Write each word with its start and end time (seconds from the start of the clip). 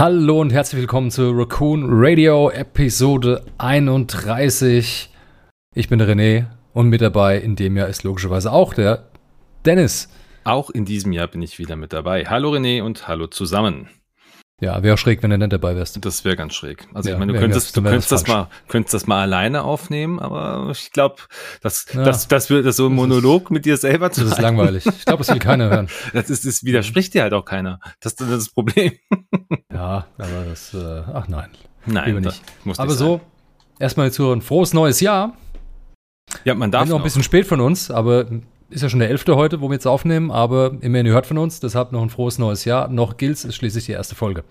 Hallo 0.00 0.40
und 0.40 0.50
herzlich 0.50 0.80
willkommen 0.80 1.10
zu 1.10 1.30
Raccoon 1.32 1.84
Radio 1.86 2.48
Episode 2.48 3.44
31. 3.58 5.10
Ich 5.74 5.90
bin 5.90 5.98
der 5.98 6.08
René 6.08 6.46
und 6.72 6.88
mit 6.88 7.02
dabei 7.02 7.36
in 7.36 7.54
dem 7.54 7.76
Jahr 7.76 7.86
ist 7.86 8.02
logischerweise 8.02 8.50
auch 8.50 8.72
der 8.72 9.10
Dennis. 9.66 10.08
Auch 10.44 10.70
in 10.70 10.86
diesem 10.86 11.12
Jahr 11.12 11.26
bin 11.26 11.42
ich 11.42 11.58
wieder 11.58 11.76
mit 11.76 11.92
dabei. 11.92 12.24
Hallo 12.24 12.50
René 12.50 12.82
und 12.82 13.08
hallo 13.08 13.26
zusammen. 13.26 13.90
Ja, 14.60 14.82
wäre 14.82 14.98
schräg, 14.98 15.22
wenn 15.22 15.30
du 15.30 15.38
nicht 15.38 15.52
dabei 15.52 15.74
wärst. 15.74 16.04
Das 16.04 16.24
wäre 16.24 16.36
ganz 16.36 16.54
schräg. 16.54 16.86
Also 16.92 17.08
ja, 17.08 17.14
ich 17.14 17.18
meine, 17.18 17.32
du 17.32 17.38
könntest, 17.38 17.74
du 17.74 17.82
könntest 17.82 18.12
das, 18.12 18.26
mal, 18.26 18.48
könntest 18.68 18.92
das 18.92 19.06
mal 19.06 19.22
alleine 19.22 19.64
aufnehmen, 19.64 20.20
aber 20.20 20.68
ich 20.70 20.92
glaube, 20.92 21.16
das, 21.62 21.86
ja. 21.94 22.04
das, 22.04 22.28
das 22.28 22.50
wird 22.50 22.66
das 22.66 22.76
so 22.76 22.86
ein 22.86 22.92
Monolog 22.92 23.44
ist, 23.44 23.50
mit 23.50 23.64
dir 23.64 23.78
selber 23.78 24.12
zu 24.12 24.22
Das 24.22 24.32
ist 24.32 24.40
langweilig. 24.40 24.84
Ich 24.84 25.06
glaube, 25.06 25.24
das 25.24 25.28
will 25.28 25.38
keiner 25.38 25.70
hören. 25.70 25.88
Das 26.12 26.28
ist, 26.28 26.44
das 26.44 26.64
widerspricht 26.64 27.14
dir 27.14 27.22
halt 27.22 27.32
auch 27.32 27.44
keiner. 27.44 27.80
Das, 28.00 28.14
das 28.16 28.28
ist 28.28 28.46
das 28.46 28.48
Problem. 28.50 28.92
Ja, 29.72 30.06
aber 30.18 30.44
das, 30.48 30.74
äh, 30.74 31.02
ach 31.14 31.28
nein. 31.28 31.48
Nein, 31.86 32.16
nicht. 32.16 32.42
Muss 32.64 32.78
aber 32.78 32.92
so, 32.92 33.20
erstmal 33.78 34.12
zu 34.12 34.30
ein 34.30 34.42
frohes 34.42 34.74
neues 34.74 35.00
Jahr. 35.00 35.36
Ja, 36.44 36.54
man 36.54 36.70
darf 36.70 36.88
noch 36.88 36.98
ein 36.98 37.02
bisschen 37.02 37.22
spät 37.22 37.46
von 37.46 37.60
uns, 37.60 37.90
aber 37.90 38.26
ist 38.70 38.82
ja 38.82 38.88
schon 38.88 39.00
der 39.00 39.10
elfte 39.10 39.36
heute, 39.36 39.60
wo 39.60 39.68
wir 39.68 39.74
jetzt 39.74 39.86
aufnehmen, 39.86 40.30
aber 40.30 40.76
immerhin, 40.80 41.06
ihr 41.06 41.12
hört 41.12 41.26
von 41.26 41.38
uns, 41.38 41.60
deshalb 41.60 41.92
noch 41.92 42.02
ein 42.02 42.10
frohes 42.10 42.38
neues 42.38 42.64
Jahr. 42.64 42.88
Noch 42.88 43.16
gilt 43.16 43.44
ist 43.44 43.54
schließlich 43.54 43.86
die 43.86 43.92
erste 43.92 44.14
Folge. 44.14 44.44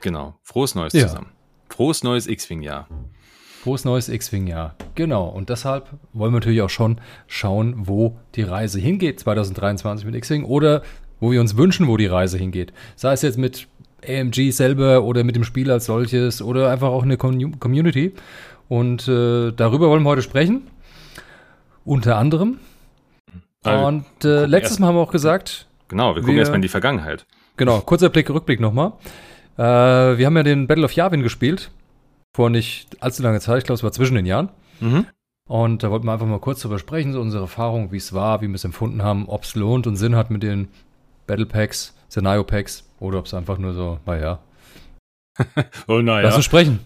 Genau, 0.00 0.34
frohes 0.42 0.74
neues 0.74 0.92
ja. 0.92 1.06
zusammen. 1.06 1.28
Frohes 1.68 2.02
neues 2.02 2.26
X-Wing-Jahr. 2.26 2.88
Frohes 3.62 3.84
neues 3.84 4.08
X-Wing-Jahr. 4.08 4.74
Genau, 4.94 5.26
und 5.26 5.48
deshalb 5.48 5.88
wollen 6.12 6.32
wir 6.32 6.40
natürlich 6.40 6.62
auch 6.62 6.70
schon 6.70 7.00
schauen, 7.26 7.74
wo 7.76 8.18
die 8.34 8.42
Reise 8.42 8.78
hingeht 8.78 9.20
2023 9.20 10.04
mit 10.04 10.14
X-Wing 10.14 10.44
oder 10.44 10.82
wo 11.20 11.30
wir 11.32 11.40
uns 11.40 11.56
wünschen, 11.56 11.88
wo 11.88 11.96
die 11.96 12.06
Reise 12.06 12.36
hingeht. 12.36 12.72
Sei 12.96 13.12
es 13.12 13.22
jetzt 13.22 13.38
mit 13.38 13.68
AMG 14.06 14.50
selber 14.50 15.02
oder 15.04 15.24
mit 15.24 15.36
dem 15.36 15.44
Spiel 15.44 15.70
als 15.70 15.86
solches 15.86 16.42
oder 16.42 16.70
einfach 16.70 16.88
auch 16.88 17.02
eine 17.02 17.16
Community. 17.16 18.12
Und 18.68 19.08
äh, 19.08 19.52
darüber 19.52 19.88
wollen 19.88 20.02
wir 20.02 20.10
heute 20.10 20.22
sprechen. 20.22 20.62
Unter 21.84 22.16
anderem 22.16 22.58
also, 23.70 23.86
und 23.86 24.24
äh, 24.24 24.46
letztes 24.46 24.78
Mal 24.78 24.88
haben 24.88 24.96
wir 24.96 25.02
auch 25.02 25.12
gesagt. 25.12 25.66
Genau, 25.88 26.14
wir 26.14 26.22
gucken 26.22 26.38
erstmal 26.38 26.56
in 26.56 26.62
die 26.62 26.68
Vergangenheit. 26.68 27.26
Genau, 27.56 27.80
kurzer 27.80 28.08
Blick, 28.08 28.30
Rückblick 28.30 28.60
nochmal. 28.60 28.92
Äh, 29.56 29.62
wir 29.62 30.26
haben 30.26 30.36
ja 30.36 30.42
den 30.42 30.66
Battle 30.66 30.84
of 30.84 30.92
Yavin 30.92 31.22
gespielt. 31.22 31.70
Vor 32.34 32.50
nicht 32.50 33.00
allzu 33.00 33.22
langer 33.22 33.40
Zeit, 33.40 33.58
ich 33.58 33.64
glaube, 33.64 33.76
es 33.76 33.82
war 33.84 33.92
zwischen 33.92 34.16
den 34.16 34.26
Jahren. 34.26 34.48
Mhm. 34.80 35.06
Und 35.46 35.82
da 35.82 35.90
wollten 35.90 36.06
wir 36.06 36.12
einfach 36.12 36.26
mal 36.26 36.40
kurz 36.40 36.62
darüber 36.62 36.78
sprechen, 36.78 37.12
so 37.12 37.20
unsere 37.20 37.42
Erfahrung, 37.44 37.92
wie 37.92 37.98
es 37.98 38.12
war, 38.12 38.40
wie 38.40 38.48
wir 38.48 38.54
es 38.54 38.64
empfunden 38.64 39.02
haben, 39.02 39.28
ob 39.28 39.44
es 39.44 39.54
lohnt 39.54 39.86
und 39.86 39.96
Sinn 39.96 40.16
hat 40.16 40.30
mit 40.30 40.42
den 40.42 40.68
Battle 41.26 41.46
Packs, 41.46 41.94
Szenario 42.10 42.44
Packs 42.44 42.84
oder 42.98 43.18
ob 43.18 43.26
es 43.26 43.34
einfach 43.34 43.58
nur 43.58 43.74
so, 43.74 43.98
naja. 44.06 44.38
oh, 45.86 46.00
naja. 46.00 46.22
Lass 46.28 46.36
uns 46.36 46.44
sprechen. 46.44 46.80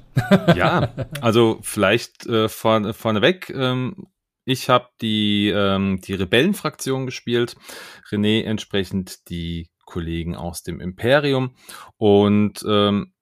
ja, 0.57 0.89
also 1.21 1.59
vielleicht 1.63 2.27
äh, 2.27 2.49
vorne, 2.49 2.95
vorneweg, 2.95 3.51
ähm, 3.51 4.07
ich 4.49 4.71
habe 4.71 4.89
die, 5.03 5.53
ähm, 5.55 6.01
die 6.01 6.15
Rebellenfraktion 6.15 7.05
gespielt, 7.05 7.55
René 8.11 8.45
entsprechend 8.45 9.29
die 9.29 9.69
Kollegen 9.85 10.35
aus 10.37 10.63
dem 10.63 10.81
Imperium. 10.81 11.55
Und 11.99 12.65
ähm, 12.67 13.13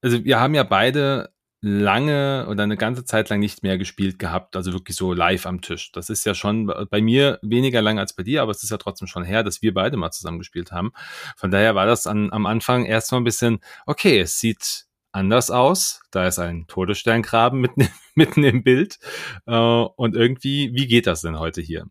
also 0.00 0.24
wir 0.24 0.40
haben 0.40 0.54
ja 0.54 0.62
beide 0.62 1.34
lange 1.60 2.46
oder 2.48 2.62
eine 2.62 2.76
ganze 2.78 3.04
Zeit 3.04 3.28
lang 3.28 3.40
nicht 3.40 3.62
mehr 3.62 3.76
gespielt 3.76 4.18
gehabt, 4.18 4.56
also 4.56 4.72
wirklich 4.72 4.96
so 4.96 5.12
live 5.12 5.44
am 5.44 5.60
Tisch. 5.60 5.92
Das 5.92 6.08
ist 6.08 6.24
ja 6.24 6.34
schon 6.34 6.72
bei 6.90 7.02
mir 7.02 7.38
weniger 7.42 7.82
lang 7.82 7.98
als 7.98 8.14
bei 8.14 8.22
dir, 8.22 8.42
aber 8.42 8.52
es 8.52 8.62
ist 8.62 8.70
ja 8.70 8.78
trotzdem 8.78 9.08
schon 9.08 9.24
her, 9.24 9.42
dass 9.42 9.60
wir 9.60 9.74
beide 9.74 9.98
mal 9.98 10.10
zusammen 10.10 10.38
gespielt 10.38 10.72
haben. 10.72 10.92
Von 11.36 11.50
daher 11.50 11.74
war 11.74 11.86
das 11.86 12.06
an, 12.06 12.32
am 12.32 12.46
Anfang 12.46 12.86
erstmal 12.86 13.20
ein 13.20 13.24
bisschen, 13.24 13.60
okay, 13.86 14.20
es 14.20 14.38
sieht 14.38 14.86
anders 15.14 15.50
aus. 15.50 16.00
Da 16.10 16.26
ist 16.26 16.38
ein 16.38 16.66
Todessterngraben 16.66 17.60
mitten, 17.60 17.88
mitten 18.14 18.44
im 18.44 18.62
Bild. 18.62 18.98
Äh, 19.46 19.54
und 19.54 20.14
irgendwie, 20.14 20.72
wie 20.74 20.86
geht 20.86 21.06
das 21.06 21.22
denn 21.22 21.38
heute 21.38 21.60
hier? 21.60 21.86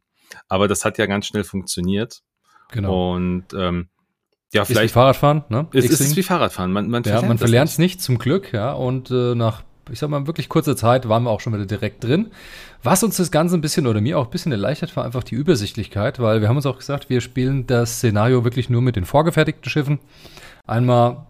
Aber 0.47 0.67
das 0.67 0.85
hat 0.85 0.97
ja 0.97 1.05
ganz 1.05 1.27
schnell 1.27 1.43
funktioniert. 1.43 2.21
Genau. 2.71 3.13
Und 3.13 3.45
ähm, 3.53 3.89
ja, 4.51 4.65
vielleicht. 4.65 4.85
Ist 4.85 4.91
wie 4.91 4.93
Fahrradfahren, 4.93 5.43
ne? 5.49 5.67
Es 5.73 5.85
ist 5.85 6.15
wie 6.15 6.23
Fahrradfahren. 6.23 6.71
Man, 6.71 6.89
man 6.89 7.03
ja, 7.03 7.21
man 7.21 7.37
verlernt 7.37 7.69
es 7.69 7.77
nicht, 7.77 8.01
zum 8.01 8.17
Glück, 8.19 8.53
ja. 8.53 8.73
Und 8.73 9.09
äh, 9.11 9.35
nach, 9.35 9.63
ich 9.91 9.99
sag 9.99 10.09
mal, 10.09 10.27
wirklich 10.27 10.49
kurzer 10.49 10.75
Zeit 10.75 11.07
waren 11.07 11.23
wir 11.23 11.29
auch 11.29 11.39
schon 11.39 11.53
wieder 11.53 11.65
direkt 11.65 12.03
drin. 12.03 12.31
Was 12.81 13.03
uns 13.03 13.17
das 13.17 13.31
Ganze 13.31 13.55
ein 13.55 13.61
bisschen 13.61 13.87
oder 13.87 14.01
mir 14.01 14.17
auch 14.19 14.25
ein 14.25 14.31
bisschen 14.31 14.51
erleichtert, 14.51 14.95
war 14.95 15.05
einfach 15.05 15.23
die 15.23 15.35
Übersichtlichkeit, 15.35 16.19
weil 16.19 16.41
wir 16.41 16.49
haben 16.49 16.57
uns 16.57 16.65
auch 16.65 16.77
gesagt, 16.77 17.09
wir 17.09 17.21
spielen 17.21 17.67
das 17.67 17.97
Szenario 17.97 18.43
wirklich 18.43 18.69
nur 18.69 18.81
mit 18.81 18.95
den 18.95 19.05
vorgefertigten 19.05 19.69
Schiffen. 19.69 19.99
Einmal 20.65 21.27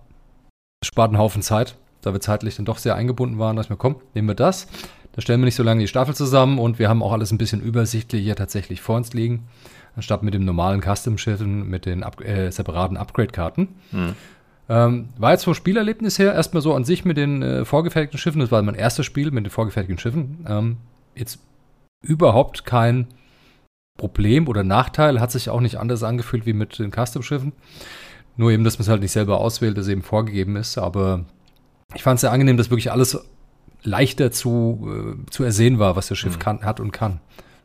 spart 0.84 1.10
einen 1.10 1.18
Haufen 1.18 1.42
Zeit, 1.42 1.76
da 2.06 2.14
wir 2.14 2.22
zeitlich 2.22 2.56
dann 2.56 2.66
doch 2.66 2.78
sehr 2.78 2.96
eingebunden 2.96 3.40
waren, 3.40 3.56
dass 3.56 3.70
wir, 3.70 3.78
komm, 3.78 3.96
nehmen 4.14 4.28
wir 4.28 4.36
das. 4.36 4.68
Da 5.14 5.22
stellen 5.22 5.42
wir 5.42 5.46
nicht 5.46 5.56
so 5.56 5.64
lange 5.64 5.82
die 5.82 5.88
Staffel 5.88 6.16
zusammen 6.16 6.60
und 6.60 6.80
wir 6.80 6.90
haben 6.90 7.04
auch 7.04 7.12
alles 7.12 7.32
ein 7.32 7.38
bisschen 7.38 7.62
übersichtlicher 7.62 8.36
tatsächlich 8.36 8.82
vor 8.82 8.98
uns 8.98 9.14
liegen, 9.14 9.48
anstatt 9.96 10.24
mit 10.24 10.34
dem 10.34 10.44
normalen 10.44 10.82
Custom-Schiffen 10.82 11.68
mit 11.68 11.86
den 11.86 12.04
up 12.04 12.20
äh, 12.22 12.50
separaten 12.52 12.98
Upgrade-Karten. 12.98 13.70
Hm. 13.92 14.16
Ähm, 14.70 15.10
war 15.18 15.32
jetzt 15.32 15.44
vom 15.44 15.54
Spielerlebnis 15.54 16.18
her 16.18 16.34
erstmal 16.34 16.64
so 16.64 16.74
an 16.74 16.86
sich 16.86 17.06
mit 17.06 17.18
den 17.18 17.44
äh, 17.44 17.66
vorgefertigten 17.66 18.18
Schiffen, 18.18 18.40
das 18.40 18.52
war 18.52 18.62
mein 18.62 18.76
erstes 18.76 19.06
Spiel 19.06 19.30
mit 19.32 19.46
den 19.46 19.52
vorgefertigten 19.52 20.00
Schiffen, 20.00 20.46
ähm, 20.48 20.78
jetzt 21.16 21.40
überhaupt 22.02 22.66
kein 22.66 23.08
Problem 23.98 24.48
oder 24.48 24.64
Nachteil, 24.64 25.20
hat 25.20 25.32
sich 25.32 25.50
auch 25.50 25.62
nicht 25.62 25.76
anders 25.76 26.02
angefühlt 26.02 26.46
wie 26.46 26.54
mit 26.54 26.80
den 26.80 26.92
Custom-Schiffen. 26.92 27.54
Nur 28.36 28.52
eben, 28.52 28.64
dass 28.64 28.80
man 28.80 28.84
es 28.84 28.90
halt 28.90 29.02
nicht 29.02 29.12
selber 29.12 29.40
auswählt, 29.40 29.78
dass 29.78 29.88
eben 29.88 30.02
vorgegeben 30.02 30.56
ist, 30.56 30.78
aber 30.78 31.26
ich 31.96 32.04
fand 32.04 32.16
es 32.16 32.22
sehr 32.22 32.32
angenehm, 32.32 32.58
dass 32.58 32.70
wirklich 32.70 32.92
alles 32.92 33.18
leichter 33.84 34.32
zu, 34.32 35.18
äh, 35.26 35.30
zu 35.30 35.44
ersehen 35.44 35.80
war, 35.80 35.96
was 35.96 36.08
das 36.08 36.18
Schiff 36.18 36.36
mhm. 36.36 36.40
kann, 36.40 36.66
hat 36.66 36.80
und 36.80 36.92
kann. 36.92 37.20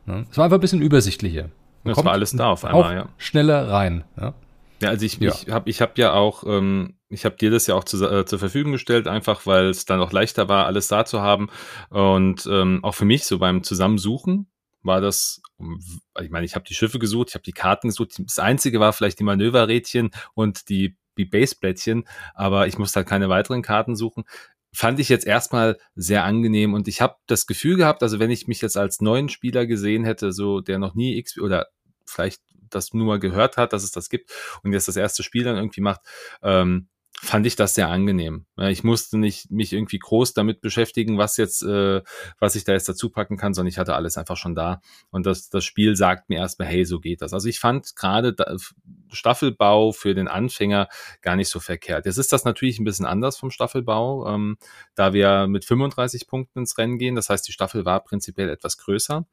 Ne? 0.05 0.25
Es 0.29 0.37
war 0.37 0.45
einfach 0.45 0.57
ein 0.57 0.61
bisschen 0.61 0.81
übersichtlicher. 0.81 1.49
Man 1.83 1.95
das 1.95 2.03
war 2.03 2.11
alles 2.11 2.31
da 2.31 2.49
auf 2.49 2.65
einmal, 2.65 2.95
ja. 2.95 3.09
Schneller 3.17 3.69
rein. 3.69 4.03
Ja, 4.19 4.33
ja 4.81 4.89
also 4.89 5.05
ich, 5.05 5.17
ja. 5.19 5.31
ich 5.31 5.49
habe 5.49 5.69
ich 5.69 5.81
hab 5.81 5.97
ja 5.97 6.13
auch, 6.13 6.43
ähm, 6.45 6.95
ich 7.07 7.25
habe 7.25 7.37
dir 7.37 7.51
das 7.51 7.67
ja 7.67 7.75
auch 7.75 7.85
zu, 7.85 8.05
äh, 8.05 8.25
zur 8.25 8.39
Verfügung 8.39 8.73
gestellt, 8.73 9.07
einfach 9.07 9.45
weil 9.45 9.69
es 9.69 9.85
dann 9.85 10.01
auch 10.01 10.11
leichter 10.11 10.49
war, 10.49 10.65
alles 10.65 10.87
da 10.87 11.05
zu 11.05 11.21
haben. 11.21 11.49
Und 11.89 12.47
ähm, 12.51 12.83
auch 12.83 12.95
für 12.95 13.05
mich 13.05 13.23
so 13.23 13.39
beim 13.39 13.63
Zusammensuchen 13.63 14.47
war 14.81 15.01
das, 15.01 15.41
ich 16.21 16.29
meine, 16.29 16.45
ich 16.45 16.55
habe 16.55 16.65
die 16.67 16.73
Schiffe 16.73 16.99
gesucht, 16.99 17.29
ich 17.29 17.35
habe 17.35 17.43
die 17.43 17.51
Karten 17.51 17.89
gesucht. 17.89 18.15
Das 18.17 18.39
Einzige 18.39 18.79
war 18.79 18.93
vielleicht 18.93 19.19
die 19.19 19.25
Manöverrädchen 19.25 20.11
und 20.33 20.69
die 20.69 20.97
wie 21.19 21.25
Baseblättchen, 21.25 22.05
aber 22.33 22.65
ich 22.65 22.79
musste 22.79 22.97
halt 22.97 23.07
keine 23.07 23.29
weiteren 23.29 23.61
Karten 23.61 23.95
suchen. 23.95 24.23
Fand 24.71 24.99
ich 24.99 25.09
jetzt 25.09 25.27
erstmal 25.27 25.77
sehr 25.95 26.23
angenehm 26.23 26.73
und 26.73 26.87
ich 26.87 27.01
habe 27.01 27.15
das 27.27 27.45
Gefühl 27.45 27.75
gehabt, 27.75 28.01
also 28.01 28.19
wenn 28.19 28.31
ich 28.31 28.47
mich 28.47 28.61
jetzt 28.61 28.77
als 28.77 29.01
neuen 29.01 29.29
Spieler 29.29 29.65
gesehen 29.65 30.03
hätte, 30.05 30.31
so 30.31 30.61
der 30.61 30.79
noch 30.79 30.95
nie 30.95 31.17
X 31.17 31.39
oder 31.39 31.67
vielleicht 32.05 32.41
das 32.69 32.93
nur 32.93 33.05
mal 33.05 33.19
gehört 33.19 33.57
hat, 33.57 33.73
dass 33.73 33.83
es 33.83 33.91
das 33.91 34.09
gibt 34.09 34.31
und 34.63 34.73
jetzt 34.73 34.87
das 34.87 34.95
erste 34.95 35.23
Spiel 35.23 35.43
dann 35.43 35.57
irgendwie 35.57 35.81
macht, 35.81 36.01
ähm, 36.41 36.87
fand 37.21 37.45
ich 37.45 37.55
das 37.55 37.73
sehr 37.73 37.89
angenehm. 37.89 38.45
Ich 38.57 38.83
musste 38.83 39.17
nicht 39.17 39.51
mich 39.51 39.73
irgendwie 39.73 39.99
groß 39.99 40.33
damit 40.33 40.61
beschäftigen, 40.61 41.17
was 41.17 41.35
jetzt, 41.35 41.63
äh, 41.63 42.01
was 42.39 42.55
ich 42.55 42.63
da 42.63 42.71
jetzt 42.71 42.87
dazu 42.87 43.09
packen 43.09 43.35
kann, 43.35 43.53
sondern 43.53 43.69
ich 43.69 43.77
hatte 43.77 43.95
alles 43.95 44.17
einfach 44.17 44.37
schon 44.37 44.55
da. 44.55 44.79
Und 45.09 45.25
das, 45.25 45.49
das 45.49 45.65
Spiel 45.65 45.95
sagt 45.95 46.29
mir 46.29 46.39
erstmal, 46.39 46.69
hey, 46.69 46.85
so 46.85 46.99
geht 46.99 47.21
das. 47.21 47.33
Also 47.33 47.49
ich 47.49 47.59
fand 47.59 47.95
gerade 47.95 48.35
Staffelbau 49.11 49.91
für 49.91 50.15
den 50.15 50.29
Anfänger 50.29 50.87
gar 51.21 51.35
nicht 51.35 51.49
so 51.49 51.59
verkehrt. 51.59 52.05
Jetzt 52.05 52.17
ist 52.17 52.31
das 52.31 52.45
natürlich 52.45 52.79
ein 52.79 52.85
bisschen 52.85 53.05
anders 53.05 53.37
vom 53.37 53.51
Staffelbau, 53.51 54.27
ähm, 54.33 54.57
da 54.95 55.11
wir 55.11 55.47
mit 55.47 55.65
35 55.65 56.27
Punkten 56.27 56.59
ins 56.59 56.77
Rennen 56.77 56.97
gehen. 56.97 57.15
Das 57.15 57.29
heißt, 57.29 57.45
die 57.47 57.53
Staffel 57.53 57.83
war 57.83 58.01
prinzipiell 58.03 58.49
etwas 58.49 58.77
größer. 58.77 59.25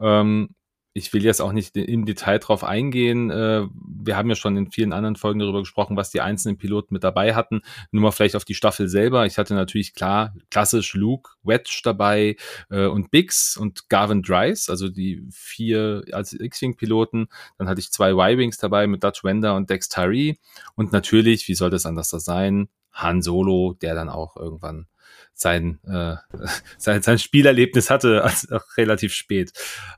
Ähm, 0.00 0.54
ich 0.92 1.12
will 1.12 1.24
jetzt 1.24 1.40
auch 1.40 1.52
nicht 1.52 1.76
im 1.76 2.04
Detail 2.04 2.38
drauf 2.38 2.64
eingehen. 2.64 3.30
Äh, 3.30 3.66
wir 3.72 4.16
haben 4.16 4.28
ja 4.28 4.34
schon 4.34 4.56
in 4.56 4.70
vielen 4.70 4.92
anderen 4.92 5.16
Folgen 5.16 5.38
darüber 5.38 5.60
gesprochen, 5.60 5.96
was 5.96 6.10
die 6.10 6.20
einzelnen 6.20 6.58
Piloten 6.58 6.94
mit 6.94 7.04
dabei 7.04 7.34
hatten. 7.34 7.62
Nur 7.90 8.02
mal 8.02 8.10
vielleicht 8.10 8.36
auf 8.36 8.44
die 8.44 8.54
Staffel 8.54 8.88
selber. 8.88 9.26
Ich 9.26 9.38
hatte 9.38 9.54
natürlich 9.54 9.94
klar 9.94 10.34
klassisch 10.50 10.94
Luke, 10.94 11.30
Wedge 11.42 11.80
dabei 11.84 12.36
äh, 12.70 12.86
und 12.86 13.10
Biggs 13.10 13.56
und 13.56 13.88
Garvin 13.88 14.22
Dries, 14.22 14.68
also 14.68 14.88
die 14.88 15.22
vier 15.30 16.04
als 16.12 16.32
X-Wing-Piloten. 16.32 17.28
Dann 17.58 17.68
hatte 17.68 17.80
ich 17.80 17.92
zwei 17.92 18.10
Y-Wings 18.12 18.58
dabei 18.58 18.86
mit 18.86 19.04
Dutch 19.04 19.24
Wender 19.24 19.54
und 19.54 19.70
Dex 19.70 19.88
Tyree. 19.88 20.34
Und 20.74 20.92
natürlich, 20.92 21.48
wie 21.48 21.54
soll 21.54 21.70
das 21.70 21.86
anders 21.86 22.08
da 22.08 22.18
sein? 22.18 22.68
Han 22.92 23.22
Solo, 23.22 23.76
der 23.80 23.94
dann 23.94 24.08
auch 24.08 24.36
irgendwann 24.36 24.86
sein, 25.34 25.78
äh, 25.86 26.16
sein, 26.78 27.02
sein 27.02 27.18
Spielerlebnis 27.18 27.90
hatte, 27.90 28.24
also 28.24 28.58
relativ 28.76 29.12
spät. 29.12 29.52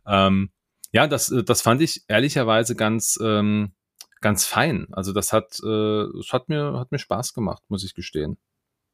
Ähm, 0.07 0.51
ja, 0.93 1.07
das, 1.07 1.31
äh, 1.31 1.43
das 1.43 1.63
fand 1.63 1.81
ich 1.83 2.05
ehrlicherweise 2.09 2.75
ganz, 2.75 3.19
ähm, 3.23 3.73
ganz 4.21 4.45
fein. 4.45 4.89
Also 4.93 5.13
das 5.13 5.33
hat, 5.33 5.59
äh, 5.65 6.07
das 6.17 6.33
hat 6.33 6.49
mir, 6.49 6.79
hat 6.79 6.93
mir 6.93 6.99
Spaß 6.99 7.35
gemacht, 7.35 7.63
muss 7.69 7.85
ich 7.85 7.95
gestehen, 7.95 8.39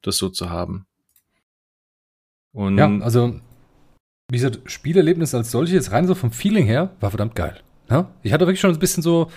das 0.01 0.17
so 0.17 0.29
zu 0.29 0.49
haben. 0.49 0.87
Und 2.53 2.77
ja, 2.77 2.87
also 2.99 3.39
wie 4.29 4.37
gesagt, 4.37 4.69
Spielerlebnis 4.69 5.33
als 5.33 5.51
solches, 5.51 5.91
rein 5.91 6.07
so 6.07 6.15
vom 6.15 6.31
Feeling 6.31 6.65
her, 6.65 6.95
war 6.99 7.11
verdammt 7.11 7.35
geil. 7.35 7.61
Ja? 7.89 8.11
Ich 8.23 8.33
hatte 8.33 8.45
wirklich 8.45 8.59
schon 8.59 8.71
ein 8.71 8.79
bisschen 8.79 9.03
so 9.03 9.31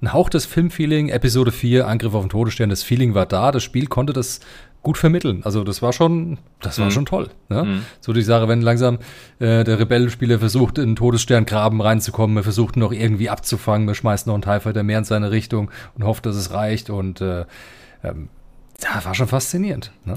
ein 0.00 0.12
Hauch 0.12 0.28
des 0.28 0.44
Filmfeeling, 0.44 1.08
Episode 1.08 1.52
4, 1.52 1.86
Angriff 1.86 2.14
auf 2.14 2.24
den 2.24 2.30
Todesstern, 2.30 2.70
das 2.70 2.82
Feeling 2.82 3.14
war 3.14 3.26
da, 3.26 3.52
das 3.52 3.62
Spiel 3.62 3.86
konnte 3.86 4.12
das 4.12 4.40
gut 4.84 4.98
vermitteln. 4.98 5.40
Also 5.44 5.64
das 5.64 5.82
war 5.82 5.92
schon, 5.92 6.38
das 6.60 6.78
war 6.78 6.86
mhm. 6.86 6.90
schon 6.92 7.06
toll. 7.06 7.30
Ne? 7.48 7.64
Mhm. 7.64 7.82
So 8.00 8.12
die 8.12 8.22
Sache, 8.22 8.46
wenn 8.46 8.62
langsam 8.62 8.98
äh, 9.40 9.64
der 9.64 9.80
Rebellenspieler 9.80 10.38
versucht, 10.38 10.78
in 10.78 10.90
den 10.90 10.96
Todessterngraben 10.96 11.80
reinzukommen, 11.80 12.36
er 12.36 12.44
versucht 12.44 12.76
noch 12.76 12.92
irgendwie 12.92 13.30
abzufangen, 13.30 13.88
wir 13.88 13.94
schmeißen 13.94 14.30
noch 14.30 14.34
einen 14.34 14.42
TIE 14.42 14.60
Fighter 14.60 14.84
mehr 14.84 14.98
in 14.98 15.04
seine 15.04 15.32
Richtung 15.32 15.72
und 15.96 16.04
hofft, 16.04 16.26
dass 16.26 16.36
es 16.36 16.52
reicht 16.52 16.90
und 16.90 17.20
äh, 17.20 17.46
ähm, 18.04 18.28
ja, 18.82 19.04
war 19.04 19.14
schon 19.14 19.26
faszinierend. 19.28 19.90
Ne? 20.04 20.16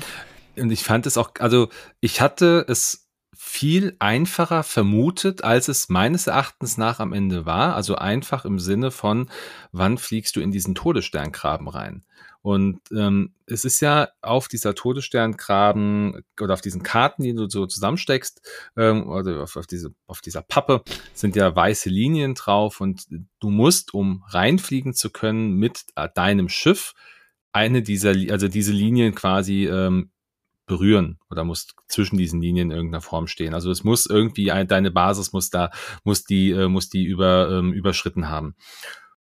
Und 0.58 0.72
ich 0.72 0.84
fand 0.84 1.06
es 1.08 1.18
auch, 1.18 1.32
also 1.40 1.70
ich 2.00 2.22
hatte 2.22 2.66
es 2.68 3.08
viel 3.36 3.96
einfacher 4.00 4.64
vermutet, 4.64 5.44
als 5.44 5.68
es 5.68 5.88
meines 5.90 6.28
Erachtens 6.28 6.78
nach 6.78 7.00
am 7.00 7.14
Ende 7.14 7.46
war. 7.46 7.76
Also 7.76 7.96
einfach 7.96 8.44
im 8.44 8.60
Sinne 8.60 8.92
von, 8.92 9.30
wann 9.72 9.98
fliegst 9.98 10.36
du 10.36 10.42
in 10.42 10.52
diesen 10.52 10.76
Todessterngraben 10.76 11.68
rein? 11.68 12.04
Und 12.48 12.80
ähm, 12.96 13.34
es 13.46 13.66
ist 13.66 13.82
ja 13.82 14.08
auf 14.22 14.48
dieser 14.48 14.74
Todessterngraben 14.74 16.24
oder 16.40 16.54
auf 16.54 16.62
diesen 16.62 16.82
Karten, 16.82 17.24
die 17.24 17.34
du 17.34 17.50
so 17.50 17.66
zusammensteckst, 17.66 18.42
ähm, 18.78 19.10
oder 19.10 19.44
auf, 19.44 19.58
auf, 19.58 19.68
diese, 19.68 19.94
auf 20.06 20.22
dieser 20.22 20.44
Pappe, 20.44 20.82
sind 21.14 21.36
ja 21.36 21.54
weiße 21.54 21.90
Linien 21.90 22.36
drauf 22.36 22.80
und 22.80 23.06
du 23.42 23.50
musst, 23.50 23.94
um 23.94 24.24
reinfliegen 24.30 24.94
zu 24.94 25.10
können 25.10 25.56
mit 25.56 25.84
äh, 25.98 26.08
deinem 26.16 26.48
Schiff, 26.48 26.94
eine 27.52 27.82
dieser, 27.82 28.12
also 28.32 28.48
diese 28.48 28.72
Linien 28.72 29.14
quasi 29.14 29.66
ähm, 29.66 30.12
berühren 30.68 31.20
oder 31.30 31.44
muss 31.44 31.68
zwischen 31.90 32.18
diesen 32.18 32.42
Linien 32.42 32.72
in 32.72 32.78
irgendeiner 32.78 33.02
Form 33.02 33.28
stehen. 33.28 33.56
Also 33.56 33.72
es 33.72 33.84
muss 33.84 34.06
irgendwie 34.06 34.54
ein, 34.54 34.70
deine 34.70 34.92
Basis 34.92 35.34
muss 35.34 35.50
da 35.50 35.70
muss 36.06 36.24
die 36.24 36.52
äh, 36.52 36.70
muss 36.70 36.88
die 36.88 37.04
über 37.04 37.50
ähm, 37.52 37.74
überschritten 37.74 38.30
haben. 38.30 38.56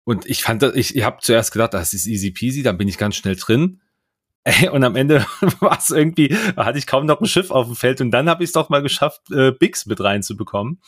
Und 0.07 0.25
ich 0.25 0.41
fand 0.41 0.61
das, 0.61 0.73
ich, 0.73 0.95
ich 0.95 1.03
habe 1.03 1.17
zuerst 1.19 1.51
gedacht, 1.51 1.73
das 1.73 1.91
ist 1.91 2.07
easy 2.07 2.31
peasy, 2.31 2.63
dann 2.63 2.77
bin 2.77 2.87
ich 2.87 2.97
ganz 2.97 3.17
schnell 3.17 3.35
drin. 3.35 3.81
Und 4.71 4.85
am 4.85 4.95
Ende 4.95 5.25
war 5.59 5.77
es 5.77 5.89
irgendwie, 5.89 6.33
hatte 6.55 6.77
ich 6.77 6.87
kaum 6.87 7.05
noch 7.05 7.19
ein 7.19 7.25
Schiff 7.25 7.51
auf 7.51 7.65
dem 7.65 7.75
Feld 7.75 7.99
und 7.99 8.11
dann 8.11 8.29
habe 8.29 8.41
ich 8.41 8.47
es 8.47 8.53
doch 8.53 8.69
mal 8.69 8.81
geschafft, 8.81 9.29
äh, 9.31 9.51
Bigs 9.51 9.85
mit 9.85 9.99
reinzubekommen. 9.99 10.79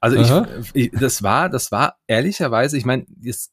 Also 0.00 0.16
ich, 0.16 0.30
ich, 0.72 0.90
das 0.98 1.22
war, 1.22 1.50
das 1.50 1.72
war 1.72 1.98
ehrlicherweise, 2.06 2.78
ich 2.78 2.86
meine, 2.86 3.04
jetzt 3.20 3.52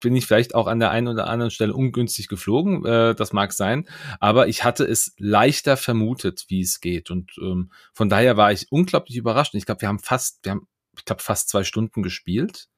bin 0.00 0.16
ich 0.16 0.26
vielleicht 0.26 0.56
auch 0.56 0.66
an 0.66 0.80
der 0.80 0.90
einen 0.90 1.06
oder 1.06 1.28
anderen 1.28 1.52
Stelle 1.52 1.72
ungünstig 1.72 2.26
geflogen, 2.26 2.84
äh, 2.84 3.14
das 3.14 3.32
mag 3.32 3.52
sein, 3.52 3.88
aber 4.18 4.48
ich 4.48 4.64
hatte 4.64 4.82
es 4.82 5.14
leichter 5.18 5.76
vermutet, 5.76 6.46
wie 6.48 6.62
es 6.62 6.80
geht 6.80 7.12
und 7.12 7.30
ähm, 7.40 7.70
von 7.94 8.08
daher 8.08 8.36
war 8.36 8.50
ich 8.50 8.66
unglaublich 8.72 9.16
überrascht. 9.16 9.54
Und 9.54 9.58
ich 9.58 9.66
glaube, 9.66 9.80
wir 9.82 9.88
haben 9.88 10.00
fast, 10.00 10.40
wir 10.42 10.50
haben, 10.50 10.66
ich 10.96 11.04
glaube, 11.04 11.22
fast 11.22 11.50
zwei 11.50 11.62
Stunden 11.62 12.02
gespielt. 12.02 12.68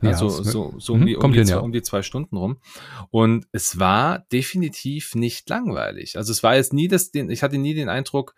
Ja, 0.00 0.10
also 0.10 0.28
so, 0.28 0.74
so 0.78 0.92
um, 0.92 1.00
mhm, 1.00 1.06
die, 1.06 1.16
um, 1.16 1.32
die, 1.32 1.38
hin, 1.38 1.48
ja. 1.48 1.58
um 1.58 1.72
die 1.72 1.82
zwei 1.82 2.02
Stunden 2.02 2.36
rum. 2.36 2.58
Und 3.10 3.46
es 3.52 3.80
war 3.80 4.20
definitiv 4.32 5.14
nicht 5.14 5.48
langweilig. 5.48 6.16
Also 6.16 6.30
es 6.30 6.42
war 6.42 6.54
jetzt 6.54 6.72
nie 6.72 6.86
das, 6.86 7.10
den, 7.10 7.30
ich 7.30 7.42
hatte 7.42 7.58
nie 7.58 7.74
den 7.74 7.88
Eindruck, 7.88 8.34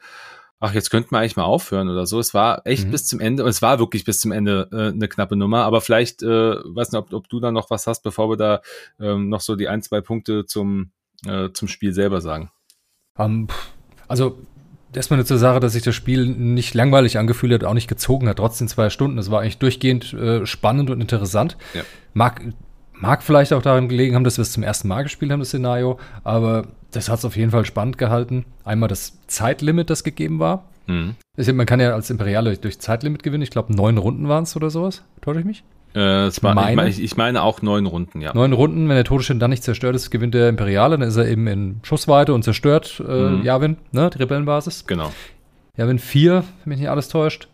ach, 0.58 0.74
jetzt 0.74 0.90
könnten 0.90 1.10
wir 1.10 1.18
eigentlich 1.18 1.36
mal 1.36 1.44
aufhören 1.44 1.88
oder 1.88 2.06
so. 2.06 2.18
Es 2.18 2.32
war 2.32 2.66
echt 2.66 2.86
mhm. 2.86 2.90
bis 2.92 3.06
zum 3.06 3.20
Ende, 3.20 3.44
und 3.44 3.50
es 3.50 3.60
war 3.60 3.78
wirklich 3.78 4.04
bis 4.04 4.20
zum 4.20 4.32
Ende 4.32 4.68
äh, 4.72 4.88
eine 4.88 5.08
knappe 5.08 5.36
Nummer, 5.36 5.64
aber 5.64 5.80
vielleicht, 5.80 6.22
äh, 6.22 6.26
weiß 6.26 6.92
nicht, 6.92 6.98
ob, 6.98 7.12
ob 7.12 7.28
du 7.28 7.40
da 7.40 7.50
noch 7.50 7.70
was 7.70 7.86
hast, 7.86 8.02
bevor 8.02 8.30
wir 8.30 8.36
da 8.36 8.62
ähm, 8.98 9.28
noch 9.28 9.40
so 9.40 9.56
die 9.56 9.68
ein, 9.68 9.82
zwei 9.82 10.00
Punkte 10.00 10.46
zum, 10.46 10.92
äh, 11.26 11.50
zum 11.52 11.68
Spiel 11.68 11.92
selber 11.92 12.20
sagen. 12.20 12.50
Um, 13.16 13.26
ähm, 13.26 13.48
also 14.08 14.38
erstmal 14.94 15.18
eine 15.18 15.24
zur 15.26 15.38
Sache, 15.38 15.60
dass 15.60 15.72
sich 15.72 15.82
das 15.82 15.94
Spiel 15.94 16.26
nicht 16.26 16.74
langweilig 16.74 17.18
angefühlt 17.18 17.52
hat, 17.52 17.64
auch 17.64 17.74
nicht 17.74 17.88
gezogen 17.88 18.28
hat, 18.28 18.38
trotzdem 18.38 18.68
zwei 18.68 18.90
Stunden. 18.90 19.18
Es 19.18 19.30
war 19.30 19.40
eigentlich 19.40 19.58
durchgehend 19.58 20.12
äh, 20.12 20.46
spannend 20.46 20.90
und 20.90 21.00
interessant. 21.00 21.56
Ja. 21.74 21.82
Mag, 22.14 22.42
mag 22.92 23.22
vielleicht 23.22 23.52
auch 23.52 23.62
daran 23.62 23.88
gelegen 23.88 24.14
haben, 24.14 24.24
dass 24.24 24.38
wir 24.38 24.42
es 24.42 24.52
zum 24.52 24.62
ersten 24.62 24.88
Mal 24.88 25.02
gespielt 25.02 25.32
haben, 25.32 25.40
das 25.40 25.48
Szenario, 25.48 25.98
aber 26.24 26.66
das 26.90 27.08
hat 27.08 27.18
es 27.18 27.24
auf 27.24 27.36
jeden 27.36 27.50
Fall 27.50 27.64
spannend 27.64 27.98
gehalten. 27.98 28.44
Einmal 28.64 28.88
das 28.88 29.18
Zeitlimit, 29.26 29.90
das 29.90 30.04
gegeben 30.04 30.38
war. 30.38 30.64
Mhm. 30.86 31.14
Man 31.36 31.66
kann 31.66 31.80
ja 31.80 31.94
als 31.94 32.10
Imperiale 32.10 32.56
durch 32.56 32.80
Zeitlimit 32.80 33.22
gewinnen. 33.22 33.42
Ich 33.42 33.50
glaube, 33.50 33.74
neun 33.74 33.96
Runden 33.96 34.28
waren 34.28 34.42
es 34.42 34.56
oder 34.56 34.70
sowas. 34.70 35.02
Täusche 35.20 35.40
ich 35.40 35.46
mich? 35.46 35.64
Äh, 35.94 36.28
ich, 36.28 36.42
meine, 36.42 36.88
ich, 36.88 37.02
ich, 37.02 37.16
meine 37.16 37.42
auch 37.42 37.62
neun 37.62 37.86
Runden, 37.86 38.20
ja. 38.20 38.32
Neun 38.32 38.52
Runden, 38.52 38.88
wenn 38.88 38.94
der 38.94 39.04
Todesstern 39.04 39.40
dann 39.40 39.50
nicht 39.50 39.64
zerstört 39.64 39.96
ist, 39.96 40.10
gewinnt 40.10 40.34
der 40.34 40.48
Imperiale, 40.48 40.96
dann 40.96 41.08
ist 41.08 41.16
er 41.16 41.26
eben 41.26 41.46
in 41.46 41.80
Schussweite 41.82 42.32
und 42.32 42.44
zerstört 42.44 43.02
äh, 43.06 43.30
mhm. 43.30 43.42
Yavin, 43.42 43.76
ne, 43.90 44.10
die 44.12 44.18
Rebellenbasis. 44.18 44.86
Genau. 44.86 45.12
Yavin 45.76 45.98
4, 45.98 46.44
wenn 46.64 46.68
mich 46.68 46.78
nicht 46.78 46.90
alles 46.90 47.08
täuscht. 47.08 47.48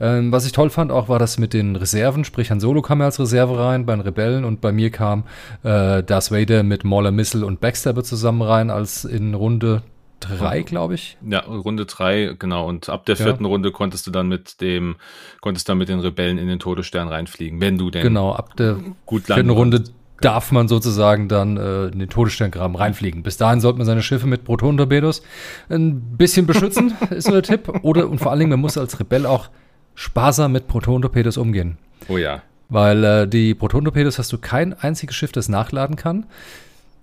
Ähm, 0.00 0.32
was 0.32 0.44
ich 0.44 0.52
toll 0.52 0.70
fand 0.70 0.90
auch, 0.90 1.08
war 1.08 1.18
das 1.18 1.38
mit 1.38 1.52
den 1.52 1.76
Reserven, 1.76 2.24
sprich 2.24 2.50
Han 2.50 2.58
Solo 2.58 2.82
kam 2.82 3.00
ja 3.00 3.06
als 3.06 3.20
Reserve 3.20 3.58
rein 3.58 3.86
bei 3.86 3.94
den 3.94 4.00
Rebellen 4.00 4.44
und 4.44 4.60
bei 4.60 4.72
mir 4.72 4.90
kam 4.90 5.24
äh, 5.62 6.02
Darth 6.02 6.32
Vader 6.32 6.62
mit 6.62 6.84
Mauler 6.84 7.12
Missile 7.12 7.46
und 7.46 7.60
Backstabber 7.60 8.02
zusammen 8.02 8.42
rein 8.42 8.70
als 8.70 9.04
in 9.04 9.34
Runde 9.34 9.82
drei, 10.20 10.62
glaube 10.62 10.94
ich. 10.94 11.16
Ja, 11.28 11.40
Runde 11.40 11.86
drei, 11.86 12.34
genau. 12.38 12.68
Und 12.68 12.88
ab 12.88 13.06
der 13.06 13.16
vierten 13.16 13.44
ja. 13.44 13.50
Runde 13.50 13.72
konntest 13.72 14.06
du 14.06 14.10
dann 14.10 14.28
mit 14.28 14.60
dem, 14.60 14.96
konntest 15.40 15.68
dann 15.68 15.78
mit 15.78 15.88
den 15.88 16.00
Rebellen 16.00 16.38
in 16.38 16.48
den 16.48 16.58
Todesstern 16.58 17.08
reinfliegen, 17.08 17.60
wenn 17.60 17.78
du 17.78 17.90
denn 17.90 18.02
genau 18.02 18.32
ab 18.32 18.56
der 18.56 18.78
gut 19.06 19.24
vierten 19.24 19.50
Runde 19.50 19.84
darf 20.20 20.52
man 20.52 20.68
sozusagen 20.68 21.28
dann 21.28 21.56
äh, 21.56 21.86
in 21.86 21.98
den 21.98 22.08
Todessterngraben 22.08 22.76
reinfliegen. 22.76 23.22
Bis 23.22 23.36
dahin 23.36 23.60
sollte 23.60 23.78
man 23.78 23.86
seine 23.86 24.02
Schiffe 24.02 24.26
mit 24.26 24.44
Protonentorpedos 24.44 25.22
ein 25.68 26.00
bisschen 26.16 26.46
beschützen, 26.46 26.94
ist 27.10 27.26
so 27.26 27.32
der 27.32 27.42
Tipp. 27.42 27.68
Oder 27.82 28.08
und 28.08 28.18
vor 28.18 28.30
allen 28.30 28.40
Dingen, 28.40 28.50
man 28.50 28.60
muss 28.60 28.78
als 28.78 28.98
Rebell 28.98 29.26
auch 29.26 29.50
sparsam 29.94 30.52
mit 30.52 30.66
Protonentorpedos 30.66 31.36
umgehen. 31.36 31.78
Oh 32.08 32.16
ja. 32.16 32.42
Weil 32.68 33.04
äh, 33.04 33.28
die 33.28 33.54
Protonentorpedos 33.54 34.18
hast 34.18 34.32
du 34.32 34.38
kein 34.38 34.72
einziges 34.72 35.14
Schiff, 35.14 35.32
das 35.32 35.48
nachladen 35.48 35.96
kann. 35.96 36.26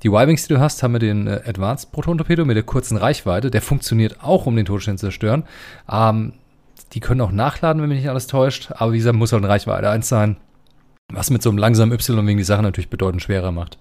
Die 0.04 0.08
Y-Wings, 0.08 0.48
die 0.48 0.54
du 0.54 0.60
hast, 0.60 0.82
haben 0.82 0.94
wir 0.94 1.00
den 1.00 1.28
äh, 1.28 1.42
Advanced 1.46 1.92
Proton-Torpedo 1.92 2.44
mit 2.46 2.56
der 2.56 2.64
kurzen 2.64 2.98
Reichweite. 2.98 3.52
Der 3.52 3.62
funktioniert 3.62 4.24
auch, 4.24 4.46
um 4.46 4.56
den 4.56 4.66
Todesstern 4.66 4.98
zu 4.98 5.08
zerstören. 5.08 5.44
Ähm, 5.90 6.34
die 6.94 7.00
können 7.00 7.22
auch 7.22 7.32
nachladen, 7.32 7.82
wenn 7.82 7.90
mich 7.90 8.00
nicht 8.00 8.10
alles 8.10 8.28
täuscht. 8.28 8.72
Aber 8.72 8.94
wie 8.94 8.98
gesagt, 8.98 9.16
muss 9.16 9.32
halt 9.32 9.44
eine 9.44 9.52
Reichweite 9.52 9.90
1 9.90 10.08
sein. 10.08 10.38
Was 11.14 11.30
mit 11.30 11.42
so 11.42 11.50
einem 11.50 11.58
langsamen 11.58 11.94
Y 11.94 12.26
wegen 12.26 12.38
die 12.38 12.44
Sache 12.44 12.64
natürlich 12.64 12.90
bedeutend 12.90 13.22
schwerer 13.22 13.52
macht. 13.52 13.78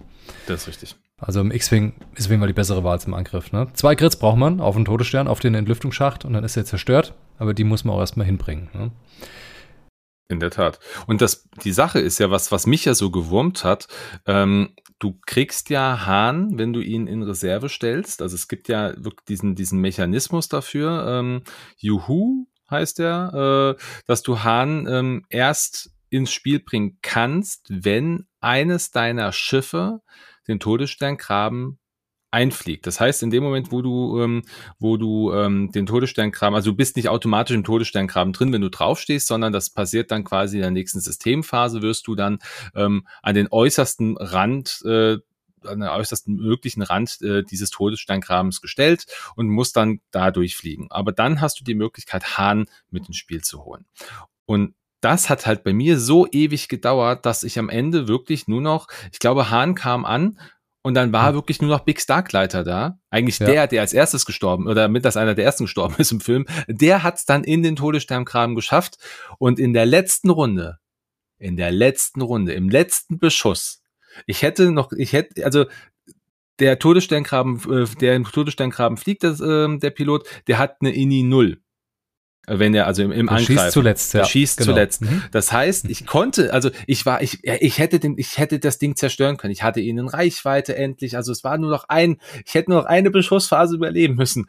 Das 0.47 0.61
ist 0.61 0.67
richtig. 0.67 0.95
Also 1.17 1.39
im 1.39 1.51
X-Wing 1.51 1.93
ist 2.15 2.25
auf 2.25 2.31
jeden 2.31 2.41
Fall 2.41 2.47
die 2.47 2.53
bessere 2.53 2.83
Wahl 2.83 2.99
zum 2.99 3.13
Angriff. 3.13 3.51
Ne? 3.51 3.67
Zwei 3.73 3.95
Grits 3.95 4.15
braucht 4.15 4.37
man 4.37 4.59
auf 4.59 4.75
den 4.75 4.85
Todesstern, 4.85 5.27
auf 5.27 5.39
den 5.39 5.55
Entlüftungsschacht 5.55 6.25
und 6.25 6.33
dann 6.33 6.43
ist 6.43 6.57
er 6.57 6.65
zerstört. 6.65 7.13
Aber 7.37 7.53
die 7.53 7.63
muss 7.63 7.83
man 7.83 7.95
auch 7.95 7.99
erstmal 7.99 8.25
hinbringen. 8.25 8.69
Ne? 8.73 8.91
In 10.29 10.39
der 10.39 10.49
Tat. 10.49 10.79
Und 11.07 11.21
das, 11.21 11.47
die 11.63 11.73
Sache 11.73 11.99
ist 11.99 12.19
ja 12.19 12.31
was, 12.31 12.51
was 12.51 12.65
mich 12.65 12.85
ja 12.85 12.95
so 12.95 13.11
gewurmt 13.11 13.63
hat. 13.63 13.87
Ähm, 14.25 14.69
du 15.01 15.19
kriegst 15.25 15.69
ja 15.69 16.05
Hahn, 16.05 16.57
wenn 16.57 16.73
du 16.73 16.79
ihn 16.79 17.07
in 17.07 17.23
Reserve 17.23 17.69
stellst. 17.69 18.21
Also 18.21 18.35
es 18.35 18.47
gibt 18.47 18.67
ja 18.69 18.93
wirklich 19.03 19.25
diesen, 19.27 19.55
diesen 19.55 19.81
Mechanismus 19.81 20.47
dafür. 20.47 21.05
Ähm, 21.07 21.43
Juhu 21.77 22.47
heißt 22.69 22.99
der, 22.99 23.77
äh, 23.77 23.83
dass 24.05 24.21
du 24.21 24.43
Hahn 24.43 24.87
ähm, 24.87 25.25
erst 25.29 25.91
ins 26.09 26.31
Spiel 26.31 26.59
bringen 26.59 26.99
kannst, 27.01 27.65
wenn 27.69 28.27
eines 28.39 28.91
deiner 28.91 29.31
Schiffe 29.31 30.01
den 30.47 30.59
Todessterngraben 30.59 31.79
einfliegt. 32.31 32.87
Das 32.87 32.99
heißt, 32.99 33.23
in 33.23 33.29
dem 33.29 33.43
Moment, 33.43 33.71
wo 33.71 33.81
du, 33.81 34.21
ähm, 34.21 34.43
wo 34.79 34.97
du 34.97 35.33
ähm, 35.33 35.71
den 35.71 35.85
Todessterngraben, 35.85 36.55
also 36.55 36.71
du 36.71 36.77
bist 36.77 36.95
nicht 36.95 37.09
automatisch 37.09 37.55
im 37.55 37.63
Todessterngraben 37.63 38.33
drin, 38.33 38.53
wenn 38.53 38.61
du 38.61 38.69
draufstehst, 38.69 39.27
sondern 39.27 39.53
das 39.53 39.69
passiert 39.69 40.11
dann 40.11 40.23
quasi 40.23 40.57
in 40.57 40.61
der 40.61 40.71
nächsten 40.71 41.01
Systemphase, 41.01 41.81
wirst 41.81 42.07
du 42.07 42.15
dann 42.15 42.39
ähm, 42.73 43.05
an 43.21 43.35
den 43.35 43.49
äußersten 43.51 44.17
Rand 44.17 44.81
äh, 44.85 45.17
an 45.63 45.79
der 45.79 45.93
äußersten 45.93 46.35
möglichen 46.35 46.81
Rand 46.81 47.21
äh, 47.21 47.43
dieses 47.43 47.69
Todessterngrabens 47.69 48.61
gestellt 48.61 49.05
und 49.35 49.47
musst 49.47 49.75
dann 49.75 49.99
da 50.09 50.31
durchfliegen. 50.31 50.87
Aber 50.89 51.11
dann 51.11 51.39
hast 51.39 51.59
du 51.59 51.63
die 51.63 51.75
Möglichkeit, 51.75 52.37
Hahn 52.37 52.65
mit 52.89 53.07
ins 53.07 53.17
Spiel 53.17 53.43
zu 53.43 53.63
holen. 53.63 53.85
Und 54.45 54.73
das 55.01 55.29
hat 55.29 55.45
halt 55.45 55.63
bei 55.63 55.73
mir 55.73 55.99
so 55.99 56.27
ewig 56.31 56.67
gedauert, 56.67 57.25
dass 57.25 57.43
ich 57.43 57.59
am 57.59 57.69
Ende 57.69 58.07
wirklich 58.07 58.47
nur 58.47 58.61
noch, 58.61 58.87
ich 59.11 59.19
glaube, 59.19 59.49
Hahn 59.49 59.75
kam 59.75 60.05
an 60.05 60.39
und 60.83 60.95
dann 60.95 61.13
war 61.13 61.29
hm. 61.29 61.35
wirklich 61.35 61.61
nur 61.61 61.69
noch 61.69 61.81
Big 61.81 62.01
Starkleiter 62.01 62.63
da. 62.63 62.99
Eigentlich 63.09 63.39
ja. 63.39 63.45
der, 63.45 63.67
der 63.67 63.81
als 63.81 63.93
erstes 63.93 64.25
gestorben 64.25 64.67
oder 64.67 64.87
mit 64.87 65.05
das 65.05 65.17
einer 65.17 65.35
der 65.35 65.45
ersten 65.45 65.65
gestorben 65.65 65.95
ist 65.99 66.11
im 66.11 66.21
Film. 66.21 66.45
Der 66.67 67.03
hat 67.03 67.17
es 67.17 67.25
dann 67.25 67.43
in 67.43 67.63
den 67.63 67.75
Todessterngraben 67.75 68.55
geschafft. 68.55 68.97
Und 69.37 69.59
in 69.59 69.73
der 69.73 69.85
letzten 69.85 70.29
Runde, 70.29 70.79
in 71.37 71.55
der 71.55 71.71
letzten 71.71 72.21
Runde, 72.21 72.53
im 72.53 72.69
letzten 72.69 73.19
Beschuss, 73.19 73.81
ich 74.25 74.41
hätte 74.41 74.71
noch, 74.71 74.91
ich 74.91 75.13
hätte, 75.13 75.45
also 75.45 75.65
der 76.59 76.79
Todessterngraben, 76.79 77.61
äh, 77.71 77.85
der 77.99 78.15
im 78.15 78.25
Todessterngraben 78.25 78.97
fliegt, 78.97 79.23
das, 79.23 79.39
äh, 79.39 79.77
der 79.77 79.89
Pilot, 79.91 80.27
der 80.47 80.57
hat 80.57 80.77
eine 80.81 80.93
INI 80.93 81.23
Null. 81.23 81.60
Wenn 82.59 82.73
er 82.73 82.87
also 82.87 83.03
im, 83.03 83.11
im 83.11 83.29
Angriff 83.29 83.47
schießt 83.47 83.71
zuletzt, 83.71 84.13
ja. 84.13 84.25
schießt 84.25 84.57
genau. 84.57 84.71
zuletzt. 84.71 85.01
Mhm. 85.01 85.23
Das 85.31 85.51
heißt, 85.51 85.89
ich 85.89 86.05
konnte, 86.05 86.53
also 86.53 86.69
ich 86.85 87.05
war, 87.05 87.21
ich, 87.21 87.43
ich 87.43 87.77
hätte 87.77 87.99
den, 87.99 88.17
ich 88.17 88.37
hätte 88.37 88.59
das 88.59 88.77
Ding 88.77 88.95
zerstören 88.95 89.37
können. 89.37 89.53
Ich 89.53 89.63
hatte 89.63 89.79
ihn 89.79 89.97
in 89.97 90.07
Reichweite 90.07 90.75
endlich. 90.75 91.15
Also 91.15 91.31
es 91.31 91.43
war 91.43 91.57
nur 91.57 91.69
noch 91.69 91.85
ein, 91.87 92.17
ich 92.45 92.53
hätte 92.53 92.71
nur 92.71 92.81
noch 92.81 92.87
eine 92.87 93.11
Beschussphase 93.11 93.75
überleben 93.75 94.15
müssen. 94.15 94.47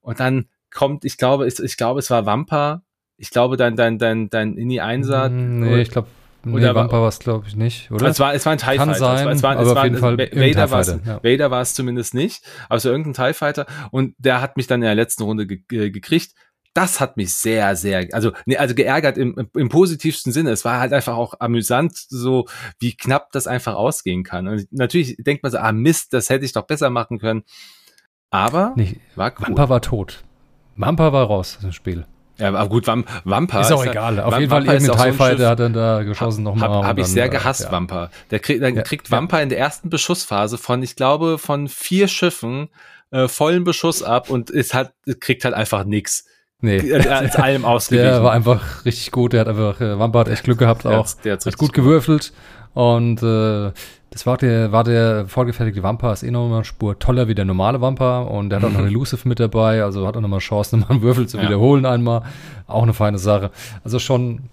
Und 0.00 0.20
dann 0.20 0.46
kommt, 0.72 1.04
ich 1.04 1.16
glaube, 1.16 1.46
ich, 1.46 1.58
ich 1.60 1.76
glaube, 1.76 2.00
es 2.00 2.10
war 2.10 2.26
Wampa. 2.26 2.82
Ich 3.16 3.30
glaube, 3.30 3.56
dein, 3.56 3.76
dein, 3.76 3.98
dein, 3.98 4.28
dein 4.28 4.56
Inni 4.56 4.80
Einser. 4.80 5.28
Nee, 5.28 5.82
ich 5.82 5.90
glaube, 5.90 6.08
Nee, 6.46 6.56
oder 6.56 6.74
Wampa 6.74 7.00
war 7.00 7.08
es, 7.08 7.18
glaube 7.18 7.46
ich, 7.48 7.56
nicht, 7.56 7.90
oder? 7.90 8.06
Es 8.06 8.20
war, 8.20 8.34
es 8.34 8.44
war 8.44 8.52
ein 8.52 8.58
TIE 8.58 8.76
Kann 8.76 8.90
Fighter. 8.90 8.94
sein, 8.98 9.16
es 9.16 9.24
war, 9.24 9.32
es 9.32 9.42
war, 9.42 9.52
aber 9.52 9.62
es 9.62 9.68
auf 9.68 9.76
war, 9.76 9.84
jeden 9.84 9.96
Fall 9.96 10.18
Vader 10.18 10.70
war 10.70 10.80
es 10.80 10.88
ja. 10.88 11.22
Vader 11.22 11.50
war 11.50 11.62
es 11.62 11.74
zumindest 11.74 12.14
nicht, 12.14 12.44
aber 12.68 12.80
so 12.80 12.90
irgendein 12.90 13.14
TIE 13.14 13.34
Fighter 13.34 13.66
und 13.90 14.14
der 14.18 14.40
hat 14.40 14.56
mich 14.56 14.66
dann 14.66 14.82
in 14.82 14.86
der 14.86 14.94
letzten 14.94 15.22
Runde 15.22 15.46
ge 15.46 15.90
gekriegt. 15.90 16.34
Das 16.74 17.00
hat 17.00 17.16
mich 17.16 17.34
sehr, 17.34 17.76
sehr, 17.76 18.08
also, 18.12 18.32
nee, 18.46 18.56
also 18.56 18.74
geärgert 18.74 19.16
im, 19.16 19.48
im 19.54 19.68
positivsten 19.68 20.32
Sinne. 20.32 20.50
Es 20.50 20.64
war 20.64 20.80
halt 20.80 20.92
einfach 20.92 21.16
auch 21.16 21.34
amüsant, 21.38 21.96
so 21.96 22.46
wie 22.80 22.96
knapp 22.96 23.30
das 23.32 23.46
einfach 23.46 23.74
ausgehen 23.74 24.24
kann. 24.24 24.48
Und 24.48 24.66
natürlich 24.72 25.16
denkt 25.18 25.42
man 25.42 25.52
so, 25.52 25.58
ah 25.58 25.72
Mist, 25.72 26.12
das 26.12 26.30
hätte 26.30 26.44
ich 26.44 26.52
doch 26.52 26.66
besser 26.66 26.90
machen 26.90 27.18
können. 27.18 27.44
Aber 28.30 28.72
nee, 28.76 28.96
war 29.14 29.32
cool. 29.38 29.46
Wampa 29.48 29.68
war 29.68 29.80
tot. 29.80 30.24
Wampa 30.76 31.12
war 31.12 31.26
raus, 31.26 31.58
das 31.62 31.74
Spiel. 31.74 32.04
Ja, 32.38 32.48
aber 32.48 32.68
gut, 32.68 32.86
Wam 32.88 33.04
Wampa. 33.22 33.60
Ist 33.60 33.70
auch 33.70 33.86
egal. 33.86 34.18
Auf 34.18 34.38
jeden 34.38 34.50
Fall 34.50 34.66
irgendein 34.66 35.12
TIE 35.12 35.12
Fighter 35.12 35.50
hat 35.50 35.60
dann 35.60 35.72
da 35.72 36.02
geschossen 36.02 36.42
nochmal. 36.42 36.68
Habe 36.68 36.86
hab 36.86 36.98
ich 36.98 37.06
sehr 37.06 37.28
gehasst, 37.28 37.62
ja. 37.62 37.72
Wampa. 37.72 38.10
Der 38.32 38.40
krieg, 38.40 38.60
dann 38.60 38.74
ja, 38.74 38.82
kriegt 38.82 39.10
Wampa 39.10 39.38
in 39.40 39.50
der 39.50 39.58
ersten 39.58 39.88
Beschussphase 39.88 40.58
von, 40.58 40.82
ich 40.82 40.96
glaube, 40.96 41.38
von 41.38 41.68
vier 41.68 42.08
Schiffen 42.08 42.70
äh, 43.12 43.28
vollen 43.28 43.62
Beschuss 43.62 44.02
ab 44.02 44.30
und 44.30 44.50
ist 44.50 44.74
halt, 44.74 44.92
kriegt 45.20 45.44
halt 45.44 45.54
einfach 45.54 45.84
nix. 45.84 46.24
Nee. 46.64 46.92
Als 46.94 47.36
allem 47.36 47.64
ausgewichen. 47.64 48.04
Der 48.10 48.24
war 48.24 48.32
einfach 48.32 48.84
richtig 48.84 49.10
gut. 49.10 49.34
Der 49.34 49.40
hat 49.40 49.48
einfach, 49.48 49.80
äh, 49.80 49.98
Wampa 49.98 50.20
hat 50.20 50.28
echt 50.28 50.44
Glück 50.44 50.58
gehabt 50.58 50.86
auch. 50.86 51.06
Der 51.22 51.34
hat 51.34 51.58
gut 51.58 51.72
gewürfelt. 51.72 52.32
Und 52.72 53.22
äh, 53.22 53.70
das 54.10 54.26
war 54.26 54.36
der, 54.36 54.72
war 54.72 54.84
der 54.84 55.26
vorgefertigte 55.26 55.82
Wampa, 55.82 56.12
ist 56.12 56.22
eh 56.22 56.30
nochmal 56.30 56.58
eine 56.58 56.64
Spur 56.64 56.98
toller 56.98 57.26
wie 57.26 57.34
der 57.34 57.44
normale 57.44 57.80
Wampa 57.80 58.22
und 58.22 58.48
der 58.48 58.60
hat 58.60 58.64
auch 58.64 58.70
noch 58.70 58.78
eine 58.78 58.88
Elusive 58.90 59.28
mit 59.28 59.40
dabei, 59.40 59.82
also 59.82 60.06
hat 60.06 60.16
auch 60.16 60.20
nochmal 60.20 60.38
Chance, 60.38 60.76
nochmal 60.76 60.92
einen 60.96 61.02
Würfel 61.02 61.28
zu 61.28 61.36
ja. 61.36 61.42
wiederholen 61.44 61.84
einmal. 61.84 62.22
Auch 62.66 62.84
eine 62.84 62.94
feine 62.94 63.18
Sache. 63.18 63.50
Also 63.82 63.98
schon, 63.98 64.50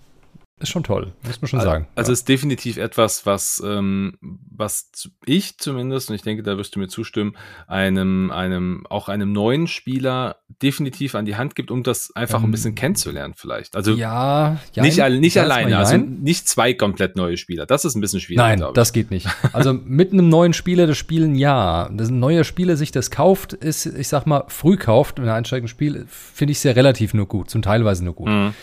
ist 0.62 0.70
schon 0.70 0.84
toll, 0.84 1.14
muss 1.24 1.42
man 1.42 1.50
schon 1.50 1.62
sagen. 1.62 1.88
Also 1.96 2.12
ja. 2.12 2.14
ist 2.14 2.30
definitiv 2.30 2.78
etwas, 2.78 3.26
was, 3.26 3.62
ähm, 3.66 4.18
was 4.22 4.92
ich 5.26 5.58
zumindest, 5.58 6.10
und 6.10 6.16
ich 6.16 6.22
denke, 6.22 6.44
da 6.44 6.58
wirst 6.58 6.76
du 6.76 6.80
mir 6.80 6.88
zustimmen, 6.88 7.36
einem, 7.68 8.32
einem, 8.32 8.86
auch 8.90 9.10
einem 9.10 9.32
neuen 9.32 9.68
Spieler 9.68 10.38
definitiv 10.62 11.16
an 11.16 11.26
die 11.26 11.36
Hand 11.36 11.56
gibt, 11.56 11.72
um 11.72 11.84
das 11.84 12.16
einfach 12.16 12.40
ähm, 12.40 12.50
ein 12.50 12.52
bisschen 12.52 12.76
kennenzulernen, 12.76 13.34
vielleicht. 13.36 13.76
Also 13.76 13.94
ja, 13.94 14.58
ja 14.74 14.84
nicht, 14.84 15.00
nicht 15.20 15.38
alleine, 15.40 15.78
also 15.78 15.98
nicht 15.98 16.48
zwei 16.48 16.74
komplett 16.74 17.16
neue 17.16 17.38
Spieler. 17.38 17.66
Das 17.66 17.86
ist 17.86 17.96
ein 17.96 18.02
bisschen 18.02 18.20
schwierig. 18.20 18.38
Nein, 18.38 18.64
das 18.74 18.94
geht 18.94 19.12
nicht. 19.12 19.28
Also 19.54 19.74
mit 19.74 20.14
einem 20.14 20.30
neuen 20.30 20.54
Spieler 20.54 20.88
das 20.88 20.98
Spielen 20.98 21.36
ja. 21.36 21.90
Dass 21.92 22.10
ein 22.10 22.20
neuer 22.20 22.44
Spieler 22.44 22.78
sich 22.78 22.92
das 22.92 23.12
kauft, 23.12 23.54
ist, 23.54 23.86
ich 23.86 24.08
sag 24.08 24.26
mal, 24.26 24.46
früh 24.48 24.78
kauft, 24.78 25.20
wenn 25.20 25.28
er 25.28 25.36
einsteigt 25.36 25.64
ins 25.64 25.72
Spiel, 25.72 26.06
finde 26.08 26.52
ich 26.52 26.60
sehr 26.60 26.76
relativ 26.76 27.14
nur 27.14 27.28
gut, 27.28 27.50
zum 27.50 27.62
teilweise 27.62 28.06
nur 28.06 28.14
gut. 28.14 28.30
Mhm. 28.30 28.54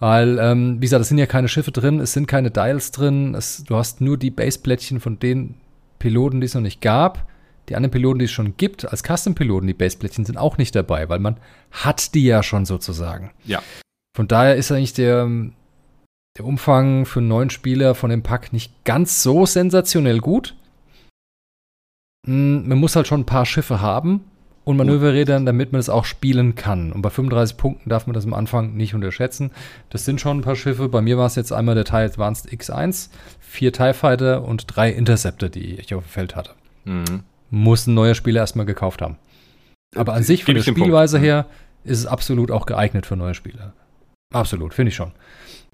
Weil, 0.00 0.38
ähm, 0.40 0.76
wie 0.78 0.86
gesagt, 0.86 1.02
es 1.02 1.08
sind 1.08 1.18
ja 1.18 1.26
keine 1.26 1.48
Schiffe 1.48 1.72
drin, 1.72 2.00
es 2.00 2.14
sind 2.14 2.26
keine 2.26 2.50
Dials 2.50 2.90
drin, 2.90 3.34
es, 3.34 3.64
du 3.64 3.76
hast 3.76 4.00
nur 4.00 4.16
die 4.16 4.30
Baseplättchen 4.30 4.98
von 4.98 5.18
den 5.18 5.56
Piloten, 5.98 6.40
die 6.40 6.46
es 6.46 6.54
noch 6.54 6.62
nicht 6.62 6.80
gab. 6.80 7.28
Die 7.68 7.76
anderen 7.76 7.92
Piloten, 7.92 8.18
die 8.18 8.24
es 8.24 8.30
schon 8.30 8.56
gibt, 8.56 8.90
als 8.90 9.02
Custom-Piloten, 9.04 9.66
die 9.66 9.74
Baseplättchen 9.74 10.24
sind 10.24 10.38
auch 10.38 10.56
nicht 10.56 10.74
dabei, 10.74 11.08
weil 11.08 11.18
man 11.18 11.36
hat 11.70 12.14
die 12.14 12.24
ja 12.24 12.42
schon 12.42 12.64
sozusagen. 12.64 13.30
Ja. 13.44 13.62
Von 14.16 14.26
daher 14.26 14.56
ist 14.56 14.72
eigentlich 14.72 14.94
der, 14.94 15.28
der 16.36 16.44
Umfang 16.44 17.04
für 17.04 17.20
einen 17.20 17.28
neuen 17.28 17.50
Spieler 17.50 17.94
von 17.94 18.10
dem 18.10 18.22
Pack 18.22 18.54
nicht 18.54 18.84
ganz 18.84 19.22
so 19.22 19.44
sensationell 19.44 20.18
gut. 20.18 20.56
Hm, 22.26 22.66
man 22.66 22.78
muss 22.78 22.96
halt 22.96 23.06
schon 23.06 23.20
ein 23.20 23.26
paar 23.26 23.46
Schiffe 23.46 23.82
haben, 23.82 24.24
und 24.64 24.76
Manöverrädern, 24.76 25.46
damit 25.46 25.72
man 25.72 25.80
es 25.80 25.88
auch 25.88 26.04
spielen 26.04 26.54
kann. 26.54 26.92
Und 26.92 27.02
bei 27.02 27.10
35 27.10 27.56
Punkten 27.56 27.88
darf 27.88 28.06
man 28.06 28.14
das 28.14 28.26
am 28.26 28.34
Anfang 28.34 28.74
nicht 28.74 28.94
unterschätzen. 28.94 29.50
Das 29.88 30.04
sind 30.04 30.20
schon 30.20 30.38
ein 30.38 30.42
paar 30.42 30.56
Schiffe. 30.56 30.88
Bei 30.88 31.00
mir 31.00 31.16
war 31.18 31.26
es 31.26 31.34
jetzt 31.34 31.52
einmal 31.52 31.74
der 31.74 31.84
TIE 31.84 31.96
Advanced 31.96 32.48
X1, 32.50 33.08
vier 33.40 33.72
TIE 33.72 33.94
Fighter 33.94 34.44
und 34.44 34.64
drei 34.66 34.90
Interceptor, 34.90 35.48
die 35.48 35.76
ich 35.76 35.94
auf 35.94 36.04
dem 36.04 36.10
Feld 36.10 36.36
hatte. 36.36 36.52
Mhm. 36.84 37.24
Muss 37.50 37.86
ein 37.86 37.94
neuer 37.94 38.14
Spieler 38.14 38.40
erstmal 38.40 38.66
gekauft 38.66 39.02
haben. 39.02 39.16
Aber 39.96 40.14
an 40.14 40.22
sich, 40.22 40.44
von 40.44 40.54
der 40.54 40.62
Spielweise 40.62 41.16
Punkt. 41.16 41.26
her, 41.26 41.46
ist 41.82 41.98
es 41.98 42.06
absolut 42.06 42.50
auch 42.50 42.66
geeignet 42.66 43.06
für 43.06 43.16
neue 43.16 43.34
Spieler. 43.34 43.72
Absolut, 44.32 44.74
finde 44.74 44.90
ich 44.90 44.94
schon. 44.94 45.12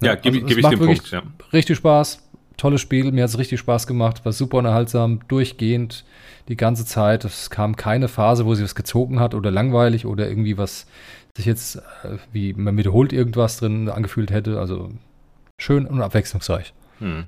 Ja, 0.01 0.09
ja 0.09 0.15
gebe 0.15 0.37
also, 0.37 0.47
geb 0.47 0.59
ich 0.59 0.67
den 0.67 0.79
Punkt. 0.79 1.11
Ja. 1.11 1.23
Richtig 1.53 1.77
Spaß. 1.77 2.26
Tolles 2.57 2.81
Spiel. 2.81 3.13
Mir 3.13 3.23
hat 3.23 3.31
es 3.31 3.39
richtig 3.39 3.61
Spaß 3.61 3.87
gemacht. 3.87 4.25
War 4.25 4.33
super 4.33 4.59
unterhaltsam, 4.59 5.21
durchgehend 5.29 6.05
die 6.49 6.57
ganze 6.57 6.85
Zeit. 6.85 7.25
Es 7.25 7.51
kam 7.51 7.77
keine 7.77 8.09
Phase, 8.09 8.47
wo 8.47 8.55
sie 8.55 8.65
was 8.65 8.75
gezogen 8.75 9.21
hat 9.21 9.35
oder 9.35 9.51
langweilig 9.51 10.07
oder 10.07 10.29
irgendwie 10.29 10.59
was 10.59 10.87
sich 11.37 11.47
jetzt, 11.47 11.77
äh, 11.77 12.17
wie 12.33 12.53
man 12.55 12.77
wiederholt 12.77 13.13
irgendwas 13.13 13.59
drin 13.59 13.89
angefühlt 13.89 14.31
hätte. 14.31 14.59
Also 14.59 14.91
schön 15.59 15.87
und 15.87 16.01
abwechslungsreich. 16.01 16.73
Hm. 16.99 17.27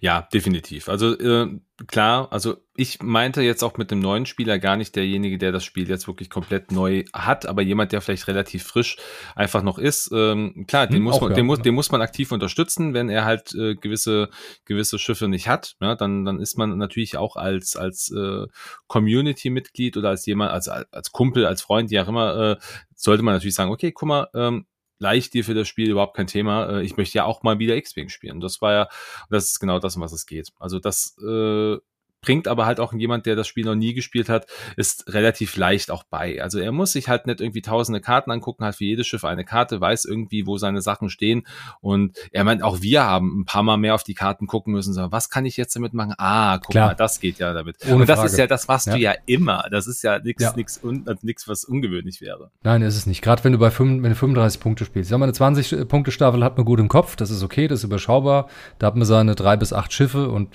Ja, 0.00 0.28
definitiv. 0.32 0.88
Also 0.88 1.18
äh, 1.18 1.58
klar, 1.86 2.28
also 2.32 2.56
ich 2.76 3.02
meinte 3.02 3.42
jetzt 3.42 3.62
auch 3.62 3.76
mit 3.76 3.90
dem 3.90 4.00
neuen 4.00 4.26
Spieler 4.26 4.58
gar 4.58 4.76
nicht 4.76 4.94
derjenige, 4.94 5.38
der 5.38 5.52
das 5.52 5.64
Spiel 5.64 5.88
jetzt 5.88 6.06
wirklich 6.06 6.30
komplett 6.30 6.70
neu 6.70 7.04
hat, 7.12 7.46
aber 7.46 7.62
jemand, 7.62 7.92
der 7.92 8.00
vielleicht 8.00 8.28
relativ 8.28 8.64
frisch 8.64 8.96
einfach 9.34 9.62
noch 9.62 9.78
ist. 9.78 10.10
Ähm, 10.12 10.64
klar, 10.68 10.86
den, 10.86 10.98
hm, 10.98 11.02
muss 11.02 11.20
man, 11.20 11.30
ja, 11.30 11.36
den, 11.36 11.46
muss, 11.46 11.60
den 11.60 11.74
muss 11.74 11.90
man 11.90 12.02
aktiv 12.02 12.30
unterstützen, 12.30 12.94
wenn 12.94 13.08
er 13.08 13.24
halt 13.24 13.54
äh, 13.54 13.74
gewisse, 13.74 14.28
gewisse 14.64 14.98
Schiffe 14.98 15.28
nicht 15.28 15.48
hat. 15.48 15.76
Ja, 15.80 15.94
dann, 15.94 16.24
dann 16.24 16.40
ist 16.40 16.56
man 16.56 16.78
natürlich 16.78 17.16
auch 17.16 17.36
als, 17.36 17.76
als 17.76 18.12
äh, 18.12 18.46
Community-Mitglied 18.86 19.96
oder 19.96 20.10
als 20.10 20.26
jemand, 20.26 20.52
als, 20.52 20.68
als 20.68 21.12
Kumpel, 21.12 21.46
als 21.46 21.62
Freund, 21.62 21.90
wie 21.90 22.00
auch 22.00 22.08
immer, 22.08 22.36
äh, 22.36 22.56
sollte 22.94 23.22
man 23.22 23.34
natürlich 23.34 23.54
sagen, 23.54 23.70
okay, 23.70 23.92
guck 23.92 24.08
mal, 24.08 24.28
ähm, 24.34 24.66
leicht 24.98 25.34
dir 25.34 25.44
für 25.44 25.54
das 25.54 25.68
Spiel 25.68 25.90
überhaupt 25.90 26.16
kein 26.16 26.26
Thema. 26.26 26.78
Äh, 26.78 26.82
ich 26.82 26.96
möchte 26.96 27.18
ja 27.18 27.24
auch 27.24 27.42
mal 27.42 27.58
wieder 27.58 27.76
X-Wing 27.76 28.08
spielen. 28.08 28.40
Das 28.40 28.60
war 28.60 28.72
ja, 28.72 28.88
das 29.30 29.46
ist 29.46 29.60
genau 29.60 29.78
das, 29.78 29.96
um 29.96 30.02
was 30.02 30.12
es 30.12 30.26
geht. 30.26 30.50
Also 30.58 30.78
das 30.78 31.16
äh, 31.22 31.76
bringt 32.20 32.48
aber 32.48 32.66
halt 32.66 32.80
auch 32.80 32.92
jemand, 32.92 33.26
der 33.26 33.36
das 33.36 33.46
Spiel 33.46 33.64
noch 33.64 33.74
nie 33.74 33.94
gespielt 33.94 34.28
hat, 34.28 34.46
ist 34.76 35.12
relativ 35.12 35.56
leicht 35.56 35.90
auch 35.90 36.04
bei. 36.04 36.42
Also 36.42 36.58
er 36.58 36.72
muss 36.72 36.92
sich 36.92 37.08
halt 37.08 37.26
nicht 37.26 37.40
irgendwie 37.40 37.62
tausende 37.62 38.00
Karten 38.00 38.30
angucken, 38.30 38.64
hat 38.64 38.76
für 38.76 38.84
jedes 38.84 39.06
Schiff 39.06 39.24
eine 39.24 39.44
Karte, 39.44 39.80
weiß 39.80 40.04
irgendwie, 40.04 40.46
wo 40.46 40.58
seine 40.58 40.82
Sachen 40.82 41.10
stehen. 41.10 41.46
Und 41.80 42.16
er 42.32 42.44
meint, 42.44 42.62
auch 42.62 42.80
wir 42.80 43.04
haben 43.04 43.40
ein 43.40 43.44
paar 43.44 43.62
Mal 43.62 43.76
mehr 43.76 43.94
auf 43.94 44.02
die 44.02 44.14
Karten 44.14 44.46
gucken 44.46 44.72
müssen, 44.72 44.92
so, 44.94 45.12
was 45.12 45.30
kann 45.30 45.46
ich 45.46 45.56
jetzt 45.56 45.76
damit 45.76 45.94
machen? 45.94 46.14
Ah, 46.18 46.58
guck 46.58 46.70
Klar. 46.70 46.88
mal, 46.88 46.94
das 46.94 47.20
geht 47.20 47.38
ja 47.38 47.52
damit. 47.52 47.76
Ohne 47.86 48.02
und 48.02 48.08
das 48.08 48.18
Frage. 48.18 48.30
ist 48.30 48.38
ja, 48.38 48.46
das 48.46 48.66
machst 48.68 48.88
ja. 48.88 48.94
du 48.94 48.98
ja 48.98 49.14
immer. 49.26 49.66
Das 49.70 49.86
ist 49.86 50.02
ja 50.02 50.18
nichts, 50.18 50.42
ja. 50.42 50.52
nichts, 50.56 50.80
also 50.82 51.20
nichts, 51.22 51.48
was 51.48 51.64
ungewöhnlich 51.64 52.20
wäre. 52.20 52.50
Nein, 52.62 52.82
ist 52.82 52.96
es 52.96 53.06
nicht. 53.06 53.22
Gerade 53.22 53.44
wenn 53.44 53.52
du 53.52 53.58
bei 53.58 53.70
5, 53.70 54.02
wenn 54.02 54.10
du 54.10 54.16
35 54.16 54.60
Punkte 54.60 54.84
spielst. 54.84 55.10
Ja, 55.10 55.18
meine 55.18 55.32
20 55.32 55.88
Punkte 55.88 56.10
Staffel 56.10 56.42
hat 56.42 56.56
man 56.56 56.66
gut 56.66 56.80
im 56.80 56.88
Kopf. 56.88 57.16
Das 57.16 57.30
ist 57.30 57.42
okay, 57.42 57.68
das 57.68 57.80
ist 57.80 57.84
überschaubar. 57.84 58.48
Da 58.78 58.88
hat 58.88 58.96
man 58.96 59.06
seine 59.06 59.34
drei 59.34 59.56
bis 59.56 59.72
acht 59.72 59.92
Schiffe 59.92 60.28
und 60.28 60.48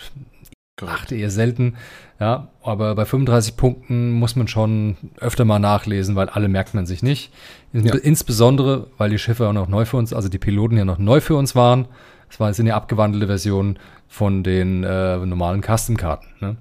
Korrekt. 0.76 1.02
achte 1.02 1.16
eher 1.16 1.30
selten. 1.30 1.76
Ja, 2.20 2.50
aber 2.64 2.96
bei 2.96 3.06
35 3.06 3.58
Punkten 3.58 4.12
muss 4.12 4.36
man 4.36 4.48
schon 4.48 4.98
öfter 5.20 5.46
mal 5.46 5.60
nachlesen, 5.60 6.16
weil 6.16 6.30
alle 6.30 6.48
merkt 6.48 6.74
man 6.74 6.86
sich 6.86 7.04
nicht. 7.04 7.32
Ja. 7.74 7.96
Insbesondere, 7.96 8.88
weil 8.98 9.10
die 9.10 9.20
Schiffe 9.20 9.48
auch 9.48 9.54
noch 9.54 9.68
neu 9.68 9.86
für 9.86 9.98
uns, 9.98 10.14
also 10.14 10.30
die 10.30 10.40
Piloten 10.40 10.78
ja 10.78 10.86
noch 10.86 10.98
neu 10.98 11.22
für 11.22 11.36
uns 11.36 11.56
waren. 11.56 11.88
Es 12.30 12.40
war, 12.40 12.54
sind 12.54 12.66
ja 12.66 12.76
abgewandelte 12.76 13.28
Versionen 13.28 13.78
von 14.08 14.44
den 14.44 14.84
äh, 14.84 15.18
normalen 15.18 15.62
Custom-Karten. 15.62 16.28
Ne? 16.40 16.58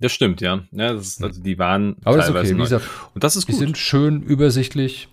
Das 0.00 0.12
stimmt, 0.12 0.40
ja. 0.40 0.64
ja 0.70 0.92
das 0.92 1.06
ist, 1.08 1.24
also 1.24 1.42
die 1.42 1.58
waren 1.58 1.96
aber 2.04 2.18
teilweise 2.18 2.30
ist 2.30 2.52
okay. 2.52 2.58
Wie 2.58 2.62
gesagt, 2.62 2.84
Und 3.14 3.24
das 3.24 3.36
ist 3.36 3.46
gut. 3.46 3.54
Die 3.54 3.58
sind 3.58 3.78
schön 3.78 4.22
übersichtlich. 4.22 5.08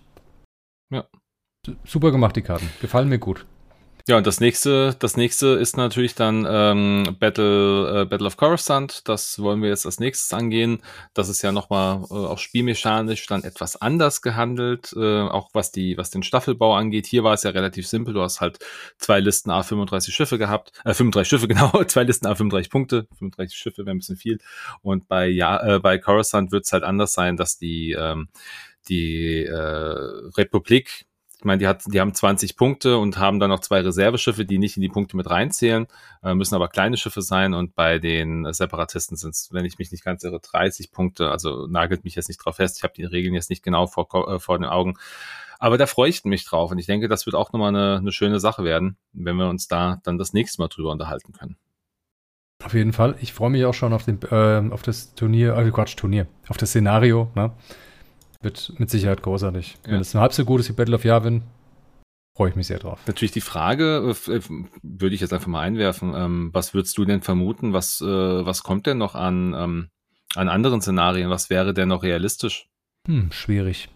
Ja. 0.90 1.06
Super 1.84 2.12
gemacht, 2.12 2.36
die 2.36 2.42
Karten. 2.42 2.68
Gefallen 2.80 3.08
mir 3.08 3.18
gut. 3.18 3.46
Ja, 4.08 4.16
und 4.16 4.24
das 4.24 4.38
nächste, 4.38 4.94
das 5.00 5.16
nächste 5.16 5.48
ist 5.48 5.76
natürlich 5.76 6.14
dann 6.14 6.46
ähm, 6.48 7.16
Battle, 7.18 8.02
äh, 8.02 8.04
Battle 8.04 8.28
of 8.28 8.36
Coruscant. 8.36 9.00
Das 9.08 9.40
wollen 9.40 9.62
wir 9.62 9.68
jetzt 9.68 9.84
als 9.84 9.98
nächstes 9.98 10.32
angehen. 10.32 10.80
Das 11.12 11.28
ist 11.28 11.42
ja 11.42 11.50
nochmal 11.50 12.04
äh, 12.08 12.14
auch 12.14 12.38
spielmechanisch 12.38 13.26
dann 13.26 13.42
etwas 13.42 13.74
anders 13.74 14.22
gehandelt, 14.22 14.94
äh, 14.96 15.22
auch 15.22 15.50
was 15.54 15.72
die, 15.72 15.98
was 15.98 16.10
den 16.10 16.22
Staffelbau 16.22 16.76
angeht. 16.76 17.06
Hier 17.06 17.24
war 17.24 17.34
es 17.34 17.42
ja 17.42 17.50
relativ 17.50 17.88
simpel. 17.88 18.14
Du 18.14 18.22
hast 18.22 18.40
halt 18.40 18.60
zwei 18.96 19.18
Listen 19.18 19.50
A35 19.50 20.12
Schiffe 20.12 20.38
gehabt, 20.38 20.70
äh, 20.84 20.94
35 20.94 21.28
Schiffe, 21.28 21.48
genau, 21.52 21.82
zwei 21.82 22.04
Listen 22.04 22.28
A35 22.28 22.70
Punkte, 22.70 23.08
35 23.18 23.58
Schiffe 23.58 23.86
wäre 23.86 23.96
ein 23.96 23.98
bisschen 23.98 24.16
viel. 24.16 24.38
Und 24.82 25.08
bei 25.08 25.26
ja, 25.26 25.78
äh, 25.78 25.80
bei 25.80 25.98
Coruscant 25.98 26.52
wird 26.52 26.64
es 26.64 26.72
halt 26.72 26.84
anders 26.84 27.12
sein, 27.12 27.36
dass 27.36 27.58
die 27.58 27.90
ähm, 27.98 28.28
die 28.88 29.44
äh, 29.44 29.56
Republik 30.36 31.05
ich 31.38 31.44
meine, 31.44 31.58
die, 31.58 31.68
hat, 31.68 31.82
die 31.86 32.00
haben 32.00 32.14
20 32.14 32.56
Punkte 32.56 32.96
und 32.96 33.18
haben 33.18 33.38
dann 33.38 33.50
noch 33.50 33.60
zwei 33.60 33.80
Reserveschiffe, 33.80 34.46
die 34.46 34.58
nicht 34.58 34.76
in 34.76 34.80
die 34.80 34.88
Punkte 34.88 35.18
mit 35.18 35.28
reinzählen, 35.28 35.86
äh, 36.22 36.34
müssen 36.34 36.54
aber 36.54 36.68
kleine 36.68 36.96
Schiffe 36.96 37.20
sein. 37.20 37.52
Und 37.52 37.74
bei 37.74 37.98
den 37.98 38.50
Separatisten 38.52 39.18
sind 39.18 39.34
es, 39.34 39.52
wenn 39.52 39.66
ich 39.66 39.78
mich 39.78 39.92
nicht 39.92 40.02
ganz 40.02 40.24
irre, 40.24 40.40
30 40.40 40.92
Punkte. 40.92 41.30
Also 41.30 41.66
nagelt 41.66 42.04
mich 42.04 42.14
jetzt 42.14 42.28
nicht 42.28 42.38
drauf 42.38 42.56
fest. 42.56 42.78
Ich 42.78 42.84
habe 42.84 42.94
die 42.96 43.04
Regeln 43.04 43.34
jetzt 43.34 43.50
nicht 43.50 43.62
genau 43.62 43.86
vor, 43.86 44.08
äh, 44.28 44.38
vor 44.40 44.56
den 44.58 44.64
Augen. 44.64 44.94
Aber 45.58 45.76
da 45.76 45.86
freue 45.86 46.08
ich 46.08 46.24
mich 46.24 46.46
drauf. 46.46 46.70
Und 46.70 46.78
ich 46.78 46.86
denke, 46.86 47.06
das 47.06 47.26
wird 47.26 47.36
auch 47.36 47.52
nochmal 47.52 47.68
eine, 47.68 47.98
eine 47.98 48.12
schöne 48.12 48.40
Sache 48.40 48.64
werden, 48.64 48.96
wenn 49.12 49.36
wir 49.36 49.48
uns 49.48 49.68
da 49.68 50.00
dann 50.04 50.16
das 50.16 50.32
nächste 50.32 50.62
Mal 50.62 50.68
drüber 50.68 50.90
unterhalten 50.90 51.32
können. 51.32 51.56
Auf 52.64 52.72
jeden 52.72 52.94
Fall. 52.94 53.16
Ich 53.20 53.34
freue 53.34 53.50
mich 53.50 53.64
auch 53.66 53.74
schon 53.74 53.92
auf, 53.92 54.04
den, 54.04 54.20
äh, 54.30 54.72
auf 54.72 54.82
das 54.82 55.14
Turnier, 55.14 55.54
äh, 55.56 55.70
Quatsch, 55.70 55.96
Turnier, 55.96 56.26
auf 56.48 56.56
das 56.56 56.70
Szenario. 56.70 57.30
Ne? 57.34 57.52
Wird 58.42 58.72
mit 58.78 58.90
Sicherheit 58.90 59.22
großartig. 59.22 59.76
Ja. 59.84 59.92
Wenn 59.92 60.00
es 60.00 60.14
nur 60.14 60.22
halb 60.22 60.32
so 60.32 60.44
gut 60.44 60.60
ist 60.60 60.68
wie 60.68 60.74
Battle 60.74 60.94
of 60.94 61.04
Yavin, 61.04 61.42
freue 62.36 62.50
ich 62.50 62.56
mich 62.56 62.66
sehr 62.66 62.78
drauf. 62.78 63.00
Natürlich 63.06 63.32
die 63.32 63.40
Frage, 63.40 64.14
äh, 64.28 64.40
würde 64.82 65.14
ich 65.14 65.22
jetzt 65.22 65.32
einfach 65.32 65.46
mal 65.46 65.62
einwerfen, 65.62 66.12
ähm, 66.14 66.50
was 66.52 66.74
würdest 66.74 66.96
du 66.98 67.04
denn 67.04 67.22
vermuten, 67.22 67.72
was, 67.72 68.00
äh, 68.02 68.06
was 68.06 68.62
kommt 68.62 68.86
denn 68.86 68.98
noch 68.98 69.14
an, 69.14 69.54
ähm, 69.56 69.88
an 70.34 70.48
anderen 70.48 70.82
Szenarien, 70.82 71.30
was 71.30 71.48
wäre 71.48 71.72
denn 71.72 71.88
noch 71.88 72.02
realistisch? 72.02 72.68
Hm, 73.08 73.32
schwierig. 73.32 73.88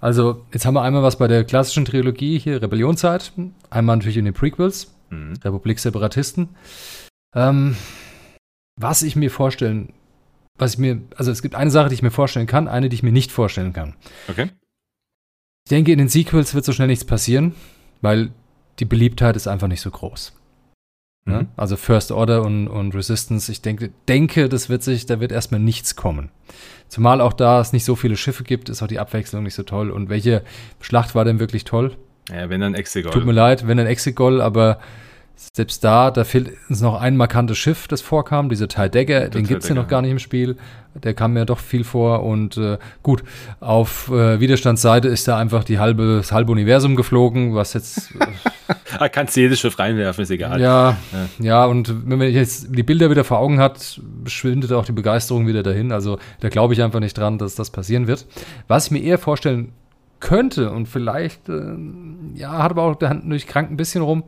Also, 0.00 0.46
jetzt 0.52 0.64
haben 0.64 0.74
wir 0.74 0.82
einmal 0.82 1.02
was 1.02 1.18
bei 1.18 1.26
der 1.26 1.44
klassischen 1.44 1.84
Trilogie 1.84 2.38
hier, 2.38 2.62
Rebellionszeit, 2.62 3.32
einmal 3.70 3.96
natürlich 3.96 4.16
in 4.16 4.24
den 4.24 4.34
Prequels, 4.34 4.94
mhm. 5.10 5.34
Republik 5.42 5.78
Separatisten. 5.78 6.50
Ähm, 7.34 7.76
was 8.76 9.02
ich 9.02 9.16
mir 9.16 9.30
vorstellen, 9.30 9.92
was 10.62 10.74
ich 10.74 10.78
mir, 10.78 11.02
also 11.16 11.30
es 11.30 11.42
gibt 11.42 11.54
eine 11.54 11.70
Sache, 11.70 11.88
die 11.88 11.94
ich 11.94 12.02
mir 12.02 12.10
vorstellen 12.10 12.46
kann, 12.46 12.68
eine, 12.68 12.88
die 12.88 12.94
ich 12.94 13.02
mir 13.02 13.12
nicht 13.12 13.32
vorstellen 13.32 13.72
kann. 13.72 13.94
Okay. 14.28 14.50
Ich 15.64 15.70
denke, 15.70 15.92
in 15.92 15.98
den 15.98 16.08
Sequels 16.08 16.54
wird 16.54 16.64
so 16.64 16.72
schnell 16.72 16.88
nichts 16.88 17.04
passieren, 17.04 17.54
weil 18.00 18.30
die 18.78 18.84
Beliebtheit 18.84 19.36
ist 19.36 19.48
einfach 19.48 19.68
nicht 19.68 19.80
so 19.80 19.90
groß. 19.90 20.32
Mhm. 21.24 21.32
Ja? 21.32 21.46
Also 21.56 21.76
First 21.76 22.12
Order 22.12 22.42
und, 22.42 22.68
und 22.68 22.94
Resistance, 22.94 23.50
ich 23.50 23.62
denke, 23.62 23.90
denke, 24.08 24.48
das 24.48 24.68
wird 24.68 24.82
sich, 24.82 25.06
da 25.06 25.20
wird 25.20 25.32
erstmal 25.32 25.60
nichts 25.60 25.96
kommen. 25.96 26.30
Zumal 26.88 27.20
auch 27.20 27.32
da 27.32 27.60
es 27.60 27.72
nicht 27.72 27.84
so 27.84 27.96
viele 27.96 28.16
Schiffe 28.16 28.44
gibt, 28.44 28.68
ist 28.68 28.82
auch 28.82 28.86
die 28.86 28.98
Abwechslung 28.98 29.42
nicht 29.42 29.54
so 29.54 29.62
toll. 29.62 29.90
Und 29.90 30.08
welche 30.08 30.42
Schlacht 30.80 31.14
war 31.14 31.24
denn 31.24 31.40
wirklich 31.40 31.64
toll? 31.64 31.96
Ja, 32.30 32.48
wenn 32.50 32.60
dann 32.60 32.74
Exegol. 32.74 33.12
Tut 33.12 33.24
mir 33.24 33.32
leid, 33.32 33.66
wenn 33.66 33.78
dann 33.78 33.86
Exegol, 33.86 34.40
aber 34.40 34.78
selbst 35.36 35.82
da, 35.84 36.10
da 36.10 36.24
fehlt 36.24 36.52
uns 36.68 36.80
noch 36.80 37.00
ein 37.00 37.16
markantes 37.16 37.58
Schiff, 37.58 37.88
das 37.88 38.00
vorkam, 38.00 38.48
dieser 38.48 38.68
TIE 38.68 38.88
Dagger, 38.88 39.28
den 39.28 39.46
gibt 39.46 39.62
es 39.62 39.68
ja 39.68 39.74
noch 39.74 39.88
gar 39.88 40.02
nicht 40.02 40.10
im 40.10 40.18
Spiel. 40.18 40.56
Der 40.94 41.14
kam 41.14 41.32
mir 41.32 41.46
doch 41.46 41.58
viel 41.58 41.84
vor 41.84 42.22
und 42.22 42.58
äh, 42.58 42.76
gut, 43.02 43.24
auf 43.60 44.10
äh, 44.10 44.40
Widerstandsseite 44.40 45.08
ist 45.08 45.26
da 45.26 45.38
einfach 45.38 45.64
die 45.64 45.78
halbe, 45.78 46.16
das 46.18 46.32
halbe 46.32 46.52
Universum 46.52 46.96
geflogen, 46.96 47.54
was 47.54 47.72
jetzt. 47.72 48.10
Äh, 48.98 49.08
Kannst 49.12 49.36
jedes 49.36 49.58
Schiff 49.58 49.78
reinwerfen, 49.78 50.22
ist 50.22 50.30
egal. 50.30 50.60
Ja, 50.60 50.98
ja, 51.12 51.44
ja, 51.44 51.64
und 51.64 52.08
wenn 52.08 52.18
man 52.18 52.30
jetzt 52.30 52.76
die 52.76 52.82
Bilder 52.82 53.10
wieder 53.10 53.24
vor 53.24 53.38
Augen 53.38 53.58
hat, 53.58 54.00
schwindet 54.26 54.72
auch 54.72 54.84
die 54.84 54.92
Begeisterung 54.92 55.46
wieder 55.46 55.62
dahin. 55.62 55.92
Also 55.92 56.18
da 56.40 56.50
glaube 56.50 56.74
ich 56.74 56.82
einfach 56.82 57.00
nicht 57.00 57.16
dran, 57.16 57.38
dass 57.38 57.54
das 57.54 57.70
passieren 57.70 58.06
wird. 58.06 58.26
Was 58.68 58.86
ich 58.86 58.90
mir 58.90 59.02
eher 59.02 59.18
vorstellen 59.18 59.72
könnte 60.20 60.70
und 60.70 60.86
vielleicht, 60.88 61.48
äh, 61.48 61.74
ja, 62.34 62.62
hat 62.62 62.70
aber 62.70 62.82
auch 62.82 62.94
der 62.94 63.10
Hand 63.10 63.30
durch 63.30 63.46
krank 63.46 63.70
ein 63.70 63.76
bisschen 63.76 64.02
rum, 64.02 64.24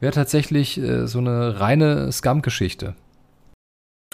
wäre 0.00 0.12
tatsächlich 0.12 0.78
äh, 0.78 1.06
so 1.06 1.18
eine 1.18 1.60
reine 1.60 2.10
Scum-Geschichte. 2.10 2.94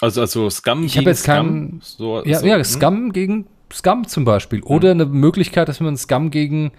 Also, 0.00 0.20
also 0.20 0.50
Scum 0.50 0.84
ich 0.84 0.94
gegen 0.94 1.06
jetzt 1.06 1.22
Scum? 1.22 1.34
Kein, 1.34 1.80
so, 1.82 2.22
ja, 2.24 2.38
so, 2.38 2.46
ja, 2.46 2.56
hm? 2.56 2.64
Scum 2.64 3.12
gegen 3.12 3.46
Scum 3.72 4.06
zum 4.06 4.24
Beispiel. 4.24 4.62
Oder 4.62 4.90
hm. 4.90 5.00
eine 5.00 5.10
Möglichkeit, 5.10 5.68
dass 5.68 5.80
man 5.80 5.96
Scum 5.96 6.30
gegen 6.30 6.72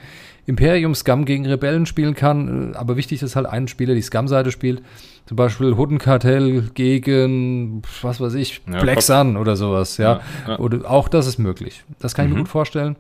Imperium, 0.45 0.95
Scum 0.95 1.25
gegen 1.25 1.45
Rebellen 1.45 1.85
spielen 1.85 2.13
kann. 2.13 2.75
Aber 2.75 2.95
wichtig 2.95 3.21
ist 3.21 3.35
halt 3.35 3.47
ein 3.47 3.67
Spieler, 3.67 3.95
die 3.95 4.01
Scum-Seite 4.01 4.51
spielt. 4.51 4.81
Zum 5.25 5.35
Beispiel 5.35 5.75
Huddenkartell 5.75 6.69
gegen, 6.73 7.81
was 8.01 8.21
weiß 8.21 8.35
ich, 8.35 8.61
ja, 8.71 8.79
Black 8.79 9.01
Sun 9.01 9.35
oder 9.35 9.55
sowas. 9.57 9.97
Ja. 9.97 10.21
ja, 10.45 10.51
ja. 10.53 10.59
Oder 10.59 10.89
auch 10.89 11.09
das 11.09 11.27
ist 11.27 11.37
möglich. 11.37 11.83
Das 11.99 12.15
kann 12.15 12.25
ich 12.25 12.29
mhm. 12.29 12.37
mir 12.37 12.43
gut 12.43 12.51
vorstellen. 12.51 12.95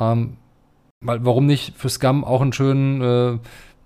Ähm, 0.00 0.36
weil, 1.04 1.24
warum 1.24 1.46
nicht 1.46 1.76
für 1.76 1.88
Scum 1.88 2.24
auch 2.24 2.40
einen 2.40 2.52
schönen 2.52 3.02
äh, 3.02 3.38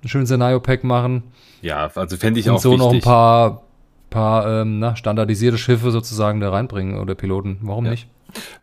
ein 0.03 0.09
schönes 0.09 0.29
Szenario-Pack 0.29 0.85
machen. 0.85 1.25
Ja, 1.61 1.91
also 1.95 2.17
fände 2.17 2.41
ich 2.41 2.49
und 2.49 2.57
auch 2.57 2.61
so 2.61 2.73
wichtig. 2.73 2.85
noch 2.85 2.93
ein 2.93 3.01
paar, 3.01 3.63
paar 4.11 4.63
ähm, 4.63 4.79
na, 4.79 4.97
standardisierte 4.97 5.59
Schiffe 5.59 5.91
sozusagen 5.91 6.41
da 6.41 6.51
reinbringen 6.51 6.99
oder 6.99 7.15
Piloten. 7.15 7.59
Warum 7.63 7.85
ja. 7.85 7.93
nicht? 7.93 8.09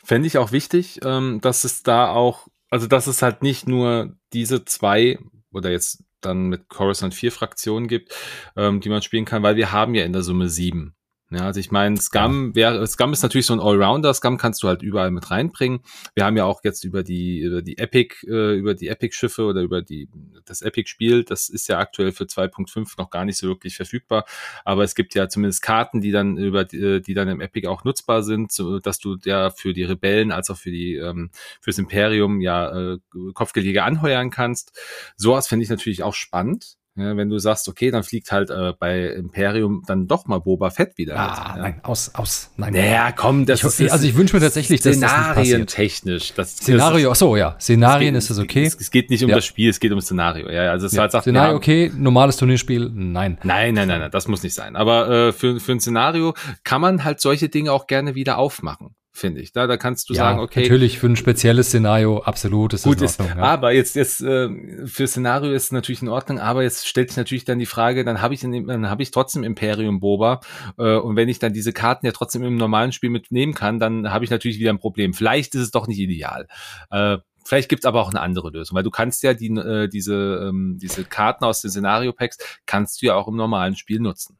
Fände 0.03 0.27
ich 0.27 0.37
auch 0.37 0.51
wichtig, 0.51 0.99
ähm, 1.03 1.39
dass 1.41 1.63
es 1.63 1.83
da 1.83 2.09
auch, 2.09 2.47
also 2.69 2.87
dass 2.87 3.07
es 3.07 3.21
halt 3.21 3.43
nicht 3.43 3.67
nur 3.67 4.15
diese 4.33 4.65
zwei 4.65 5.19
oder 5.51 5.71
jetzt 5.71 6.03
dann 6.21 6.49
mit 6.49 6.67
Coruscant 6.69 7.13
vier 7.13 7.31
Fraktionen 7.31 7.87
gibt, 7.87 8.13
ähm, 8.55 8.81
die 8.81 8.89
man 8.89 9.01
spielen 9.01 9.25
kann, 9.25 9.43
weil 9.43 9.55
wir 9.55 9.71
haben 9.71 9.95
ja 9.95 10.03
in 10.03 10.13
der 10.13 10.23
Summe 10.23 10.49
sieben. 10.49 10.95
Ja, 11.31 11.41
also 11.45 11.59
ich 11.59 11.69
meine, 11.69 11.95
Scum 11.97 12.55
wäre, 12.55 12.87
Scum 12.87 13.13
ist 13.13 13.21
natürlich 13.21 13.45
so 13.45 13.53
ein 13.53 13.59
Allrounder. 13.59 14.15
Scum 14.15 14.37
kannst 14.37 14.63
du 14.63 14.67
halt 14.67 14.81
überall 14.81 15.11
mit 15.11 15.29
reinbringen. 15.29 15.81
Wir 16.15 16.25
haben 16.25 16.35
ja 16.37 16.45
auch 16.45 16.61
jetzt 16.63 16.83
über 16.83 17.03
die, 17.03 17.41
über 17.41 17.61
die 17.61 17.77
Epic, 17.77 18.15
äh, 18.27 18.55
über 18.57 18.73
die 18.73 18.87
Epic-Schiffe 18.87 19.45
oder 19.45 19.61
über 19.61 19.83
die, 19.83 20.09
das 20.45 20.63
Epic-Spiel, 20.63 21.23
das 21.23 21.47
ist 21.49 21.67
ja 21.67 21.77
aktuell 21.77 22.13
für 22.13 22.23
2.5 22.23 22.93
noch 22.97 23.11
gar 23.11 23.25
nicht 23.25 23.37
so 23.37 23.47
wirklich 23.47 23.75
verfügbar. 23.75 24.25
Aber 24.65 24.83
es 24.83 24.95
gibt 24.95 25.13
ja 25.13 25.29
zumindest 25.29 25.61
Karten, 25.61 26.01
die 26.01 26.11
dann 26.11 26.35
über, 26.37 26.65
die, 26.65 26.77
äh, 26.77 26.99
die 26.99 27.13
dann 27.13 27.27
im 27.27 27.41
Epic 27.41 27.67
auch 27.67 27.83
nutzbar 27.83 28.23
sind, 28.23 28.51
so, 28.51 28.79
dass 28.79 28.97
du 28.97 29.17
ja 29.23 29.51
für 29.51 29.73
die 29.73 29.83
Rebellen 29.83 30.31
als 30.31 30.49
auch 30.49 30.57
für 30.57 30.71
die, 30.71 30.95
ähm, 30.95 31.29
fürs 31.61 31.77
Imperium 31.77 32.41
ja 32.41 32.93
äh, 32.93 32.97
Kopfgelege 33.35 33.83
anheuern 33.83 34.31
kannst. 34.31 34.75
Sowas 35.15 35.47
finde 35.47 35.63
ich 35.63 35.69
natürlich 35.69 36.01
auch 36.01 36.15
spannend. 36.15 36.78
Ja, 36.99 37.17
wenn 37.17 37.29
du 37.29 37.39
sagst, 37.39 37.67
okay, 37.67 37.91
dann 37.91 38.03
fliegt 38.03 38.31
halt 38.31 38.49
äh, 38.49 38.73
bei 38.77 39.07
Imperium 39.07 39.83
dann 39.87 40.07
doch 40.07 40.25
mal 40.25 40.39
Boba 40.39 40.69
Fett 40.69 40.97
wieder. 40.97 41.17
Ah, 41.17 41.53
ja. 41.55 41.61
nein, 41.61 41.79
aus, 41.83 42.13
aus, 42.15 42.51
nein. 42.57 42.73
Naja, 42.73 43.11
komm, 43.11 43.45
das 43.45 43.59
ich, 43.59 43.85
ist, 43.85 43.91
also 43.91 44.05
ich 44.05 44.15
wünsche 44.15 44.35
mir 44.35 44.41
tatsächlich, 44.41 44.81
dass 44.81 44.95
Szenarien 44.95 45.65
das 45.65 45.73
technisch. 45.73 46.33
Das, 46.33 46.57
Szenario, 46.57 47.11
ach 47.11 47.15
so, 47.15 47.35
ja, 47.35 47.55
Szenarien 47.59 48.13
geht, 48.13 48.19
ist 48.19 48.29
das 48.29 48.39
okay. 48.39 48.65
Es, 48.65 48.75
es, 48.79 48.91
geht 48.91 49.09
nicht 49.09 49.23
um 49.23 49.29
ja. 49.29 49.35
das 49.35 49.45
Spiel, 49.45 49.69
es 49.69 49.79
geht 49.79 49.91
um 49.91 50.01
Szenario. 50.01 50.49
Ja, 50.49 50.71
also 50.71 50.87
es 50.87 50.93
ja. 50.93 51.01
halt 51.01 51.11
sagt, 51.11 51.23
Szenario 51.23 51.55
okay, 51.55 51.91
normales 51.95 52.37
Turnierspiel, 52.37 52.89
nein. 52.93 53.37
Nein, 53.43 53.73
nein, 53.73 53.87
nein, 53.87 53.99
nein, 53.99 54.11
das 54.11 54.27
muss 54.27 54.43
nicht 54.43 54.53
sein. 54.53 54.75
Aber 54.75 55.09
äh, 55.09 55.31
für, 55.31 55.59
für 55.59 55.71
ein 55.71 55.79
Szenario 55.79 56.33
kann 56.63 56.81
man 56.81 57.03
halt 57.03 57.21
solche 57.21 57.49
Dinge 57.49 57.71
auch 57.71 57.87
gerne 57.87 58.15
wieder 58.15 58.37
aufmachen 58.37 58.95
finde 59.19 59.41
ich. 59.41 59.51
Da, 59.51 59.67
da 59.67 59.77
kannst 59.77 60.09
du 60.09 60.13
ja, 60.13 60.19
sagen, 60.19 60.39
okay. 60.39 60.61
Natürlich 60.61 60.99
für 60.99 61.07
ein 61.07 61.15
spezielles 61.15 61.67
Szenario, 61.67 62.19
absolut 62.19 62.73
ist 62.73 62.83
gut 62.83 63.01
ist. 63.01 63.19
Ja. 63.19 63.37
Aber 63.37 63.71
jetzt, 63.71 63.95
jetzt 63.95 64.21
äh, 64.21 64.49
für 64.85 65.07
Szenario 65.07 65.51
ist 65.51 65.65
es 65.65 65.71
natürlich 65.71 66.01
in 66.01 66.09
Ordnung, 66.09 66.39
aber 66.39 66.63
jetzt 66.63 66.87
stellt 66.87 67.09
sich 67.09 67.17
natürlich 67.17 67.45
dann 67.45 67.59
die 67.59 67.65
Frage, 67.65 68.03
dann 68.03 68.21
habe 68.21 68.33
ich 68.33 68.41
dann 68.41 68.89
habe 68.89 69.03
ich 69.03 69.11
trotzdem 69.11 69.43
Imperium 69.43 69.99
Boba 69.99 70.39
äh, 70.77 70.95
und 70.95 71.15
wenn 71.15 71.29
ich 71.29 71.39
dann 71.39 71.53
diese 71.53 71.73
Karten 71.73 72.05
ja 72.05 72.11
trotzdem 72.11 72.43
im 72.43 72.55
normalen 72.57 72.91
Spiel 72.91 73.09
mitnehmen 73.09 73.53
kann, 73.53 73.79
dann 73.79 74.11
habe 74.11 74.25
ich 74.25 74.31
natürlich 74.31 74.59
wieder 74.59 74.71
ein 74.71 74.79
Problem. 74.79 75.13
Vielleicht 75.13 75.55
ist 75.55 75.61
es 75.61 75.71
doch 75.71 75.87
nicht 75.87 75.99
ideal. 75.99 76.47
Äh, 76.89 77.17
Vielleicht 77.45 77.69
gibt's 77.69 77.85
aber 77.85 78.01
auch 78.01 78.11
eine 78.11 78.21
andere 78.21 78.51
Lösung, 78.51 78.75
weil 78.75 78.83
du 78.83 78.91
kannst 78.91 79.23
ja 79.23 79.33
die, 79.33 79.47
äh, 79.47 79.87
diese, 79.87 80.49
ähm, 80.49 80.77
diese 80.79 81.03
Karten 81.03 81.45
aus 81.45 81.61
den 81.61 81.71
Szenario-Packs 81.71 82.37
kannst 82.67 83.01
du 83.01 83.07
ja 83.07 83.15
auch 83.15 83.27
im 83.27 83.37
normalen 83.37 83.75
Spiel 83.75 83.99
nutzen. 83.99 84.37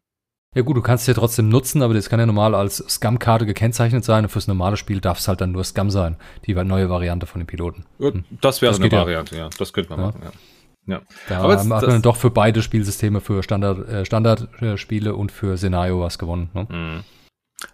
Ja 0.55 0.63
gut, 0.63 0.75
du 0.75 0.81
kannst 0.81 1.03
es 1.03 1.07
ja 1.07 1.13
trotzdem 1.13 1.47
nutzen, 1.49 1.83
aber 1.83 1.93
das 1.93 2.09
kann 2.09 2.19
ja 2.19 2.25
normal 2.25 2.55
als 2.55 2.77
Scam-Karte 2.77 3.45
gekennzeichnet 3.45 4.03
sein 4.03 4.25
und 4.25 4.29
fürs 4.29 4.47
normale 4.47 4.77
Spiel 4.77 4.99
darf 4.99 5.19
es 5.19 5.27
halt 5.27 5.41
dann 5.41 5.51
nur 5.51 5.63
Scam 5.63 5.91
sein, 5.91 6.15
die 6.45 6.55
neue 6.55 6.89
Variante 6.89 7.27
von 7.27 7.39
den 7.39 7.45
Piloten. 7.45 7.85
Hm. 7.99 8.23
Das 8.41 8.61
wäre 8.61 8.75
eine 8.75 8.91
Variante, 8.91 9.35
ja. 9.35 9.43
ja. 9.43 9.49
Das 9.57 9.73
könnte 9.73 9.91
man 9.91 9.99
ja. 9.99 10.05
machen, 10.07 10.21
ja. 10.23 10.31
Ja. 10.87 11.01
Da 11.27 11.41
aber 11.41 11.59
hat 11.59 11.65
man 11.65 12.01
doch 12.01 12.15
für 12.15 12.31
beide 12.31 12.63
Spielsysteme, 12.63 13.21
für 13.21 13.43
Standard, 13.43 13.87
äh, 13.87 14.05
Standardspiele 14.05 15.13
und 15.13 15.31
für 15.31 15.55
Szenario 15.55 16.01
was 16.01 16.17
gewonnen. 16.17 16.49
Ne? 16.55 16.67
Mhm. 16.69 17.03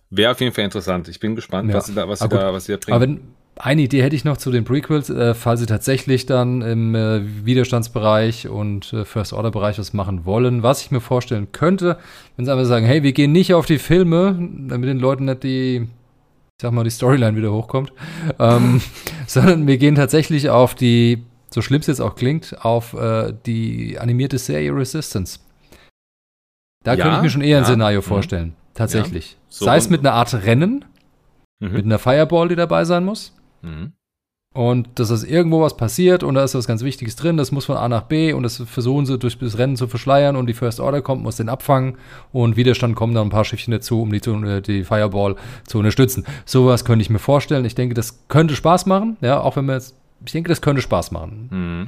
Wäre 0.09 0.31
auf 0.31 0.41
jeden 0.41 0.53
Fall 0.53 0.65
interessant. 0.65 1.07
Ich 1.07 1.19
bin 1.19 1.35
gespannt, 1.35 1.69
ja. 1.69 1.75
was 1.75 1.85
sie 1.85 1.93
da, 1.93 2.09
was 2.09 2.19
sie 2.19 2.27
da, 2.27 2.53
was 2.53 2.65
sie 2.65 2.73
da 2.73 2.77
bringen. 2.77 2.95
Aber 2.95 3.01
wenn, 3.01 3.35
eine 3.57 3.83
Idee 3.83 4.03
hätte 4.03 4.15
ich 4.15 4.25
noch 4.25 4.37
zu 4.37 4.51
den 4.51 4.65
Prequels, 4.65 5.09
äh, 5.09 5.33
falls 5.33 5.61
sie 5.61 5.65
tatsächlich 5.65 6.25
dann 6.25 6.61
im 6.61 6.93
äh, 6.93 7.21
Widerstandsbereich 7.45 8.49
und 8.49 8.91
äh, 8.91 9.05
First 9.05 9.33
Order 9.33 9.51
Bereich 9.51 9.79
was 9.79 9.93
machen 9.93 10.25
wollen. 10.25 10.61
Was 10.61 10.81
ich 10.81 10.91
mir 10.91 10.99
vorstellen 10.99 11.51
könnte, 11.51 11.97
wenn 12.35 12.45
sie 12.45 12.51
einfach 12.51 12.65
sagen, 12.65 12.85
hey, 12.85 13.03
wir 13.03 13.13
gehen 13.13 13.31
nicht 13.31 13.53
auf 13.53 13.65
die 13.65 13.77
Filme, 13.77 14.37
damit 14.67 14.89
den 14.89 14.99
Leuten 14.99 15.25
nicht 15.25 15.43
die, 15.43 15.75
ich 15.77 16.61
sag 16.61 16.73
mal, 16.73 16.83
die 16.83 16.89
Storyline 16.89 17.37
wieder 17.37 17.53
hochkommt, 17.53 17.93
ähm, 18.39 18.81
sondern 19.27 19.67
wir 19.67 19.77
gehen 19.77 19.95
tatsächlich 19.95 20.49
auf 20.49 20.75
die, 20.75 21.23
so 21.49 21.61
schlimm 21.61 21.79
es 21.79 21.87
jetzt 21.87 22.01
auch 22.01 22.15
klingt, 22.15 22.57
auf 22.65 22.93
äh, 22.93 23.33
die 23.45 23.97
animierte 23.99 24.37
Serie 24.37 24.75
Resistance. 24.75 25.39
Da 26.83 26.93
ja, 26.93 27.03
könnte 27.03 27.17
ich 27.17 27.23
mir 27.23 27.29
schon 27.29 27.41
eher 27.41 27.49
ja, 27.49 27.57
ein 27.59 27.65
Szenario 27.65 27.99
mhm. 27.99 28.03
vorstellen. 28.03 28.53
Tatsächlich. 28.73 29.31
Ja, 29.31 29.37
so 29.47 29.65
Sei 29.65 29.77
es 29.77 29.89
mit 29.89 30.01
einer 30.01 30.13
Art 30.13 30.33
Rennen, 30.33 30.83
mhm. 31.61 31.71
mit 31.71 31.85
einer 31.85 31.99
Fireball, 31.99 32.49
die 32.49 32.57
dabei 32.57 32.83
sein 32.83 33.05
muss. 33.05 33.31
Mhm. 33.61 33.93
Und 34.55 34.87
dass 34.95 35.09
ist 35.09 35.25
irgendwo 35.25 35.59
was 35.59 35.75
passiert 35.75 36.23
und 36.23 36.35
da 36.35 36.43
ist 36.45 36.55
was 36.55 36.65
ganz 36.65 36.81
Wichtiges 36.81 37.17
drin, 37.17 37.35
das 37.35 37.51
muss 37.51 37.65
von 37.65 37.75
A 37.75 37.89
nach 37.89 38.03
B 38.03 38.31
und 38.31 38.43
das 38.43 38.63
versuchen 38.65 39.05
sie 39.05 39.19
durch 39.19 39.37
das 39.37 39.57
Rennen 39.57 39.75
zu 39.75 39.89
verschleiern 39.89 40.37
und 40.37 40.47
die 40.47 40.53
First 40.53 40.79
Order 40.79 41.01
kommt, 41.01 41.23
muss 41.23 41.35
den 41.35 41.49
abfangen 41.49 41.97
und 42.31 42.55
Widerstand 42.55 42.95
kommen 42.95 43.13
dann 43.13 43.27
ein 43.27 43.31
paar 43.31 43.43
Schiffchen 43.43 43.71
dazu, 43.71 44.01
um 44.01 44.13
die, 44.13 44.29
äh, 44.29 44.61
die 44.61 44.85
Fireball 44.85 45.35
zu 45.67 45.79
unterstützen. 45.79 46.25
Sowas 46.45 46.85
könnte 46.85 47.03
ich 47.03 47.09
mir 47.09 47.19
vorstellen. 47.19 47.65
Ich 47.65 47.75
denke, 47.75 47.95
das 47.95 48.29
könnte 48.29 48.55
Spaß 48.55 48.85
machen, 48.85 49.17
ja, 49.19 49.41
auch 49.41 49.57
wenn 49.57 49.65
wir 49.65 49.73
jetzt, 49.73 49.93
ich 50.25 50.31
denke, 50.31 50.47
das 50.47 50.61
könnte 50.61 50.81
Spaß 50.81 51.11
machen. 51.11 51.49
Mhm. 51.51 51.87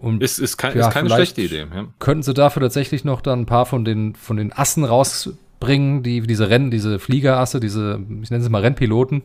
Und 0.00 0.22
ist, 0.22 0.38
ist, 0.38 0.58
kein, 0.58 0.78
ja, 0.78 0.86
ist 0.86 0.94
keine 0.94 1.10
schlechte 1.10 1.42
Idee. 1.42 1.66
Ja. 1.74 1.86
Könnten 1.98 2.22
sie 2.22 2.34
dafür 2.34 2.62
tatsächlich 2.62 3.04
noch 3.04 3.22
dann 3.22 3.40
ein 3.40 3.46
paar 3.46 3.66
von 3.66 3.84
den, 3.84 4.14
von 4.14 4.36
den 4.36 4.52
Assen 4.52 4.84
raus 4.84 5.30
bringen, 5.60 6.02
die 6.02 6.20
diese 6.20 6.50
Rennen, 6.50 6.70
diese 6.70 6.98
Fliegerasse, 6.98 7.60
diese, 7.60 8.00
ich 8.22 8.30
nenne 8.30 8.42
sie 8.42 8.50
mal 8.50 8.62
Rennpiloten, 8.62 9.22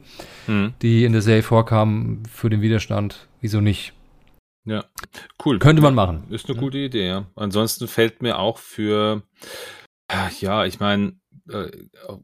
mhm. 0.47 0.73
die 0.81 1.05
in 1.05 1.13
der 1.13 1.21
Serie 1.21 1.43
vorkamen 1.43 2.23
für 2.31 2.49
den 2.49 2.61
Widerstand. 2.61 3.27
Wieso 3.41 3.61
nicht? 3.61 3.93
Ja, 4.65 4.85
cool. 5.43 5.59
Könnte 5.59 5.81
man 5.81 5.95
machen. 5.95 6.23
Ist 6.29 6.49
eine 6.49 6.59
gute 6.59 6.77
Idee, 6.77 7.07
ja. 7.07 7.25
Ansonsten 7.35 7.87
fällt 7.87 8.21
mir 8.21 8.37
auch 8.37 8.59
für, 8.59 9.23
ja, 10.39 10.65
ich 10.65 10.79
meine, 10.79 11.13
äh, 11.49 11.71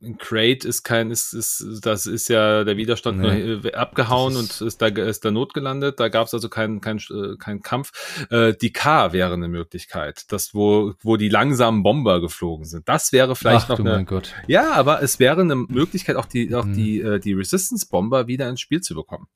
in 0.02 0.18
Crate 0.18 0.68
ist 0.68 0.84
kein, 0.84 1.12
ist, 1.12 1.34
ist, 1.34 1.82
das 1.84 2.06
ist 2.06 2.30
ja 2.30 2.64
der 2.64 2.78
Widerstand 2.78 3.20
nee. 3.20 3.44
nur 3.44 3.66
äh, 3.66 3.74
abgehauen 3.74 4.36
und 4.36 4.62
ist 4.62 4.82
da, 4.82 4.88
ist 4.88 5.26
da 5.26 5.32
notgelandet. 5.32 6.00
Da 6.00 6.10
gab 6.10 6.28
es 6.28 6.34
also 6.34 6.50
keinen 6.50 6.82
kein, 6.82 6.98
äh, 6.98 7.36
kein 7.38 7.62
Kampf. 7.62 7.92
Äh, 8.30 8.54
die 8.54 8.74
K 8.74 9.14
wäre 9.14 9.34
eine 9.34 9.48
Möglichkeit, 9.48 10.32
das 10.32 10.54
wo, 10.54 10.94
wo 11.02 11.18
die 11.18 11.30
langsamen 11.30 11.84
Bomber 11.84 12.22
geflogen 12.22 12.66
sind. 12.66 12.88
Das 12.90 13.12
wäre 13.12 13.36
vielleicht 13.36 13.70
Ach, 13.70 13.80
noch 13.80 13.86
eine. 13.86 14.06
Ja, 14.48 14.74
aber 14.74 15.02
es 15.02 15.20
wäre 15.20 15.42
eine 15.42 15.56
Möglichkeit, 15.56 16.16
auch 16.16 16.26
die, 16.26 16.54
auch 16.54 16.66
mhm. 16.66 16.74
die, 16.74 17.02
äh, 17.02 17.20
die 17.20 17.34
Resistance-Bomber 17.34 18.28
wieder 18.28 18.50
ins 18.50 18.62
Spiel 18.62 18.82
zu 18.82 18.96
bekommen. 18.96 19.28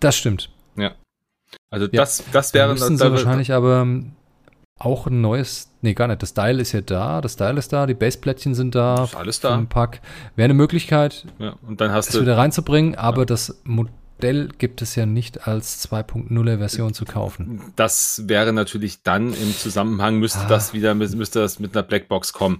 Das 0.00 0.16
stimmt. 0.16 0.50
Ja. 0.76 0.94
Also 1.70 1.86
ja. 1.86 1.92
das, 1.92 2.24
das 2.32 2.54
wäre. 2.54 2.74
Da 2.74 3.10
wahrscheinlich 3.10 3.52
aber 3.52 3.82
ähm, 3.82 4.15
auch 4.78 5.06
ein 5.06 5.20
neues, 5.20 5.70
nee, 5.80 5.94
gar 5.94 6.06
nicht. 6.08 6.22
Das 6.22 6.30
Style 6.30 6.60
ist 6.60 6.72
ja 6.72 6.82
da, 6.82 7.20
das 7.20 7.34
Style 7.34 7.58
ist 7.58 7.72
da, 7.72 7.86
die 7.86 7.94
Baseplättchen 7.94 8.54
sind 8.54 8.74
da. 8.74 9.04
Ist 9.04 9.16
alles 9.16 9.40
da. 9.40 9.54
Im 9.54 9.68
Pack. 9.68 10.00
Wäre 10.36 10.44
eine 10.44 10.54
Möglichkeit, 10.54 11.26
ja, 11.38 11.54
und 11.66 11.80
dann 11.80 11.92
hast 11.92 12.10
es 12.10 12.20
wieder 12.20 12.36
reinzubringen, 12.36 12.94
aber 12.94 13.20
ja. 13.20 13.24
das 13.24 13.60
Modell 13.64 14.48
gibt 14.58 14.82
es 14.82 14.94
ja 14.94 15.06
nicht 15.06 15.48
als 15.48 15.88
2.0er 15.90 16.58
Version 16.58 16.92
zu 16.92 17.06
kaufen. 17.06 17.72
Das 17.76 18.24
wäre 18.26 18.52
natürlich 18.52 19.02
dann 19.02 19.32
im 19.32 19.56
Zusammenhang, 19.56 20.18
müsste 20.18 20.40
ah. 20.40 20.48
das 20.48 20.74
wieder, 20.74 20.94
müsste 20.94 21.40
das 21.40 21.58
mit 21.58 21.74
einer 21.74 21.82
Blackbox 21.82 22.34
kommen. 22.34 22.58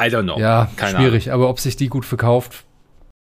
I 0.00 0.06
don't 0.06 0.22
know. 0.22 0.38
Ja, 0.38 0.70
Keine 0.76 0.98
schwierig, 0.98 1.30
Ahnung. 1.30 1.42
aber 1.42 1.50
ob 1.50 1.60
sich 1.60 1.76
die 1.76 1.88
gut 1.88 2.06
verkauft, 2.06 2.64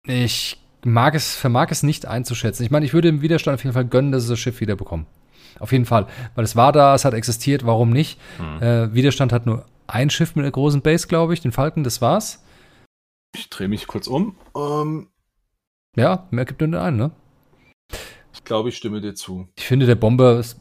ich 0.05 0.61
mag 0.85 1.15
es, 1.15 1.35
vermag 1.35 1.69
es 1.71 1.83
nicht 1.83 2.07
einzuschätzen. 2.07 2.65
Ich 2.65 2.71
meine, 2.71 2.85
ich 2.85 2.93
würde 2.93 3.09
dem 3.09 3.23
Widerstand 3.23 3.55
auf 3.55 3.65
jeden 3.65 3.75
Fall 3.75 3.87
gönnen, 3.87 4.13
dass 4.13 4.25
sie 4.25 4.31
das 4.31 4.39
Schiff 4.39 4.61
wieder 4.61 4.77
bekommen. 4.77 5.07
Auf 5.59 5.73
jeden 5.73 5.87
Fall. 5.87 6.07
Weil 6.35 6.45
es 6.45 6.57
war 6.57 6.73
da, 6.73 6.95
es 6.95 7.05
hat 7.05 7.15
existiert, 7.15 7.67
warum 7.67 7.91
nicht? 7.91 8.21
Hm. 8.39 8.63
Äh, 8.63 8.95
Widerstand 8.95 9.33
hat 9.33 9.47
nur 9.47 9.65
ein 9.87 10.11
Schiff 10.11 10.35
mit 10.35 10.45
einer 10.45 10.53
großen 10.53 10.83
Base, 10.83 11.07
glaube 11.07 11.35
ich, 11.35 11.41
den 11.41 11.53
Falken, 11.53 11.85
das 11.85 12.01
war's. 12.01 12.45
Ich 13.35 13.51
drehe 13.51 13.69
mich 13.69 13.87
kurz 13.87 14.07
um. 14.07 14.35
Um. 14.53 15.09
Ja, 15.97 16.27
mehr 16.31 16.45
gibt 16.45 16.61
nur 16.61 16.81
einen, 16.81 16.97
ne? 16.97 17.11
Ich 18.33 18.45
glaube, 18.45 18.69
ich 18.69 18.77
stimme 18.77 19.01
dir 19.01 19.15
zu. 19.15 19.49
Ich 19.57 19.65
finde, 19.65 19.87
der 19.87 19.95
Bomber 19.95 20.39
ist, 20.39 20.61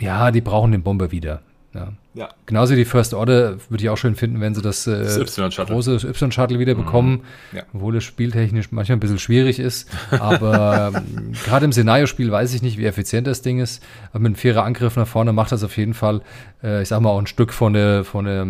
ja, 0.00 0.30
die 0.30 0.40
brauchen 0.40 0.72
den 0.72 0.82
Bomber 0.82 1.10
wieder. 1.10 1.42
Ja. 1.74 1.92
Ja. 2.16 2.30
Genauso 2.46 2.74
die 2.74 2.86
First 2.86 3.12
Order 3.12 3.58
würde 3.68 3.84
ich 3.84 3.90
auch 3.90 3.98
schön 3.98 4.16
finden, 4.16 4.40
wenn 4.40 4.54
sie 4.54 4.62
das, 4.62 4.86
äh, 4.86 5.04
das 5.04 5.36
große 5.36 5.96
Y-Shuttle 5.96 6.58
wieder 6.58 6.74
mhm. 6.74 6.78
bekommen, 6.78 7.24
ja. 7.52 7.62
obwohl 7.74 7.94
es 7.96 8.04
spieltechnisch 8.04 8.72
manchmal 8.72 8.96
ein 8.96 9.00
bisschen 9.00 9.18
schwierig 9.18 9.58
ist. 9.58 9.90
Aber 10.10 10.92
ähm, 10.94 11.32
gerade 11.44 11.66
im 11.66 11.72
Szenario-Spiel 11.72 12.32
weiß 12.32 12.54
ich 12.54 12.62
nicht, 12.62 12.78
wie 12.78 12.86
effizient 12.86 13.26
das 13.26 13.42
Ding 13.42 13.60
ist. 13.60 13.82
Aber 14.10 14.20
mit 14.20 14.30
einem 14.30 14.36
vierer 14.36 14.64
Angriff 14.64 14.96
nach 14.96 15.06
vorne 15.06 15.34
macht 15.34 15.52
das 15.52 15.62
auf 15.62 15.76
jeden 15.76 15.92
Fall, 15.92 16.22
äh, 16.62 16.80
ich 16.80 16.88
sag 16.88 17.00
mal, 17.00 17.10
auch 17.10 17.18
ein 17.18 17.26
Stück 17.26 17.52
von 17.52 17.74
der, 17.74 18.02
von 18.04 18.24
der, 18.24 18.46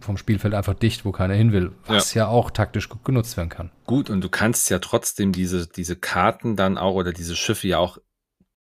vom 0.00 0.18
Spielfeld 0.18 0.52
einfach 0.52 0.74
dicht, 0.74 1.06
wo 1.06 1.12
keiner 1.12 1.34
hin 1.34 1.52
will, 1.52 1.72
was 1.86 2.12
ja. 2.12 2.24
ja 2.24 2.28
auch 2.28 2.50
taktisch 2.50 2.90
gut 2.90 3.02
genutzt 3.02 3.38
werden 3.38 3.48
kann. 3.48 3.70
Gut, 3.86 4.10
und 4.10 4.20
du 4.20 4.28
kannst 4.28 4.68
ja 4.68 4.78
trotzdem 4.78 5.32
diese, 5.32 5.66
diese 5.66 5.96
Karten 5.96 6.54
dann 6.54 6.76
auch 6.76 6.94
oder 6.94 7.12
diese 7.12 7.34
Schiffe 7.34 7.68
ja 7.68 7.78
auch 7.78 7.96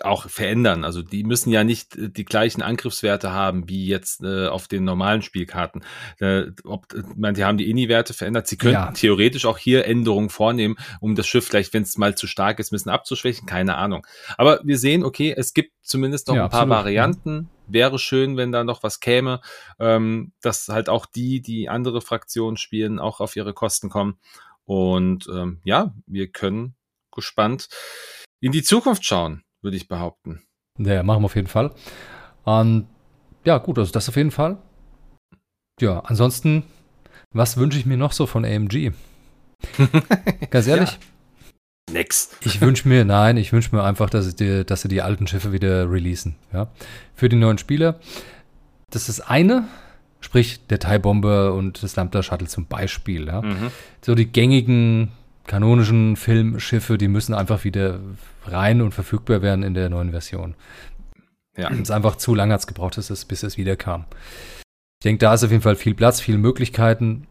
auch 0.05 0.29
verändern. 0.29 0.85
Also 0.85 1.03
die 1.03 1.25
müssen 1.25 1.51
ja 1.51 1.65
nicht 1.65 1.97
äh, 1.97 2.09
die 2.09 2.25
gleichen 2.25 2.63
Angriffswerte 2.63 3.33
haben 3.33 3.69
wie 3.69 3.87
jetzt 3.87 4.23
äh, 4.23 4.47
auf 4.47 4.69
den 4.69 4.85
normalen 4.85 5.23
Spielkarten. 5.23 5.85
Äh, 6.21 6.47
ob, 6.65 6.93
äh, 6.93 7.03
man, 7.17 7.35
die 7.35 7.45
haben 7.45 7.59
die 7.59 7.71
INI-Werte 7.71 8.15
verändert. 8.15 8.47
Sie 8.47 8.57
können 8.57 8.75
ja. 8.75 8.93
theoretisch 8.93 9.47
auch 9.47 9.59
hier 9.59 9.87
Änderungen 9.87 10.31
vornehmen, 10.31 10.77
um 11.01 11.15
das 11.15 11.27
Schiff 11.27 11.47
vielleicht, 11.47 11.75
wenn 11.75 11.83
es 11.83 11.99
mal 11.99 12.17
zu 12.17 12.27
stark 12.27 12.59
ist, 12.59 12.71
ein 12.71 12.77
bisschen 12.77 12.93
abzuschwächen. 12.93 13.47
Keine 13.47 13.77
Ahnung. 13.77 14.07
Aber 14.37 14.61
wir 14.65 14.79
sehen, 14.79 15.05
okay, 15.05 15.35
es 15.37 15.55
gibt 15.55 15.73
zumindest 15.83 16.29
noch 16.29 16.37
ja, 16.37 16.45
ein 16.45 16.51
paar 16.51 16.63
absolut, 16.63 16.79
Varianten. 16.79 17.51
Wäre 17.67 17.99
schön, 17.99 18.37
wenn 18.37 18.53
da 18.53 18.65
noch 18.65 18.83
was 18.83 19.01
käme, 19.01 19.41
ähm, 19.79 20.33
dass 20.41 20.69
halt 20.69 20.89
auch 20.89 21.07
die, 21.07 21.43
die 21.43 21.69
andere 21.69 22.01
Fraktionen 22.01 22.57
spielen, 22.57 22.99
auch 22.99 23.21
auf 23.21 23.37
ihre 23.37 23.53
Kosten 23.53 23.89
kommen. 23.89 24.19
Und 24.65 25.29
ähm, 25.33 25.61
ja, 25.65 25.95
wir 26.07 26.29
können 26.29 26.77
gespannt 27.11 27.69
in 28.41 28.53
die 28.53 28.63
Zukunft 28.63 29.05
schauen 29.05 29.43
würde 29.63 29.77
ich 29.77 29.89
behaupten. 29.89 30.43
Ja, 30.79 31.03
machen 31.03 31.23
wir 31.23 31.27
auf 31.27 31.37
jeden 31.37 31.49
Fall. 31.49 31.73
Und 32.45 32.87
ja, 33.45 33.59
gut, 33.59 33.79
also 33.79 33.93
das 33.93 34.09
auf 34.09 34.17
jeden 34.17 34.31
Fall. 34.31 34.59
Ja, 35.81 36.01
ansonsten, 36.01 36.65
was 37.33 37.57
wünsche 37.57 37.79
ich 37.79 37.87
mir 37.87 37.97
noch 37.97 38.13
so 38.13 38.27
von 38.27 38.45
AMG? 38.45 38.93
Ganz 40.51 40.67
ehrlich? 40.67 40.91
Ja. 40.91 40.99
Nix. 41.93 42.37
Ich 42.45 42.61
wünsche 42.61 42.87
mir, 42.87 43.05
nein, 43.05 43.37
ich 43.37 43.53
wünsche 43.53 43.75
mir 43.75 43.83
einfach, 43.83 44.11
dass, 44.11 44.35
die, 44.37 44.65
dass 44.65 44.83
sie 44.83 44.89
die 44.89 45.03
alten 45.03 45.27
Schiffe 45.27 45.53
wieder 45.53 45.91
releasen. 45.91 46.37
Ja? 46.53 46.69
Für 47.15 47.29
die 47.29 47.37
neuen 47.37 47.59
Spieler. 47.59 47.99
Das 48.91 49.09
ist 49.09 49.21
eine, 49.21 49.67
sprich 50.21 50.67
der 50.67 50.79
TIE 50.79 50.99
Bomber 50.99 51.55
und 51.55 51.83
das 51.83 51.97
Lambda 51.97 52.23
Shuttle 52.23 52.49
zum 52.49 52.67
Beispiel. 52.67 53.27
Ja? 53.27 53.43
Mhm. 53.43 53.71
So 54.05 54.15
die 54.15 54.31
gängigen 54.31 55.13
kanonischen 55.49 56.15
Filmschiffe, 56.15 56.99
die 56.99 57.09
müssen 57.09 57.35
einfach 57.35 57.65
wieder 57.65 57.99
rein 58.45 58.81
und 58.81 58.95
verfügbar 58.95 59.43
werden 59.43 59.65
in 59.65 59.75
der 59.75 59.89
neuen 59.89 60.13
Version. 60.13 60.55
Ja. 61.57 61.71
Es 61.71 61.81
ist 61.81 61.91
einfach 61.91 62.15
zu 62.17 62.37
lange 62.37 62.55
hat 62.55 62.61
es 62.61 62.69
gebraucht, 62.69 62.95
bis 62.95 63.11
es, 63.11 63.25
bis 63.25 63.43
es 63.43 63.57
wieder 63.57 63.75
kam. 63.75 64.05
Ich 65.01 65.05
denke, 65.05 65.19
da 65.19 65.35
ist 65.35 65.43
auf 65.43 65.51
jeden 65.51 65.63
Fall 65.63 65.75
viel 65.75 65.95
Platz, 65.95 66.21
viele 66.21 66.39
Möglichkeiten. 66.39 67.27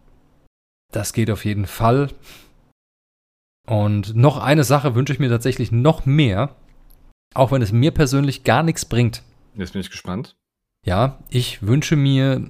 Das 0.91 1.13
geht 1.13 1.31
auf 1.31 1.45
jeden 1.45 1.65
Fall. 1.65 2.09
Und 3.67 4.15
noch 4.15 4.37
eine 4.37 4.63
Sache 4.63 4.95
wünsche 4.95 5.13
ich 5.13 5.19
mir 5.19 5.29
tatsächlich 5.29 5.71
noch 5.71 6.05
mehr, 6.05 6.55
auch 7.33 7.51
wenn 7.51 7.61
es 7.61 7.71
mir 7.71 7.91
persönlich 7.91 8.43
gar 8.43 8.63
nichts 8.63 8.85
bringt. 8.85 9.23
Jetzt 9.55 9.73
bin 9.73 9.81
ich 9.81 9.91
gespannt. 9.91 10.35
Ja, 10.85 11.19
ich 11.29 11.65
wünsche 11.65 11.95
mir 11.95 12.49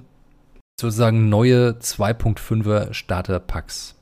sozusagen 0.80 1.28
neue 1.28 1.78
2.5er 1.80 2.94
Starter-Packs. 2.94 3.97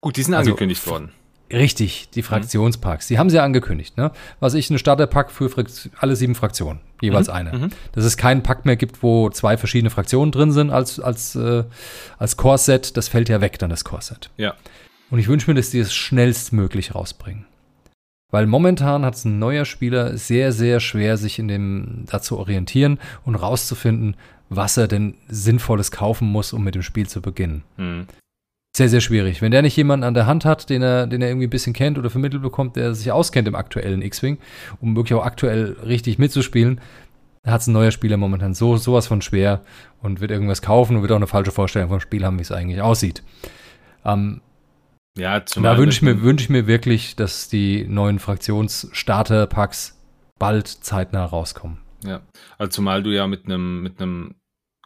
Gut, 0.00 0.16
die 0.16 0.22
sind 0.22 0.34
also, 0.34 0.50
angekündigt 0.50 0.86
worden. 0.86 1.10
Richtig, 1.52 2.10
die 2.10 2.22
mhm. 2.22 2.26
Fraktionspacks. 2.26 3.06
Die 3.06 3.18
haben 3.18 3.30
sie 3.30 3.36
ja 3.36 3.44
angekündigt, 3.44 3.96
ne? 3.96 4.10
Was 4.40 4.54
ich 4.54 4.68
eine 4.68 4.78
Starterpack 4.78 5.30
für 5.30 5.50
alle 5.98 6.16
sieben 6.16 6.34
Fraktionen, 6.34 6.80
jeweils 7.00 7.28
mhm. 7.28 7.34
eine. 7.34 7.52
Mhm. 7.52 7.70
Dass 7.92 8.04
es 8.04 8.16
keinen 8.16 8.42
Pack 8.42 8.64
mehr 8.64 8.76
gibt, 8.76 9.02
wo 9.02 9.30
zwei 9.30 9.56
verschiedene 9.56 9.90
Fraktionen 9.90 10.32
drin 10.32 10.50
sind 10.50 10.70
als, 10.70 10.98
als, 10.98 11.36
äh, 11.36 11.64
als 12.18 12.36
Core-Set, 12.36 12.96
das 12.96 13.08
fällt 13.08 13.28
ja 13.28 13.40
weg, 13.40 13.58
dann 13.58 13.70
das 13.70 13.84
Core-Set. 13.84 14.30
Ja. 14.36 14.54
Und 15.10 15.20
ich 15.20 15.28
wünsche 15.28 15.48
mir, 15.48 15.54
dass 15.54 15.70
die 15.70 15.78
es 15.78 15.94
schnellstmöglich 15.94 16.94
rausbringen. 16.96 17.46
Weil 18.32 18.46
momentan 18.46 19.04
hat 19.04 19.14
es 19.14 19.24
ein 19.24 19.38
neuer 19.38 19.64
Spieler 19.64 20.18
sehr, 20.18 20.50
sehr 20.50 20.80
schwer, 20.80 21.16
sich 21.16 21.38
in 21.38 21.46
dem 21.46 22.04
da 22.10 22.20
zu 22.20 22.38
orientieren 22.38 22.98
und 23.24 23.36
rauszufinden, 23.36 24.16
was 24.48 24.76
er 24.76 24.88
denn 24.88 25.14
Sinnvolles 25.28 25.92
kaufen 25.92 26.26
muss, 26.26 26.52
um 26.52 26.64
mit 26.64 26.74
dem 26.74 26.82
Spiel 26.82 27.06
zu 27.06 27.22
beginnen. 27.22 27.62
Mhm 27.76 28.06
sehr, 28.76 28.88
sehr 28.88 29.00
schwierig. 29.00 29.40
Wenn 29.40 29.52
der 29.52 29.62
nicht 29.62 29.76
jemanden 29.76 30.04
an 30.04 30.14
der 30.14 30.26
Hand 30.26 30.44
hat, 30.44 30.68
den 30.68 30.82
er, 30.82 31.06
den 31.06 31.22
er 31.22 31.28
irgendwie 31.28 31.46
ein 31.46 31.50
bisschen 31.50 31.72
kennt 31.72 31.98
oder 31.98 32.10
vermittelt 32.10 32.42
bekommt, 32.42 32.76
der 32.76 32.94
sich 32.94 33.10
auskennt 33.10 33.48
im 33.48 33.54
aktuellen 33.54 34.02
X-Wing, 34.02 34.38
um 34.80 34.94
wirklich 34.96 35.18
auch 35.18 35.24
aktuell 35.24 35.76
richtig 35.84 36.18
mitzuspielen, 36.18 36.80
hat 37.46 37.60
es 37.60 37.68
ein 37.68 37.72
neuer 37.72 37.90
Spieler 37.90 38.16
momentan 38.16 38.54
so 38.54 38.76
sowas 38.76 39.06
von 39.06 39.22
schwer 39.22 39.62
und 40.02 40.20
wird 40.20 40.30
irgendwas 40.30 40.62
kaufen 40.62 40.96
und 40.96 41.02
wird 41.02 41.12
auch 41.12 41.16
eine 41.16 41.26
falsche 41.26 41.52
Vorstellung 41.52 41.88
vom 41.88 42.00
Spiel 42.00 42.24
haben, 42.24 42.38
wie 42.38 42.42
es 42.42 42.52
eigentlich 42.52 42.82
aussieht. 42.82 43.22
Ähm, 44.04 44.40
ja, 45.16 45.40
da 45.40 45.78
wünsche 45.78 45.96
ich, 45.96 46.02
mir, 46.02 46.20
wünsch 46.20 46.42
ich 46.42 46.50
mir 46.50 46.66
wirklich, 46.66 47.16
dass 47.16 47.48
die 47.48 47.86
neuen 47.88 48.18
Fraktionsstarter-Packs 48.18 49.98
bald 50.38 50.68
zeitnah 50.68 51.24
rauskommen. 51.24 51.78
Ja, 52.04 52.20
also 52.58 52.70
zumal 52.70 53.02
du 53.02 53.10
ja 53.10 53.26
mit 53.26 53.46
einem 53.46 53.82
mit 53.82 54.00
einem 54.00 54.34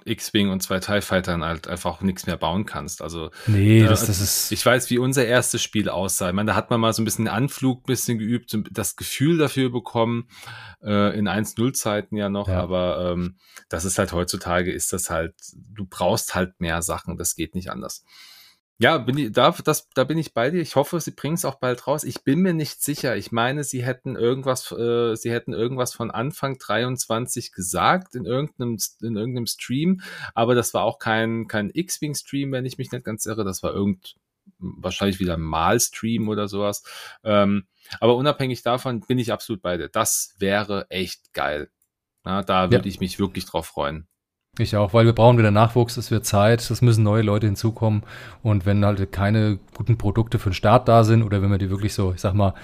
X-Wing 0.04 0.50
und 0.50 0.62
zwei 0.62 0.80
TIE 0.80 1.00
Fightern 1.00 1.44
halt 1.44 1.68
einfach 1.68 2.00
nichts 2.00 2.26
mehr 2.26 2.36
bauen 2.36 2.66
kannst. 2.66 3.02
Also, 3.02 3.30
nee, 3.46 3.84
das, 3.84 4.06
das 4.06 4.20
ist. 4.20 4.52
Ich 4.52 4.64
weiß, 4.64 4.90
wie 4.90 4.98
unser 4.98 5.26
erstes 5.26 5.62
Spiel 5.62 5.88
aussah. 5.88 6.28
Ich 6.28 6.34
meine, 6.34 6.48
da 6.48 6.54
hat 6.56 6.70
man 6.70 6.80
mal 6.80 6.92
so 6.92 7.02
ein 7.02 7.04
bisschen 7.04 7.28
Anflug, 7.28 7.84
bisschen 7.84 8.18
geübt, 8.18 8.56
das 8.70 8.96
Gefühl 8.96 9.38
dafür 9.38 9.70
bekommen, 9.70 10.28
äh, 10.82 11.16
in 11.18 11.28
1-0-Zeiten 11.28 12.16
ja 12.16 12.28
noch, 12.28 12.48
ja. 12.48 12.60
aber 12.60 13.12
ähm, 13.12 13.36
das 13.68 13.84
ist 13.84 13.98
halt 13.98 14.12
heutzutage, 14.12 14.72
ist 14.72 14.92
das 14.92 15.10
halt, 15.10 15.34
du 15.54 15.84
brauchst 15.84 16.34
halt 16.34 16.60
mehr 16.60 16.82
Sachen, 16.82 17.16
das 17.16 17.34
geht 17.34 17.54
nicht 17.54 17.70
anders. 17.70 18.04
Ja, 18.80 18.96
bin 18.96 19.18
ich, 19.18 19.32
da, 19.32 19.50
das, 19.62 19.90
da 19.90 20.04
bin 20.04 20.16
ich 20.16 20.32
bei 20.32 20.48
dir. 20.48 20.62
Ich 20.62 20.74
hoffe, 20.74 20.98
sie 21.00 21.10
bringen 21.10 21.34
es 21.34 21.44
auch 21.44 21.56
bald 21.56 21.86
raus. 21.86 22.02
Ich 22.02 22.24
bin 22.24 22.40
mir 22.40 22.54
nicht 22.54 22.82
sicher. 22.82 23.14
Ich 23.14 23.30
meine, 23.30 23.62
sie 23.62 23.84
hätten 23.84 24.16
irgendwas, 24.16 24.72
äh, 24.72 25.16
sie 25.16 25.30
hätten 25.30 25.52
irgendwas 25.52 25.92
von 25.92 26.10
Anfang 26.10 26.56
23 26.56 27.52
gesagt 27.52 28.14
in 28.14 28.24
irgendeinem, 28.24 28.78
in 29.02 29.16
irgendeinem 29.16 29.46
Stream, 29.46 30.00
aber 30.34 30.54
das 30.54 30.72
war 30.72 30.84
auch 30.84 30.98
kein, 30.98 31.46
kein 31.46 31.68
X-Wing-Stream, 31.68 32.52
wenn 32.52 32.64
ich 32.64 32.78
mich 32.78 32.90
nicht 32.90 33.04
ganz 33.04 33.26
irre. 33.26 33.44
Das 33.44 33.62
war 33.62 33.74
irgend, 33.74 34.16
wahrscheinlich 34.58 35.20
wieder 35.20 35.34
ein 35.34 35.42
Mal-Stream 35.42 36.30
oder 36.30 36.48
sowas. 36.48 36.82
Ähm, 37.22 37.66
aber 38.00 38.16
unabhängig 38.16 38.62
davon 38.62 39.00
bin 39.00 39.18
ich 39.18 39.30
absolut 39.30 39.60
bei 39.60 39.76
dir. 39.76 39.90
Das 39.90 40.34
wäre 40.38 40.86
echt 40.88 41.34
geil. 41.34 41.70
Na, 42.24 42.42
da 42.42 42.70
würde 42.70 42.88
ja. 42.88 42.94
ich 42.94 42.98
mich 42.98 43.18
wirklich 43.18 43.44
drauf 43.44 43.66
freuen. 43.66 44.08
Ich 44.58 44.76
auch, 44.76 44.92
weil 44.92 45.06
wir 45.06 45.12
brauchen 45.12 45.38
wieder 45.38 45.50
Nachwuchs, 45.50 45.96
es 45.96 46.10
wird 46.10 46.26
Zeit, 46.26 46.68
es 46.70 46.82
müssen 46.82 47.04
neue 47.04 47.22
Leute 47.22 47.46
hinzukommen 47.46 48.02
und 48.42 48.66
wenn 48.66 48.84
halt 48.84 49.12
keine 49.12 49.58
guten 49.74 49.96
Produkte 49.96 50.38
für 50.38 50.50
den 50.50 50.54
Start 50.54 50.88
da 50.88 51.04
sind 51.04 51.22
oder 51.22 51.40
wenn 51.40 51.50
man 51.50 51.58
die 51.58 51.70
wirklich 51.70 51.94
so, 51.94 52.12
ich 52.12 52.20
sag 52.20 52.34
mal, 52.34 52.54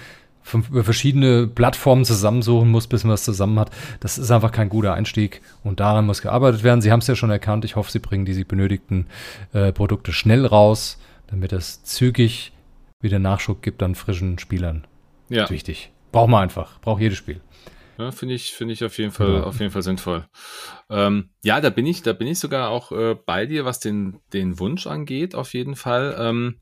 über 0.53 0.85
verschiedene 0.85 1.46
Plattformen 1.46 2.05
zusammensuchen 2.05 2.70
muss, 2.70 2.87
bis 2.87 3.03
man 3.05 3.14
es 3.14 3.25
zusammen 3.25 3.59
hat. 3.59 3.70
Das 4.01 4.18
ist 4.18 4.31
einfach 4.31 4.53
kein 4.53 4.68
guter 4.68 4.94
Einstieg 4.94 5.42
und 5.64 5.81
daran 5.81 6.07
muss 6.07 6.22
gearbeitet 6.22 6.62
werden. 6.62 6.81
Sie 6.81 6.92
haben 6.92 7.01
es 7.01 7.07
ja 7.07 7.16
schon 7.16 7.31
erkannt. 7.31 7.64
Ich 7.64 7.75
hoffe, 7.75 7.90
Sie 7.90 7.99
bringen 7.99 8.25
diese 8.25 8.44
benötigten 8.44 9.07
äh, 9.53 9.72
Produkte 9.72 10.12
schnell 10.12 10.46
raus, 10.46 10.99
damit 11.29 11.53
es 11.53 11.83
zügig 11.83 12.53
wieder 13.01 13.18
Nachschub 13.18 13.62
gibt 13.62 13.83
an 13.83 13.94
frischen 13.94 14.38
Spielern. 14.38 14.87
Ja. 15.29 15.42
Das 15.42 15.51
ist 15.51 15.55
wichtig. 15.55 15.90
Braucht 16.12 16.31
man 16.31 16.44
einfach. 16.44 16.81
Braucht 16.81 17.01
jedes 17.01 17.18
Spiel. 17.18 17.40
Ja, 17.98 18.11
finde 18.11 18.35
ich, 18.35 18.52
finde 18.52 18.74
ich 18.74 18.85
auf 18.85 18.98
jeden 18.98 19.12
Fall, 19.12 19.35
ja. 19.35 19.42
auf 19.44 19.59
jeden 19.59 19.70
Fall 19.70 19.82
sinnvoll. 19.82 20.28
Ähm, 20.90 21.30
ja, 21.42 21.61
da 21.61 21.70
bin 21.70 21.87
ich, 21.87 22.02
da 22.02 22.12
bin 22.12 22.26
ich 22.26 22.38
sogar 22.38 22.68
auch 22.68 22.92
äh, 22.92 23.14
bei 23.14 23.46
dir, 23.46 23.64
was 23.64 23.80
den, 23.80 24.20
den 24.32 24.59
Wunsch 24.59 24.87
angeht, 24.87 25.35
auf 25.35 25.54
jeden 25.54 25.76
Fall. 25.76 26.14
Ähm, 26.18 26.61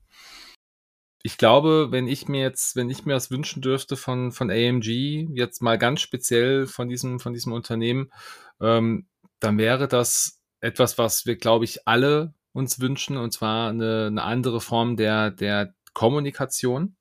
ich 1.22 1.38
glaube, 1.38 1.88
wenn 1.90 2.06
ich 2.06 2.28
mir 2.28 2.42
jetzt, 2.42 2.76
wenn 2.76 2.90
ich 2.90 3.04
mir 3.04 3.14
was 3.14 3.30
wünschen 3.30 3.62
dürfte 3.62 3.96
von, 3.96 4.30
von 4.30 4.50
AMG, 4.50 5.28
jetzt 5.34 5.62
mal 5.62 5.78
ganz 5.78 6.02
speziell 6.02 6.66
von 6.66 6.88
diesem, 6.88 7.18
von 7.18 7.32
diesem 7.32 7.52
Unternehmen, 7.52 8.12
ähm, 8.60 9.08
dann 9.40 9.58
wäre 9.58 9.88
das 9.88 10.40
etwas, 10.60 10.98
was 10.98 11.26
wir, 11.26 11.36
glaube 11.36 11.64
ich, 11.64 11.88
alle 11.88 12.34
uns 12.52 12.78
wünschen, 12.78 13.16
und 13.16 13.32
zwar 13.32 13.70
eine, 13.70 14.06
eine 14.06 14.22
andere 14.22 14.60
Form 14.60 14.96
der, 14.96 15.30
der 15.30 15.74
Kommunikation. 15.94 16.96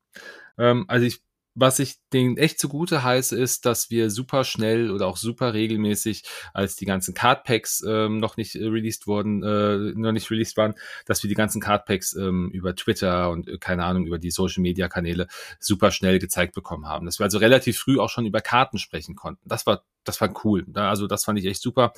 Ähm, 0.57 0.85
also 0.87 1.05
ich 1.05 1.21
was 1.55 1.79
ich 1.79 1.97
denen 2.11 2.37
echt 2.37 2.59
zugute 2.59 3.03
heiße, 3.03 3.37
ist, 3.39 3.65
dass 3.65 3.89
wir 3.89 4.09
super 4.09 4.43
schnell 4.43 4.89
oder 4.89 5.07
auch 5.07 5.17
super 5.17 5.53
regelmäßig, 5.53 6.23
als 6.53 6.75
die 6.75 6.85
ganzen 6.85 7.13
Cardpacks 7.13 7.83
ähm, 7.87 8.17
noch 8.17 8.37
nicht 8.37 8.55
äh, 8.55 8.65
released 8.65 9.05
wurden, 9.05 9.43
äh, 9.43 9.93
noch 9.95 10.11
nicht 10.11 10.29
released 10.31 10.57
waren, 10.57 10.73
dass 11.05 11.21
wir 11.23 11.27
die 11.27 11.35
ganzen 11.35 11.61
Cardpacks 11.61 12.13
ähm, 12.15 12.49
über 12.51 12.75
Twitter 12.75 13.29
und 13.29 13.47
äh, 13.47 13.57
keine 13.57 13.85
Ahnung 13.85 14.05
über 14.05 14.17
die 14.17 14.31
Social 14.31 14.61
Media 14.61 14.89
Kanäle 14.89 15.27
super 15.59 15.91
schnell 15.91 16.19
gezeigt 16.19 16.55
bekommen 16.55 16.87
haben. 16.87 17.05
Dass 17.05 17.19
wir 17.19 17.25
also 17.25 17.37
relativ 17.37 17.77
früh 17.77 17.99
auch 17.99 18.09
schon 18.09 18.25
über 18.25 18.41
Karten 18.41 18.79
sprechen 18.79 19.15
konnten. 19.15 19.47
Das 19.47 19.67
war, 19.67 19.83
das 20.03 20.19
war 20.21 20.33
cool. 20.43 20.65
Also 20.73 21.07
das 21.07 21.23
fand 21.23 21.37
ich 21.37 21.45
echt 21.45 21.61
super. 21.61 21.93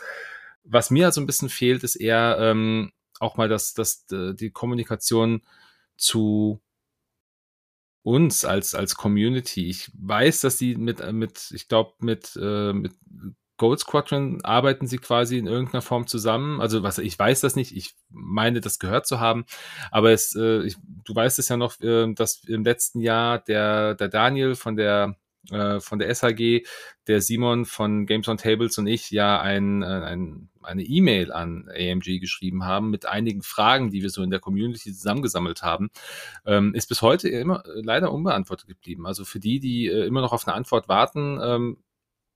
Was 0.63 0.89
mir 0.89 1.05
also 1.05 1.21
ein 1.21 1.27
bisschen 1.27 1.49
fehlt, 1.49 1.83
ist 1.83 1.95
eher 1.95 2.37
ähm, 2.39 2.91
auch 3.19 3.37
mal 3.37 3.47
das, 3.47 3.73
das, 3.73 4.05
äh, 4.11 4.33
die 4.33 4.49
Kommunikation 4.49 5.43
zu 5.95 6.59
uns 8.05 8.45
als, 8.45 8.75
als 8.75 8.95
Community. 8.95 9.67
Ich 9.67 9.91
weiß, 9.99 10.41
dass 10.41 10.59
sie 10.59 10.75
mit, 10.75 11.01
äh, 11.01 11.11
mit 11.11 11.51
ich 11.51 11.67
glaube, 11.67 11.93
mit, 11.99 12.37
äh, 12.39 12.71
mit 12.71 12.93
Gold 13.57 13.79
Squadron 13.79 14.43
arbeiten 14.43 14.85
sie 14.85 14.97
quasi 14.97 15.39
in 15.39 15.47
irgendeiner 15.47 15.81
Form 15.81 16.05
zusammen. 16.05 16.61
Also 16.61 16.83
was 16.83 16.99
ich 16.99 17.17
weiß 17.17 17.41
das 17.41 17.55
nicht, 17.55 17.75
ich 17.75 17.95
meine 18.09 18.61
das 18.61 18.77
gehört 18.77 19.07
zu 19.07 19.19
haben, 19.19 19.45
aber 19.89 20.11
es, 20.11 20.35
äh, 20.35 20.61
ich, 20.63 20.75
du 21.03 21.15
weißt 21.15 21.39
es 21.39 21.49
ja 21.49 21.57
noch, 21.57 21.79
äh, 21.81 22.13
dass 22.13 22.43
im 22.43 22.63
letzten 22.63 22.99
Jahr 22.99 23.39
der, 23.39 23.95
der 23.95 24.09
Daniel 24.09 24.53
von 24.53 24.75
der 24.75 25.15
äh, 25.51 25.79
von 25.79 25.99
der 25.99 26.13
SAG, 26.13 26.65
der 27.07 27.21
Simon 27.21 27.65
von 27.65 28.05
Games 28.05 28.27
on 28.27 28.37
Tables 28.37 28.77
und 28.77 28.87
ich 28.87 29.11
ja 29.11 29.39
ein, 29.39 29.83
äh, 29.83 29.85
ein, 29.85 30.49
eine 30.61 30.83
E-Mail 30.83 31.31
an 31.31 31.69
AMG 31.69 32.19
geschrieben 32.19 32.65
haben 32.65 32.89
mit 32.89 33.05
einigen 33.05 33.41
Fragen, 33.41 33.91
die 33.91 34.01
wir 34.01 34.09
so 34.09 34.23
in 34.23 34.29
der 34.29 34.39
Community 34.39 34.93
zusammengesammelt 34.93 35.61
haben, 35.61 35.89
ähm, 36.45 36.73
ist 36.73 36.87
bis 36.87 37.01
heute 37.01 37.29
immer 37.29 37.63
leider 37.65 38.11
unbeantwortet 38.11 38.67
geblieben. 38.67 39.05
Also 39.05 39.25
für 39.25 39.39
die, 39.39 39.59
die 39.59 39.87
äh, 39.87 40.05
immer 40.05 40.21
noch 40.21 40.33
auf 40.33 40.47
eine 40.47 40.55
Antwort 40.55 40.87
warten, 40.87 41.39
ähm, 41.41 41.77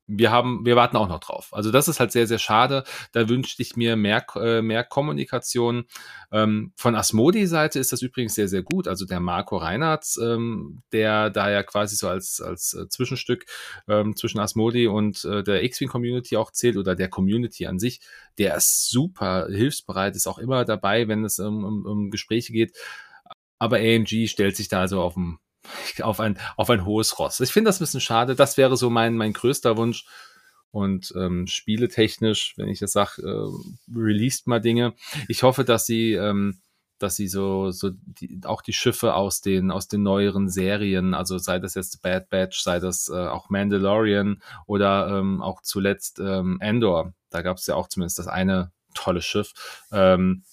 wir 0.09 0.31
haben, 0.31 0.65
wir 0.65 0.75
warten 0.75 0.97
auch 0.97 1.07
noch 1.07 1.19
drauf. 1.19 1.49
Also 1.51 1.71
das 1.71 1.87
ist 1.87 1.99
halt 1.99 2.11
sehr, 2.11 2.25
sehr 2.25 2.39
schade. 2.39 2.83
Da 3.11 3.29
wünschte 3.29 3.61
ich 3.61 3.75
mir 3.75 3.95
mehr, 3.95 4.25
äh, 4.35 4.61
mehr 4.61 4.83
Kommunikation. 4.83 5.85
Ähm, 6.31 6.73
von 6.75 6.95
Asmodi-Seite 6.95 7.77
ist 7.79 7.93
das 7.93 8.01
übrigens 8.01 8.33
sehr, 8.33 8.47
sehr 8.47 8.63
gut. 8.63 8.87
Also 8.87 9.05
der 9.05 9.19
Marco 9.19 9.57
Reinhardt, 9.57 10.05
ähm, 10.21 10.81
der 10.91 11.29
da 11.29 11.51
ja 11.51 11.61
quasi 11.61 11.95
so 11.95 12.07
als, 12.07 12.41
als 12.41 12.73
äh, 12.73 12.89
Zwischenstück 12.89 13.45
ähm, 13.87 14.15
zwischen 14.15 14.39
Asmodi 14.39 14.87
und 14.87 15.23
äh, 15.25 15.43
der 15.43 15.63
X-Wing-Community 15.63 16.37
auch 16.37 16.51
zählt 16.51 16.77
oder 16.77 16.95
der 16.95 17.09
Community 17.09 17.67
an 17.67 17.77
sich, 17.77 18.01
der 18.39 18.55
ist 18.55 18.89
super 18.89 19.47
hilfsbereit, 19.49 20.15
ist 20.15 20.27
auch 20.27 20.39
immer 20.39 20.65
dabei, 20.65 21.07
wenn 21.07 21.23
es 21.23 21.37
um, 21.39 21.63
um, 21.63 21.85
um 21.85 22.09
Gespräche 22.09 22.51
geht. 22.51 22.75
Aber 23.59 23.77
AMG 23.77 24.27
stellt 24.27 24.55
sich 24.55 24.69
da 24.69 24.81
also 24.81 25.01
auf 25.01 25.13
dem 25.13 25.39
auf 26.01 26.19
ein, 26.19 26.37
auf 26.57 26.69
ein 26.69 26.85
hohes 26.85 27.19
Ross. 27.19 27.39
Ich 27.39 27.51
finde 27.51 27.69
das 27.69 27.77
ein 27.77 27.83
bisschen 27.83 28.01
schade. 28.01 28.35
Das 28.35 28.57
wäre 28.57 28.77
so 28.77 28.89
mein, 28.89 29.15
mein 29.15 29.33
größter 29.33 29.77
Wunsch. 29.77 30.05
Und 30.71 31.13
ähm, 31.17 31.47
spieletechnisch, 31.47 32.53
wenn 32.57 32.67
ich 32.67 32.79
jetzt 32.79 32.93
sage, 32.93 33.21
äh, 33.23 33.97
released 33.97 34.47
mal 34.47 34.61
Dinge. 34.61 34.93
Ich 35.27 35.41
hoffe, 35.41 35.65
dass 35.65 35.87
sie, 35.87 36.13
ähm, 36.13 36.59
dass 36.99 37.15
sie 37.15 37.27
so, 37.27 37.71
so 37.71 37.89
die, 37.91 38.41
auch 38.43 38.61
die 38.61 38.73
Schiffe 38.73 39.15
aus 39.15 39.41
den, 39.41 39.71
aus 39.71 39.87
den 39.87 40.03
neueren 40.03 40.47
Serien, 40.47 41.15
also 41.15 41.39
sei 41.39 41.57
das 41.57 41.73
jetzt 41.73 42.03
Bad 42.03 42.29
Batch, 42.29 42.61
sei 42.61 42.79
das 42.79 43.09
äh, 43.09 43.15
auch 43.15 43.49
Mandalorian 43.49 44.43
oder 44.67 45.07
ähm, 45.07 45.41
auch 45.41 45.61
zuletzt 45.63 46.19
ähm, 46.19 46.59
Endor. 46.61 47.13
Da 47.31 47.41
gab 47.41 47.57
es 47.57 47.65
ja 47.65 47.73
auch 47.73 47.87
zumindest 47.87 48.19
das 48.19 48.27
eine 48.27 48.71
tolle 48.93 49.21
Schiff. 49.21 49.53
Ähm, 49.91 50.43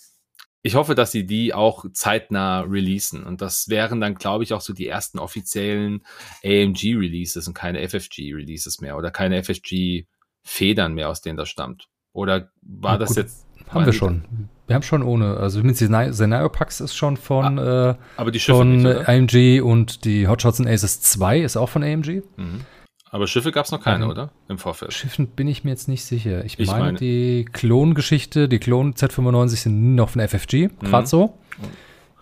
ich 0.67 0.75
hoffe, 0.75 0.95
dass 0.97 1.13
sie 1.13 1.25
die 1.25 1.55
auch 1.55 1.85
zeitnah 1.93 2.61
releasen. 2.61 3.25
Und 3.25 3.41
das 3.41 3.69
wären 3.69 4.01
dann, 4.01 4.17
glaube 4.17 4.43
ich, 4.43 4.53
auch 4.53 4.61
so 4.61 4.73
die 4.73 4.89
ersten 4.89 5.19
offiziellen 5.21 6.03
AMG-Releases 6.45 7.47
und 7.47 7.55
keine 7.55 7.89
FFG-Releases 7.89 8.81
mehr 8.81 8.97
oder 8.97 9.13
keine 9.13 9.43
FFG-Federn 9.43 10.93
mehr, 10.93 11.09
aus 11.09 11.21
denen 11.21 11.37
das 11.37 11.49
stammt. 11.49 11.89
Oder 12.13 12.51
war 12.63 12.95
ja, 12.95 12.99
das 12.99 13.11
gut, 13.11 13.19
jetzt. 13.19 13.47
Haben 13.69 13.87
wir 13.87 13.93
schon. 13.93 14.49
Wir 14.67 14.75
haben 14.75 14.83
schon 14.83 15.03
ohne. 15.03 15.37
Also 15.37 15.63
mit 15.63 15.77
Scenario 15.77 16.49
Packs 16.49 16.81
ist 16.81 16.97
schon 16.97 17.17
von, 17.17 17.59
ah, 17.59 17.91
äh, 17.91 17.95
aber 18.17 18.31
die 18.33 18.41
Schiffe 18.41 18.59
von 18.59 18.83
nicht, 18.83 19.09
AMG 19.09 19.61
und 19.61 20.05
die 20.05 20.27
Hotshots 20.27 20.61
and 20.61 20.69
Aces 20.69 21.01
2 21.01 21.41
ist 21.41 21.57
auch 21.57 21.69
von 21.69 21.83
AMG. 21.83 22.23
Mhm. 22.37 22.63
Aber 23.11 23.27
Schiffe 23.27 23.53
gab 23.53 23.67
es 23.67 23.73
noch 23.73 23.81
keine, 23.81 24.05
ähm, 24.05 24.11
oder? 24.11 24.31
Im 24.49 24.59
Vorfeld. 24.59 24.93
Schiffen 24.93 25.29
bin 25.29 25.47
ich 25.47 25.65
mir 25.65 25.71
jetzt 25.71 25.89
nicht 25.89 26.05
sicher. 26.05 26.45
Ich, 26.45 26.59
ich 26.59 26.69
meine, 26.69 26.85
meine, 26.85 26.99
die 26.99 27.45
Klongeschichte, 27.51 28.49
die 28.49 28.59
Klon 28.59 28.95
Z95 28.95 29.57
sind 29.57 29.95
noch 29.95 30.11
von 30.11 30.27
FFG, 30.27 30.69
gerade 30.81 31.03
mhm. 31.03 31.07
so. 31.07 31.39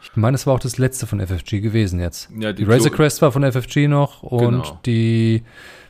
Ich 0.03 0.14
meine, 0.16 0.35
es 0.35 0.47
war 0.47 0.55
auch 0.55 0.61
das 0.61 0.77
letzte 0.77 1.07
von 1.07 1.20
FFG 1.20 1.61
gewesen 1.61 1.99
jetzt. 1.99 2.29
Ja, 2.38 2.53
die, 2.53 2.64
die 2.64 2.70
Razor 2.70 2.92
Crest 2.92 3.23
war 3.23 3.33
von 3.33 3.51
FFG 3.51 3.88
noch 3.88 4.23
und 4.23 4.62
genau. 4.62 4.81
die 4.85 5.42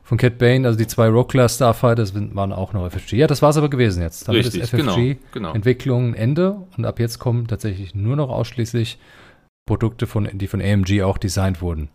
von 0.05 0.19
Cat 0.19 0.39
Bane, 0.39 0.67
also 0.67 0.79
die 0.79 0.87
zwei 0.87 1.09
Rockler 1.09 1.49
Starfighters 1.49 2.15
waren 2.15 2.53
auch 2.53 2.73
noch 2.73 2.89
FFG. 2.89 3.17
Ja, 3.17 3.27
das 3.27 3.43
war 3.43 3.51
es 3.51 3.57
aber 3.57 3.71
gewesen 3.71 4.03
jetzt. 4.03 4.29
Damit 4.29 4.45
Richtig, 4.45 4.63
ist 4.63 4.69
FFG 4.69 4.77
genau, 4.77 5.21
genau. 5.33 5.53
Entwicklung 5.55 6.15
Ende 6.15 6.59
und 6.77 6.85
ab 6.85 7.01
jetzt 7.01 7.19
kommen 7.19 7.49
tatsächlich 7.49 7.95
nur 7.95 8.15
noch 8.15 8.29
ausschließlich 8.29 8.99
Produkte 9.67 10.07
von, 10.07 10.29
die 10.33 10.47
von 10.47 10.61
AMG 10.61 11.03
auch 11.03 11.19
designt 11.19 11.61
wurden. 11.63 11.89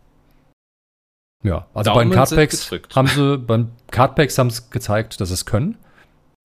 Ja, 1.44 1.68
also 1.74 1.92
Daumen 1.92 2.10
bei 2.10 2.16
den 2.16 2.26
Cardpacks 2.26 2.72
haben 2.96 3.08
sie, 3.08 3.38
beim 3.38 3.72
Cardpacks 3.92 4.38
haben 4.38 4.50
sie 4.50 4.62
gezeigt, 4.70 5.22
dass 5.22 5.30
sie 5.30 5.36
es 5.36 5.46
können. 5.46 5.78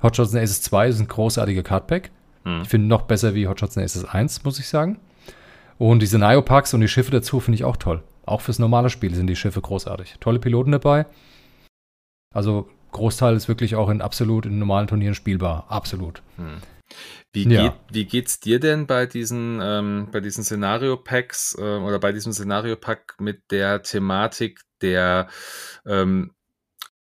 Hotshots 0.03 0.35
and 0.35 0.43
Aces 0.43 0.63
2 0.63 0.89
ist 0.89 1.01
ein 1.01 1.09
großartiger 1.09 1.63
Cardpack. 1.63 2.11
Hm. 2.45 2.63
Ich 2.63 2.69
finde 2.69 2.89
noch 2.89 3.03
besser 3.03 3.35
wie 3.35 3.49
Hotshots 3.49 3.77
and 3.77 3.85
Aces 3.85 4.05
1, 4.05 4.45
muss 4.45 4.59
ich 4.59 4.69
sagen. 4.69 5.01
Und 5.79 6.01
diese 6.01 6.19
Nio-Packs 6.19 6.75
und 6.75 6.81
die 6.81 6.89
Schiffe 6.89 7.11
dazu 7.11 7.41
finde 7.41 7.57
ich 7.57 7.65
auch 7.65 7.77
toll. 7.77 8.03
Auch 8.27 8.41
fürs 8.41 8.59
normale 8.59 8.91
Spiel 8.91 9.15
sind 9.15 9.27
die 9.27 9.37
Schiffe 9.37 9.61
großartig. 9.61 10.17
Tolle 10.21 10.39
Piloten 10.39 10.73
dabei. 10.73 11.07
Also 12.33 12.69
Großteil 12.93 13.35
ist 13.35 13.49
wirklich 13.49 13.75
auch 13.75 13.91
in 13.91 14.01
absolut 14.01 14.47
in 14.47 14.59
normalen 14.59 14.87
Turnieren 14.87 15.15
spielbar. 15.15 15.67
Absolut. 15.69 16.23
Hm. 16.37 16.59
Wie, 17.33 17.49
ja. 17.49 17.63
geht, 17.63 17.73
wie 17.91 18.05
geht's 18.05 18.39
dir 18.39 18.61
denn 18.61 18.87
bei 18.87 19.07
diesen, 19.07 19.59
ähm, 19.61 20.09
bei 20.13 20.21
diesen 20.21 20.45
Szenario-Packs 20.45 21.57
äh, 21.59 21.79
oder 21.79 21.99
bei 21.99 22.13
diesem 22.13 22.33
Szenario-Pack 22.33 23.17
mit 23.19 23.51
der 23.51 23.83
Thematik 23.83 24.61
der 24.83 25.29
ähm, 25.87 26.33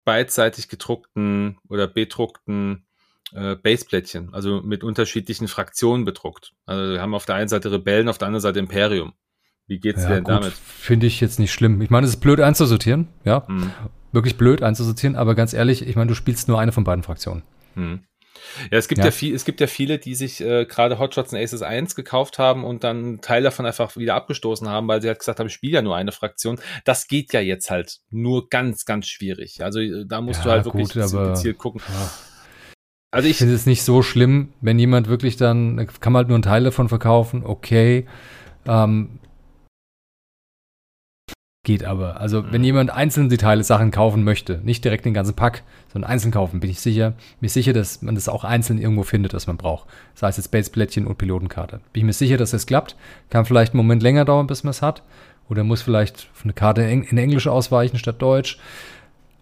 beidseitig 0.05 0.69
gedruckten 0.69 1.57
oder 1.67 1.87
bedruckten 1.87 2.85
äh, 3.33 3.55
Baseplättchen, 3.55 4.33
also 4.33 4.61
mit 4.61 4.83
unterschiedlichen 4.83 5.47
Fraktionen 5.47 6.05
bedruckt. 6.05 6.53
Also 6.65 6.93
wir 6.93 7.01
haben 7.01 7.15
auf 7.15 7.25
der 7.25 7.35
einen 7.35 7.49
Seite 7.49 7.71
Rebellen, 7.71 8.07
auf 8.07 8.17
der 8.17 8.27
anderen 8.27 8.41
Seite 8.41 8.59
Imperium. 8.59 9.13
Wie 9.67 9.79
geht's 9.79 10.03
ja, 10.03 10.09
dir 10.09 10.15
denn 10.15 10.23
gut, 10.25 10.33
damit? 10.33 10.53
Finde 10.53 11.07
ich 11.07 11.19
jetzt 11.19 11.39
nicht 11.39 11.51
schlimm. 11.51 11.81
Ich 11.81 11.89
meine, 11.89 12.05
es 12.05 12.13
ist 12.13 12.19
blöd 12.19 12.39
einzusortieren, 12.39 13.07
ja. 13.23 13.43
Mhm. 13.47 13.71
Wirklich 14.11 14.37
blöd 14.37 14.61
einzusortieren, 14.61 15.15
aber 15.15 15.35
ganz 15.35 15.53
ehrlich, 15.53 15.85
ich 15.85 15.95
meine, 15.95 16.07
du 16.07 16.15
spielst 16.15 16.47
nur 16.47 16.59
eine 16.59 16.71
von 16.71 16.83
beiden 16.83 17.03
Fraktionen. 17.03 17.43
Mhm. 17.73 18.03
Ja, 18.71 18.77
es 18.77 18.87
gibt 18.87 18.99
ja, 18.99 19.05
ja 19.05 19.11
viel, 19.11 19.35
es 19.35 19.45
gibt 19.45 19.61
ja 19.61 19.67
viele, 19.67 19.97
die 19.97 20.15
sich 20.15 20.41
äh, 20.41 20.65
gerade 20.65 20.99
Hotshots 20.99 21.33
und 21.33 21.39
Aces 21.39 21.61
1 21.61 21.95
gekauft 21.95 22.39
haben 22.39 22.63
und 22.63 22.83
dann 22.83 22.97
einen 22.97 23.21
Teil 23.21 23.43
davon 23.43 23.65
einfach 23.65 23.95
wieder 23.97 24.15
abgestoßen 24.15 24.67
haben, 24.67 24.87
weil 24.87 25.01
sie 25.01 25.07
halt 25.07 25.19
gesagt 25.19 25.39
haben, 25.39 25.47
ich 25.47 25.53
spiele 25.53 25.73
ja 25.73 25.81
nur 25.81 25.95
eine 25.95 26.11
Fraktion. 26.11 26.59
Das 26.83 27.07
geht 27.07 27.33
ja 27.33 27.39
jetzt 27.39 27.69
halt 27.69 27.99
nur 28.09 28.49
ganz, 28.49 28.85
ganz 28.85 29.07
schwierig. 29.07 29.63
Also 29.63 29.79
äh, 29.79 30.05
da 30.05 30.21
musst 30.21 30.39
ja, 30.39 30.43
du 30.45 30.51
halt 30.51 30.65
wirklich 30.65 30.89
gut, 30.89 31.11
gezielt 31.11 31.57
gucken. 31.57 31.81
Ja. 31.87 32.11
Also 33.11 33.27
ich, 33.27 33.31
ich 33.31 33.37
finde 33.37 33.55
es 33.55 33.65
nicht 33.65 33.83
so 33.83 34.01
schlimm, 34.01 34.53
wenn 34.59 34.77
jemand 34.77 35.07
wirklich 35.07 35.37
dann, 35.37 35.87
kann 36.01 36.11
man 36.11 36.21
halt 36.21 36.27
nur 36.27 36.35
einen 36.35 36.43
Teil 36.43 36.63
davon 36.65 36.89
verkaufen, 36.89 37.43
okay. 37.45 38.07
Ähm, 38.67 39.19
Geht 41.65 41.83
aber. 41.83 42.21
Also, 42.21 42.43
mhm. 42.43 42.47
wenn 42.51 42.63
jemand 42.63 42.91
einzeln 42.91 43.27
die 43.27 43.37
Teile 43.37 43.63
Sachen 43.63 43.89
kaufen 43.89 44.23
möchte, 44.23 44.61
nicht 44.63 44.85
direkt 44.85 45.03
den 45.03 45.15
ganzen 45.15 45.35
Pack, 45.35 45.63
sondern 45.91 46.11
einzeln 46.11 46.31
kaufen, 46.31 46.59
bin 46.59 46.69
ich 46.69 46.79
sicher, 46.79 47.13
mir 47.41 47.49
sicher, 47.49 47.73
dass 47.73 48.03
man 48.03 48.13
das 48.13 48.29
auch 48.29 48.43
einzeln 48.43 48.79
irgendwo 48.79 49.01
findet, 49.01 49.33
was 49.33 49.47
man 49.47 49.57
braucht. 49.57 49.89
Sei 50.13 50.29
es 50.29 50.37
jetzt 50.37 50.51
Baseplättchen 50.51 51.07
und 51.07 51.17
Pilotenkarte. 51.17 51.81
Bin 51.91 52.01
ich 52.01 52.03
mir 52.03 52.13
sicher, 52.13 52.37
dass 52.37 52.51
das 52.51 52.67
klappt. 52.67 52.95
Kann 53.31 53.45
vielleicht 53.45 53.73
einen 53.73 53.79
Moment 53.79 54.03
länger 54.03 54.25
dauern, 54.25 54.45
bis 54.45 54.63
man 54.63 54.69
es 54.69 54.83
hat. 54.83 55.01
oder 55.49 55.63
muss 55.63 55.81
vielleicht 55.81 56.27
eine 56.43 56.53
Karte 56.53 56.83
in 56.83 57.17
Englisch 57.17 57.47
ausweichen 57.47 57.97
statt 57.97 58.21
Deutsch. 58.21 58.59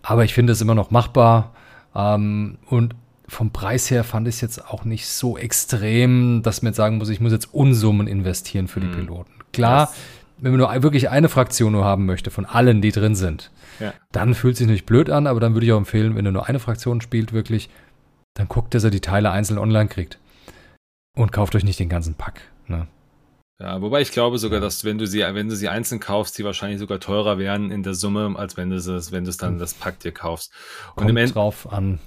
Aber 0.01 0.23
ich 0.23 0.33
finde 0.33 0.53
es 0.53 0.61
immer 0.61 0.75
noch 0.75 0.91
machbar. 0.91 1.53
Ähm, 1.93 2.57
und 2.69 2.95
vom 3.27 3.51
Preis 3.51 3.91
her 3.91 4.05
fand 4.05 4.29
ich 4.29 4.35
es 4.35 4.41
jetzt 4.41 4.65
auch 4.65 4.85
nicht 4.85 5.07
so 5.07 5.37
extrem, 5.37 6.41
dass 6.41 6.61
man 6.61 6.69
jetzt 6.69 6.77
sagen 6.77 6.99
muss, 6.99 7.09
ich 7.09 7.19
muss 7.19 7.33
jetzt 7.33 7.53
Unsummen 7.53 8.07
investieren 8.07 8.69
für 8.69 8.79
die 8.79 8.87
mhm. 8.87 8.95
Piloten. 8.95 9.31
Klar, 9.51 9.87
das 9.87 9.95
wenn 10.37 10.51
man 10.51 10.59
nur 10.59 10.83
wirklich 10.83 11.09
eine 11.09 11.29
Fraktion 11.29 11.71
nur 11.71 11.85
haben 11.85 12.05
möchte 12.05 12.31
von 12.31 12.45
allen, 12.45 12.81
die 12.81 12.91
drin 12.91 13.15
sind, 13.15 13.51
ja. 13.79 13.93
dann 14.11 14.33
fühlt 14.33 14.53
es 14.53 14.57
sich 14.59 14.67
natürlich 14.67 14.85
blöd 14.85 15.09
an, 15.09 15.27
aber 15.27 15.39
dann 15.39 15.53
würde 15.53 15.65
ich 15.65 15.71
auch 15.71 15.77
empfehlen, 15.77 16.15
wenn 16.15 16.25
er 16.25 16.31
nur 16.31 16.47
eine 16.47 16.59
Fraktion 16.59 17.01
spielt, 17.01 17.33
wirklich, 17.33 17.69
dann 18.35 18.47
guckt, 18.47 18.73
dass 18.73 18.83
er 18.83 18.89
die 18.89 19.01
Teile 19.01 19.31
einzeln 19.31 19.57
online 19.57 19.89
kriegt. 19.89 20.19
Und 21.15 21.31
kauft 21.31 21.55
euch 21.55 21.63
nicht 21.63 21.79
den 21.79 21.89
ganzen 21.89 22.15
Pack. 22.15 22.41
Ne? 22.67 22.87
Ja, 23.61 23.81
wobei 23.81 24.01
ich 24.01 24.11
glaube 24.11 24.39
sogar, 24.39 24.59
dass 24.59 24.83
wenn 24.83 24.97
du 24.97 25.05
sie, 25.05 25.19
wenn 25.19 25.47
du 25.47 25.55
sie 25.55 25.69
einzeln 25.69 25.99
kaufst, 25.99 26.37
die 26.37 26.43
wahrscheinlich 26.43 26.79
sogar 26.79 26.99
teurer 26.99 27.37
wären 27.37 27.69
in 27.69 27.83
der 27.83 27.93
Summe, 27.93 28.33
als 28.35 28.57
wenn 28.57 28.71
du 28.71 28.77
es, 28.77 29.11
wenn 29.11 29.23
du 29.23 29.29
es 29.29 29.37
dann 29.37 29.53
hm. 29.53 29.59
das 29.59 29.75
Pack 29.75 29.99
dir 29.99 30.11
kaufst. 30.11 30.51
Und 30.89 30.95
Kommt 30.97 31.09
im 31.11 31.17
End 31.17 31.35
drauf 31.35 31.71
an, 31.71 31.99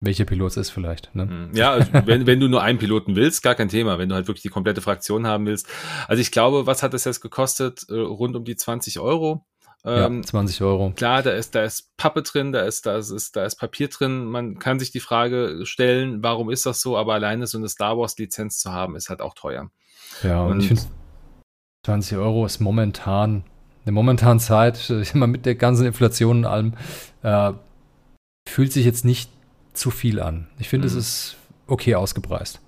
welcher 0.00 0.24
Pilot 0.24 0.52
es 0.52 0.56
ist 0.56 0.70
vielleicht. 0.70 1.14
Ne? 1.14 1.24
Hm. 1.24 1.50
Ja, 1.54 1.72
also 1.72 1.90
wenn, 2.06 2.26
wenn 2.26 2.40
du 2.40 2.48
nur 2.48 2.62
einen 2.62 2.78
Piloten 2.78 3.16
willst, 3.16 3.42
gar 3.42 3.54
kein 3.54 3.68
Thema. 3.68 3.98
Wenn 3.98 4.08
du 4.08 4.14
halt 4.14 4.28
wirklich 4.28 4.42
die 4.42 4.48
komplette 4.48 4.80
Fraktion 4.80 5.26
haben 5.26 5.46
willst. 5.46 5.68
Also 6.08 6.20
ich 6.20 6.32
glaube, 6.32 6.66
was 6.66 6.82
hat 6.82 6.94
das 6.94 7.04
jetzt 7.04 7.20
gekostet? 7.20 7.86
Äh, 7.88 7.94
rund 7.94 8.34
um 8.34 8.44
die 8.44 8.56
20 8.56 8.98
Euro. 8.98 9.44
Ähm, 9.84 10.16
ja, 10.18 10.22
20 10.22 10.62
Euro. 10.62 10.92
Klar, 10.94 11.22
da 11.22 11.30
ist, 11.30 11.54
da 11.54 11.64
ist 11.64 11.96
Pappe 11.96 12.22
drin, 12.22 12.52
da 12.52 12.62
ist, 12.62 12.86
da 12.86 12.98
ist, 12.98 13.36
da 13.36 13.44
ist 13.44 13.56
Papier 13.56 13.88
drin. 13.88 14.24
Man 14.24 14.58
kann 14.58 14.78
sich 14.78 14.90
die 14.90 15.00
Frage 15.00 15.60
stellen, 15.64 16.22
warum 16.22 16.50
ist 16.50 16.66
das 16.66 16.80
so? 16.80 16.96
Aber 16.96 17.14
alleine 17.14 17.46
so 17.46 17.58
eine 17.58 17.68
Star 17.68 17.98
Wars 17.98 18.16
Lizenz 18.18 18.58
zu 18.58 18.72
haben, 18.72 18.96
ist 18.96 19.08
halt 19.08 19.20
auch 19.20 19.34
teuer. 19.34 19.70
Ja, 20.22 20.42
und, 20.42 20.52
und 20.52 20.60
ich 20.60 20.68
finde, 20.68 20.82
20 21.84 22.18
Euro 22.18 22.44
ist 22.44 22.60
momentan, 22.60 23.36
in 23.36 23.84
der 23.86 23.92
momentanen 23.92 24.40
Zeit, 24.40 24.92
mal 25.14 25.26
mit 25.26 25.46
der 25.46 25.54
ganzen 25.54 25.86
Inflation 25.86 26.38
und 26.38 26.44
allem, 26.46 26.74
äh, 27.22 27.52
fühlt 28.46 28.72
sich 28.72 28.84
jetzt 28.84 29.04
nicht 29.04 29.30
zu 29.72 29.90
viel 29.90 30.20
an. 30.20 30.48
Ich 30.58 30.68
finde, 30.68 30.88
mhm. 30.88 30.96
es 30.96 30.98
ist 30.98 31.36
okay 31.66 31.94
ausgepreist. 31.94 32.60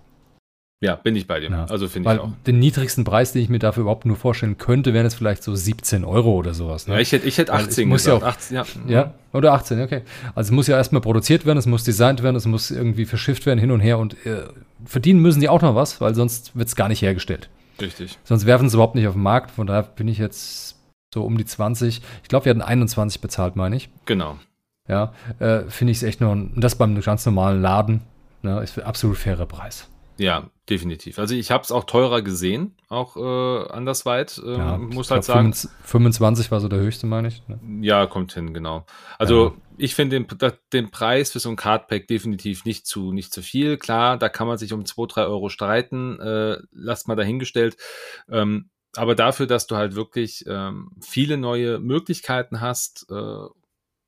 Ja, 0.83 0.97
bin 0.97 1.15
ich 1.15 1.29
bei 1.29 1.38
dir. 1.38 1.49
Ja. 1.49 1.67
Also 1.67 1.87
finde 1.87 2.12
ich 2.12 2.19
auch. 2.19 2.31
Den 2.45 2.59
niedrigsten 2.59 3.05
Preis, 3.05 3.33
den 3.33 3.41
ich 3.41 3.49
mir 3.49 3.61
dafür 3.61 3.83
überhaupt 3.83 4.05
nur 4.05 4.17
vorstellen 4.17 4.59
könnte, 4.59 4.93
wären 4.93 5.07
jetzt 5.07 5.15
vielleicht 5.15 5.45
so 5.45 5.55
17 5.55 6.05
Euro 6.05 6.33
oder 6.35 6.55
sowas. 6.55 6.88
Ne? 6.88 6.95
Ja, 6.95 7.01
ich 7.01 7.12
hätte, 7.12 7.25
ich 7.29 7.38
hätte 7.38 7.53
18 7.53 7.88
muss. 7.88 8.05
Ja, 8.05 8.15
auch, 8.15 8.23
18, 8.25 8.57
ja. 8.57 8.65
ja, 8.88 9.15
oder 9.33 9.53
18, 9.53 9.81
okay. 9.81 10.03
Also 10.35 10.49
es 10.49 10.51
muss 10.51 10.67
ja 10.67 10.77
erstmal 10.77 11.01
produziert 11.01 11.47
werden, 11.47 11.59
es 11.59 11.67
muss 11.67 11.85
designt 11.85 12.25
werden, 12.25 12.35
es 12.35 12.47
muss 12.47 12.73
irgendwie 12.73 13.05
verschifft 13.05 13.47
werden, 13.47 13.61
hin 13.61 13.71
und 13.71 13.79
her 13.79 14.01
und 14.01 14.15
äh, 14.27 14.43
verdienen 14.85 15.21
müssen 15.21 15.38
die 15.38 15.49
auch 15.49 15.62
noch 15.62 15.77
was, 15.77 16.01
weil 16.01 16.17
sonst 16.17 16.57
wird 16.57 16.67
es 16.67 16.75
gar 16.75 16.88
nicht 16.88 17.01
hergestellt. 17.01 17.49
Richtig. 17.81 18.19
Sonst 18.25 18.47
werfen 18.47 18.69
sie 18.69 18.75
überhaupt 18.75 18.97
nicht 18.97 19.07
auf 19.07 19.15
den 19.15 19.23
Markt, 19.23 19.53
von 19.53 19.69
daher 19.69 19.85
bin 19.85 20.09
ich 20.09 20.19
jetzt 20.19 20.81
so 21.15 21.23
um 21.23 21.38
die 21.38 21.45
20. 21.45 22.03
Ich 22.25 22.29
glaube, 22.29 22.47
wir 22.47 22.51
hatten 22.51 22.61
21 22.61 23.21
bezahlt, 23.21 23.55
meine 23.55 23.77
ich. 23.77 23.88
Genau. 24.07 24.37
Ja, 24.88 25.12
äh, 25.38 25.62
finde 25.68 25.92
ich 25.92 25.99
es 25.99 26.03
echt 26.03 26.21
nur, 26.21 26.33
und 26.33 26.61
das 26.61 26.77
beim 26.77 27.01
ganz 27.01 27.25
normalen 27.25 27.62
Laden, 27.62 28.03
ne, 28.42 28.61
ist 28.62 28.79
absolut 28.81 29.16
fairer 29.16 29.47
Preis. 29.47 29.88
Ja, 30.18 30.51
definitiv. 30.68 31.18
Also 31.18 31.35
ich 31.35 31.51
habe 31.51 31.64
es 31.64 31.73
auch 31.73 31.85
teurer 31.85 32.23
gesehen, 32.23 32.77
auch 32.88 33.16
äh, 33.16 33.73
andersweit. 33.73 34.40
Ähm, 34.45 34.57
ja, 34.57 34.79
muss 34.79 35.11
halt 35.11 35.25
sagen. 35.25 35.53
25 35.85 36.51
war 36.51 36.61
so 36.61 36.68
der 36.68 36.79
höchste, 36.79 37.07
meine 37.07 37.29
ich. 37.29 37.42
Ne? 37.49 37.59
Ja, 37.81 38.07
kommt 38.07 38.33
hin, 38.33 38.53
genau. 38.53 38.85
Also 39.18 39.47
ja. 39.47 39.53
ich 39.79 39.95
finde 39.95 40.21
den, 40.21 40.55
den 40.73 40.90
Preis 40.90 41.33
für 41.33 41.40
so 41.40 41.49
ein 41.49 41.57
Cardpack 41.57 42.07
definitiv 42.07 42.64
nicht 42.64 42.87
zu, 42.87 43.12
nicht 43.12 43.33
zu 43.33 43.42
viel. 43.42 43.79
Klar, 43.79 44.18
da 44.18 44.29
kann 44.29 44.47
man 44.47 44.59
sich 44.59 44.73
um 44.73 44.85
2, 44.85 45.07
3 45.09 45.23
Euro 45.23 45.49
streiten. 45.49 46.21
Äh, 46.21 46.59
lasst 46.73 47.09
mal 47.09 47.16
dahingestellt. 47.16 47.77
Ähm, 48.31 48.68
aber 48.95 49.14
dafür, 49.14 49.47
dass 49.47 49.66
du 49.66 49.77
halt 49.77 49.95
wirklich 49.95 50.45
ähm, 50.47 50.90
viele 51.01 51.38
neue 51.38 51.79
Möglichkeiten 51.79 52.61
hast 52.61 53.07
äh, 53.11 53.47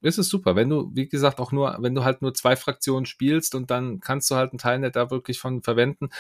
ist 0.05 0.19
es 0.19 0.29
super. 0.29 0.55
Wenn 0.55 0.69
du, 0.69 0.91
wie 0.95 1.09
gesagt, 1.09 1.41
auch 1.41 1.51
nur, 1.51 1.77
wenn 1.81 1.95
du 1.95 2.05
halt 2.05 2.21
nur 2.23 2.35
zwei 2.35 2.57
Fraktionen 2.57 3.07
spielst 3.07 3.55
und 3.55 3.71
dann 3.71 4.01
kannst 4.01 4.31
du 4.31 4.37
halt 4.37 4.53
einen 4.53 4.59
Teil 4.59 4.79
nicht 4.79 4.97
da 4.97 5.11
wirklich 5.11 5.39
von 5.39 5.63
verwenden, 5.63 6.11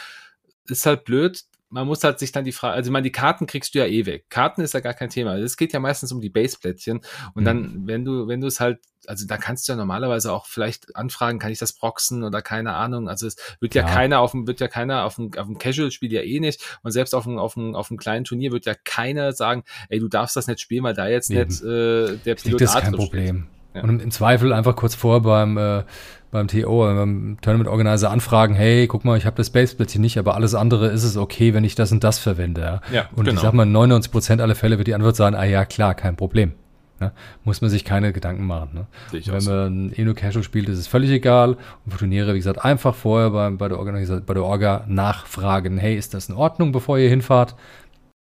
ist 0.67 0.87
halt 0.87 1.05
blöd. 1.05 1.43
Man 1.69 1.87
muss 1.87 2.05
halt 2.05 2.21
sich 2.21 2.31
dann 2.31 2.45
die 2.45 2.53
Frage, 2.53 2.75
also 2.75 2.89
ich 2.89 2.93
meine, 2.93 3.03
die 3.03 3.13
Karten 3.13 3.47
kriegst 3.47 3.75
du 3.75 3.81
ja 3.81 3.87
eh 3.87 4.07
weg. 4.07 4.27
Karten 4.31 4.61
ist 4.63 4.75
ja 4.75 4.81
gar 4.81 4.95
kein 4.95 5.11
Thema. 5.11 5.37
Es 5.37 5.57
geht 5.57 5.73
ja 5.73 5.81
meistens 5.81 6.13
um 6.13 6.21
die 6.21 6.31
Baseplättchen. 6.31 7.01
Und 7.35 7.43
mhm. 7.43 7.45
dann, 7.45 7.87
wenn 7.87 8.05
du, 8.05 8.29
wenn 8.29 8.41
du 8.41 8.47
es 8.47 8.61
halt, 8.61 8.79
also 9.07 9.27
da 9.27 9.37
kannst 9.37 9.67
du 9.67 9.73
ja 9.73 9.77
normalerweise 9.77 10.33
auch 10.33 10.47
vielleicht 10.47 10.95
anfragen, 10.95 11.39
kann 11.39 11.51
ich 11.51 11.59
das 11.59 11.73
proxen 11.73 12.23
oder 12.23 12.43
keine 12.43 12.75
Ahnung. 12.75 13.09
Also 13.09 13.27
es 13.27 13.37
wird 13.61 13.75
ja, 13.75 13.83
ja 13.83 13.93
keiner 13.93 14.21
auf 14.21 14.31
dem, 14.31 14.47
wird 14.47 14.61
ja 14.61 14.69
keiner 14.69 15.05
auf 15.05 15.17
dem, 15.17 15.33
auf 15.37 15.47
dem 15.47 15.59
Casual-Spiel 15.59 16.13
ja 16.13 16.23
eh 16.23 16.39
nicht. 16.41 16.79
Und 16.83 16.93
selbst 16.93 17.15
auf 17.15 17.25
dem, 17.25 17.39
auf 17.39 17.55
dem, 17.55 17.75
auf 17.75 17.89
dem 17.89 17.97
kleinen 17.97 18.25
Turnier 18.25 18.53
wird 18.53 18.67
ja 18.67 18.75
keiner 18.85 19.33
sagen, 19.33 19.65
ey, 19.89 19.99
du 19.99 20.09
darfst 20.09 20.37
das 20.37 20.47
nicht 20.47 20.61
spielen, 20.61 20.85
weil 20.85 20.95
da 20.95 21.09
jetzt 21.09 21.31
Eben. 21.31 21.49
nicht 21.49 21.63
äh, 21.63 22.17
der 22.25 22.37
Pilot 22.37 22.61
Das 22.61 22.75
ist 22.75 22.81
kein 22.81 22.93
Problem. 22.93 23.37
Steht. 23.37 23.55
Ja. 23.75 23.83
Und 23.83 24.01
im, 24.01 24.11
Zweifel 24.11 24.53
einfach 24.53 24.77
kurz 24.77 24.95
vor 24.95 25.23
beim, 25.23 25.59
äh, 25.59 25.83
beim 26.31 26.49
TO, 26.49 26.89
äh, 26.89 26.95
beim 26.95 27.39
Tournament 27.41 27.69
Organizer 27.69 28.11
anfragen, 28.11 28.55
hey, 28.55 28.87
guck 28.87 29.05
mal, 29.05 29.19
ich 29.19 29.27
habe 29.27 29.37
das 29.37 29.51
Baseball 29.51 29.87
hier 29.89 30.01
nicht, 30.01 30.19
aber 30.19 30.35
alles 30.35 30.55
andere 30.55 30.89
ist 30.89 31.03
es 31.03 31.17
okay, 31.17 31.55
wenn 31.55 31.65
ich 31.65 31.75
das 31.75 31.91
und 31.91 32.05
das 32.05 32.19
verwende. 32.19 32.61
Ja, 32.61 32.81
ja 32.93 33.09
und 33.15 33.25
genau. 33.25 33.37
ich 33.37 33.41
sag 33.41 33.53
mal, 33.53 33.65
in 33.65 33.73
99 33.73 34.13
Prozent 34.13 34.41
aller 34.41 34.55
Fälle 34.55 34.79
wird 34.79 34.87
die 34.87 34.95
Antwort 34.95 35.17
sein, 35.17 35.35
ah 35.35 35.45
ja, 35.45 35.65
klar, 35.65 35.95
kein 35.95 36.17
Problem. 36.17 36.53
Ne? 37.01 37.13
Muss 37.43 37.61
man 37.61 37.71
sich 37.71 37.85
keine 37.85 38.13
Gedanken 38.13 38.47
machen. 38.47 38.71
Ne? 38.75 38.87
Wenn 39.11 39.45
man 39.45 39.93
Eno 39.93 40.15
Casual 40.15 40.45
spielt, 40.45 40.69
ist 40.69 40.79
es 40.79 40.87
völlig 40.87 41.11
egal. 41.11 41.57
Und 41.85 41.93
für 41.93 41.99
Turniere, 41.99 42.35
wie 42.35 42.39
gesagt, 42.39 42.65
einfach 42.65 42.95
vorher 42.95 43.31
bei, 43.31 43.51
bei, 43.51 43.69
der 43.69 43.79
Organisa 43.79 44.21
bei 44.25 44.35
der 44.35 44.45
Orga 44.45 44.85
nachfragen, 44.87 45.79
hey, 45.79 45.97
ist 45.97 46.15
das 46.15 46.29
in 46.29 46.37
Ordnung, 46.37 46.73
bevor 46.73 46.99
ihr 46.99 47.09
hinfahrt? 47.09 47.57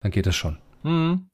Dann 0.03 0.11
geht 0.11 0.27
das 0.27 0.35
schon. 0.35 0.59
Hm. 0.83 1.29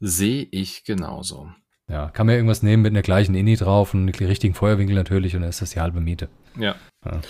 Sehe 0.00 0.46
ich 0.50 0.84
genauso. 0.84 1.50
Ja, 1.92 2.08
kann 2.08 2.26
man 2.26 2.36
irgendwas 2.36 2.62
nehmen 2.62 2.82
mit 2.82 2.92
einer 2.92 3.02
gleichen 3.02 3.34
Inni 3.34 3.54
drauf 3.54 3.92
und 3.92 4.08
richtigen 4.18 4.54
Feuerwinkel 4.54 4.96
natürlich 4.96 5.36
und 5.36 5.42
dann 5.42 5.50
ist 5.50 5.60
das 5.60 5.72
die 5.72 5.80
halbe 5.80 6.00
Miete. 6.00 6.28
Ja. 6.58 6.74
ja. 7.04 7.20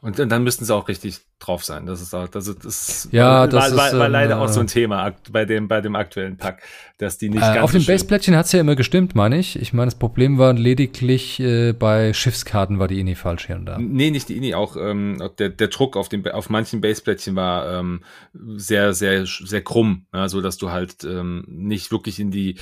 Und 0.00 0.18
dann 0.18 0.44
müssten 0.44 0.64
sie 0.64 0.74
auch 0.74 0.88
richtig 0.88 1.20
drauf 1.38 1.64
sein. 1.64 1.86
Das 1.86 2.00
ist 2.00 2.14
auch, 2.14 2.28
das 2.28 2.48
ist, 2.48 2.64
das 2.64 3.08
ja, 3.12 3.46
das 3.46 3.54
war, 3.76 3.86
ist, 3.86 3.92
war, 3.92 4.00
war 4.00 4.08
leider 4.08 4.36
äh, 4.36 4.38
auch 4.38 4.48
so 4.48 4.60
ein 4.60 4.66
Thema 4.66 5.14
bei 5.30 5.44
dem, 5.44 5.68
bei 5.68 5.80
dem 5.80 5.94
aktuellen 5.94 6.36
Pack, 6.36 6.62
dass 6.98 7.18
die 7.18 7.28
nicht 7.28 7.38
äh, 7.38 7.54
ganz. 7.54 7.58
Auf 7.60 7.72
so 7.72 7.78
dem 7.78 7.86
Baseplättchen 7.86 8.36
hat 8.36 8.46
es 8.46 8.52
ja 8.52 8.60
immer 8.60 8.74
gestimmt, 8.76 9.14
meine 9.14 9.38
ich. 9.38 9.60
Ich 9.60 9.72
meine, 9.72 9.86
das 9.86 9.94
Problem 9.94 10.38
war 10.38 10.52
lediglich 10.52 11.38
äh, 11.40 11.72
bei 11.72 12.12
Schiffskarten 12.12 12.78
war 12.78 12.88
die 12.88 12.98
INI 12.98 13.14
falsch 13.14 13.46
hier 13.46 13.56
und 13.56 13.66
da. 13.66 13.78
Nee, 13.78 14.10
nicht 14.10 14.28
die 14.28 14.36
INI, 14.36 14.54
auch 14.54 14.76
ähm, 14.76 15.22
der, 15.38 15.50
der 15.50 15.68
Druck 15.68 15.96
auf, 15.96 16.08
dem, 16.08 16.26
auf 16.26 16.50
manchen 16.50 16.80
Baseplättchen 16.80 17.36
war 17.36 17.78
ähm, 17.78 18.02
sehr, 18.32 18.94
sehr, 18.94 19.26
sehr 19.26 19.62
krumm, 19.62 20.06
ja, 20.12 20.28
so 20.28 20.40
dass 20.40 20.58
du 20.58 20.70
halt 20.70 21.04
ähm, 21.04 21.44
nicht 21.46 21.92
wirklich 21.92 22.18
in 22.18 22.30
die 22.30 22.56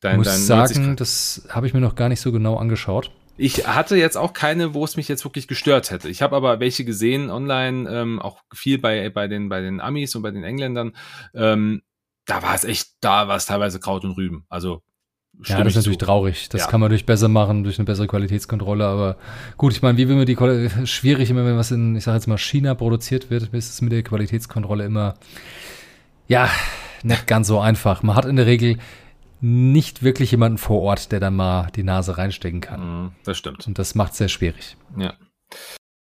dein, 0.00 0.12
ich 0.12 0.18
muss 0.18 0.26
dein 0.28 0.40
sagen, 0.40 0.96
das 0.96 1.46
habe 1.50 1.66
ich 1.66 1.74
mir 1.74 1.80
noch 1.80 1.94
gar 1.94 2.08
nicht 2.08 2.20
so 2.20 2.32
genau 2.32 2.56
angeschaut. 2.56 3.10
Ich 3.36 3.66
hatte 3.66 3.96
jetzt 3.96 4.16
auch 4.16 4.32
keine, 4.32 4.74
wo 4.74 4.84
es 4.84 4.96
mich 4.96 5.08
jetzt 5.08 5.24
wirklich 5.24 5.48
gestört 5.48 5.90
hätte. 5.90 6.08
Ich 6.08 6.22
habe 6.22 6.36
aber 6.36 6.60
welche 6.60 6.84
gesehen 6.84 7.30
online, 7.30 7.90
ähm, 7.90 8.20
auch 8.20 8.42
viel 8.52 8.78
bei, 8.78 9.08
bei, 9.10 9.26
den, 9.28 9.48
bei 9.48 9.60
den 9.60 9.80
Amis 9.80 10.14
und 10.14 10.22
bei 10.22 10.30
den 10.30 10.44
Engländern. 10.44 10.94
Ähm, 11.34 11.82
da 12.26 12.42
war 12.42 12.54
es 12.54 12.64
echt, 12.64 12.90
da 13.00 13.28
war 13.28 13.36
es 13.36 13.46
teilweise 13.46 13.80
Kraut 13.80 14.04
und 14.04 14.12
Rüben. 14.12 14.44
Also 14.48 14.82
ja, 15.44 15.58
das 15.58 15.68
ist 15.68 15.76
natürlich 15.76 15.98
zu. 15.98 16.04
traurig. 16.04 16.48
Das 16.50 16.62
ja. 16.62 16.66
kann 16.68 16.80
man 16.80 16.90
durch 16.90 17.06
besser 17.06 17.28
machen, 17.28 17.64
durch 17.64 17.78
eine 17.78 17.86
bessere 17.86 18.06
Qualitätskontrolle. 18.06 18.84
Aber 18.84 19.16
gut, 19.56 19.72
ich 19.72 19.82
meine, 19.82 19.96
wie 19.98 20.08
will 20.08 20.16
man 20.16 20.26
die 20.26 20.86
schwierig 20.86 21.30
immer, 21.30 21.44
wenn 21.44 21.56
was 21.56 21.70
in, 21.70 21.96
ich 21.96 22.04
sage 22.04 22.16
jetzt 22.16 22.26
mal, 22.26 22.38
China 22.38 22.74
produziert 22.74 23.30
wird, 23.30 23.52
ist 23.52 23.70
es 23.70 23.80
mit 23.80 23.92
der 23.92 24.02
Qualitätskontrolle 24.02 24.84
immer 24.84 25.14
ja 26.28 26.48
nicht 27.02 27.26
ganz 27.26 27.48
so 27.48 27.58
einfach. 27.60 28.02
Man 28.02 28.14
hat 28.14 28.26
in 28.26 28.36
der 28.36 28.46
Regel 28.46 28.76
nicht 29.42 30.02
wirklich 30.02 30.30
jemanden 30.30 30.56
vor 30.56 30.80
Ort, 30.80 31.12
der 31.12 31.20
da 31.20 31.30
mal 31.30 31.68
die 31.74 31.82
Nase 31.82 32.16
reinstecken 32.16 32.60
kann. 32.60 32.80
Mhm, 32.80 33.12
das 33.24 33.36
stimmt. 33.36 33.66
Und 33.66 33.78
das 33.78 33.94
macht 33.94 34.12
es 34.12 34.18
sehr 34.18 34.28
schwierig. 34.28 34.76
Ja. 34.96 35.14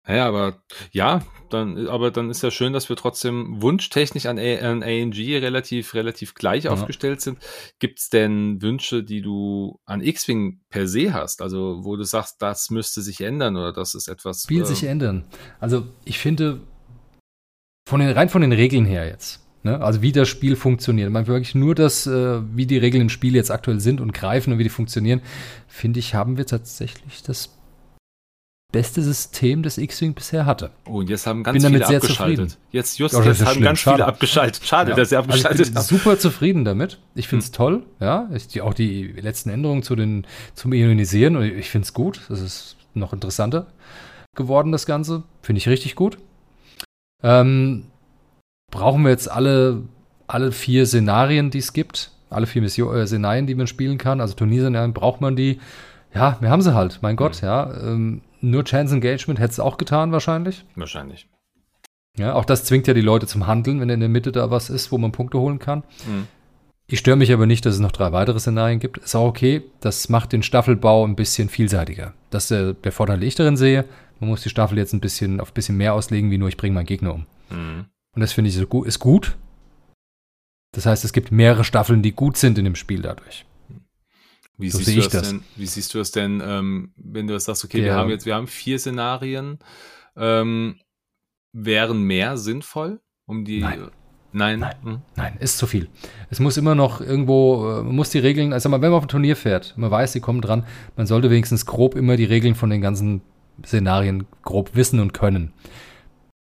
Naja, 0.08 0.26
aber 0.26 0.62
ja, 0.92 1.22
dann, 1.50 1.88
aber 1.88 2.12
dann 2.12 2.30
ist 2.30 2.42
ja 2.42 2.50
schön, 2.50 2.72
dass 2.72 2.88
wir 2.88 2.96
trotzdem 2.96 3.62
wunschtechnisch 3.62 4.26
an, 4.26 4.40
A, 4.40 4.56
an 4.60 4.82
ANG 4.82 5.12
relativ, 5.12 5.94
relativ 5.94 6.34
gleich 6.34 6.64
ja. 6.64 6.72
aufgestellt 6.72 7.20
sind. 7.20 7.40
Gibt 7.80 8.00
es 8.00 8.10
denn 8.10 8.62
Wünsche, 8.62 9.04
die 9.04 9.22
du 9.22 9.82
an 9.86 10.02
X-Wing 10.02 10.62
per 10.70 10.88
se 10.88 11.14
hast? 11.14 11.42
Also, 11.42 11.84
wo 11.84 11.98
du 11.98 12.04
sagst, 12.04 12.42
das 12.42 12.70
müsste 12.70 13.02
sich 13.02 13.20
ändern 13.20 13.58
oder 13.58 13.74
das 13.74 13.96
ist 13.96 14.08
etwas. 14.08 14.44
Spiel 14.44 14.62
äh, 14.62 14.66
sich 14.66 14.86
ändern. 14.86 15.26
Also, 15.60 15.86
ich 16.06 16.20
finde, 16.20 16.62
von 17.86 18.00
den, 18.00 18.10
rein 18.12 18.30
von 18.30 18.42
den 18.42 18.54
Regeln 18.54 18.86
her 18.86 19.06
jetzt, 19.06 19.46
Ne? 19.68 19.82
Also 19.82 20.02
wie 20.02 20.14
das 20.14 20.30
Spiel 20.30 20.56
funktioniert. 20.56 21.12
Man 21.12 21.28
wirklich 21.28 21.54
nur 21.54 21.76
das, 21.76 22.08
äh, 22.08 22.40
wie 22.56 22.66
die 22.66 22.78
Regeln 22.78 23.02
im 23.02 23.10
Spiel 23.10 23.36
jetzt 23.36 23.52
aktuell 23.52 23.82
sind 23.82 24.00
und 24.00 24.14
greifen 24.14 24.54
und 24.54 24.60
wie 24.60 24.64
die 24.64 24.70
funktionieren, 24.70 25.22
finde 25.68 26.00
ich, 26.00 26.16
haben 26.16 26.38
wir 26.38 26.46
tatsächlich 26.46 27.22
das 27.22 27.50
beste 28.72 29.02
System, 29.02 29.64
das 29.64 29.78
X-Wing 29.78 30.14
bisher 30.14 30.46
hatte. 30.46 30.72
Oh, 30.86 31.00
und 31.00 31.10
jetzt 31.10 31.28
haben 31.28 31.44
ganz 31.44 31.62
bin 31.62 31.74
viele 31.74 31.86
sehr 31.86 31.98
abgeschaltet. 31.98 32.52
Zufrieden. 32.52 32.64
Jetzt, 32.72 32.98
just, 32.98 33.14
jetzt 33.14 33.46
haben 33.46 33.52
schlimm. 33.52 33.64
ganz 33.64 33.80
Schade. 33.80 33.96
viele 33.98 34.06
abgeschaltet. 34.06 34.66
Schade, 34.66 34.92
ja. 34.92 34.96
dass 34.96 35.10
sie 35.10 35.18
abgeschaltet 35.18 35.52
also 35.52 35.64
ich 35.64 35.70
bin 35.70 35.78
haben. 35.78 35.86
super 35.86 36.18
zufrieden 36.18 36.64
damit. 36.64 37.00
Ich 37.14 37.28
finde 37.28 37.44
es 37.44 37.48
hm. 37.48 37.54
toll. 37.54 37.84
Ja, 38.00 38.30
ich, 38.34 38.62
auch 38.62 38.74
die 38.74 39.04
letzten 39.04 39.50
Änderungen 39.50 39.84
zu 39.84 39.98
den, 39.98 40.26
zum 40.56 40.72
Ionisieren. 40.72 41.42
Ich 41.42 41.70
finde 41.70 41.84
es 41.84 41.94
gut. 41.94 42.22
Das 42.30 42.40
ist 42.40 42.78
noch 42.94 43.12
interessanter 43.12 43.68
geworden, 44.34 44.72
das 44.72 44.86
Ganze. 44.86 45.24
Finde 45.42 45.60
ich 45.60 45.68
richtig 45.68 45.96
gut. 45.96 46.18
Ähm, 47.22 47.84
brauchen 48.72 49.04
wir 49.04 49.10
jetzt 49.10 49.32
alle, 49.32 49.84
alle 50.28 50.52
vier 50.52 50.86
Szenarien, 50.86 51.50
die 51.50 51.60
es 51.60 51.74
gibt? 51.74 52.12
alle 52.30 52.48
vier 52.48 52.62
Mission, 52.62 52.96
äh, 52.96 53.08
Szenarien, 53.08 53.48
die 53.48 53.56
man 53.56 53.68
spielen 53.68 53.98
kann. 53.98 54.22
Also 54.22 54.34
Turnierszenarien 54.36 54.94
braucht 54.94 55.22
man 55.22 55.36
die. 55.36 55.60
Ja, 56.14 56.38
wir 56.40 56.50
haben 56.50 56.62
sie 56.62 56.74
halt, 56.74 57.00
mein 57.02 57.16
Gott, 57.16 57.42
mhm. 57.42 57.48
ja. 57.48 57.74
Ähm, 57.82 58.22
nur 58.42 58.64
Chance 58.64 58.96
Engagement 58.96 59.40
hätte 59.40 59.52
es 59.52 59.60
auch 59.60 59.78
getan, 59.78 60.12
wahrscheinlich. 60.12 60.66
Wahrscheinlich. 60.76 61.28
Ja, 62.18 62.34
auch 62.34 62.46
das 62.46 62.64
zwingt 62.64 62.88
ja 62.88 62.94
die 62.94 63.02
Leute 63.02 63.28
zum 63.28 63.48
Handeln, 63.48 63.80
wenn 63.80 63.90
in 63.90 64.00
der 64.00 64.10
Mitte 64.10 64.32
da 64.32 64.50
was 64.50 64.70
ist, 64.70 64.92
wo 64.92 64.98
man 64.98 65.12
Punkte 65.12 65.40
holen 65.40 65.60
kann. 65.60 65.84
Mhm. 66.06 66.28
Ich 66.90 67.00
störe 67.00 67.18
mich 67.18 67.34
aber 67.34 67.46
nicht, 67.46 67.66
dass 67.66 67.76
es 67.76 67.80
noch 67.80 67.92
drei 67.92 68.12
weitere 68.12 68.40
Szenarien 68.40 68.80
gibt. 68.80 68.98
Ist 68.98 69.16
auch 69.16 69.28
okay. 69.28 69.64
Das 69.82 70.08
macht 70.10 70.32
den 70.32 70.42
Staffelbau 70.42 71.06
ein 71.06 71.16
bisschen 71.16 71.50
vielseitiger. 71.50 72.14
Das 72.30 72.44
ist 72.44 72.52
der, 72.52 72.74
der 72.74 72.92
Vorteil, 72.92 73.20
den 73.20 73.28
ich 73.28 73.36
darin 73.36 73.58
sehe. 73.58 73.86
Man 74.20 74.30
muss 74.30 74.42
die 74.42 74.50
Staffel 74.50 74.78
jetzt 74.78 74.94
ein 74.94 75.02
bisschen 75.02 75.42
auf 75.42 75.52
ein 75.52 75.54
bisschen 75.54 75.78
mehr 75.78 75.94
auslegen, 75.94 76.32
wie 76.32 76.38
nur 76.38 76.48
ich 76.48 76.58
bringe 76.58 76.74
meinen 76.74 76.86
Gegner 76.86 77.14
um. 77.14 77.26
Mhm. 77.50 77.86
Und 78.18 78.22
das 78.22 78.34
finde 78.34 78.50
ich 78.50 78.56
so 78.56 78.66
gut, 78.66 78.88
ist 78.88 78.98
gut. 78.98 79.38
Das 80.72 80.88
heißt, 80.88 81.06
es 81.06 81.14
gibt 81.14 81.32
mehrere 81.32 81.64
Staffeln, 81.64 82.02
die 82.02 82.14
gut 82.14 82.36
sind 82.36 82.58
in 82.58 82.66
dem 82.66 82.74
Spiel 82.74 83.04
dadurch. 83.04 83.46
Wie, 84.58 84.72
so 84.72 84.80
siehst, 84.80 85.14
du 85.14 85.20
das 85.20 85.30
denn, 85.30 85.44
wie 85.56 85.68
siehst 85.68 85.94
du 85.94 86.00
das 86.00 86.10
denn, 86.10 86.42
ähm, 86.44 86.94
wenn 86.96 87.28
du 87.28 87.40
sagst, 87.40 87.64
okay, 87.64 87.78
der, 87.78 87.86
wir 87.86 87.96
haben 87.96 88.10
jetzt, 88.10 88.26
wir 88.26 88.34
haben 88.34 88.48
vier 88.48 88.80
Szenarien, 88.80 89.60
ähm, 90.16 90.80
wären 91.54 92.02
mehr 92.02 92.38
sinnvoll, 92.38 93.02
um 93.28 93.46
die. 93.46 93.60
Nein. 93.60 93.92
Nein. 94.32 94.62
Nein, 94.62 94.76
hm. 94.82 95.02
nein, 95.16 95.38
ist 95.40 95.60
zu 95.60 95.68
viel. 95.68 95.88
Es 96.32 96.40
muss 96.40 96.58
immer 96.58 96.74
noch 96.74 97.02
irgendwo, 97.02 97.84
man 97.84 97.96
muss 97.96 98.10
die 98.10 98.18
Regeln, 98.18 98.52
also 98.52 98.72
wenn 98.72 98.82
man 98.82 98.94
auf 98.94 99.04
ein 99.04 99.10
Turnier 99.10 99.36
fährt, 99.36 99.76
man 99.78 99.92
weiß, 99.92 100.14
sie 100.14 100.22
kommen 100.22 100.42
dran, 100.42 100.66
man 100.96 101.06
sollte 101.06 101.30
wenigstens 101.30 101.68
grob 101.68 101.94
immer 101.94 102.18
die 102.18 102.26
Regeln 102.26 102.56
von 102.56 102.72
den 102.72 102.82
ganzen 102.82 103.22
Szenarien 103.64 104.26
grob 104.42 104.72
wissen 104.74 105.00
und 105.02 105.14
können. 105.14 105.54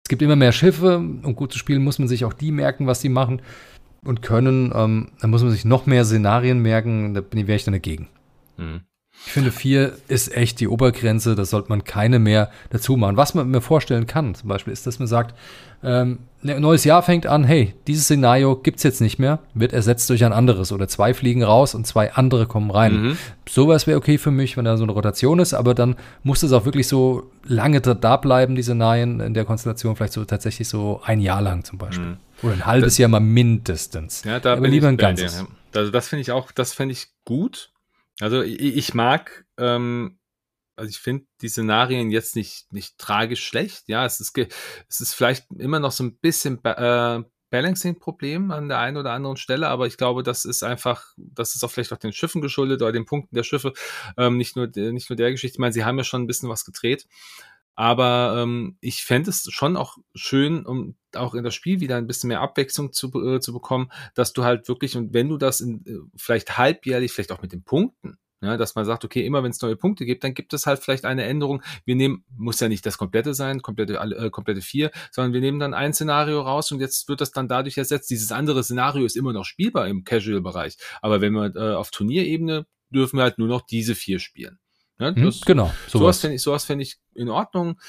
Es 0.05 0.09
gibt 0.09 0.21
immer 0.21 0.35
mehr 0.35 0.51
Schiffe, 0.51 0.97
um 0.97 1.35
gut 1.35 1.53
zu 1.53 1.57
spielen, 1.57 1.83
muss 1.83 1.97
man 1.97 2.09
sich 2.09 2.25
auch 2.25 2.33
die 2.33 2.51
merken, 2.51 2.87
was 2.87 2.99
sie 2.99 3.09
machen 3.09 3.41
und 4.03 4.21
können. 4.21 4.71
Ähm, 4.75 5.11
dann 5.21 5.29
muss 5.29 5.43
man 5.43 5.51
sich 5.51 5.63
noch 5.63 5.85
mehr 5.85 6.03
Szenarien 6.03 6.59
merken, 6.59 7.13
da 7.13 7.23
wäre 7.31 7.55
ich 7.55 7.63
dann 7.63 7.73
dagegen. 7.73 8.09
Mhm. 8.57 8.81
Ich 9.25 9.31
finde, 9.31 9.51
vier 9.51 9.95
ist 10.09 10.35
echt 10.35 10.59
die 10.59 10.67
Obergrenze, 10.67 11.35
da 11.35 11.45
sollte 11.45 11.69
man 11.69 11.85
keine 11.85 12.19
mehr 12.19 12.51
dazu 12.71 12.97
machen. 12.97 13.15
Was 13.15 13.33
man 13.33 13.49
mir 13.49 13.61
vorstellen 13.61 14.07
kann, 14.07 14.35
zum 14.35 14.49
Beispiel, 14.49 14.73
ist, 14.73 14.85
dass 14.85 14.99
man 14.99 15.07
sagt, 15.07 15.35
ähm, 15.83 16.19
ein 16.43 16.47
ne, 16.47 16.59
neues 16.59 16.83
Jahr 16.83 17.01
fängt 17.03 17.25
an, 17.25 17.43
hey, 17.43 17.73
dieses 17.87 18.05
Szenario 18.05 18.55
gibt 18.55 18.77
es 18.77 18.83
jetzt 18.83 19.01
nicht 19.01 19.19
mehr, 19.19 19.39
wird 19.53 19.73
ersetzt 19.73 20.09
durch 20.09 20.23
ein 20.25 20.33
anderes 20.33 20.71
oder 20.71 20.87
zwei 20.87 21.13
fliegen 21.13 21.43
raus 21.43 21.73
und 21.75 21.87
zwei 21.87 22.13
andere 22.13 22.47
kommen 22.47 22.71
rein. 22.71 23.01
Mhm. 23.01 23.17
Sowas 23.47 23.87
wäre 23.87 23.97
okay 23.97 24.17
für 24.17 24.31
mich, 24.31 24.57
wenn 24.57 24.65
da 24.65 24.77
so 24.77 24.83
eine 24.83 24.91
Rotation 24.91 25.39
ist, 25.39 25.53
aber 25.53 25.73
dann 25.73 25.95
muss 26.23 26.43
es 26.43 26.51
auch 26.51 26.65
wirklich 26.65 26.87
so 26.87 27.31
lange 27.45 27.81
da 27.81 28.17
bleiben, 28.17 28.55
die 28.55 28.63
Szenarien 28.63 29.19
in 29.19 29.33
der 29.33 29.45
Konstellation, 29.45 29.95
vielleicht 29.95 30.13
so 30.13 30.25
tatsächlich 30.25 30.67
so 30.67 31.01
ein 31.03 31.19
Jahr 31.19 31.41
lang 31.41 31.63
zum 31.63 31.77
Beispiel. 31.77 32.05
Mhm. 32.05 32.17
Oder 32.43 32.53
ein 32.53 32.65
halbes 32.65 32.93
das, 32.93 32.97
Jahr 32.97 33.09
mal 33.09 33.21
mindestens. 33.21 34.23
Ja, 34.23 34.39
da 34.39 34.53
aber 34.53 34.67
lieber 34.67 34.89
ein 34.89 34.97
ganzes. 34.97 35.39
Dir. 35.39 35.47
Also 35.75 35.91
das 35.91 36.09
finde 36.09 36.21
ich 36.21 36.31
auch, 36.31 36.51
das 36.51 36.73
finde 36.73 36.93
ich 36.93 37.07
gut. 37.23 37.71
Also 38.19 38.41
ich, 38.41 38.59
ich 38.59 38.93
mag, 38.93 39.45
ähm, 39.57 40.17
also 40.75 40.89
ich 40.89 40.99
finde 40.99 41.25
die 41.41 41.49
Szenarien 41.49 42.11
jetzt 42.11 42.35
nicht, 42.35 42.71
nicht 42.71 42.97
tragisch 42.97 43.45
schlecht. 43.45 43.83
Ja, 43.87 44.05
es 44.05 44.19
ist, 44.19 44.37
es 44.89 44.99
ist 44.99 45.13
vielleicht 45.13 45.45
immer 45.57 45.79
noch 45.79 45.91
so 45.91 46.03
ein 46.03 46.17
bisschen 46.17 46.63
äh, 46.63 47.23
Balancing-Problem 47.49 48.49
an 48.49 48.67
der 48.67 48.79
einen 48.79 48.97
oder 48.97 49.11
anderen 49.11 49.37
Stelle, 49.37 49.67
aber 49.67 49.85
ich 49.85 49.97
glaube, 49.97 50.23
das 50.23 50.43
ist 50.43 50.63
einfach, 50.63 51.13
das 51.17 51.53
ist 51.53 51.63
auch 51.63 51.69
vielleicht 51.69 51.93
auch 51.93 51.97
den 51.97 52.11
Schiffen 52.11 52.41
geschuldet 52.41 52.81
oder 52.81 52.91
den 52.91 53.05
Punkten 53.05 53.35
der 53.35 53.43
Schiffe, 53.43 53.73
ähm, 54.17 54.37
nicht 54.37 54.55
nur, 54.55 54.67
nicht 54.75 55.09
nur 55.09 55.17
der 55.17 55.31
Geschichte. 55.31 55.55
Ich 55.55 55.59
meine, 55.59 55.73
sie 55.73 55.85
haben 55.85 55.99
ja 55.99 56.03
schon 56.03 56.23
ein 56.23 56.27
bisschen 56.27 56.49
was 56.49 56.65
gedreht. 56.65 57.07
Aber 57.75 58.35
ähm, 58.37 58.77
ich 58.81 59.03
fände 59.03 59.31
es 59.31 59.47
schon 59.51 59.77
auch 59.77 59.97
schön, 60.13 60.65
um 60.65 60.95
auch 61.15 61.33
in 61.33 61.43
das 61.43 61.55
Spiel 61.55 61.79
wieder 61.79 61.95
ein 61.97 62.05
bisschen 62.05 62.27
mehr 62.27 62.41
Abwechslung 62.41 62.93
zu, 62.93 63.11
äh, 63.23 63.39
zu 63.39 63.51
bekommen, 63.51 63.91
dass 64.13 64.33
du 64.33 64.43
halt 64.43 64.67
wirklich, 64.67 64.95
und 64.95 65.13
wenn 65.13 65.29
du 65.29 65.37
das 65.37 65.59
in, 65.59 65.85
äh, 65.85 65.97
vielleicht 66.15 66.57
halbjährlich, 66.57 67.11
vielleicht 67.11 67.31
auch 67.31 67.41
mit 67.41 67.51
den 67.51 67.63
Punkten, 67.63 68.17
ja, 68.43 68.57
dass 68.57 68.75
man 68.75 68.85
sagt, 68.85 69.05
okay, 69.05 69.25
immer 69.25 69.41
wenn 69.43 69.51
es 69.51 69.61
neue 69.61 69.75
Punkte 69.75 70.05
gibt, 70.05 70.23
dann 70.23 70.33
gibt 70.33 70.53
es 70.53 70.65
halt 70.65 70.79
vielleicht 70.79 71.05
eine 71.05 71.23
Änderung. 71.23 71.63
Wir 71.85 71.95
nehmen, 71.95 72.25
muss 72.35 72.59
ja 72.59 72.67
nicht 72.67 72.85
das 72.85 72.97
komplette 72.97 73.33
sein, 73.33 73.61
komplette, 73.61 73.95
äh, 73.95 74.29
komplette 74.29 74.61
vier, 74.61 74.91
sondern 75.11 75.33
wir 75.33 75.41
nehmen 75.41 75.59
dann 75.59 75.73
ein 75.73 75.93
Szenario 75.93 76.41
raus 76.41 76.71
und 76.71 76.79
jetzt 76.79 77.07
wird 77.07 77.21
das 77.21 77.31
dann 77.31 77.47
dadurch 77.47 77.77
ersetzt. 77.77 78.09
Dieses 78.09 78.31
andere 78.31 78.63
Szenario 78.63 79.05
ist 79.05 79.15
immer 79.15 79.33
noch 79.33 79.45
spielbar 79.45 79.87
im 79.87 80.03
Casual-Bereich. 80.03 80.77
Aber 81.01 81.21
wenn 81.21 81.33
wir 81.33 81.55
äh, 81.55 81.75
auf 81.75 81.91
Turnierebene 81.91 82.65
dürfen 82.89 83.17
wir 83.17 83.23
halt 83.23 83.39
nur 83.39 83.47
noch 83.47 83.61
diese 83.61 83.95
vier 83.95 84.19
spielen. 84.19 84.59
Ja, 84.99 85.11
ne? 85.11 85.25
das, 85.25 85.41
genau. 85.41 85.73
Sowas, 85.87 85.91
sowas 85.91 86.19
fände 86.19 86.35
ich, 86.35 86.41
sowas 86.41 86.65
fänd 86.65 86.81
ich 86.81 86.97
in 87.15 87.29
Ordnung. 87.29 87.79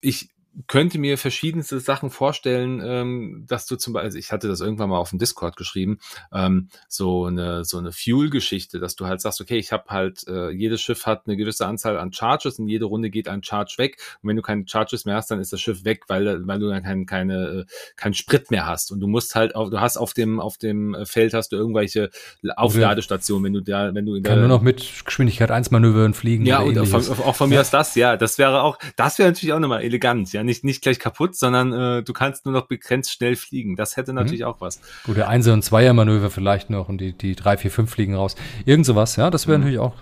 Ich 0.00 0.30
könnte 0.66 0.98
mir 0.98 1.16
verschiedenste 1.16 1.80
Sachen 1.80 2.10
vorstellen, 2.10 2.82
ähm, 2.84 3.44
dass 3.48 3.66
du 3.66 3.76
zum 3.76 3.94
Beispiel, 3.94 4.06
also 4.06 4.18
ich 4.18 4.32
hatte 4.32 4.48
das 4.48 4.60
irgendwann 4.60 4.90
mal 4.90 4.98
auf 4.98 5.10
dem 5.10 5.18
Discord 5.18 5.56
geschrieben, 5.56 5.98
ähm, 6.32 6.68
so 6.88 7.26
eine 7.26 7.64
so 7.64 7.78
eine 7.78 7.92
Fuel-Geschichte, 7.92 8.78
dass 8.78 8.94
du 8.94 9.06
halt 9.06 9.20
sagst, 9.20 9.40
okay, 9.40 9.56
ich 9.56 9.72
habe 9.72 9.84
halt, 9.88 10.26
äh, 10.28 10.50
jedes 10.50 10.82
Schiff 10.82 11.06
hat 11.06 11.26
eine 11.26 11.36
gewisse 11.36 11.66
Anzahl 11.66 11.98
an 11.98 12.12
Charges 12.12 12.58
und 12.58 12.68
jede 12.68 12.84
Runde 12.84 13.10
geht 13.10 13.28
ein 13.28 13.42
Charge 13.42 13.74
weg. 13.78 13.96
Und 14.22 14.28
wenn 14.28 14.36
du 14.36 14.42
keine 14.42 14.64
Charges 14.66 15.04
mehr 15.04 15.16
hast, 15.16 15.30
dann 15.30 15.40
ist 15.40 15.52
das 15.52 15.60
Schiff 15.60 15.84
weg, 15.84 16.04
weil 16.08 16.46
weil 16.46 16.58
du 16.58 16.68
dann 16.68 16.82
kein, 16.82 17.06
keine 17.06 17.34
äh, 17.34 17.64
keinen 17.96 18.14
Sprit 18.14 18.50
mehr 18.50 18.66
hast. 18.66 18.92
Und 18.92 19.00
du 19.00 19.06
musst 19.06 19.34
halt 19.34 19.54
auf, 19.54 19.70
du 19.70 19.80
hast 19.80 19.96
auf 19.96 20.12
dem 20.12 20.38
auf 20.38 20.58
dem 20.58 20.96
Feld 21.04 21.32
hast 21.32 21.52
du 21.52 21.56
irgendwelche 21.56 22.10
Aufladestationen, 22.56 23.44
wenn 23.44 23.52
du 23.54 23.60
da 23.60 23.94
wenn 23.94 24.04
du 24.04 24.14
in 24.14 24.22
kann 24.22 24.38
nur 24.38 24.48
noch 24.48 24.62
mit 24.62 25.04
Geschwindigkeit 25.04 25.50
1 25.50 25.70
Manövern 25.70 26.12
fliegen. 26.12 26.44
Ja 26.44 26.60
und 26.60 26.76
von, 26.86 27.00
auch 27.20 27.36
von 27.36 27.48
mir 27.48 27.60
ist 27.60 27.72
das, 27.72 27.94
ja, 27.94 28.16
das 28.16 28.38
wäre 28.38 28.62
auch, 28.62 28.78
das 28.96 29.18
wäre 29.18 29.30
natürlich 29.30 29.52
auch 29.52 29.60
nochmal 29.60 29.82
elegant, 29.82 30.32
ja 30.32 30.41
nicht, 30.42 30.64
nicht 30.64 30.82
gleich 30.82 30.98
kaputt, 30.98 31.36
sondern 31.36 31.72
äh, 31.72 32.02
du 32.02 32.12
kannst 32.12 32.44
nur 32.44 32.52
noch 32.52 32.66
begrenzt 32.66 33.12
schnell 33.12 33.36
fliegen. 33.36 33.76
Das 33.76 33.96
hätte 33.96 34.12
natürlich 34.12 34.40
mhm. 34.40 34.46
auch 34.46 34.60
was. 34.60 34.80
Gut, 35.04 35.16
der 35.16 35.28
Einser- 35.28 35.52
und 35.52 35.62
Zweier-Manöver 35.62 36.30
vielleicht 36.30 36.70
noch 36.70 36.88
und 36.88 36.98
die, 36.98 37.12
die 37.12 37.34
drei, 37.34 37.56
vier, 37.56 37.70
fünf 37.70 37.90
fliegen 37.90 38.14
raus. 38.14 38.36
Irgend 38.64 38.86
sowas, 38.86 39.16
ja, 39.16 39.30
das 39.30 39.46
wäre 39.46 39.58
mhm. 39.58 39.64
natürlich 39.64 39.80
auch 39.80 39.94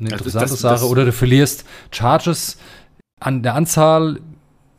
eine 0.00 0.10
interessante 0.10 0.44
das, 0.44 0.60
das, 0.60 0.80
Sache. 0.80 0.90
Oder 0.90 1.04
du 1.04 1.12
verlierst 1.12 1.64
Charges 1.90 2.58
an 3.20 3.42
der 3.42 3.54
Anzahl, 3.54 4.20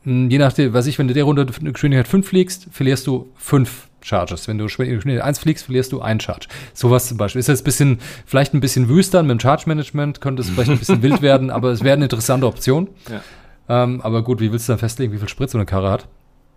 hm, 0.03 0.29
je 0.29 0.37
nachdem, 0.37 0.73
was 0.73 0.87
ich, 0.87 0.99
wenn 0.99 1.07
du 1.07 1.13
der 1.13 1.23
Runde 1.23 1.45
Geschwindigkeit 1.45 2.07
5 2.07 2.27
fliegst, 2.27 2.67
verlierst 2.71 3.07
du 3.07 3.29
5 3.35 3.87
Charges. 4.01 4.47
Wenn 4.47 4.57
du 4.57 4.65
Geschwindigkeit 4.65 5.21
1 5.21 5.39
fliegst, 5.39 5.65
verlierst 5.65 5.91
du 5.91 6.01
einen 6.01 6.19
Charge. 6.19 6.47
Sowas 6.73 7.07
zum 7.07 7.17
Beispiel. 7.17 7.39
Ist 7.39 7.47
jetzt 7.47 7.61
ein 7.61 7.65
bisschen, 7.65 7.99
vielleicht 8.25 8.53
ein 8.53 8.59
bisschen 8.59 8.89
wüster 8.89 9.21
mit 9.23 9.31
dem 9.31 9.39
Charge-Management, 9.39 10.21
könnte 10.21 10.41
es 10.41 10.49
vielleicht 10.49 10.71
ein 10.71 10.79
bisschen 10.79 11.01
wild 11.03 11.21
werden, 11.21 11.49
aber 11.49 11.71
es 11.71 11.83
wäre 11.83 11.95
eine 11.95 12.05
interessante 12.05 12.47
Option. 12.47 12.89
Ja. 13.09 13.21
Ähm, 13.69 14.01
aber 14.01 14.23
gut, 14.23 14.39
wie 14.39 14.51
willst 14.51 14.67
du 14.67 14.73
dann 14.73 14.79
festlegen, 14.79 15.13
wie 15.13 15.17
viel 15.17 15.29
Sprit 15.29 15.49
so 15.49 15.57
eine 15.57 15.65
Karre 15.65 15.91
hat? 15.91 16.07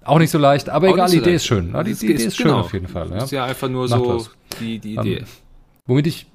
Auch 0.03 0.19
nicht 0.19 0.31
so 0.31 0.39
leicht, 0.39 0.69
aber 0.69 0.89
Auch 0.89 0.95
egal, 0.95 1.11
die 1.11 1.19
Idee 1.19 1.35
ist 1.35 1.45
schön. 1.45 1.73
Ja, 1.73 1.83
die, 1.83 1.95
die 1.95 2.13
Idee 2.13 2.25
ist 2.25 2.37
schön 2.37 2.47
genau. 2.47 2.61
auf 2.61 2.73
jeden 2.73 2.89
Fall. 2.89 3.09
Ja. 3.09 3.15
Das 3.15 3.25
ist 3.25 3.31
ja 3.33 3.45
einfach 3.45 3.69
nur 3.69 3.89
Macht 3.89 4.01
so 4.01 4.27
die, 4.59 4.79
die 4.79 4.95
Idee. 4.95 5.19
Ähm, 5.19 5.27
womit 5.87 6.07
ich. 6.07 6.27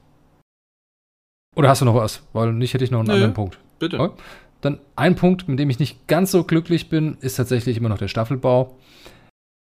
Oder 1.56 1.70
hast 1.70 1.82
du 1.82 1.86
noch 1.86 1.96
was? 1.96 2.22
Weil 2.34 2.54
nicht 2.54 2.74
hätte 2.74 2.84
ich 2.84 2.92
noch 2.92 3.00
einen 3.00 3.08
Nö, 3.08 3.14
anderen 3.14 3.34
Punkt. 3.34 3.58
Bitte. 3.80 4.00
Okay. 4.00 4.22
Dann 4.62 4.80
ein 4.96 5.16
Punkt, 5.16 5.48
mit 5.48 5.58
dem 5.58 5.70
ich 5.70 5.80
nicht 5.80 6.08
ganz 6.08 6.32
so 6.32 6.44
glücklich 6.44 6.90
bin, 6.90 7.18
ist 7.22 7.36
tatsächlich 7.36 7.78
immer 7.78 7.90
noch 7.90 7.98
der 7.98 8.08
Staffelbau. 8.08 8.78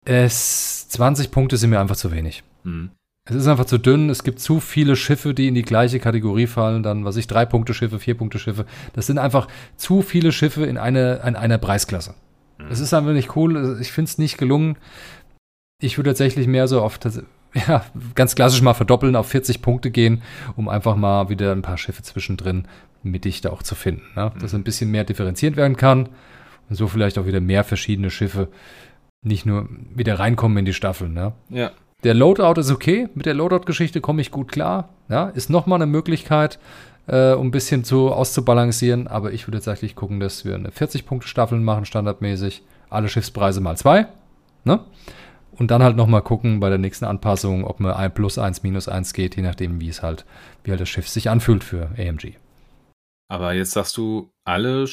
Es 0.04 0.88
20 0.88 1.30
Punkte 1.30 1.56
sind 1.56 1.70
mir 1.70 1.80
einfach 1.80 1.96
zu 1.96 2.12
wenig. 2.12 2.42
Mhm. 2.64 2.90
Es 3.30 3.36
ist 3.36 3.46
einfach 3.46 3.64
zu 3.64 3.78
dünn. 3.78 4.10
Es 4.10 4.24
gibt 4.24 4.40
zu 4.40 4.60
viele 4.60 4.96
Schiffe, 4.96 5.34
die 5.34 5.48
in 5.48 5.54
die 5.54 5.62
gleiche 5.62 6.00
Kategorie 6.00 6.46
fallen. 6.46 6.82
Dann, 6.82 7.04
was 7.04 7.16
ich, 7.16 7.26
drei 7.26 7.46
Punkte 7.46 7.74
Schiffe, 7.74 7.98
vier 7.98 8.16
Punkte 8.16 8.38
Schiffe. 8.38 8.66
Das 8.92 9.06
sind 9.06 9.18
einfach 9.18 9.46
zu 9.76 10.02
viele 10.02 10.32
Schiffe 10.32 10.66
in, 10.66 10.76
eine, 10.76 11.22
in 11.26 11.36
einer 11.36 11.58
Preisklasse. 11.58 12.14
Mhm. 12.58 12.66
Es 12.70 12.80
ist 12.80 12.92
einfach 12.92 13.12
nicht 13.12 13.36
cool. 13.36 13.78
Ich 13.80 13.92
finde 13.92 14.08
es 14.08 14.18
nicht 14.18 14.36
gelungen. 14.36 14.76
Ich 15.80 15.96
würde 15.96 16.10
tatsächlich 16.10 16.46
mehr 16.46 16.68
so 16.68 16.82
auf, 16.82 16.98
ja, 17.54 17.84
ganz 18.14 18.34
klassisch 18.34 18.62
mal 18.62 18.74
verdoppeln, 18.74 19.16
auf 19.16 19.28
40 19.28 19.62
Punkte 19.62 19.90
gehen, 19.90 20.22
um 20.56 20.68
einfach 20.68 20.96
mal 20.96 21.28
wieder 21.28 21.52
ein 21.52 21.62
paar 21.62 21.78
Schiffe 21.78 22.02
zwischendrin 22.02 22.66
mittig 23.02 23.40
da 23.40 23.50
auch 23.50 23.62
zu 23.62 23.74
finden. 23.74 24.02
Ne? 24.14 24.32
Dass 24.40 24.54
ein 24.54 24.64
bisschen 24.64 24.90
mehr 24.90 25.04
differenziert 25.04 25.56
werden 25.56 25.76
kann 25.76 26.08
und 26.68 26.76
so 26.76 26.88
vielleicht 26.88 27.18
auch 27.18 27.26
wieder 27.26 27.40
mehr 27.40 27.64
verschiedene 27.64 28.10
Schiffe 28.10 28.48
nicht 29.22 29.46
nur 29.46 29.68
wieder 29.94 30.18
reinkommen 30.18 30.58
in 30.58 30.64
die 30.64 30.72
Staffel. 30.72 31.08
Ne? 31.08 31.32
Ja. 31.48 31.72
Der 32.02 32.14
Loadout 32.14 32.60
ist 32.60 32.70
okay. 32.70 33.08
Mit 33.14 33.26
der 33.26 33.34
Loadout-Geschichte 33.34 34.00
komme 34.00 34.22
ich 34.22 34.30
gut 34.30 34.50
klar. 34.50 34.88
Ja, 35.08 35.28
ist 35.28 35.50
nochmal 35.50 35.78
eine 35.78 35.86
Möglichkeit, 35.86 36.58
äh, 37.06 37.32
um 37.32 37.48
ein 37.48 37.50
bisschen 37.50 37.84
zu 37.84 38.10
auszubalancieren. 38.10 39.06
Aber 39.06 39.32
ich 39.32 39.46
würde 39.46 39.58
tatsächlich 39.58 39.96
gucken, 39.96 40.18
dass 40.20 40.44
wir 40.44 40.54
eine 40.54 40.70
40-Punkte-Staffel 40.70 41.60
machen, 41.60 41.84
standardmäßig. 41.84 42.62
Alle 42.88 43.08
Schiffspreise 43.08 43.60
mal 43.60 43.76
zwei. 43.76 44.06
Ne? 44.64 44.80
Und 45.52 45.70
dann 45.70 45.82
halt 45.82 45.96
nochmal 45.96 46.22
gucken 46.22 46.58
bei 46.58 46.70
der 46.70 46.78
nächsten 46.78 47.04
Anpassung, 47.04 47.64
ob 47.64 47.80
man 47.80 47.92
ein 47.92 48.14
plus 48.14 48.38
eins, 48.38 48.62
minus 48.62 48.88
eins 48.88 49.12
geht, 49.12 49.36
je 49.36 49.42
nachdem, 49.42 49.80
wie 49.80 49.88
es 49.88 50.02
halt, 50.02 50.24
wie 50.64 50.70
halt 50.70 50.80
das 50.80 50.88
Schiff 50.88 51.08
sich 51.08 51.28
anfühlt 51.28 51.64
für 51.64 51.90
AMG. 51.98 52.34
Aber 53.28 53.52
jetzt 53.52 53.72
sagst 53.72 53.96
du, 53.96 54.32
alle 54.44 54.86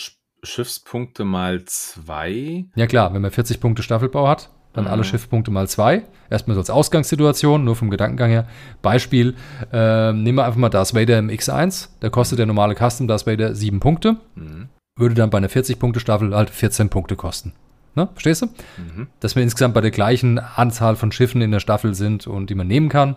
Schiffspunkte 0.43 1.23
mal 1.23 1.63
zwei. 1.65 2.65
Ja 2.75 2.85
klar, 2.85 3.13
wenn 3.13 3.21
man 3.21 3.31
40 3.31 3.59
Punkte 3.59 3.81
Staffelbau 3.81 4.27
hat, 4.27 4.49
dann 4.77 4.85
mhm. 4.85 4.91
alle 4.91 5.03
Schiffpunkte 5.03 5.51
mal 5.51 5.67
zwei. 5.67 6.03
Erstmal 6.29 6.55
so 6.55 6.61
als 6.61 6.69
Ausgangssituation, 6.69 7.63
nur 7.63 7.75
vom 7.75 7.89
Gedankengang 7.89 8.29
her. 8.29 8.47
Beispiel, 8.81 9.35
äh, 9.73 10.13
nehmen 10.13 10.37
wir 10.37 10.45
einfach 10.45 10.59
mal 10.59 10.69
Darth 10.69 10.93
Vader 10.93 11.19
im 11.19 11.29
X1, 11.29 11.89
da 11.99 12.09
kostet 12.09 12.39
der 12.39 12.45
normale 12.45 12.75
Custom 12.75 13.07
Darth 13.07 13.27
Vader 13.27 13.55
sieben 13.55 13.79
Punkte. 13.79 14.17
Mhm. 14.35 14.69
Würde 14.97 15.15
dann 15.15 15.29
bei 15.29 15.37
einer 15.37 15.49
40-Punkte-Staffel 15.49 16.35
halt 16.35 16.49
14 16.49 16.89
Punkte 16.89 17.15
kosten. 17.15 17.53
Ne? 17.97 18.07
Verstehst 18.13 18.43
du? 18.43 18.45
Mhm. 18.45 19.07
Dass 19.21 19.35
wir 19.35 19.41
insgesamt 19.41 19.73
bei 19.73 19.81
der 19.81 19.89
gleichen 19.89 20.37
Anzahl 20.37 20.95
von 20.95 21.11
Schiffen 21.11 21.41
in 21.41 21.49
der 21.49 21.59
Staffel 21.59 21.95
sind 21.95 22.27
und 22.27 22.51
die 22.51 22.53
man 22.53 22.67
nehmen 22.67 22.89
kann. 22.89 23.15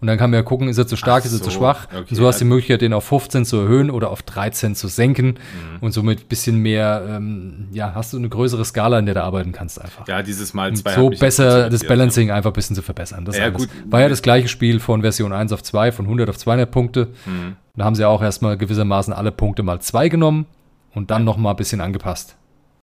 Und 0.00 0.08
dann 0.08 0.18
kann 0.18 0.30
man 0.30 0.38
ja 0.38 0.42
gucken, 0.42 0.68
ist 0.68 0.78
er 0.78 0.88
zu 0.88 0.96
stark, 0.96 1.22
Ach 1.22 1.26
ist 1.26 1.32
er 1.32 1.40
zu 1.40 1.52
schwach. 1.52 1.86
Okay, 1.96 2.12
so 2.12 2.26
hast 2.26 2.40
du 2.40 2.44
die 2.44 2.48
Möglichkeit, 2.48 2.82
den 2.82 2.92
auf 2.92 3.04
15 3.04 3.44
zu 3.44 3.58
erhöhen 3.58 3.88
oder 3.88 4.10
auf 4.10 4.22
13 4.22 4.74
zu 4.74 4.88
senken. 4.88 5.26
Mhm. 5.26 5.78
Und 5.80 5.92
somit 5.92 6.22
ein 6.22 6.26
bisschen 6.26 6.58
mehr, 6.58 7.06
ähm, 7.08 7.68
ja, 7.70 7.94
hast 7.94 8.14
du 8.14 8.18
eine 8.18 8.28
größere 8.28 8.64
Skala, 8.64 8.98
in 8.98 9.06
der 9.06 9.14
du 9.14 9.22
arbeiten 9.22 9.52
kannst 9.52 9.80
einfach. 9.80 10.08
Ja, 10.08 10.24
dieses 10.24 10.54
Mal 10.54 10.74
zwei. 10.74 10.96
so 10.96 11.10
besser 11.10 11.70
das 11.70 11.84
Balancing 11.84 12.32
einfach 12.32 12.50
ein 12.50 12.54
bisschen 12.54 12.74
zu 12.74 12.82
verbessern. 12.82 13.24
Das 13.24 13.38
ja, 13.38 13.50
gut. 13.50 13.68
War 13.88 14.00
ja 14.00 14.08
das 14.08 14.22
gleiche 14.22 14.48
Spiel 14.48 14.80
von 14.80 15.02
Version 15.02 15.32
1 15.32 15.52
auf 15.52 15.62
2, 15.62 15.92
von 15.92 16.06
100 16.06 16.28
auf 16.28 16.36
200 16.36 16.68
Punkte. 16.68 17.10
Mhm. 17.26 17.54
Da 17.76 17.84
haben 17.84 17.94
sie 17.94 18.04
auch 18.04 18.22
erstmal 18.22 18.56
gewissermaßen 18.56 19.14
alle 19.14 19.30
Punkte 19.30 19.62
mal 19.62 19.80
zwei 19.80 20.08
genommen 20.08 20.46
und 20.94 21.12
dann 21.12 21.22
noch 21.22 21.36
mal 21.36 21.50
ein 21.50 21.56
bisschen 21.56 21.80
angepasst. 21.80 22.36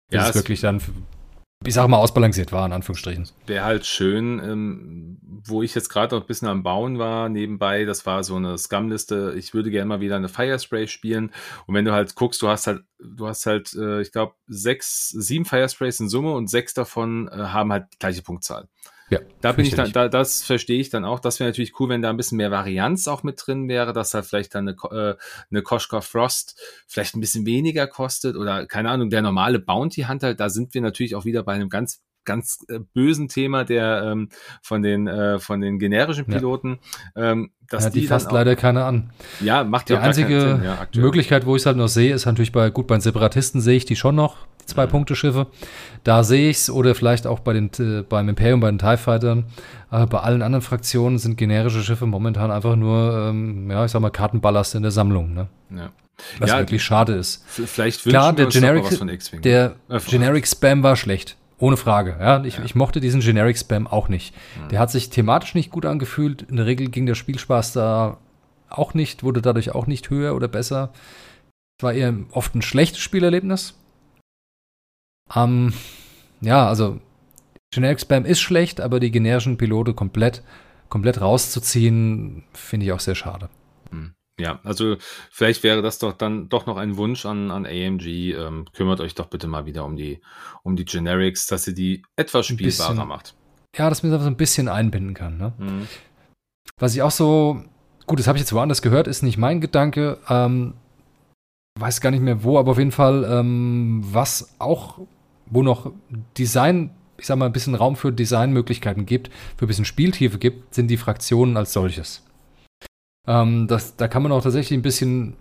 Das 0.10 0.24
ja, 0.24 0.30
ist 0.30 0.36
wirklich 0.36 0.62
dann 0.62 0.82
ich 1.66 1.74
sag 1.74 1.90
mal, 1.90 1.98
ausbalanciert 1.98 2.54
war, 2.54 2.66
in 2.66 2.72
Anführungsstrichen. 2.72 3.28
Wäre 3.46 3.66
halt 3.66 3.86
schön, 3.86 4.40
ähm, 4.40 5.18
wo 5.22 5.62
ich 5.62 5.76
jetzt 5.76 5.90
gerade 5.90 6.16
noch 6.16 6.24
ein 6.24 6.28
bisschen 6.28 6.48
am 6.48 6.64
Bauen 6.64 7.00
war, 7.00 7.28
nebenbei, 7.28 7.84
das 7.84 8.06
war 8.06 8.24
so 8.24 8.38
eine 8.38 8.58
Scum-Liste, 8.58 9.34
ich 9.38 9.54
würde 9.54 9.70
gerne 9.70 9.88
mal 9.88 10.00
wieder 10.00 10.16
eine 10.16 10.30
Firespray 10.30 10.88
spielen. 10.88 11.32
Und 11.66 11.76
wenn 11.76 11.84
du 11.84 11.92
halt 11.92 12.16
guckst, 12.16 12.42
du 12.42 12.48
hast 12.48 12.68
halt, 12.68 12.84
du 12.98 13.28
hast 13.28 13.46
halt, 13.46 13.74
äh, 13.74 14.00
ich 14.02 14.14
glaube, 14.14 14.36
sechs, 14.48 15.10
sieben 15.10 15.44
Firesprays 15.44 16.00
in 16.00 16.08
Summe 16.08 16.32
und 16.32 16.50
sechs 16.50 16.74
davon 16.74 17.28
äh, 17.28 17.36
haben 17.36 17.74
halt 17.74 17.88
gleiche 18.00 18.22
Punktzahl. 18.22 18.70
Ja, 19.10 19.20
da 19.42 19.52
bin 19.54 19.66
ich 19.66 19.76
dann, 19.76 19.92
da, 19.92 20.08
das 20.08 20.44
verstehe 20.44 20.80
ich 20.80 20.90
dann 20.90 21.06
auch. 21.06 21.20
Das 21.20 21.40
wäre 21.40 21.50
natürlich 21.50 21.80
cool, 21.80 21.90
wenn 21.90 22.02
da 22.02 22.10
ein 22.10 22.18
bisschen 22.18 22.38
mehr 22.38 22.52
Varianz 22.52 23.08
auch 23.08 23.24
mit 23.24 23.42
drin 23.44 23.68
wäre, 23.68 23.94
dass 23.94 24.14
halt 24.14 24.26
vielleicht 24.26 24.54
dann 24.56 24.68
eine, 24.68 24.78
äh, 24.92 25.16
eine 25.50 25.62
Koschka 25.62 26.02
Frost 26.02 26.60
vielleicht 26.88 27.16
ein 27.16 27.22
bisschen 27.22 27.46
weniger 27.46 27.88
kostet 27.88 28.36
oder 28.36 28.66
keine 28.66 28.90
Ahnung, 28.92 29.10
der 29.10 29.22
normale 29.22 29.60
Bounty 29.60 30.04
Hunter, 30.04 30.36
da 30.36 30.50
sind 30.50 30.74
wir 30.74 30.82
natürlich 30.82 31.16
auch 31.16 31.26
wieder 31.26 31.44
bei 31.44 31.54
einem 31.54 31.70
ganz 31.70 32.02
ganz 32.26 32.64
äh, 32.68 32.80
bösen 32.94 33.28
Thema 33.28 33.64
der 33.64 34.04
ähm, 34.04 34.30
von 34.62 34.84
den 34.84 35.08
äh, 35.08 35.40
von 35.40 35.62
den 35.62 35.80
generischen 35.80 36.26
Piloten. 36.26 36.80
Ja. 37.16 37.32
Ähm, 37.32 37.52
dass 37.70 37.86
ja, 37.86 37.90
die, 37.90 38.02
die 38.02 38.08
fasst 38.08 38.32
leider 38.32 38.56
keine 38.56 38.84
an. 38.84 39.12
Ja, 39.40 39.64
macht 39.64 39.90
ja 39.90 39.98
Die 39.98 40.02
einzige 40.04 40.42
Sinn, 40.42 40.64
ja, 40.64 40.88
Möglichkeit, 40.96 41.46
wo 41.46 41.56
ich 41.56 41.64
es 41.64 41.66
halt 41.66 41.78
noch 41.78 41.88
sehe, 41.88 42.14
ist 42.14 42.26
natürlich 42.26 42.52
bei 42.52 42.70
gut 42.70 42.88
bei 42.88 42.96
den 42.96 43.02
Separatisten 43.02 43.62
sehe 43.62 43.78
ich 43.78 43.86
die 43.86 43.96
schon 43.96 44.16
noch 44.16 44.38
zwei 44.70 44.86
mhm. 44.86 44.92
Punkte 44.92 45.16
Schiffe. 45.16 45.48
Da 46.04 46.24
sehe 46.24 46.50
ich 46.50 46.58
es 46.58 46.70
oder 46.70 46.96
vielleicht 46.96 47.28
auch 47.28 47.40
bei 47.40 47.54
den 47.54 47.70
äh, 47.80 48.04
beim 48.04 48.30
Imperium 48.30 48.60
bei 48.60 48.70
den 48.70 48.80
Tie 48.80 48.98
Fightern. 48.98 49.46
Aber 49.90 50.08
bei 50.08 50.20
allen 50.20 50.42
anderen 50.42 50.62
Fraktionen 50.62 51.18
sind 51.18 51.38
generische 51.38 51.82
Schiffe 51.82 52.06
momentan 52.06 52.52
einfach 52.52 52.76
nur 52.76 53.30
ähm, 53.30 53.70
ja 53.70 53.86
ich 53.86 53.92
sag 53.92 54.02
mal 54.02 54.10
Kartenballast 54.10 54.76
in 54.76 54.84
der 54.84 54.92
Sammlung. 54.92 55.34
Ne? 55.34 55.48
Ja. 55.76 55.92
Was 56.40 56.50
ja, 56.50 56.60
wirklich 56.60 56.84
schade 56.84 57.14
ist. 57.14 57.46
Vielleicht 57.48 58.04
Klar, 58.04 58.34
der 58.34 58.48
Generic, 58.48 58.84
der 59.42 59.76
äh, 59.88 60.00
Generic 60.00 60.48
Spam 60.48 60.84
war 60.84 60.96
schlecht. 60.96 61.38
Ohne 61.60 61.76
Frage. 61.76 62.16
Ja, 62.20 62.44
ich, 62.44 62.58
ja. 62.58 62.64
ich 62.64 62.74
mochte 62.76 63.02
diesen 63.02 63.20
Generic 63.20 63.58
Spam 63.58 63.86
auch 63.86 64.08
nicht. 64.08 64.34
Mhm. 64.34 64.70
Der 64.70 64.80
hat 64.80 64.92
sich 64.92 65.10
thematisch 65.10 65.56
nicht 65.56 65.72
gut 65.72 65.86
angefühlt. 65.86 66.44
In 66.44 66.56
der 66.56 66.66
Regel 66.66 66.90
ging 66.90 67.06
der 67.06 67.16
Spielspaß 67.16 67.74
da 67.74 68.18
auch 68.70 68.94
nicht, 68.94 69.24
wurde 69.24 69.42
dadurch 69.42 69.76
auch 69.76 69.88
nicht 69.88 70.10
höher 70.10 70.36
oder 70.36 70.48
besser. 70.48 70.94
Es 71.78 71.84
war 71.84 71.94
eher 71.94 72.14
oft 72.32 72.56
ein 72.56 72.62
schlechtes 72.62 73.02
Spielerlebnis. 73.02 73.76
Ähm, 75.36 75.74
ja, 76.42 76.68
also 76.68 77.00
Generic 77.72 78.02
Spam 78.02 78.26
ist 78.26 78.40
schlecht, 78.40 78.82
aber 78.82 79.00
die 79.00 79.12
generischen 79.12 79.58
Pilote 79.58 79.94
komplett, 79.94 80.44
komplett 80.90 81.22
rauszuziehen, 81.22 82.44
finde 82.54 82.86
ich 82.86 82.92
auch 82.92 83.00
sehr 83.00 83.16
schade. 83.16 83.50
Hm. 83.92 84.14
Ja, 84.40 84.60
also 84.64 84.96
vielleicht 85.30 85.64
wäre 85.64 85.82
das 85.82 86.00
doch 86.00 86.14
dann 86.14 86.48
doch 86.50 86.66
noch 86.66 86.78
ein 86.78 86.98
Wunsch 86.98 87.26
an, 87.26 87.52
an 87.52 87.66
AMG. 87.66 88.34
Ähm, 88.34 88.66
kümmert 88.74 89.02
euch 89.02 89.14
doch 89.14 89.28
bitte 89.28 89.48
mal 89.48 89.66
wieder 89.66 89.84
um 89.84 89.98
die, 89.98 90.22
um 90.64 90.76
die 90.76 90.86
Generics, 90.86 91.46
dass 91.48 91.68
ihr 91.68 91.74
die 91.74 92.04
etwas 92.16 92.48
spielbarer 92.48 92.94
bisschen, 92.94 93.08
macht. 93.08 93.36
Ja, 93.76 93.90
dass 93.90 94.02
man 94.02 94.12
das 94.14 94.22
so 94.22 94.28
ein 94.28 94.38
bisschen 94.38 94.70
einbinden 94.70 95.14
kann. 95.14 95.38
Ne? 95.38 95.54
Mhm. 95.58 95.88
Was 96.78 96.96
ich 96.96 97.02
auch 97.02 97.12
so, 97.12 97.62
gut, 98.08 98.20
das 98.20 98.28
habe 98.28 98.38
ich 98.38 98.42
jetzt 98.42 98.54
woanders 98.54 98.82
gehört, 98.82 99.08
ist 99.08 99.24
nicht 99.24 99.38
mein 99.38 99.60
Gedanke. 99.60 100.18
Ähm, 100.30 100.76
weiß 101.78 102.00
gar 102.00 102.12
nicht 102.12 102.22
mehr 102.22 102.44
wo, 102.44 102.58
aber 102.58 102.72
auf 102.72 102.78
jeden 102.78 102.92
Fall, 102.94 103.26
ähm, 103.30 104.02
was 104.06 104.56
auch 104.60 105.00
wo 105.50 105.64
noch 105.64 105.92
Design, 106.38 106.92
ich 107.18 107.26
sag 107.26 107.38
mal, 107.38 107.46
ein 107.46 107.54
bisschen 107.54 107.76
Raum 107.76 107.96
für 107.96 108.12
Designmöglichkeiten 108.12 109.06
gibt, 109.06 109.30
für 109.58 109.66
ein 109.66 109.68
bisschen 109.68 109.86
Spieltiefe 109.86 110.38
gibt, 110.38 110.74
sind 110.74 110.88
die 110.88 110.98
Fraktionen 110.98 111.58
als 111.58 111.74
solches. 111.74 112.24
Ähm, 113.28 113.68
das, 113.68 113.96
da 113.96 114.08
kann 114.08 114.24
man 114.24 114.32
auch 114.32 114.42
tatsächlich 114.42 114.78
ein 114.78 114.82
bisschen 114.82 115.36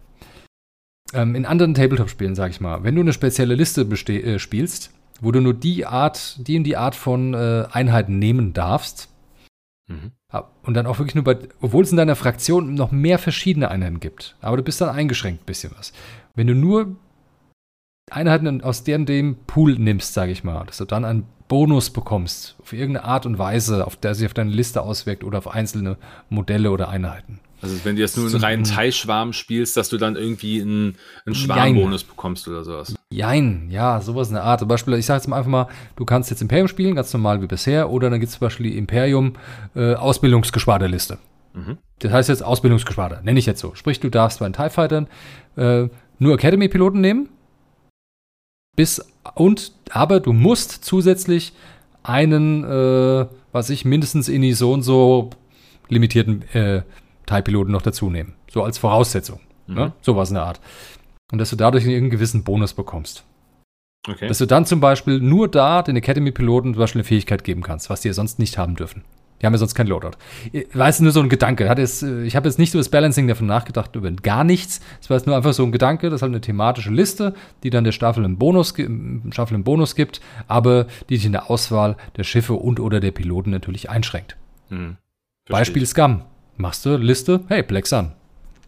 ähm, 1.14 1.34
in 1.34 1.46
anderen 1.46 1.74
Tabletop-Spielen, 1.74 2.34
sag 2.34 2.50
ich 2.50 2.60
mal, 2.60 2.84
wenn 2.84 2.94
du 2.94 3.00
eine 3.00 3.12
spezielle 3.12 3.54
Liste 3.54 3.82
äh, 3.82 4.38
spielst, 4.38 4.90
wo 5.20 5.32
du 5.32 5.40
nur 5.40 5.54
die 5.54 5.86
Art, 5.86 6.46
die 6.46 6.56
in 6.56 6.64
die 6.64 6.76
Art 6.76 6.94
von 6.94 7.34
äh, 7.34 7.64
Einheiten 7.70 8.18
nehmen 8.18 8.52
darfst, 8.52 9.08
mhm. 9.88 10.12
und 10.62 10.74
dann 10.74 10.86
auch 10.86 10.98
wirklich 10.98 11.14
nur 11.14 11.24
bei, 11.24 11.38
obwohl 11.60 11.84
es 11.84 11.90
in 11.90 11.96
deiner 11.96 12.16
Fraktion 12.16 12.74
noch 12.74 12.92
mehr 12.92 13.18
verschiedene 13.18 13.70
Einheiten 13.70 14.00
gibt, 14.00 14.36
aber 14.40 14.56
du 14.56 14.62
bist 14.62 14.80
dann 14.80 14.94
eingeschränkt 14.94 15.42
ein 15.42 15.46
bisschen 15.46 15.72
was. 15.76 15.92
Wenn 16.34 16.46
du 16.46 16.54
nur 16.54 16.96
Einheiten 18.12 18.62
aus 18.62 18.84
deren 18.84 19.06
dem 19.06 19.36
Pool 19.46 19.78
nimmst, 19.78 20.14
sage 20.14 20.32
ich 20.32 20.44
mal, 20.44 20.64
dass 20.66 20.78
du 20.78 20.84
dann 20.84 21.04
einen 21.04 21.24
Bonus 21.48 21.90
bekommst, 21.90 22.56
auf 22.60 22.72
irgendeine 22.72 23.06
Art 23.06 23.26
und 23.26 23.38
Weise, 23.38 23.86
auf 23.86 23.96
der 23.96 24.14
sich 24.14 24.26
auf 24.26 24.34
deine 24.34 24.50
Liste 24.50 24.82
auswirkt 24.82 25.24
oder 25.24 25.38
auf 25.38 25.48
einzelne 25.48 25.96
Modelle 26.28 26.70
oder 26.70 26.88
Einheiten. 26.90 27.40
Also 27.60 27.76
wenn 27.84 27.96
du 27.96 28.02
jetzt 28.02 28.16
nur 28.16 28.26
einen 28.26 28.36
reinen 28.36 28.64
Teilschwarm 28.64 29.32
spielst, 29.32 29.76
dass 29.76 29.88
du 29.88 29.96
dann 29.96 30.14
irgendwie 30.14 30.60
einen, 30.60 30.94
einen 31.26 31.34
Schwarmbonus 31.34 32.04
bekommst 32.04 32.46
oder 32.46 32.62
sowas. 32.62 32.94
Jein, 33.10 33.68
ja, 33.70 34.00
sowas 34.00 34.28
in 34.28 34.34
der 34.34 34.44
Art. 34.44 34.60
Zum 34.60 34.68
Beispiel, 34.68 34.94
ich 34.94 35.06
sage 35.06 35.18
jetzt 35.18 35.26
mal 35.26 35.38
einfach 35.38 35.50
mal, 35.50 35.66
du 35.96 36.04
kannst 36.04 36.30
jetzt 36.30 36.40
Imperium 36.40 36.68
spielen, 36.68 36.94
ganz 36.94 37.12
normal 37.12 37.42
wie 37.42 37.46
bisher, 37.46 37.90
oder 37.90 38.10
dann 38.10 38.20
gibt 38.20 38.30
es 38.30 38.38
zum 38.38 38.46
Beispiel 38.46 38.70
die 38.70 38.78
Imperium 38.78 39.32
äh, 39.74 39.94
Ausbildungsgeschwaderliste. 39.94 41.18
Mhm. 41.54 41.78
Das 41.98 42.12
heißt 42.12 42.28
jetzt 42.28 42.44
Ausbildungsgeschwader, 42.44 43.22
nenne 43.22 43.40
ich 43.40 43.46
jetzt 43.46 43.60
so. 43.60 43.74
Sprich, 43.74 43.98
du 43.98 44.08
darfst 44.08 44.38
bei 44.38 44.48
den 44.48 44.52
TIE 44.52 44.70
Fightern 44.70 45.08
äh, 45.56 45.88
nur 46.20 46.34
Academy-Piloten 46.34 47.00
nehmen, 47.00 47.28
bis 48.78 49.04
und 49.34 49.72
aber 49.90 50.20
du 50.20 50.32
musst 50.32 50.84
zusätzlich 50.84 51.52
einen, 52.04 52.62
äh, 52.62 53.26
was 53.50 53.70
ich 53.70 53.84
mindestens 53.84 54.28
in 54.28 54.40
die 54.40 54.52
so 54.52 54.72
und 54.72 54.82
so 54.82 55.30
limitierten 55.88 56.42
äh, 56.52 56.82
Teilpiloten 57.26 57.72
noch 57.72 57.82
dazu 57.82 58.08
nehmen. 58.08 58.34
So 58.48 58.62
als 58.62 58.78
Voraussetzung. 58.78 59.40
Mhm. 59.66 59.74
Ne? 59.74 59.92
was 60.06 60.30
in 60.30 60.36
der 60.36 60.44
Art. 60.44 60.60
Und 61.32 61.38
dass 61.38 61.50
du 61.50 61.56
dadurch 61.56 61.84
einen 61.84 62.08
gewissen 62.08 62.44
Bonus 62.44 62.72
bekommst. 62.72 63.24
Okay. 64.08 64.28
Dass 64.28 64.38
du 64.38 64.46
dann 64.46 64.64
zum 64.64 64.78
Beispiel 64.78 65.18
nur 65.18 65.48
da 65.48 65.82
den 65.82 65.96
Academy-Piloten 65.96 66.74
zum 66.74 66.80
Beispiel 66.80 67.00
eine 67.00 67.08
Fähigkeit 67.08 67.42
geben 67.42 67.62
kannst, 67.62 67.90
was 67.90 68.02
die 68.02 68.08
ja 68.08 68.14
sonst 68.14 68.38
nicht 68.38 68.58
haben 68.58 68.76
dürfen. 68.76 69.02
Die 69.40 69.46
haben 69.46 69.52
ja 69.52 69.58
sonst 69.58 69.74
kein 69.74 69.86
Loadout. 69.86 70.12
War 70.72 70.88
es 70.88 71.00
nur 71.00 71.12
so 71.12 71.20
ein 71.20 71.28
Gedanke. 71.28 71.68
Hat 71.68 71.78
jetzt, 71.78 72.02
äh, 72.02 72.24
ich 72.24 72.34
habe 72.36 72.48
jetzt 72.48 72.58
nicht 72.58 72.74
über 72.74 72.80
das 72.80 72.88
Balancing 72.88 73.28
davon 73.28 73.46
nachgedacht, 73.46 73.94
über 73.94 74.10
gar 74.10 74.44
nichts. 74.44 74.80
Es 75.00 75.10
war 75.10 75.16
jetzt 75.16 75.26
nur 75.26 75.36
einfach 75.36 75.52
so 75.52 75.64
ein 75.64 75.72
Gedanke, 75.72 76.10
das 76.10 76.18
ist 76.18 76.22
halt 76.22 76.30
eine 76.30 76.40
thematische 76.40 76.90
Liste, 76.90 77.34
die 77.62 77.70
dann 77.70 77.84
der 77.84 77.92
Staffel 77.92 78.24
im 78.24 78.38
Bonus, 78.38 78.74
Staffel 79.30 79.54
im 79.54 79.64
Bonus 79.64 79.94
gibt, 79.94 80.20
aber 80.46 80.86
die 81.08 81.16
sich 81.16 81.26
in 81.26 81.32
der 81.32 81.50
Auswahl 81.50 81.96
der 82.16 82.24
Schiffe 82.24 82.54
und 82.54 82.80
oder 82.80 83.00
der 83.00 83.12
Piloten 83.12 83.50
natürlich 83.50 83.90
einschränkt. 83.90 84.36
Hm, 84.68 84.96
Beispiel 85.48 85.86
Scum. 85.86 86.22
Machst 86.56 86.84
du 86.84 86.96
Liste, 86.96 87.44
hey, 87.48 87.62
Black 87.62 87.86
Sun. 87.86 88.12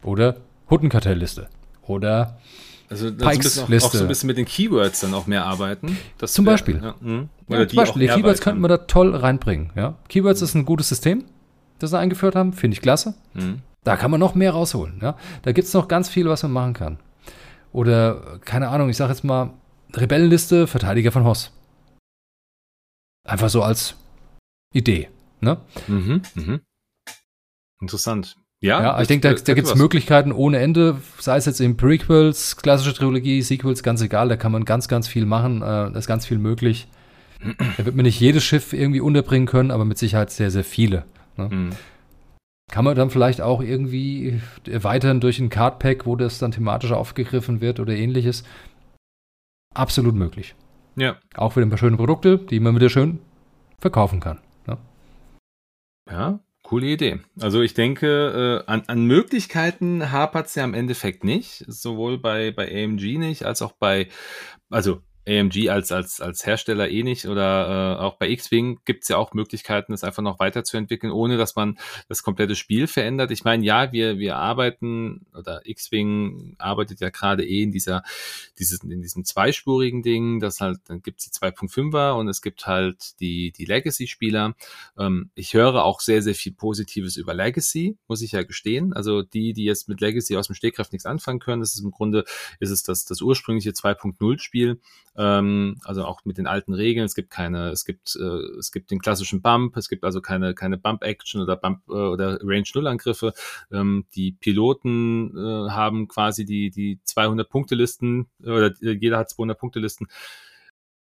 Oder 0.03 0.37
Huttenkartell-Liste. 0.71 1.49
Oder 1.83 2.39
also 2.91 3.13
Pikes 3.13 3.69
Liste. 3.69 3.89
Auch 3.89 3.93
so 3.93 4.05
ein 4.05 4.09
bisschen 4.09 4.27
mit 4.27 4.37
den 4.37 4.47
Keywords 4.47 5.01
dann 5.01 5.15
auch 5.15 5.29
mehr 5.29 5.47
arbeiten. 5.47 5.97
Zum 6.19 6.45
wär, 6.45 6.53
Beispiel. 6.55 6.81
Ja, 6.83 6.97
hm. 7.01 7.29
ja, 7.49 7.69
zum 7.69 7.77
Beispiel. 7.77 8.03
Die 8.03 8.09
Keywords 8.09 8.41
könnten 8.41 8.61
wir 8.61 8.69
da 8.69 8.79
toll 8.79 9.15
reinbringen. 9.15 9.71
Ja? 9.77 9.95
Keywords 10.09 10.43
ist 10.43 10.55
ein 10.55 10.65
gutes 10.65 10.89
System, 10.89 11.25
das 11.79 11.91
sie 11.91 11.99
eingeführt 11.99 12.35
haben. 12.35 12.53
Finde 12.53 12.75
ich 12.75 12.83
klasse. 12.83 13.15
Mhm. 13.35 13.63
Da 13.85 13.97
kann 13.97 14.11
man 14.11 14.19
noch 14.19 14.35
mehr 14.35 14.51
rausholen. 14.51 14.99
Ja? 15.01 15.17
Da 15.43 15.53
gibt 15.53 15.69
es 15.69 15.75
noch 15.75 15.87
ganz 15.87 16.09
viel, 16.09 16.29
was 16.29 16.43
man 16.43 16.53
machen 16.53 16.73
kann. 16.75 16.99
Oder, 17.73 18.41
keine 18.45 18.69
Ahnung, 18.69 18.91
ich 18.91 18.97
sage 18.97 19.13
jetzt 19.13 19.23
mal, 19.23 19.55
Rebellenliste, 19.95 20.67
Verteidiger 20.67 21.13
von 21.13 21.25
Hoss. 21.25 21.53
Einfach 23.25 23.49
so 23.49 23.63
als 23.63 23.95
Idee. 24.75 25.09
Ne? 25.41 25.59
Mhm, 25.87 26.23
mhm. 26.35 26.61
Interessant. 27.81 28.37
Ja, 28.63 28.83
ja 28.83 29.01
ich 29.01 29.09
denke, 29.09 29.29
da, 29.29 29.35
da 29.35 29.55
gibt 29.55 29.67
es 29.67 29.75
Möglichkeiten 29.75 30.33
ohne 30.33 30.59
Ende, 30.59 31.01
sei 31.19 31.37
es 31.37 31.47
jetzt 31.47 31.61
in 31.61 31.77
Prequels, 31.77 32.57
klassische 32.57 32.95
Trilogie, 32.95 33.41
Sequels, 33.41 33.83
ganz 33.83 34.03
egal, 34.03 34.29
da 34.29 34.37
kann 34.37 34.53
man 34.53 34.65
ganz, 34.65 34.87
ganz 34.87 35.09
viel 35.09 35.25
machen, 35.25 35.63
äh, 35.63 35.65
da 35.65 35.99
ist 35.99 36.07
ganz 36.07 36.27
viel 36.27 36.39
möglich. 36.39 36.89
Da 37.79 37.87
wird 37.87 37.97
man 37.97 38.05
nicht 38.05 38.21
jedes 38.21 38.45
Schiff 38.45 38.75
irgendwie 38.75 39.01
unterbringen 39.01 39.47
können, 39.47 39.71
aber 39.71 39.87
mit 39.87 39.97
Sicherheit 39.97 40.31
sehr, 40.31 40.51
sehr 40.51 40.65
viele. 40.65 41.05
Ne? 41.39 41.49
Mhm. 41.49 41.71
Kann 42.71 42.85
man 42.85 42.95
dann 42.95 43.09
vielleicht 43.09 43.41
auch 43.41 43.63
irgendwie 43.63 44.41
erweitern 44.71 45.21
durch 45.21 45.39
ein 45.39 45.49
Cardpack, 45.49 46.05
wo 46.05 46.17
das 46.17 46.39
dann 46.39 46.53
thematisch 46.53 46.93
aufgegriffen 46.93 47.63
wird 47.63 47.81
oder 47.81 47.95
ähnliches. 47.95 48.45
Absolut 49.75 50.15
möglich. 50.15 50.55
Ja. 50.97 51.17
Auch 51.35 51.55
für 51.55 51.63
ein 51.63 51.71
paar 51.71 51.79
schöne 51.79 51.97
Produkte, 51.97 52.37
die 52.37 52.61
man 52.61 52.75
wieder 52.77 52.91
schön 52.91 53.21
verkaufen 53.79 54.21
kann. 54.21 54.39
Ne? 54.67 54.77
Ja, 56.11 56.40
Coole 56.71 56.87
Idee. 56.87 57.19
Also 57.41 57.63
ich 57.63 57.75
denke, 57.75 58.63
äh, 58.65 58.71
an, 58.71 58.85
an 58.87 59.05
Möglichkeiten 59.05 60.13
hapert 60.13 60.47
es 60.47 60.55
ja 60.55 60.63
im 60.63 60.73
Endeffekt 60.73 61.25
nicht. 61.25 61.65
Sowohl 61.67 62.17
bei, 62.17 62.53
bei 62.53 62.69
AMG 62.69 63.19
nicht, 63.19 63.45
als 63.45 63.61
auch 63.61 63.73
bei, 63.73 64.07
also 64.71 65.03
AMG 65.29 65.69
als, 65.69 65.93
als, 65.93 66.21
als 66.21 66.47
Hersteller 66.47 66.89
eh 66.89 67.03
nicht 67.03 67.27
oder 67.27 67.99
äh, 67.99 68.03
auch 68.03 68.17
bei 68.17 68.29
X-Wing 68.31 68.81
gibt 68.85 69.03
es 69.03 69.09
ja 69.09 69.17
auch 69.17 69.35
Möglichkeiten, 69.35 69.93
das 69.93 70.05
einfach 70.05 70.23
noch 70.23 70.39
weiterzuentwickeln, 70.39 71.13
ohne 71.13 71.37
dass 71.37 71.57
man 71.57 71.79
das 72.09 72.23
komplette 72.23 72.57
Spiel 72.57 72.87
verändert. 72.87 73.31
Ich 73.31 73.45
meine, 73.45 73.65
ja, 73.65 73.93
wir, 73.93 74.19
wir 74.19 74.37
arbeiten 74.37 75.27
oder 75.35 75.61
X-Wing 75.65 76.57
arbeitet 76.59 77.01
ja 77.01 77.11
gerade 77.11 77.45
eh 77.47 77.63
in 77.63 77.71
dieser, 77.71 78.03
dieses, 78.59 78.83
in 78.83 79.03
diesem 79.03 79.25
zweispurigen 79.25 80.03
Ding, 80.03 80.41
das 80.41 80.61
halt, 80.61 80.79
dann 80.87 81.03
gibt's 81.03 81.31
die 81.31 81.39
2.5er 81.39 82.13
und 82.13 82.29
es 82.29 82.41
gibt 82.41 82.67
halt 82.67 83.21
die, 83.21 83.53
die 83.53 83.67
Legacy-Spieler. 83.67 84.55
Ähm, 84.99 85.31
ich 85.35 85.55
höre 85.55 85.85
auch 85.85 86.01
sehr, 86.01 86.23
sehr 86.23 86.35
viel 86.35 86.53
Positives 86.53 87.17
über 87.17 87.35
Legacy, 87.35 87.99
muss 88.09 88.23
ich 88.23 88.33
ja 88.33 88.43
gestehen. 88.43 88.93
Also 88.93 89.23
die, 89.23 89.53
die 89.53 89.65
jetzt 89.65 89.89
mit 89.89 90.01
Legacy 90.01 90.37
aus 90.37 90.47
dem 90.47 90.55
Stegreif 90.55 90.93
nichts 90.93 91.07
anfangen 91.07 91.41
können, 91.41 91.61
das 91.61 91.75
ist 91.75 91.83
im 91.83 91.91
Grunde, 91.91 92.25
ist 92.59 92.71
es 92.71 92.83
das, 92.83 93.05
das 93.05 93.21
ursprüngliche 93.21 93.71
2.0-Spiel 93.71 94.81
ähm, 95.21 95.77
also 95.85 96.05
auch 96.05 96.25
mit 96.25 96.39
den 96.39 96.47
alten 96.47 96.73
Regeln. 96.73 97.05
Es 97.05 97.15
gibt 97.15 97.31
keine, 97.31 97.69
es 97.69 97.85
gibt, 97.85 98.17
äh, 98.17 98.59
es 98.59 98.73
gibt 98.73 98.91
den 98.91 99.01
klassischen 99.01 99.43
Bump, 99.43 99.77
es 99.77 99.91
gibt 99.91 100.03
also 100.05 100.23
keine, 100.23 100.55
keine 100.55 100.79
Bump-Action 100.79 101.43
oder 101.43 101.57
Bump 101.57 101.83
äh, 101.89 101.93
oder 101.93 102.39
Range-Null-Angriffe. 102.43 103.35
Ähm, 103.71 104.07
die 104.15 104.33
Piloten 104.33 105.37
äh, 105.37 105.71
haben 105.71 106.09
quasi 106.09 106.47
die, 106.47 106.71
die 106.71 107.01
200-Punkte-Listen 107.07 108.29
oder 108.43 108.73
jeder 108.81 109.19
hat 109.19 109.29
200-Punkte-Listen 109.29 110.09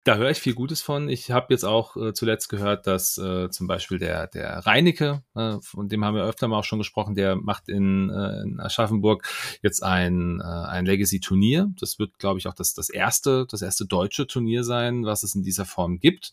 da 0.04 0.16
höre 0.16 0.30
ich 0.30 0.38
viel 0.38 0.54
Gutes 0.54 0.80
von. 0.80 1.08
Ich 1.08 1.30
habe 1.30 1.52
jetzt 1.52 1.64
auch 1.64 1.96
äh, 1.96 2.14
zuletzt 2.14 2.48
gehört, 2.48 2.86
dass 2.86 3.18
äh, 3.18 3.50
zum 3.50 3.66
Beispiel 3.66 3.98
der, 3.98 4.28
der 4.28 4.58
Reinecke, 4.58 5.22
äh, 5.34 5.58
von 5.60 5.88
dem 5.88 6.04
haben 6.04 6.14
wir 6.14 6.24
öfter 6.24 6.48
mal 6.48 6.58
auch 6.58 6.64
schon 6.64 6.78
gesprochen, 6.78 7.14
der 7.14 7.36
macht 7.36 7.68
in, 7.68 8.08
äh, 8.08 8.42
in 8.42 8.60
Aschaffenburg 8.60 9.28
jetzt 9.62 9.82
ein, 9.82 10.40
äh, 10.40 10.44
ein 10.44 10.86
Legacy-Turnier. 10.86 11.70
Das 11.78 11.98
wird, 11.98 12.18
glaube 12.18 12.38
ich, 12.38 12.46
auch 12.46 12.54
das, 12.54 12.72
das 12.72 12.88
erste, 12.88 13.46
das 13.50 13.60
erste 13.60 13.84
deutsche 13.84 14.26
Turnier 14.26 14.64
sein, 14.64 15.04
was 15.04 15.22
es 15.22 15.34
in 15.34 15.42
dieser 15.42 15.66
Form 15.66 15.98
gibt. 15.98 16.32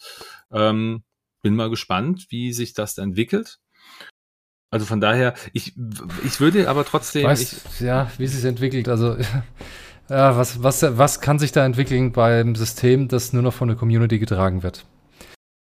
Ähm, 0.50 1.04
bin 1.42 1.56
mal 1.56 1.70
gespannt, 1.70 2.28
wie 2.30 2.54
sich 2.54 2.74
das 2.74 2.98
entwickelt. 2.98 3.60
Also 4.70 4.86
von 4.86 5.00
daher, 5.00 5.34
ich, 5.54 5.76
ich 6.26 6.40
würde 6.40 6.70
aber 6.70 6.84
trotzdem. 6.86 7.24
Weißt, 7.24 7.66
ich, 7.74 7.80
ja, 7.80 8.12
wie 8.18 8.28
sich 8.28 8.44
entwickelt. 8.44 8.90
Also 8.90 9.18
Ja, 10.10 10.38
was, 10.38 10.64
was, 10.64 10.86
was 10.98 11.20
kann 11.22 11.40
sich 11.40 11.52
da 11.52 11.66
entwickeln 11.66 12.12
beim 12.12 12.56
System, 12.56 13.08
das 13.08 13.34
nur 13.34 13.44
noch 13.44 13.54
von 13.54 13.68
der 13.68 13.78
Community 13.78 14.20
getragen 14.20 14.64
wird? 14.64 14.86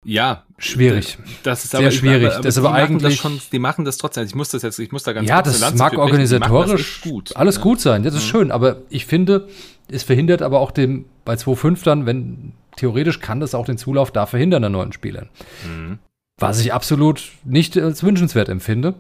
Ja, 0.05 0.43
schwierig. 0.59 1.17
Das 1.45 1.65
ist 1.65 1.71
sehr 1.71 1.81
aber, 1.81 1.91
schwierig. 1.93 2.27
Aber, 2.27 2.35
aber 2.35 2.43
das 2.43 2.59
aber 2.59 2.73
eigentlich 2.73 3.21
schon, 3.21 3.41
die 3.53 3.61
machen 3.61 3.85
das 3.85 3.99
trotzdem. 3.99 4.25
Ich 4.25 4.35
muss 4.35 4.49
das 4.49 4.63
jetzt, 4.63 4.79
ich 4.81 4.91
muss 4.91 5.05
da 5.05 5.13
ganz 5.13 5.29
ja, 5.29 5.43
das 5.43 5.75
mag 5.77 5.97
organisatorisch 5.97 7.01
das 7.03 7.11
gut. 7.11 7.37
alles 7.37 7.57
ja. 7.57 7.63
gut 7.63 7.81
sein. 7.81 8.03
Das 8.03 8.15
ist 8.15 8.25
mhm. 8.25 8.31
schön. 8.31 8.51
Aber 8.51 8.79
ich 8.91 9.07
finde, 9.07 9.49
es 9.89 10.03
verhindert 10.03 10.43
aber 10.43 10.59
auch 10.59 10.73
dem 10.73 11.05
bei 11.25 11.35
2.5 11.35 11.85
dann, 11.85 12.07
wenn 12.07 12.53
theoretisch 12.77 13.21
kann 13.21 13.39
das 13.39 13.55
auch 13.55 13.65
den 13.65 13.79
Zulauf 13.79 14.11
da 14.11 14.27
verhindern 14.27 14.65
an 14.65 14.73
neuen 14.73 14.93
Spielern. 14.93 15.29
Mhm. 15.65 15.99
Was 16.41 16.61
ich 16.61 16.73
absolut 16.73 17.31
nicht 17.45 17.79
als 17.79 18.03
wünschenswert 18.03 18.49
empfinde. 18.49 18.95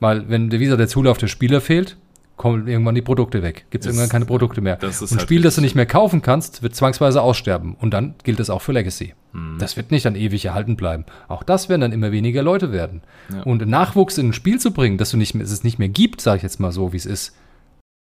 Weil, 0.00 0.30
wenn 0.30 0.50
wie 0.50 0.58
gesagt, 0.58 0.80
der 0.80 0.88
Zulauf 0.88 1.18
der 1.18 1.26
Spieler 1.26 1.60
fehlt, 1.60 1.96
kommen 2.38 2.66
irgendwann 2.66 2.94
die 2.94 3.02
Produkte 3.02 3.42
weg. 3.42 3.66
Gibt 3.70 3.84
es 3.84 3.88
irgendwann 3.88 4.08
keine 4.08 4.24
Produkte 4.24 4.60
mehr. 4.60 4.76
Das 4.76 5.02
ist 5.02 5.02
und 5.02 5.16
ein 5.16 5.18
halt 5.18 5.22
Spiel, 5.28 5.42
das 5.42 5.56
du 5.56 5.60
nicht 5.60 5.74
mehr 5.74 5.86
kaufen 5.86 6.22
kannst, 6.22 6.62
wird 6.62 6.74
zwangsweise 6.74 7.20
aussterben. 7.20 7.76
Und 7.78 7.92
dann 7.92 8.14
gilt 8.22 8.38
das 8.38 8.48
auch 8.48 8.62
für 8.62 8.72
Legacy. 8.72 9.14
Hm. 9.32 9.56
Das 9.58 9.76
wird 9.76 9.90
nicht 9.90 10.06
dann 10.06 10.14
ewig 10.14 10.44
erhalten 10.46 10.76
bleiben. 10.76 11.04
Auch 11.26 11.42
das 11.42 11.68
werden 11.68 11.82
dann 11.82 11.92
immer 11.92 12.12
weniger 12.12 12.42
Leute 12.42 12.72
werden. 12.72 13.02
Ja. 13.30 13.42
Und 13.42 13.66
Nachwuchs 13.66 14.16
in 14.16 14.28
ein 14.28 14.32
Spiel 14.32 14.58
zu 14.58 14.72
bringen, 14.72 14.96
dass 14.96 15.10
du 15.10 15.16
nicht 15.18 15.34
mehr, 15.34 15.44
es 15.44 15.64
nicht 15.64 15.78
mehr 15.78 15.88
gibt, 15.88 16.20
sage 16.20 16.38
ich 16.38 16.42
jetzt 16.44 16.60
mal 16.60 16.72
so, 16.72 16.92
wie 16.92 16.96
es 16.96 17.06
ist, 17.06 17.36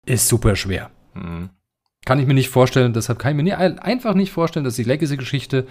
ist 0.07 0.29
super 0.29 0.57
schwer. 0.57 0.91
Hm. 1.15 1.51
Kann 2.07 2.19
ich 2.19 2.27
mir 2.27 2.35
nicht 2.35 2.49
vorstellen, 2.49 2.95
deshalb 2.95 3.19
kann 3.19 3.33
ich 3.33 3.37
mir 3.37 3.43
nie, 3.43 3.53
einfach 3.53 4.15
nicht 4.15 4.33
vorstellen, 4.33 4.65
dass 4.65 4.77
die 4.77 4.85
Legacy-Geschichte 4.85 5.67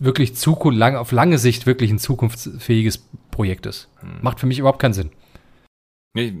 wirklich 0.00 0.32
lang, 0.64 0.96
auf 0.96 1.12
lange 1.12 1.38
Sicht 1.38 1.66
wirklich 1.66 1.90
ein 1.90 1.98
zukunftsfähiges 1.98 3.06
Projekt 3.30 3.66
ist. 3.66 3.88
Hm. 4.00 4.22
Macht 4.22 4.40
für 4.40 4.46
mich 4.46 4.58
überhaupt 4.60 4.78
keinen 4.78 4.94
Sinn. 4.94 5.10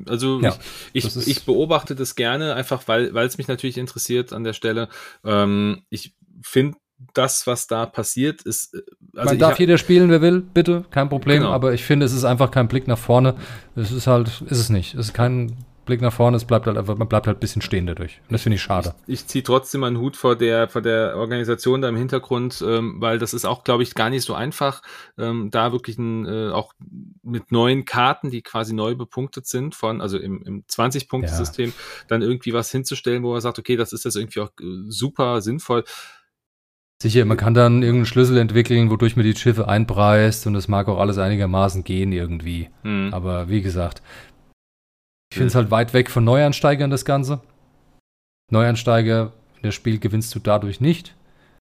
Also 0.06 0.40
ja, 0.40 0.54
ich, 0.92 1.04
ich, 1.04 1.26
ich, 1.26 1.44
beobachte 1.44 1.94
das 1.94 2.14
gerne, 2.14 2.54
einfach 2.54 2.86
weil 2.88 3.14
weil 3.14 3.26
es 3.26 3.38
mich 3.38 3.48
natürlich 3.48 3.78
interessiert 3.78 4.32
an 4.32 4.44
der 4.44 4.52
Stelle. 4.52 4.88
Ähm, 5.24 5.82
ich 5.88 6.14
finde 6.42 6.76
das, 7.14 7.46
was 7.46 7.66
da 7.66 7.86
passiert, 7.86 8.42
ist. 8.42 8.74
Äh, 8.74 8.82
also 9.16 9.30
Man 9.30 9.38
darf 9.38 9.58
jeder 9.58 9.78
spielen, 9.78 10.10
wer 10.10 10.20
will, 10.20 10.40
bitte, 10.40 10.84
kein 10.90 11.08
Problem. 11.08 11.40
Genau. 11.40 11.52
Aber 11.52 11.72
ich 11.72 11.84
finde, 11.84 12.06
es 12.06 12.12
ist 12.12 12.24
einfach 12.24 12.50
kein 12.50 12.68
Blick 12.68 12.86
nach 12.86 12.98
vorne. 12.98 13.34
Es 13.74 13.92
ist 13.92 14.06
halt, 14.06 14.42
ist 14.48 14.58
es 14.58 14.68
nicht. 14.68 14.94
Es 14.94 15.06
ist 15.06 15.14
kein 15.14 15.56
Blick 15.84 16.00
nach 16.00 16.12
vorne, 16.12 16.36
es 16.36 16.44
bleibt 16.44 16.66
halt 16.66 16.78
einfach, 16.78 16.96
man 16.96 17.08
bleibt 17.08 17.26
halt 17.26 17.38
ein 17.38 17.40
bisschen 17.40 17.62
stehen 17.62 17.86
dadurch. 17.86 18.20
Und 18.28 18.32
das 18.32 18.42
finde 18.42 18.56
ich 18.56 18.62
schade. 18.62 18.94
Ich, 19.06 19.14
ich 19.14 19.26
ziehe 19.26 19.42
trotzdem 19.42 19.82
einen 19.84 19.98
Hut 19.98 20.16
vor 20.16 20.36
der, 20.36 20.68
vor 20.68 20.80
der 20.80 21.16
Organisation 21.16 21.80
da 21.82 21.88
im 21.88 21.96
Hintergrund, 21.96 22.62
ähm, 22.66 22.96
weil 23.00 23.18
das 23.18 23.34
ist 23.34 23.44
auch, 23.44 23.64
glaube 23.64 23.82
ich, 23.82 23.94
gar 23.94 24.10
nicht 24.10 24.24
so 24.24 24.34
einfach, 24.34 24.82
ähm, 25.18 25.50
da 25.50 25.72
wirklich 25.72 25.98
ein, 25.98 26.26
äh, 26.26 26.50
auch 26.50 26.72
mit 27.22 27.50
neuen 27.50 27.84
Karten, 27.84 28.30
die 28.30 28.42
quasi 28.42 28.74
neu 28.74 28.94
bepunktet 28.94 29.46
sind 29.46 29.74
von, 29.74 30.00
also 30.00 30.18
im, 30.18 30.42
im 30.42 30.64
20-Punkte-System, 30.64 31.70
ja. 31.70 31.74
dann 32.08 32.22
irgendwie 32.22 32.52
was 32.52 32.70
hinzustellen, 32.70 33.22
wo 33.24 33.32
man 33.32 33.40
sagt, 33.40 33.58
okay, 33.58 33.76
das 33.76 33.92
ist 33.92 34.04
jetzt 34.04 34.16
irgendwie 34.16 34.40
auch 34.40 34.50
äh, 34.60 34.64
super 34.88 35.40
sinnvoll. 35.40 35.84
Sicher, 37.02 37.24
man 37.24 37.36
kann 37.36 37.52
dann 37.52 37.82
irgendeinen 37.82 38.06
Schlüssel 38.06 38.38
entwickeln, 38.38 38.88
wodurch 38.88 39.16
man 39.16 39.24
die 39.24 39.34
Schiffe 39.34 39.66
einpreist 39.66 40.46
und 40.46 40.54
das 40.54 40.68
mag 40.68 40.86
auch 40.86 41.00
alles 41.00 41.18
einigermaßen 41.18 41.82
gehen 41.82 42.12
irgendwie. 42.12 42.70
Hm. 42.82 43.12
Aber 43.12 43.48
wie 43.48 43.60
gesagt, 43.60 44.02
ich 45.32 45.36
finde 45.36 45.48
es 45.48 45.54
halt 45.54 45.70
weit 45.70 45.94
weg 45.94 46.10
von 46.10 46.24
Neuansteigern, 46.24 46.90
das 46.90 47.06
Ganze. 47.06 47.40
Neuansteiger 48.50 49.32
das 49.62 49.74
Spiel 49.74 49.98
gewinnst 49.98 50.34
du 50.34 50.40
dadurch 50.40 50.82
nicht. 50.82 51.16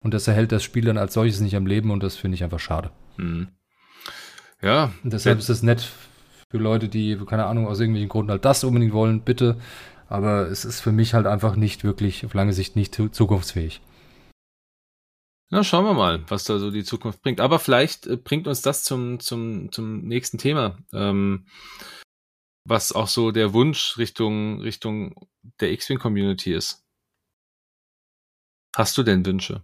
Und 0.04 0.14
das 0.14 0.28
erhält 0.28 0.52
das 0.52 0.64
Spiel 0.64 0.86
dann 0.86 1.00
als 1.00 1.16
solches 1.16 1.40
nicht 1.40 1.56
am 1.56 1.66
Leben 1.66 1.90
und 1.90 2.04
das 2.04 2.16
finde 2.16 2.36
ich 2.36 2.44
einfach 2.44 2.60
schade. 2.60 2.92
Mhm. 3.18 3.48
Ja. 4.62 4.92
Und 5.04 5.12
deshalb 5.12 5.40
ist 5.40 5.50
es 5.50 5.64
nett 5.64 5.90
für 6.52 6.60
Leute, 6.60 6.88
die, 6.88 7.18
keine 7.26 7.48
Ahnung, 7.48 7.66
aus 7.66 7.80
irgendwelchen 7.80 8.10
Gründen 8.10 8.30
halt 8.30 8.46
das 8.46 8.64
unbedingt 8.64 8.94
wollen, 8.94 9.22
bitte. 9.22 9.58
Aber 10.08 10.48
es 10.50 10.64
ist 10.64 10.80
für 10.80 10.92
mich 10.92 11.16
halt 11.16 11.26
einfach 11.26 11.56
nicht 11.56 11.84
wirklich, 11.84 12.28
auf 12.28 12.36
lange 12.36 12.54
Sicht 12.54 12.76
nicht 12.76 12.94
zukunftsfähig. 12.94 13.82
Na, 15.50 15.64
schauen 15.64 15.86
wir 15.86 15.96
mal, 15.96 16.24
was 16.28 16.44
da 16.44 16.60
so 16.60 16.70
die 16.70 16.84
Zukunft 16.84 17.24
bringt. 17.24 17.42
Aber 17.42 17.58
vielleicht 17.58 18.06
äh, 18.06 18.18
bringt 18.18 18.48
uns 18.48 18.62
das 18.62 18.84
zum, 18.84 19.20
zum, 19.20 19.72
zum 19.72 20.02
nächsten 20.02 20.38
Thema. 20.38 20.78
Ähm, 20.94 21.48
was 22.68 22.92
auch 22.92 23.08
so 23.08 23.32
der 23.32 23.54
Wunsch 23.54 23.98
Richtung, 23.98 24.62
Richtung 24.62 25.28
der 25.60 25.72
X-Wing-Community 25.72 26.54
ist. 26.54 26.84
Hast 28.76 28.98
du 28.98 29.04
denn 29.04 29.26
Wünsche? 29.26 29.64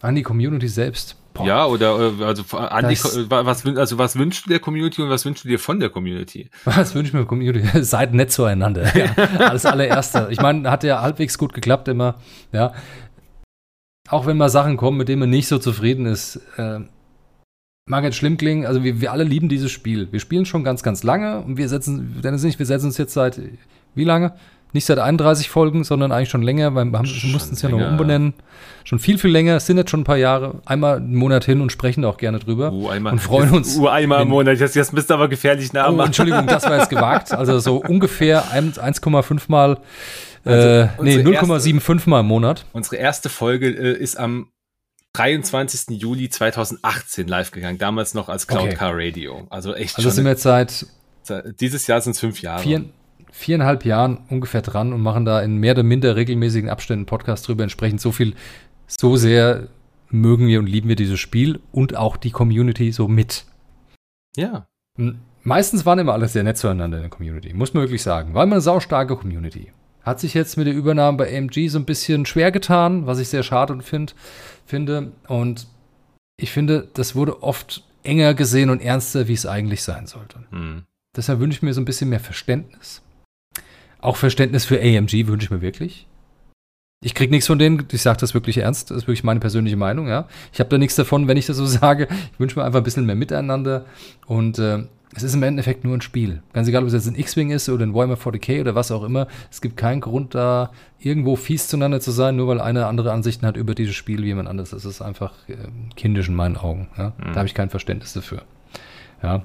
An 0.00 0.16
die 0.16 0.22
Community 0.22 0.66
selbst. 0.66 1.16
Boah. 1.34 1.46
Ja, 1.46 1.66
oder 1.66 1.98
äh, 2.18 2.24
also 2.24 2.56
an 2.56 2.88
die, 2.88 2.98
was, 3.30 3.64
also 3.64 3.98
was 3.98 4.18
wünschst 4.18 4.44
du 4.44 4.50
der 4.50 4.58
Community 4.58 5.00
und 5.00 5.10
was 5.10 5.24
wünschst 5.24 5.44
du 5.44 5.48
dir 5.48 5.58
von 5.58 5.80
der 5.80 5.90
Community? 5.90 6.50
Was 6.64 6.94
wünsche 6.94 7.08
ich 7.08 7.12
mir 7.14 7.20
der 7.20 7.28
Community? 7.28 7.68
Seid 7.84 8.12
nett 8.12 8.32
zueinander. 8.32 8.94
Ja, 8.96 9.14
als 9.48 9.64
allererster. 9.64 10.30
Ich 10.30 10.40
meine, 10.40 10.70
hat 10.70 10.84
ja 10.84 11.00
halbwegs 11.00 11.38
gut 11.38 11.54
geklappt 11.54 11.88
immer. 11.88 12.16
Ja. 12.50 12.74
Auch 14.08 14.26
wenn 14.26 14.36
mal 14.36 14.50
Sachen 14.50 14.76
kommen, 14.76 14.98
mit 14.98 15.08
denen 15.08 15.20
man 15.20 15.30
nicht 15.30 15.48
so 15.48 15.58
zufrieden 15.58 16.06
ist, 16.06 16.36
äh, 16.56 16.80
mag 17.86 18.04
jetzt 18.04 18.16
schlimm 18.16 18.36
klingen, 18.36 18.66
also 18.66 18.84
wir, 18.84 19.00
wir 19.00 19.12
alle 19.12 19.24
lieben 19.24 19.48
dieses 19.48 19.70
Spiel. 19.70 20.08
Wir 20.10 20.20
spielen 20.20 20.46
schon 20.46 20.64
ganz, 20.64 20.82
ganz 20.82 21.02
lange 21.02 21.40
und 21.40 21.56
wir 21.56 21.68
setzen, 21.68 22.20
Dennis 22.22 22.42
nicht, 22.42 22.58
wir 22.58 22.66
setzen 22.66 22.86
uns 22.86 22.98
jetzt 22.98 23.14
seit, 23.14 23.40
wie 23.94 24.04
lange? 24.04 24.34
Nicht 24.74 24.86
seit 24.86 24.98
31 24.98 25.50
Folgen, 25.50 25.84
sondern 25.84 26.12
eigentlich 26.12 26.30
schon 26.30 26.40
länger, 26.40 26.74
weil 26.74 26.86
wir, 26.86 26.98
haben, 26.98 27.08
mussten 27.30 27.54
es 27.54 27.60
ja 27.60 27.68
noch 27.68 27.86
umbenennen. 27.86 28.32
Schon 28.84 28.98
viel, 28.98 29.18
viel 29.18 29.30
länger, 29.30 29.56
es 29.56 29.66
sind 29.66 29.76
jetzt 29.76 29.90
schon 29.90 30.00
ein 30.00 30.04
paar 30.04 30.16
Jahre, 30.16 30.62
einmal 30.64 30.96
einen 30.96 31.14
Monat 31.14 31.44
hin 31.44 31.60
und 31.60 31.70
sprechen 31.70 32.02
da 32.02 32.08
auch 32.08 32.16
gerne 32.16 32.38
drüber. 32.38 32.72
Uh, 32.72 32.88
einmal, 32.88 33.12
und 33.12 33.18
freuen 33.18 33.50
uns. 33.50 33.76
Uh, 33.76 33.88
einmal 33.88 34.22
im 34.22 34.28
Monat, 34.28 34.58
jetzt, 34.58 34.74
jetzt 34.74 34.94
bist 34.94 35.10
du 35.10 35.14
aber 35.14 35.28
gefährlich 35.28 35.74
nah. 35.74 35.90
Oh, 35.90 36.00
Entschuldigung, 36.00 36.46
das 36.46 36.62
war 36.64 36.78
jetzt 36.78 36.88
gewagt. 36.90 37.32
Also 37.32 37.58
so 37.58 37.82
ungefähr 37.82 38.44
1,5 38.44 39.42
Mal, 39.48 39.78
also 40.44 40.68
äh, 40.68 40.88
nee, 41.02 41.16
0,75 41.18 42.08
Mal 42.08 42.20
im 42.20 42.26
Monat. 42.26 42.64
Unsere 42.72 42.96
erste 42.96 43.28
Folge 43.28 43.68
äh, 43.68 43.92
ist 43.98 44.18
am 44.18 44.46
23. 45.14 46.00
Juli 46.00 46.30
2018 46.30 47.28
live 47.28 47.50
gegangen, 47.50 47.78
damals 47.78 48.14
noch 48.14 48.28
als 48.28 48.46
Cloud 48.46 48.68
okay. 48.68 48.74
Car 48.74 48.92
Radio. 48.94 49.46
Also 49.50 49.74
echt 49.74 49.96
Also 49.96 50.10
sind 50.10 50.24
wir 50.24 50.32
jetzt 50.32 50.42
seit 50.42 50.86
dieses 51.60 51.86
Jahr 51.86 52.00
sind 52.00 52.12
es 52.12 52.20
fünf 52.20 52.42
Jahre. 52.42 52.62
Vier, 52.62 52.84
viereinhalb 53.30 53.84
Jahren 53.84 54.18
ungefähr 54.28 54.62
dran 54.62 54.92
und 54.92 55.00
machen 55.00 55.24
da 55.24 55.40
in 55.40 55.56
mehr 55.56 55.72
oder 55.72 55.82
minder 55.82 56.16
regelmäßigen 56.16 56.68
Abständen 56.68 57.06
Podcast 57.06 57.46
drüber. 57.46 57.62
Entsprechend 57.62 58.00
so 58.00 58.12
viel, 58.12 58.34
so 58.86 59.16
sehr 59.16 59.68
mögen 60.08 60.46
wir 60.46 60.58
und 60.58 60.66
lieben 60.66 60.88
wir 60.88 60.96
dieses 60.96 61.20
Spiel 61.20 61.60
und 61.70 61.96
auch 61.96 62.16
die 62.16 62.30
Community 62.30 62.92
so 62.92 63.08
mit. 63.08 63.46
Ja. 64.36 64.66
Meistens 65.42 65.86
waren 65.86 65.98
immer 65.98 66.12
alle 66.12 66.28
sehr 66.28 66.42
nett 66.42 66.58
zueinander 66.58 66.98
in 66.98 67.02
der 67.02 67.10
Community, 67.10 67.52
muss 67.54 67.74
man 67.74 67.84
wirklich 67.84 68.02
sagen. 68.02 68.34
War 68.34 68.44
immer 68.44 68.56
eine 68.56 68.60
saustarke 68.60 69.16
Community. 69.16 69.72
Hat 70.02 70.20
sich 70.20 70.34
jetzt 70.34 70.56
mit 70.56 70.66
der 70.66 70.74
Übernahme 70.74 71.18
bei 71.18 71.36
AMG 71.36 71.68
so 71.68 71.78
ein 71.78 71.84
bisschen 71.84 72.26
schwer 72.26 72.50
getan, 72.50 73.06
was 73.06 73.18
ich 73.18 73.28
sehr 73.28 73.42
schade 73.42 73.80
finde 73.82 74.14
finde. 74.66 75.12
Und 75.28 75.66
ich 76.36 76.50
finde, 76.50 76.88
das 76.94 77.14
wurde 77.14 77.42
oft 77.42 77.84
enger 78.02 78.34
gesehen 78.34 78.70
und 78.70 78.80
ernster, 78.80 79.28
wie 79.28 79.34
es 79.34 79.46
eigentlich 79.46 79.82
sein 79.82 80.06
sollte. 80.06 80.40
Mhm. 80.50 80.84
Deshalb 81.16 81.40
wünsche 81.40 81.58
ich 81.58 81.62
mir 81.62 81.74
so 81.74 81.80
ein 81.80 81.84
bisschen 81.84 82.08
mehr 82.08 82.20
Verständnis. 82.20 83.02
Auch 84.00 84.16
Verständnis 84.16 84.64
für 84.64 84.80
AMG 84.80 85.26
wünsche 85.26 85.44
ich 85.44 85.50
mir 85.50 85.60
wirklich. 85.60 86.06
Ich 87.04 87.14
krieg 87.14 87.30
nichts 87.30 87.48
von 87.48 87.58
denen, 87.58 87.86
ich 87.90 88.02
sage 88.02 88.18
das 88.20 88.32
wirklich 88.32 88.58
ernst, 88.58 88.90
das 88.90 88.98
ist 88.98 89.06
wirklich 89.08 89.24
meine 89.24 89.40
persönliche 89.40 89.76
Meinung, 89.76 90.08
ja. 90.08 90.28
Ich 90.52 90.60
habe 90.60 90.70
da 90.70 90.78
nichts 90.78 90.94
davon, 90.94 91.28
wenn 91.28 91.36
ich 91.36 91.46
das 91.46 91.56
so 91.56 91.66
sage. 91.80 92.08
Ich 92.32 92.40
wünsche 92.40 92.58
mir 92.58 92.64
einfach 92.64 92.80
ein 92.80 92.84
bisschen 92.84 93.06
mehr 93.06 93.16
Miteinander 93.16 93.84
und 94.26 94.58
äh, 94.58 94.84
es 95.14 95.22
ist 95.22 95.34
im 95.34 95.42
Endeffekt 95.42 95.84
nur 95.84 95.94
ein 95.94 96.00
Spiel. 96.00 96.42
Ganz 96.52 96.68
egal, 96.68 96.82
ob 96.82 96.88
es 96.88 96.94
jetzt 96.94 97.06
ein 97.06 97.18
X-Wing 97.18 97.50
ist 97.50 97.68
oder 97.68 97.84
ein 97.84 97.94
Warhammer 97.94 98.14
40k 98.14 98.62
oder 98.62 98.74
was 98.74 98.90
auch 98.90 99.02
immer. 99.02 99.28
Es 99.50 99.60
gibt 99.60 99.76
keinen 99.76 100.00
Grund, 100.00 100.34
da 100.34 100.72
irgendwo 100.98 101.36
fies 101.36 101.68
zueinander 101.68 102.00
zu 102.00 102.10
sein, 102.12 102.36
nur 102.36 102.48
weil 102.48 102.60
einer 102.60 102.86
andere 102.86 103.12
Ansichten 103.12 103.46
hat 103.46 103.56
über 103.56 103.74
dieses 103.74 103.94
Spiel 103.94 104.22
wie 104.22 104.28
jemand 104.28 104.48
anderes. 104.48 104.70
Das 104.70 104.84
ist 104.84 105.02
einfach 105.02 105.34
äh, 105.48 105.56
kindisch 105.96 106.28
in 106.28 106.34
meinen 106.34 106.56
Augen. 106.56 106.88
Ja? 106.96 107.12
Mhm. 107.18 107.32
Da 107.32 107.36
habe 107.36 107.46
ich 107.46 107.54
kein 107.54 107.68
Verständnis 107.68 108.14
dafür. 108.14 108.42
Ja. 109.22 109.44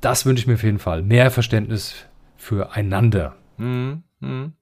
Das 0.00 0.24
wünsche 0.24 0.42
ich 0.42 0.46
mir 0.46 0.54
auf 0.54 0.62
jeden 0.62 0.78
Fall. 0.78 1.02
Mehr 1.02 1.30
Verständnis 1.30 1.94
füreinander. 2.36 3.36
Mhm. 3.58 4.04
Mhm. 4.20 4.52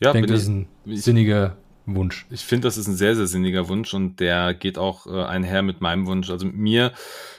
Ja, 0.00 0.10
ich 0.10 0.12
denke, 0.12 0.32
das 0.32 0.42
ist 0.42 0.48
ein 0.48 0.68
ich, 0.84 1.02
sinniger 1.02 1.56
Wunsch. 1.86 2.26
Ich 2.30 2.42
finde, 2.42 2.66
das 2.66 2.76
ist 2.76 2.88
ein 2.88 2.96
sehr, 2.96 3.14
sehr 3.16 3.26
sinniger 3.26 3.68
Wunsch 3.68 3.94
und 3.94 4.18
der 4.20 4.54
geht 4.54 4.78
auch 4.78 5.06
äh, 5.06 5.24
einher 5.24 5.62
mit 5.62 5.80
meinem 5.80 6.06
Wunsch. 6.06 6.30
Also 6.30 6.46
mir 6.46 6.92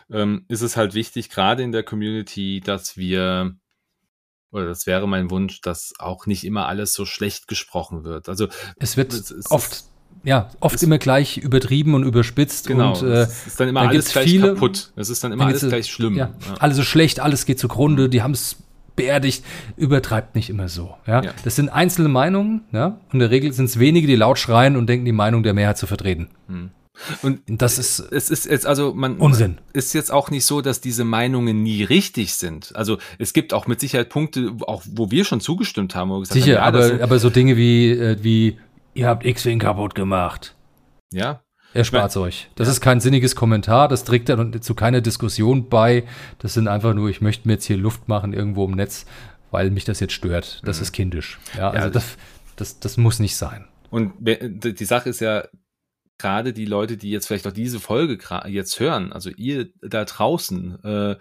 ähm, 0.09 0.45
ist 0.47 0.61
es 0.61 0.77
halt 0.77 0.93
wichtig, 0.93 1.29
gerade 1.29 1.63
in 1.63 1.71
der 1.71 1.83
Community, 1.83 2.61
dass 2.63 2.97
wir 2.97 3.55
oder 4.51 4.65
das 4.65 4.87
wäre 4.87 5.07
mein 5.07 5.29
Wunsch, 5.29 5.59
dass 5.61 5.93
auch 5.99 6.25
nicht 6.25 6.45
immer 6.45 6.67
alles 6.67 6.93
so 6.93 7.05
schlecht 7.05 7.47
gesprochen 7.47 8.05
wird. 8.05 8.29
Also 8.29 8.47
es 8.77 8.95
wird 8.95 9.11
es, 9.13 9.29
es 9.29 9.51
oft 9.51 9.83
ja, 10.23 10.49
oft 10.59 10.81
immer 10.83 10.97
gleich 10.97 11.37
übertrieben 11.37 11.93
und 11.93 12.03
überspitzt. 12.03 12.67
Genau, 12.67 12.97
und, 12.97 13.03
äh, 13.03 13.23
es 13.23 13.47
ist 13.47 13.59
dann 13.59 13.69
immer 13.69 13.81
alles 13.81 14.11
gleich 14.11 14.29
viele, 14.29 14.53
kaputt. 14.53 14.91
Es 14.95 15.09
ist 15.09 15.23
dann 15.23 15.31
immer 15.31 15.45
alles 15.45 15.61
gleich 15.61 15.89
schlimm. 15.89 16.15
Ja, 16.15 16.33
ja. 16.45 16.53
Alles 16.59 16.77
so 16.77 16.83
schlecht, 16.83 17.19
alles 17.19 17.45
geht 17.45 17.59
zugrunde, 17.59 18.09
die 18.09 18.21
haben 18.21 18.31
es 18.31 18.57
beerdigt, 18.97 19.45
übertreibt 19.77 20.35
nicht 20.35 20.49
immer 20.49 20.67
so. 20.67 20.95
Ja? 21.05 21.23
ja. 21.23 21.31
Das 21.45 21.55
sind 21.55 21.69
einzelne 21.69 22.09
Meinungen, 22.09 22.65
ja? 22.73 22.99
und 23.07 23.13
in 23.13 23.19
der 23.19 23.31
Regel 23.31 23.53
sind 23.53 23.65
es 23.65 23.79
wenige, 23.79 24.07
die 24.07 24.15
laut 24.15 24.37
schreien 24.37 24.75
und 24.75 24.87
denken, 24.87 25.05
die 25.05 25.13
Meinung 25.13 25.43
der 25.43 25.53
Mehrheit 25.53 25.77
zu 25.77 25.87
vertreten. 25.87 26.27
Hm. 26.47 26.71
Und 27.21 27.41
das 27.47 27.77
ist 27.77 27.99
es 27.99 28.29
ist 28.29 28.45
jetzt 28.45 28.65
also 28.65 28.93
man 28.93 29.17
Unsinn. 29.17 29.59
ist 29.71 29.93
jetzt 29.93 30.11
auch 30.11 30.31
nicht 30.31 30.45
so, 30.45 30.61
dass 30.61 30.81
diese 30.81 31.03
Meinungen 31.03 31.61
nie 31.61 31.83
richtig 31.83 32.33
sind. 32.33 32.75
Also 32.75 32.97
es 33.19 33.33
gibt 33.33 33.53
auch 33.53 33.67
mit 33.67 33.79
Sicherheit 33.79 34.09
Punkte, 34.09 34.53
auch 34.61 34.83
wo 34.91 35.11
wir 35.11 35.23
schon 35.23 35.39
zugestimmt 35.39 35.95
haben, 35.95 36.09
wo 36.09 36.19
gesagt 36.19 36.33
Sicher, 36.33 36.59
haben, 36.61 36.75
ja, 36.75 36.93
aber 36.95 37.03
aber 37.03 37.19
so 37.19 37.29
Dinge 37.29 37.55
wie 37.55 37.91
äh, 37.91 38.17
wie 38.21 38.57
ihr 38.95 39.07
habt 39.07 39.25
X-Wing 39.25 39.59
kaputt 39.59 39.93
gemacht. 39.93 40.55
Ja. 41.13 41.41
Erspart 41.77 42.11
es 42.11 42.17
euch. 42.17 42.49
Das 42.55 42.67
ja. 42.67 42.73
ist 42.73 42.81
kein 42.81 42.99
sinniges 42.99 43.35
Kommentar, 43.35 43.87
das 43.87 44.03
trägt 44.03 44.29
dann 44.29 44.61
zu 44.61 44.75
keiner 44.75 45.01
Diskussion 45.01 45.69
bei. 45.69 46.03
Das 46.39 46.53
sind 46.53 46.67
einfach 46.67 46.93
nur, 46.93 47.09
ich 47.09 47.21
möchte 47.21 47.47
mir 47.47 47.55
jetzt 47.55 47.65
hier 47.65 47.77
Luft 47.77 48.07
machen 48.07 48.33
irgendwo 48.33 48.65
im 48.65 48.71
Netz, 48.71 49.05
weil 49.51 49.71
mich 49.71 49.85
das 49.85 49.99
jetzt 49.99 50.13
stört. 50.13 50.61
Das 50.65 50.77
mhm. 50.77 50.83
ist 50.83 50.91
kindisch. 50.91 51.39
Ja, 51.57 51.69
also 51.69 51.85
ja, 51.85 51.89
das, 51.89 52.17
das, 52.55 52.79
das 52.79 52.97
muss 52.97 53.19
nicht 53.19 53.35
sein. 53.35 53.65
Und 53.89 54.13
die 54.19 54.85
Sache 54.85 55.09
ist 55.09 55.21
ja, 55.21 55.45
gerade 56.17 56.53
die 56.53 56.65
Leute, 56.65 56.97
die 56.97 57.11
jetzt 57.11 57.27
vielleicht 57.27 57.47
auch 57.47 57.53
diese 57.53 57.79
Folge 57.79 58.17
jetzt 58.47 58.79
hören, 58.79 59.13
also 59.13 59.29
ihr 59.29 59.69
da 59.81 60.05
draußen, 60.05 60.83
äh, 60.83 61.15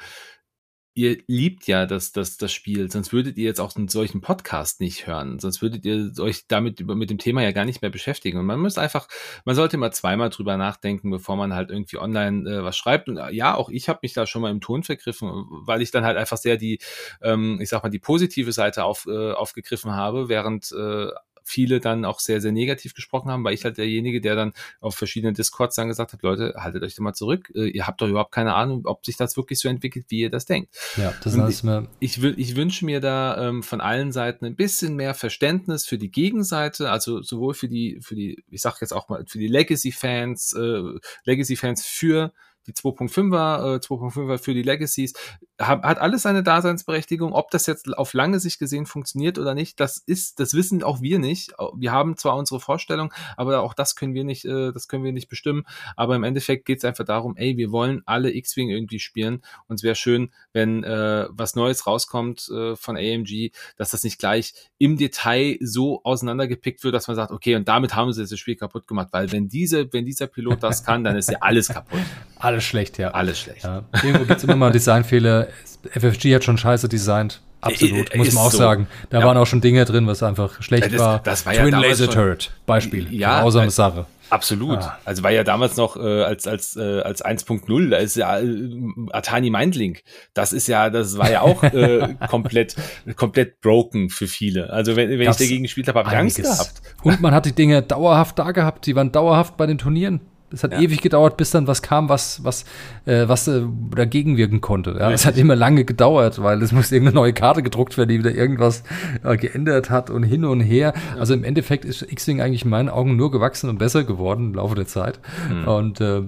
ihr 0.96 1.18
liebt 1.26 1.66
ja 1.66 1.84
das, 1.84 2.12
das, 2.12 2.38
das 2.38 2.52
Spiel, 2.52 2.90
sonst 2.90 3.12
würdet 3.12 3.36
ihr 3.36 3.44
jetzt 3.44 3.60
auch 3.60 3.76
einen 3.76 3.88
solchen 3.88 4.22
Podcast 4.22 4.80
nicht 4.80 5.06
hören, 5.06 5.38
sonst 5.38 5.60
würdet 5.60 5.84
ihr 5.84 6.10
euch 6.18 6.46
damit 6.48 6.80
über, 6.80 6.94
mit 6.94 7.10
dem 7.10 7.18
Thema 7.18 7.42
ja 7.42 7.52
gar 7.52 7.66
nicht 7.66 7.82
mehr 7.82 7.90
beschäftigen. 7.90 8.38
Und 8.38 8.46
man 8.46 8.58
muss 8.58 8.78
einfach, 8.78 9.06
man 9.44 9.54
sollte 9.54 9.76
mal 9.76 9.92
zweimal 9.92 10.30
drüber 10.30 10.56
nachdenken, 10.56 11.10
bevor 11.10 11.36
man 11.36 11.54
halt 11.54 11.70
irgendwie 11.70 11.98
online 11.98 12.50
äh, 12.50 12.64
was 12.64 12.78
schreibt. 12.78 13.10
Und 13.10 13.18
äh, 13.18 13.30
ja, 13.32 13.54
auch 13.54 13.68
ich 13.68 13.90
habe 13.90 14.00
mich 14.02 14.14
da 14.14 14.26
schon 14.26 14.40
mal 14.40 14.50
im 14.50 14.62
Ton 14.62 14.84
vergriffen, 14.84 15.30
weil 15.50 15.82
ich 15.82 15.90
dann 15.90 16.04
halt 16.04 16.16
einfach 16.16 16.38
sehr 16.38 16.56
die, 16.56 16.78
ähm, 17.20 17.60
ich 17.60 17.68
sag 17.68 17.82
mal, 17.82 17.90
die 17.90 17.98
positive 17.98 18.52
Seite 18.52 18.84
auf, 18.84 19.06
äh, 19.06 19.32
aufgegriffen 19.32 19.92
habe, 19.92 20.30
während 20.30 20.72
äh, 20.72 21.08
viele 21.46 21.80
dann 21.80 22.04
auch 22.04 22.20
sehr, 22.20 22.40
sehr 22.40 22.52
negativ 22.52 22.94
gesprochen 22.94 23.30
haben, 23.30 23.44
weil 23.44 23.54
ich 23.54 23.64
halt 23.64 23.78
derjenige, 23.78 24.20
der 24.20 24.34
dann 24.34 24.52
auf 24.80 24.96
verschiedenen 24.96 25.34
Discords 25.34 25.76
dann 25.76 25.88
gesagt 25.88 26.12
hat, 26.12 26.22
Leute, 26.22 26.54
haltet 26.56 26.82
euch 26.82 26.94
doch 26.96 27.02
mal 27.02 27.14
zurück. 27.14 27.52
Äh, 27.54 27.68
ihr 27.68 27.86
habt 27.86 28.00
doch 28.00 28.08
überhaupt 28.08 28.32
keine 28.32 28.54
Ahnung, 28.54 28.82
ob 28.84 29.06
sich 29.06 29.16
das 29.16 29.36
wirklich 29.36 29.60
so 29.60 29.68
entwickelt, 29.68 30.06
wie 30.08 30.20
ihr 30.20 30.30
das 30.30 30.44
denkt. 30.44 30.74
Ja, 30.96 31.14
das 31.22 31.34
ist 31.34 31.38
alles 31.38 31.62
mehr. 31.62 31.86
Ich, 32.00 32.22
ich, 32.22 32.38
ich 32.38 32.56
wünsche 32.56 32.84
mir 32.84 33.00
da 33.00 33.48
ähm, 33.48 33.62
von 33.62 33.80
allen 33.80 34.12
Seiten 34.12 34.44
ein 34.44 34.56
bisschen 34.56 34.96
mehr 34.96 35.14
Verständnis 35.14 35.86
für 35.86 35.98
die 35.98 36.10
Gegenseite, 36.10 36.90
also 36.90 37.22
sowohl 37.22 37.54
für 37.54 37.68
die, 37.68 38.00
für 38.00 38.14
die, 38.14 38.42
ich 38.50 38.60
sag 38.60 38.80
jetzt 38.80 38.92
auch 38.92 39.08
mal, 39.08 39.24
für 39.26 39.38
die 39.38 39.48
Legacy-Fans, 39.48 40.52
äh, 40.54 40.82
Legacy-Fans 41.24 41.84
für 41.86 42.32
die 42.66 42.72
2.5er, 42.72 43.76
äh, 43.76 43.78
2.5er 43.78 44.38
für 44.38 44.54
die 44.54 44.62
Legacies, 44.62 45.14
hat, 45.58 45.82
hat 45.82 45.98
alles 45.98 46.22
seine 46.22 46.42
Daseinsberechtigung. 46.42 47.32
Ob 47.32 47.50
das 47.50 47.66
jetzt 47.66 47.96
auf 47.96 48.12
lange 48.12 48.40
Sicht 48.40 48.58
gesehen 48.58 48.86
funktioniert 48.86 49.38
oder 49.38 49.54
nicht, 49.54 49.80
das 49.80 49.98
ist, 49.98 50.40
das 50.40 50.54
wissen 50.54 50.82
auch 50.82 51.00
wir 51.00 51.18
nicht. 51.18 51.52
Wir 51.76 51.92
haben 51.92 52.16
zwar 52.16 52.36
unsere 52.36 52.60
Vorstellung, 52.60 53.12
aber 53.36 53.60
auch 53.62 53.74
das 53.74 53.96
können 53.96 54.14
wir 54.14 54.24
nicht, 54.24 54.44
äh, 54.44 54.72
das 54.72 54.88
können 54.88 55.04
wir 55.04 55.12
nicht 55.12 55.28
bestimmen. 55.28 55.64
Aber 55.96 56.16
im 56.16 56.24
Endeffekt 56.24 56.66
geht 56.66 56.78
es 56.78 56.84
einfach 56.84 57.04
darum, 57.04 57.36
ey, 57.36 57.56
wir 57.56 57.72
wollen 57.72 58.02
alle 58.06 58.34
X-Wing 58.34 58.70
irgendwie 58.70 58.98
spielen 58.98 59.42
und 59.68 59.76
es 59.76 59.82
wäre 59.82 59.94
schön, 59.94 60.32
wenn 60.52 60.84
äh, 60.84 61.26
was 61.30 61.54
Neues 61.54 61.86
rauskommt 61.86 62.48
äh, 62.48 62.76
von 62.76 62.96
AMG, 62.96 63.52
dass 63.76 63.90
das 63.90 64.04
nicht 64.04 64.18
gleich 64.18 64.54
im 64.78 64.96
Detail 64.96 65.58
so 65.60 66.02
auseinandergepickt 66.04 66.84
wird, 66.84 66.94
dass 66.94 67.08
man 67.08 67.16
sagt, 67.16 67.30
okay, 67.30 67.54
und 67.56 67.68
damit 67.68 67.94
haben 67.94 68.12
sie 68.12 68.26
das 68.26 68.38
Spiel 68.38 68.56
kaputt 68.56 68.86
gemacht, 68.86 69.08
weil 69.12 69.32
wenn 69.32 69.48
diese, 69.48 69.92
wenn 69.92 70.04
dieser 70.04 70.26
Pilot 70.26 70.62
das 70.62 70.84
kann, 70.84 71.04
dann 71.04 71.16
ist 71.16 71.30
ja 71.30 71.38
alles 71.40 71.68
kaputt. 71.68 72.00
Alles 72.38 72.55
schlecht, 72.64 72.98
ja. 72.98 73.10
Alles 73.10 73.40
schlecht. 73.40 73.64
Ja. 73.64 73.84
Irgendwo 74.02 74.24
gibt 74.24 74.38
es 74.38 74.44
immer 74.44 74.56
mal 74.56 74.72
Designfehler. 74.72 75.48
FFG 75.90 76.34
hat 76.34 76.44
schon 76.44 76.58
scheiße 76.58 76.88
designt. 76.88 77.40
Absolut, 77.60 78.14
muss 78.14 78.32
man 78.32 78.44
auch 78.44 78.50
so. 78.50 78.58
sagen. 78.58 78.86
Da 79.10 79.20
ja. 79.20 79.26
waren 79.26 79.36
auch 79.36 79.46
schon 79.46 79.60
Dinge 79.60 79.84
drin, 79.84 80.06
was 80.06 80.22
einfach 80.22 80.62
schlecht 80.62 80.92
das, 80.92 80.98
war. 81.00 81.20
Das 81.20 81.46
war 81.46 81.54
Twin 81.54 81.72
ja 81.72 81.80
Laser 81.80 82.08
Turret, 82.08 82.52
Beispiel. 82.66 83.12
Ja, 83.12 83.40
grausame 83.40 83.70
Sache. 83.70 84.06
Absolut. 84.28 84.78
Ah. 84.78 84.98
Also 85.04 85.22
war 85.22 85.30
ja 85.30 85.44
damals 85.44 85.76
noch 85.76 85.96
äh, 85.96 86.22
als 86.22 86.48
als 86.48 86.76
äh, 86.76 87.00
als 87.00 87.24
1.0, 87.24 87.90
da 87.90 87.96
ist 87.98 88.16
ja 88.16 88.40
äh, 88.40 88.68
Atani 89.12 89.50
Mindlink. 89.50 90.02
Das 90.34 90.52
ist 90.52 90.66
ja, 90.66 90.90
das 90.90 91.16
war 91.16 91.30
ja 91.30 91.42
auch 91.42 91.62
äh, 91.62 92.16
komplett 92.28 92.74
komplett 93.14 93.60
broken 93.60 94.10
für 94.10 94.26
viele. 94.26 94.70
Also 94.70 94.96
wenn, 94.96 95.10
wenn 95.10 95.30
ich 95.30 95.36
dagegen 95.36 95.62
gespielt 95.62 95.88
habe, 95.88 96.00
habe 96.00 96.10
ich 96.10 96.16
Angst 96.16 96.42
gehabt. 96.42 96.82
Und 97.02 97.20
man 97.20 97.34
hat 97.34 97.46
die 97.46 97.52
Dinge 97.52 97.82
dauerhaft 97.82 98.38
da 98.38 98.50
gehabt. 98.50 98.86
Die 98.86 98.96
waren 98.96 99.12
dauerhaft 99.12 99.56
bei 99.56 99.66
den 99.66 99.78
Turnieren. 99.78 100.20
Es 100.52 100.62
hat 100.62 100.72
ja. 100.72 100.80
ewig 100.80 101.00
gedauert, 101.00 101.36
bis 101.36 101.50
dann 101.50 101.66
was 101.66 101.82
kam, 101.82 102.08
was, 102.08 102.44
was, 102.44 102.64
äh, 103.04 103.26
was 103.26 103.48
äh, 103.48 103.62
dagegen 103.94 104.36
wirken 104.36 104.60
konnte. 104.60 104.96
Ja? 104.98 105.10
Es 105.10 105.26
hat 105.26 105.36
immer 105.36 105.56
lange 105.56 105.84
gedauert, 105.84 106.40
weil 106.40 106.62
es 106.62 106.70
musste 106.70 106.94
irgendeine 106.94 107.16
neue 107.16 107.32
Karte 107.32 107.62
gedruckt 107.62 107.98
werden, 107.98 108.10
die 108.10 108.18
wieder 108.20 108.32
irgendwas 108.32 108.84
äh, 109.24 109.36
geändert 109.36 109.90
hat 109.90 110.08
und 110.08 110.22
hin 110.22 110.44
und 110.44 110.60
her. 110.60 110.94
Ja. 110.94 111.20
Also 111.20 111.34
im 111.34 111.42
Endeffekt 111.42 111.84
ist 111.84 112.02
X-Wing 112.02 112.40
eigentlich 112.40 112.64
in 112.64 112.70
meinen 112.70 112.88
Augen 112.88 113.16
nur 113.16 113.32
gewachsen 113.32 113.68
und 113.68 113.78
besser 113.78 114.04
geworden 114.04 114.46
im 114.46 114.54
Laufe 114.54 114.76
der 114.76 114.86
Zeit. 114.86 115.18
Mhm. 115.50 115.68
Und 115.68 116.00
äh, 116.00 116.22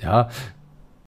ja, 0.00 0.28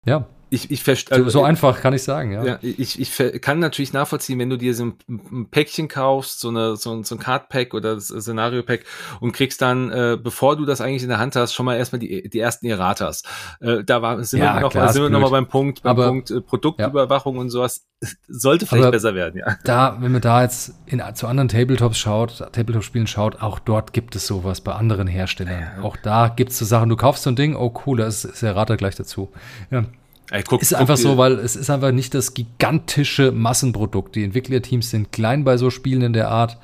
ja, 0.05 0.27
ich, 0.49 0.69
ich 0.71 0.83
verstehe. 0.83 1.17
Also, 1.17 1.29
so, 1.29 1.39
so, 1.39 1.43
einfach 1.43 1.81
kann 1.81 1.93
ich 1.93 2.03
sagen, 2.03 2.31
ja. 2.31 2.45
ja 2.45 2.59
ich, 2.61 2.99
ich 2.99 3.41
kann 3.41 3.59
natürlich 3.59 3.93
nachvollziehen, 3.93 4.37
wenn 4.37 4.49
du 4.49 4.57
dir 4.57 4.75
so 4.75 4.85
ein, 4.85 4.93
ein 5.09 5.49
Päckchen 5.49 5.87
kaufst, 5.87 6.39
so, 6.39 6.49
eine, 6.49 6.75
so, 6.75 6.93
ein, 6.93 7.03
so 7.03 7.15
ein 7.15 7.19
Card-Pack 7.19 7.73
oder 7.73 7.99
Szenario-Pack 7.99 8.85
und 9.21 9.31
kriegst 9.31 9.61
dann, 9.61 9.91
äh, 9.91 10.17
bevor 10.21 10.55
du 10.55 10.65
das 10.65 10.81
eigentlich 10.81 11.03
in 11.03 11.09
der 11.09 11.19
Hand 11.19 11.35
hast, 11.35 11.53
schon 11.53 11.65
mal 11.65 11.75
erstmal 11.75 11.99
die, 11.99 12.29
die 12.29 12.39
ersten 12.39 12.67
Erratas. 12.67 13.23
Äh, 13.59 13.83
da 13.83 14.01
war, 14.01 14.23
sind 14.23 14.39
ja, 14.39 14.55
wir 14.55 14.61
noch, 14.61 14.71
sind 14.91 15.01
wir 15.01 15.09
noch 15.09 15.19
mal 15.19 15.31
beim 15.31 15.47
Punkt, 15.47 15.81
beim 15.81 15.91
Aber, 15.91 16.07
Punkt 16.07 16.31
äh, 16.31 16.41
Produktüberwachung 16.41 17.35
ja. 17.35 17.41
und 17.41 17.49
sowas. 17.49 17.85
Sollte 18.27 18.67
vielleicht 18.67 18.83
Aber 18.83 18.91
besser 18.91 19.15
werden, 19.15 19.39
ja. 19.39 19.57
Da, 19.63 19.97
wenn 19.99 20.11
man 20.11 20.21
da 20.21 20.43
jetzt 20.43 20.75
in, 20.85 21.01
zu 21.15 21.27
anderen 21.27 21.47
Tabletops 21.47 21.97
schaut, 21.97 22.37
Tabletop-Spielen 22.51 23.07
schaut, 23.07 23.41
auch 23.41 23.57
dort 23.57 23.93
gibt 23.93 24.15
es 24.15 24.27
sowas 24.27 24.61
bei 24.61 24.73
anderen 24.73 25.07
Herstellern. 25.07 25.81
Auch 25.81 25.97
da 25.97 26.27
gibt 26.27 26.51
es 26.51 26.59
so 26.59 26.65
Sachen, 26.65 26.89
du 26.89 26.95
kaufst 26.97 27.23
so 27.23 27.31
ein 27.31 27.35
Ding, 27.35 27.55
oh 27.55 27.73
cool, 27.85 27.97
da 27.97 28.05
ist, 28.05 28.25
ist 28.25 28.43
der 28.43 28.49
Errata 28.49 28.75
gleich 28.75 28.95
dazu. 28.95 29.31
Ja. 29.71 29.85
Ey, 30.31 30.43
guck, 30.43 30.61
ist 30.61 30.69
guck 30.69 30.79
einfach 30.79 30.97
so, 30.97 31.17
weil 31.17 31.33
es 31.33 31.55
ist 31.55 31.69
einfach 31.69 31.91
nicht 31.91 32.13
das 32.13 32.33
gigantische 32.33 33.31
Massenprodukt. 33.31 34.15
Die 34.15 34.23
Entwicklerteams 34.23 34.89
sind 34.89 35.11
klein 35.11 35.43
bei 35.43 35.57
so 35.57 35.69
Spielen 35.69 36.01
in 36.01 36.13
der 36.13 36.29
Art 36.29 36.57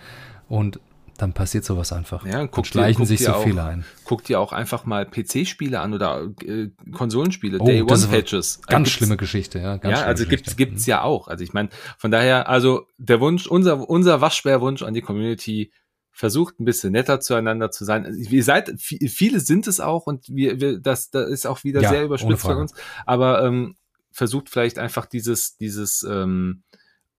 und 0.49 0.79
dann 1.21 1.33
passiert 1.33 1.63
sowas 1.63 1.93
einfach. 1.93 2.25
Ja, 2.25 2.47
guck 2.47 2.65
schleichen 2.65 3.03
dir, 3.03 3.07
sich 3.07 3.23
so 3.23 3.33
viele 3.43 3.63
ein. 3.63 3.85
Guck 4.05 4.23
dir 4.23 4.39
auch 4.39 4.53
einfach 4.53 4.85
mal 4.85 5.05
PC-Spiele 5.05 5.79
an 5.79 5.93
oder 5.93 6.27
äh, 6.43 6.69
Konsolenspiele, 6.91 7.59
oh, 7.59 7.65
Day 7.65 7.83
One 7.83 8.07
Patches. 8.09 8.61
Ganz 8.65 8.87
also 8.87 8.97
schlimme 8.97 9.17
Geschichte, 9.17 9.59
ja. 9.59 9.79
ja, 9.83 10.01
also 10.01 10.23
Geschichte. 10.23 10.25
gibt's 10.25 10.57
gibt's 10.57 10.85
ja 10.87 11.03
auch. 11.03 11.27
Also 11.27 11.43
ich 11.43 11.53
meine, 11.53 11.69
von 11.99 12.09
daher, 12.09 12.49
also 12.49 12.87
der 12.97 13.19
Wunsch, 13.19 13.45
unser 13.45 13.87
unser 13.87 14.19
Waschbärwunsch 14.19 14.81
an 14.81 14.95
die 14.95 15.01
Community, 15.01 15.71
versucht 16.11 16.59
ein 16.59 16.65
bisschen 16.65 16.91
netter 16.91 17.19
zueinander 17.19 17.71
zu 17.71 17.85
sein. 17.85 18.13
Ihr 18.13 18.43
seid, 18.43 18.73
viele 18.79 19.39
sind 19.39 19.67
es 19.67 19.79
auch 19.79 20.07
und 20.07 20.27
wir, 20.27 20.59
wir 20.59 20.79
das, 20.79 21.09
das 21.09 21.29
ist 21.29 21.47
auch 21.47 21.63
wieder 21.63 21.81
ja, 21.81 21.89
sehr 21.89 22.03
überspitzt 22.03 22.41
von 22.41 22.57
uns, 22.57 22.73
aber 23.05 23.43
ähm, 23.43 23.75
versucht 24.11 24.49
vielleicht 24.49 24.77
einfach 24.77 25.05
dieses, 25.05 25.57
dieses, 25.57 26.03
ähm, 26.03 26.63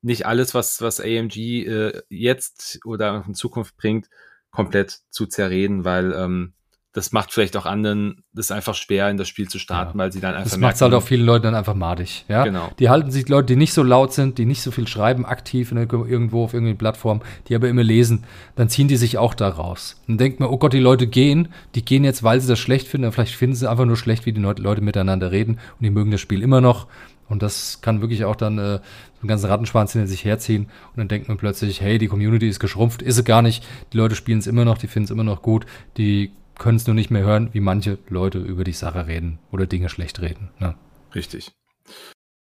nicht 0.03 0.27
alles, 0.27 0.53
was, 0.55 0.83
was 0.83 1.01
AMG 1.01 1.37
äh, 1.65 2.03
jetzt 2.09 2.81
oder 2.85 3.25
in 3.27 3.35
Zukunft 3.35 3.77
bringt, 3.77 4.09
komplett 4.51 5.01
zu 5.11 5.27
zerreden, 5.27 5.85
weil 5.85 6.13
ähm, 6.13 6.53
das 6.95 7.11
macht 7.13 7.33
vielleicht 7.33 7.57
auch 7.57 7.65
anderen 7.65 8.23
das 8.35 8.51
einfach 8.51 8.75
schwer, 8.75 9.09
in 9.09 9.17
das 9.17 9.27
Spiel 9.27 9.49
zu 9.49 9.59
starten, 9.59 9.99
ja. 9.99 10.05
weil 10.05 10.13
sie 10.13 10.21
dann 10.21 10.35
einfach. 10.35 10.51
Das 10.51 10.59
macht 10.59 10.81
halt 10.81 10.93
auch 10.93 11.03
vielen 11.03 11.25
Leuten 11.25 11.45
dann 11.45 11.55
einfach 11.55 11.75
madig. 11.75 12.27
Ja? 12.29 12.45
Genau. 12.45 12.71
Die 12.79 12.91
halten 12.91 13.11
sich 13.11 13.29
Leute, 13.29 13.47
die 13.47 13.57
nicht 13.57 13.73
so 13.73 13.83
laut 13.83 14.13
sind, 14.13 14.37
die 14.37 14.45
nicht 14.45 14.61
so 14.61 14.71
viel 14.71 14.87
schreiben, 14.87 15.25
aktiv 15.25 15.73
in, 15.73 15.79
irgendwo 15.79 16.45
auf 16.45 16.53
irgendeiner 16.53 16.77
Plattform, 16.77 17.23
die 17.49 17.55
aber 17.55 17.69
immer 17.69 17.83
lesen, 17.83 18.25
dann 18.57 18.69
ziehen 18.69 18.89
die 18.89 18.97
sich 18.97 19.17
auch 19.17 19.35
da 19.35 19.49
raus. 19.49 20.03
Dann 20.07 20.19
denkt 20.19 20.39
man, 20.39 20.51
oh 20.51 20.59
Gott, 20.59 20.75
die 20.75 20.81
Leute 20.81 21.07
gehen, 21.07 21.49
die 21.75 21.85
gehen 21.85 22.05
jetzt, 22.05 22.23
weil 22.23 22.41
sie 22.41 22.49
das 22.49 22.59
schlecht 22.59 22.89
finden, 22.89 23.11
vielleicht 23.11 23.35
finden 23.35 23.57
sie 23.57 23.71
einfach 23.71 23.87
nur 23.87 23.97
schlecht, 23.97 24.27
wie 24.27 24.33
die 24.33 24.41
Leute 24.41 24.83
miteinander 24.83 25.33
reden 25.33 25.55
und 25.55 25.83
die 25.83 25.91
mögen 25.91 26.11
das 26.11 26.21
Spiel 26.21 26.43
immer 26.43 26.61
noch. 26.61 26.89
Und 27.29 27.43
das 27.43 27.81
kann 27.81 28.03
wirklich 28.03 28.27
auch 28.27 28.37
dann 28.37 28.59
äh, 28.59 28.61
einen 28.61 29.29
ganzen 29.29 29.47
Rattenschwanz 29.47 29.93
hinter 29.93 30.07
sich 30.07 30.23
herziehen. 30.23 30.65
Und 30.65 30.99
dann 30.99 31.09
denkt 31.09 31.29
man 31.29 31.39
plötzlich, 31.39 31.81
hey, 31.81 31.97
die 31.97 32.09
Community 32.09 32.47
ist 32.47 32.61
geschrumpft. 32.61 33.01
Ist 33.01 33.17
sie 33.17 33.25
gar 33.25 33.41
nicht. 33.41 33.65
Die 33.95 33.97
Leute 33.97 34.17
spielen 34.17 34.39
es 34.39 34.47
immer 34.47 34.67
noch, 34.67 34.77
die 34.77 34.87
finden 34.87 35.05
es 35.07 35.11
immer 35.11 35.25
noch 35.25 35.41
gut. 35.41 35.65
Die 35.97 36.33
können 36.59 36.77
es 36.77 36.87
nur 36.87 36.95
nicht 36.95 37.11
mehr 37.11 37.23
hören, 37.23 37.51
wie 37.53 37.61
manche 37.61 37.99
Leute 38.09 38.39
über 38.39 38.65
die 38.65 38.73
Sache 38.73 39.07
reden 39.07 39.39
oder 39.51 39.67
Dinge 39.67 39.89
schlecht 39.89 40.21
reden. 40.21 40.51
Ne? 40.59 40.77
Richtig. 41.15 41.53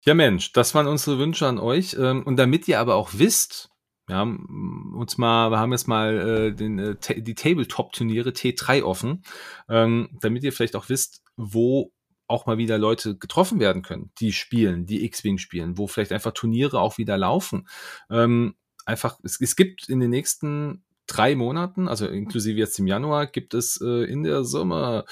Ja, 0.05 0.13
Mensch, 0.13 0.53
das 0.53 0.75
waren 0.75 0.87
unsere 0.87 1.17
Wünsche 1.17 1.47
an 1.47 1.57
euch. 1.57 1.95
Ähm, 1.99 2.23
und 2.23 2.37
damit 2.37 2.67
ihr 2.67 2.79
aber 2.79 2.95
auch 2.95 3.09
wisst, 3.13 3.69
wir 4.07 4.17
haben 4.17 4.93
uns 4.95 5.17
mal, 5.17 5.49
wir 5.49 5.59
haben 5.59 5.71
jetzt 5.71 5.87
mal 5.87 6.17
äh, 6.17 6.53
den, 6.53 6.77
äh, 6.77 7.21
die 7.21 7.33
Tabletop-Turniere 7.33 8.29
T3 8.29 8.83
offen, 8.83 9.23
ähm, 9.67 10.09
damit 10.21 10.43
ihr 10.43 10.53
vielleicht 10.53 10.75
auch 10.75 10.89
wisst, 10.89 11.23
wo 11.37 11.91
auch 12.27 12.45
mal 12.45 12.57
wieder 12.57 12.77
Leute 12.77 13.17
getroffen 13.17 13.59
werden 13.59 13.81
können, 13.81 14.11
die 14.19 14.31
spielen, 14.31 14.85
die 14.85 15.05
X-Wing 15.05 15.37
spielen, 15.37 15.77
wo 15.77 15.87
vielleicht 15.87 16.11
einfach 16.11 16.33
Turniere 16.33 16.79
auch 16.79 16.97
wieder 16.97 17.17
laufen. 17.17 17.67
Ähm, 18.09 18.55
einfach, 18.85 19.19
es, 19.23 19.41
es 19.41 19.55
gibt 19.55 19.89
in 19.89 19.99
den 19.99 20.11
nächsten 20.11 20.84
drei 21.07 21.35
Monaten, 21.35 21.87
also 21.87 22.07
inklusive 22.07 22.57
jetzt 22.57 22.79
im 22.79 22.87
Januar, 22.87 23.27
gibt 23.27 23.53
es 23.53 23.79
äh, 23.81 24.05
in 24.05 24.23
der 24.23 24.43
Summe, 24.43 25.05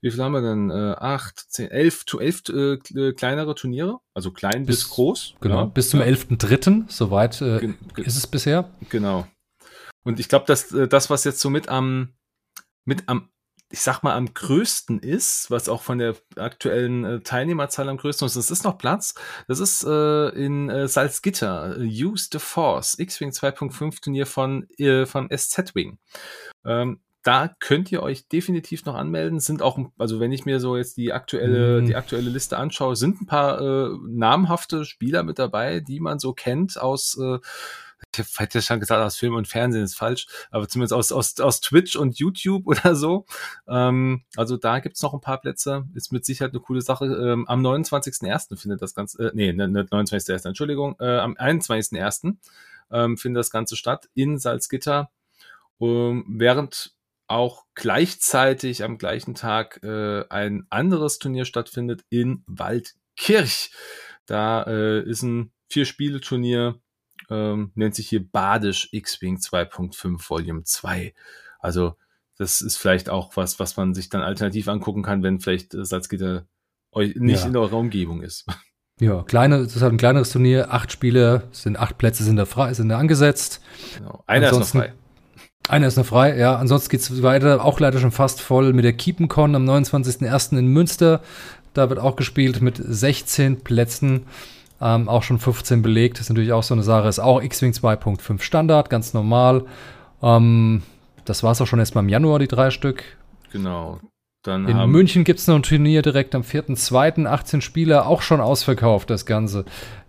wie 0.00 0.10
viel 0.10 0.22
haben 0.22 0.32
wir 0.32 0.42
denn? 0.42 0.70
Äh, 0.70 0.94
acht, 0.98 1.38
zehn, 1.38 1.70
elf, 1.70 2.06
zu 2.06 2.20
elf 2.20 2.42
äh, 2.48 2.78
kleinere 3.12 3.54
Turniere, 3.54 3.98
also 4.14 4.30
klein 4.30 4.66
bis, 4.66 4.84
bis 4.84 4.90
groß. 4.90 5.34
Genau, 5.40 5.56
ja. 5.56 5.64
bis 5.64 5.90
zum 5.90 6.00
elften 6.00 6.38
dritten, 6.38 6.86
soweit 6.88 7.40
äh, 7.40 7.74
ist 7.96 8.16
es 8.16 8.26
bisher. 8.26 8.70
Genau. 8.90 9.26
Und 10.04 10.20
ich 10.20 10.28
glaube, 10.28 10.46
dass 10.46 10.72
äh, 10.72 10.88
das, 10.88 11.10
was 11.10 11.24
jetzt 11.24 11.40
so 11.40 11.50
mit 11.50 11.68
am 11.68 12.14
mit 12.84 13.08
am 13.08 13.28
ich 13.72 13.80
sag 13.80 14.02
mal, 14.02 14.14
am 14.14 14.32
größten 14.32 15.00
ist, 15.00 15.50
was 15.50 15.68
auch 15.70 15.82
von 15.82 15.98
der 15.98 16.14
aktuellen 16.36 17.04
äh, 17.04 17.20
Teilnehmerzahl 17.20 17.88
am 17.88 17.96
größten 17.96 18.26
ist, 18.26 18.36
das 18.36 18.50
ist 18.50 18.64
noch 18.64 18.76
Platz, 18.76 19.14
das 19.48 19.60
ist 19.60 19.82
äh, 19.84 20.28
in 20.28 20.68
äh, 20.68 20.86
Salzgitter, 20.86 21.78
äh, 21.78 21.82
Use 21.82 22.28
the 22.30 22.38
Force, 22.38 22.98
X-Wing 22.98 23.30
2.5 23.30 24.02
Turnier 24.02 24.26
von, 24.26 24.68
äh, 24.78 25.06
von 25.06 25.30
SZ-Wing. 25.30 25.98
Ähm, 26.66 27.00
da 27.22 27.54
könnt 27.60 27.90
ihr 27.92 28.02
euch 28.02 28.28
definitiv 28.28 28.84
noch 28.84 28.96
anmelden. 28.96 29.38
Sind 29.38 29.62
auch, 29.62 29.78
also 29.96 30.20
wenn 30.20 30.32
ich 30.32 30.44
mir 30.44 30.58
so 30.60 30.76
jetzt 30.76 30.96
die 30.96 31.12
aktuelle, 31.12 31.80
mm. 31.80 31.86
die 31.86 31.94
aktuelle 31.94 32.30
Liste 32.30 32.58
anschaue, 32.58 32.96
sind 32.96 33.20
ein 33.20 33.26
paar 33.26 33.60
äh, 33.60 33.96
namhafte 34.06 34.84
Spieler 34.84 35.22
mit 35.22 35.38
dabei, 35.38 35.80
die 35.80 36.00
man 36.00 36.18
so 36.18 36.32
kennt 36.32 36.80
aus 36.80 37.16
äh, 37.18 37.38
ich 38.14 38.38
hätte 38.38 38.58
ja 38.58 38.62
schon 38.62 38.80
gesagt, 38.80 39.02
aus 39.02 39.16
Film 39.16 39.34
und 39.34 39.48
Fernsehen 39.48 39.84
ist 39.84 39.96
falsch, 39.96 40.26
aber 40.50 40.68
zumindest 40.68 40.92
aus, 40.92 41.12
aus, 41.12 41.38
aus 41.40 41.60
Twitch 41.60 41.96
und 41.96 42.18
YouTube 42.18 42.66
oder 42.66 42.94
so. 42.94 43.26
Ähm, 43.68 44.24
also 44.36 44.56
da 44.56 44.80
gibt's 44.80 45.02
noch 45.02 45.14
ein 45.14 45.20
paar 45.20 45.40
Plätze. 45.40 45.84
Ist 45.94 46.12
mit 46.12 46.24
Sicherheit 46.24 46.52
eine 46.52 46.60
coole 46.60 46.82
Sache. 46.82 47.06
Ähm, 47.06 47.46
am 47.48 47.64
29.01. 47.64 48.56
findet 48.56 48.82
das 48.82 48.94
Ganze, 48.94 49.28
äh, 49.28 49.30
nee, 49.34 49.52
nicht 49.52 49.92
29.01., 49.92 50.48
Entschuldigung, 50.48 50.96
äh, 51.00 51.18
am 51.18 51.34
21.01. 51.34 52.36
Ähm, 52.90 53.16
findet 53.16 53.40
das 53.40 53.50
Ganze 53.50 53.76
statt 53.76 54.08
in 54.14 54.38
Salzgitter. 54.38 55.10
Ähm, 55.80 56.24
während 56.28 56.94
auch 57.28 57.64
gleichzeitig 57.74 58.84
am 58.84 58.98
gleichen 58.98 59.34
Tag 59.34 59.82
äh, 59.82 60.24
ein 60.28 60.66
anderes 60.68 61.18
Turnier 61.18 61.46
stattfindet 61.46 62.04
in 62.10 62.44
Waldkirch. 62.46 63.70
Da 64.26 64.62
äh, 64.64 65.02
ist 65.02 65.22
ein 65.22 65.52
Vier-Spiele-Turnier 65.68 66.78
ähm, 67.30 67.72
nennt 67.74 67.94
sich 67.94 68.08
hier 68.08 68.26
Badisch 68.26 68.88
X-Wing 68.92 69.36
2.5 69.36 70.28
Volume 70.28 70.64
2. 70.64 71.14
Also 71.58 71.96
das 72.36 72.60
ist 72.60 72.76
vielleicht 72.76 73.08
auch 73.08 73.36
was, 73.36 73.58
was 73.58 73.76
man 73.76 73.94
sich 73.94 74.08
dann 74.08 74.22
alternativ 74.22 74.68
angucken 74.68 75.02
kann, 75.02 75.22
wenn 75.22 75.40
vielleicht 75.40 75.74
äh, 75.74 75.84
Salzgitter 75.84 76.46
nicht 76.94 77.42
ja. 77.42 77.48
in 77.48 77.56
eurer 77.56 77.76
Umgebung 77.76 78.22
ist. 78.22 78.46
Ja, 79.00 79.22
kleine, 79.22 79.58
das 79.64 79.74
ist 79.74 79.82
halt 79.82 79.94
ein 79.94 79.96
kleineres 79.96 80.30
Turnier, 80.30 80.72
acht 80.72 80.92
Spiele, 80.92 81.44
sind 81.50 81.76
acht 81.76 81.98
Plätze 81.98 82.22
sind 82.22 82.36
da 82.36 82.44
frei, 82.44 82.72
sind 82.74 82.90
da 82.90 82.98
angesetzt. 82.98 83.60
Genau. 83.96 84.22
Einer 84.26 84.48
Ansonsten, 84.48 84.78
ist 84.78 84.84
noch 84.84 84.92
frei. 84.92 85.02
Einer 85.68 85.86
ist 85.88 85.96
noch 85.96 86.06
frei, 86.06 86.38
ja. 86.38 86.56
Ansonsten 86.56 86.90
geht 86.90 87.00
es 87.00 87.22
weiter, 87.22 87.64
auch 87.64 87.80
leider 87.80 87.98
schon 87.98 88.12
fast 88.12 88.40
voll 88.40 88.72
mit 88.74 88.84
der 88.84 88.92
Kiepencon 88.92 89.56
am 89.56 89.68
29.01. 89.68 90.58
in 90.58 90.68
Münster. 90.68 91.20
Da 91.74 91.88
wird 91.88 91.98
auch 91.98 92.14
gespielt 92.14 92.60
mit 92.60 92.76
16 92.76 93.64
Plätzen. 93.64 94.26
Ähm, 94.84 95.08
auch 95.08 95.22
schon 95.22 95.38
15 95.38 95.80
belegt, 95.80 96.18
ist 96.18 96.28
natürlich 96.28 96.52
auch 96.52 96.64
so 96.64 96.74
eine 96.74 96.82
Sache. 96.82 97.06
Ist 97.06 97.20
auch 97.20 97.40
X-Wing 97.40 97.70
2.5 97.70 98.42
Standard, 98.42 98.90
ganz 98.90 99.14
normal. 99.14 99.64
Ähm, 100.22 100.82
das 101.24 101.44
war 101.44 101.52
es 101.52 101.60
auch 101.60 101.66
schon 101.66 101.78
erst 101.78 101.94
mal 101.94 102.00
im 102.00 102.08
Januar, 102.08 102.40
die 102.40 102.48
drei 102.48 102.70
Stück. 102.70 103.04
Genau. 103.52 104.00
Dann 104.42 104.66
In 104.66 104.90
München 104.90 105.22
gibt 105.22 105.38
es 105.38 105.46
noch 105.46 105.54
ein 105.54 105.62
Turnier 105.62 106.02
direkt 106.02 106.34
am 106.34 106.42
4.2., 106.42 107.26
18 107.26 107.60
Spieler, 107.60 108.08
auch 108.08 108.22
schon 108.22 108.40
ausverkauft, 108.40 109.08
das 109.08 109.24
Ganze. 109.24 109.64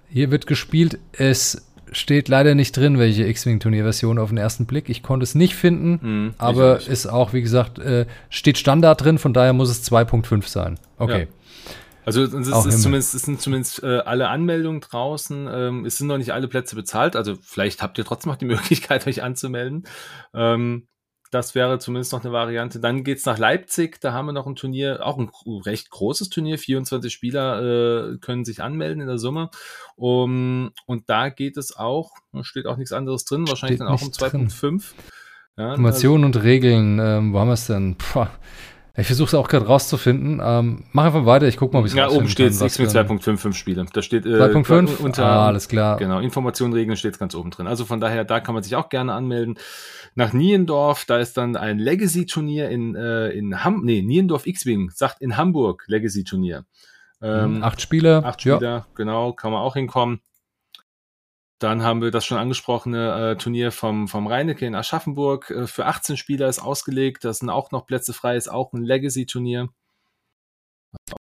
Hier 0.10 0.32
wird 0.32 0.48
gespielt, 0.48 0.98
es 1.12 1.68
steht 1.92 2.28
leider 2.28 2.56
nicht 2.56 2.76
drin, 2.76 2.98
welche 2.98 3.28
X-Wing-Turnierversion 3.28 4.18
auf 4.18 4.30
den 4.30 4.40
ersten 4.40 4.66
Blick. 4.66 4.90
Ich 4.90 5.04
konnte 5.04 5.24
es 5.24 5.36
nicht 5.36 5.54
finden, 5.54 6.30
mm, 6.30 6.34
aber 6.40 6.76
nicht. 6.76 6.88
ist 6.88 7.06
auch, 7.06 7.34
wie 7.34 7.44
gesagt, 7.44 7.78
äh, 7.78 8.08
steht 8.30 8.58
Standard 8.58 9.04
drin, 9.04 9.20
von 9.20 9.34
daher 9.34 9.54
muss 9.54 9.70
es 9.70 9.84
2.5 9.84 10.48
sein. 10.48 10.80
Okay. 10.98 11.22
Ja. 11.22 11.43
Also 12.06 12.24
es, 12.24 12.34
ist 12.34 12.82
zumindest, 12.82 13.16
es 13.16 13.22
sind 13.24 13.42
zumindest 13.42 13.84
äh, 13.84 14.00
alle 14.00 14.30
Anmeldungen 14.30 14.82
draußen. 14.82 15.48
Ähm, 15.52 15.86
es 15.86 15.98
sind 15.98 16.08
noch 16.08 16.18
nicht 16.18 16.34
alle 16.34 16.48
Plätze 16.48 16.76
bezahlt. 16.76 17.16
Also 17.16 17.36
vielleicht 17.42 17.82
habt 17.82 17.98
ihr 17.98 18.06
trotzdem 18.06 18.32
noch 18.32 18.38
die 18.38 18.46
Möglichkeit, 18.54 19.08
euch 19.08 19.24
anzumelden. 19.24 19.84
Ähm, 20.34 20.88
das 21.34 21.56
wäre 21.56 21.80
zumindest 21.80 22.14
noch 22.14 22.24
eine 22.24 22.32
Variante. 22.32 22.80
Dann 22.80 23.04
geht's 23.04 23.26
nach 23.26 23.40
Leipzig. 23.40 24.00
Da 24.00 24.14
haben 24.14 24.28
wir 24.28 24.34
noch 24.34 24.46
ein 24.46 24.56
Turnier, 24.56 25.00
auch 25.04 25.18
ein 25.18 25.32
recht 25.66 25.90
großes 25.90 26.30
Turnier. 26.30 26.60
24 26.60 27.12
Spieler 27.12 28.14
äh, 28.14 28.18
können 28.20 28.46
sich 28.46 28.62
anmelden 28.62 29.02
in 29.02 29.08
der 29.08 29.18
Summe. 29.18 29.50
Um, 29.96 30.72
und 30.86 31.10
da 31.10 31.30
geht 31.30 31.58
es 31.58 31.76
auch, 31.76 32.12
steht 32.42 32.68
auch 32.68 32.78
nichts 32.78 32.94
anderes 32.94 33.26
drin, 33.26 33.48
wahrscheinlich 33.48 33.78
steht 33.78 33.88
dann 33.88 33.94
auch 33.94 34.02
um 34.02 34.10
2.5. 34.10 34.84
Ja, 35.58 35.72
Informationen 35.72 36.26
also, 36.26 36.40
und 36.40 36.44
Regeln, 36.44 37.00
ähm, 37.00 37.34
wo 37.34 37.40
haben 37.40 37.48
wir 37.48 37.54
es 37.54 37.68
denn? 37.68 37.96
Puh. 37.98 38.28
Ich 38.96 39.08
versuche 39.08 39.28
es 39.28 39.34
auch 39.34 39.48
gerade 39.48 39.66
rauszufinden. 39.66 40.40
Ähm, 40.44 40.84
mach 40.92 41.06
einfach 41.06 41.26
weiter, 41.26 41.48
ich 41.48 41.58
gucke 41.58 41.76
mal, 41.76 41.84
wie 41.84 41.88
es 41.88 41.96
Ja, 41.96 42.10
oben 42.10 42.28
steht 42.30 42.54
X 42.62 42.78
mit 42.78 42.92
2.55 42.92 43.54
Spiele. 43.54 43.86
Da 43.92 44.04
steht 44.04 44.28
äh, 44.28 44.40
2.5 44.40 44.98
unter 44.98 45.26
ah, 45.26 45.48
alles 45.48 45.68
klar. 45.68 45.98
Genau, 45.98 46.20
Informationen, 46.20 46.74
Regeln 46.74 46.96
steht 46.96 47.18
ganz 47.18 47.34
oben 47.34 47.50
drin. 47.50 47.66
Also 47.66 47.86
von 47.86 48.00
daher, 48.00 48.24
da 48.24 48.40
kann 48.40 48.54
man 48.54 48.64
sich 48.64 48.76
auch 48.76 48.90
gerne 48.90 49.14
anmelden. 49.14 49.58
Nach 50.14 50.32
Niendorf, 50.32 51.06
da 51.06 51.18
ist 51.18 51.38
dann 51.38 51.56
ein 51.56 51.80
Legacy-Turnier 51.80 52.70
in, 52.70 52.94
äh, 52.94 53.30
in 53.30 53.64
Ham, 53.64 53.82
nee, 53.84 54.04
Niendorf 54.04 54.46
X-Wing, 54.46 54.92
sagt 54.94 55.22
in 55.22 55.38
Hamburg 55.38 55.86
Legacy-Turnier. 55.88 56.64
Ähm, 57.20 57.64
acht 57.64 57.82
Spieler. 57.82 58.24
Acht 58.24 58.42
Spieler, 58.42 58.62
ja. 58.62 58.86
genau, 58.94 59.34
kann 59.34 59.52
man 59.52 59.62
auch 59.62 59.74
hinkommen. 59.74 60.22
Dann 61.64 61.82
haben 61.82 62.02
wir 62.02 62.12
das 62.12 62.26
schon 62.26 62.38
angesprochene 62.38 63.32
äh, 63.32 63.38
Turnier 63.38 63.72
vom, 63.72 64.10
vom 64.10 64.28
Reinecke 64.28 64.66
in 64.66 64.76
Aschaffenburg. 64.76 65.50
Äh, 65.50 65.66
für 65.66 65.86
18 65.86 66.18
Spieler 66.18 66.50
ist 66.50 66.60
ausgelegt. 66.60 67.24
Da 67.24 67.32
sind 67.32 67.50
auch 67.50 67.72
noch 67.72 67.86
Plätze 67.86 68.12
frei. 68.12 68.36
Ist 68.36 68.50
auch 68.50 68.74
ein 68.74 68.84
Legacy-Turnier. 68.84 69.70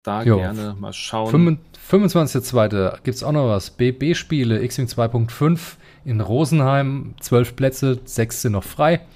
Da 0.02 0.24
jo. 0.24 0.38
gerne 0.38 0.74
mal 0.76 0.92
schauen. 0.92 1.60
25.2. 1.88 3.02
gibt 3.04 3.14
es 3.14 3.22
auch 3.22 3.30
noch 3.30 3.46
was. 3.48 3.70
BB-Spiele, 3.70 4.60
X-Wing 4.64 4.86
2.5 4.86 5.76
in 6.04 6.20
Rosenheim. 6.20 7.14
12 7.20 7.54
Plätze, 7.54 8.00
6 8.04 8.42
sind 8.42 8.52
noch 8.52 8.64
frei. 8.64 9.06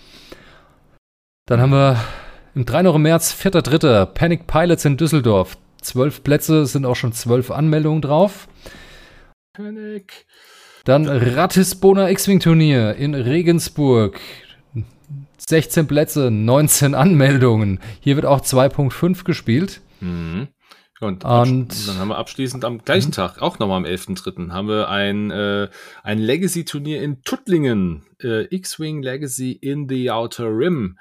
Dann 1.46 1.60
haben 1.60 1.72
wir 1.72 1.96
im 2.54 2.64
3. 2.64 2.82
noch 2.82 2.94
im 2.94 3.02
März, 3.02 3.34
4.3. 3.34 4.06
Panic 4.06 4.46
Pilots 4.46 4.84
in 4.84 4.96
Düsseldorf. 4.96 5.58
12 5.82 6.22
Plätze, 6.22 6.64
sind 6.66 6.86
auch 6.86 6.94
schon 6.94 7.12
12 7.12 7.50
Anmeldungen 7.50 8.02
drauf. 8.02 8.46
Panic. 9.52 10.26
Dann 10.88 11.06
Ratisbona 11.06 12.08
X-Wing-Turnier 12.08 12.94
in 12.94 13.14
Regensburg. 13.14 14.18
16 15.36 15.86
Plätze, 15.86 16.30
19 16.30 16.94
Anmeldungen. 16.94 17.78
Hier 18.00 18.16
wird 18.16 18.24
auch 18.24 18.40
2.5 18.40 19.22
gespielt. 19.24 19.82
Mhm. 20.00 20.48
Und, 21.00 21.26
und, 21.26 21.88
dann 21.88 21.98
haben 21.98 22.08
wir 22.08 22.16
abschließend 22.16 22.64
am 22.64 22.78
gleichen 22.78 23.08
mhm. 23.08 23.12
Tag, 23.12 23.42
auch 23.42 23.58
nochmal 23.58 23.76
am 23.76 23.84
11.3., 23.84 24.50
haben 24.50 24.68
wir 24.68 24.88
ein, 24.88 25.30
äh, 25.30 25.68
ein 26.04 26.18
Legacy-Turnier 26.20 27.02
in 27.02 27.22
Tuttlingen. 27.22 28.06
Äh, 28.22 28.44
X-Wing 28.44 29.02
Legacy 29.02 29.52
in 29.52 29.90
the 29.90 30.10
Outer 30.10 30.48
Rim. 30.48 30.98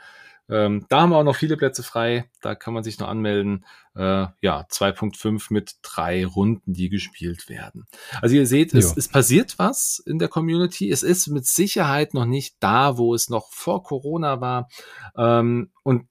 Ähm, 0.49 0.85
da 0.89 1.01
haben 1.01 1.09
wir 1.09 1.17
auch 1.17 1.23
noch 1.23 1.35
viele 1.35 1.57
Plätze 1.57 1.83
frei. 1.83 2.29
Da 2.41 2.55
kann 2.55 2.73
man 2.73 2.83
sich 2.83 2.99
noch 2.99 3.07
anmelden. 3.07 3.65
Äh, 3.95 4.27
ja, 4.41 4.65
2.5 4.69 5.47
mit 5.49 5.75
drei 5.81 6.25
Runden, 6.25 6.73
die 6.73 6.89
gespielt 6.89 7.49
werden. 7.49 7.85
Also 8.21 8.35
ihr 8.35 8.45
seht, 8.45 8.73
es, 8.73 8.95
es, 8.95 9.07
passiert 9.07 9.59
was 9.59 10.01
in 10.05 10.19
der 10.19 10.29
Community. 10.29 10.89
Es 10.89 11.03
ist 11.03 11.27
mit 11.27 11.45
Sicherheit 11.45 12.13
noch 12.13 12.25
nicht 12.25 12.55
da, 12.59 12.97
wo 12.97 13.13
es 13.13 13.29
noch 13.29 13.51
vor 13.51 13.83
Corona 13.83 14.39
war. 14.39 14.69
Ähm, 15.17 15.71
und 15.83 16.07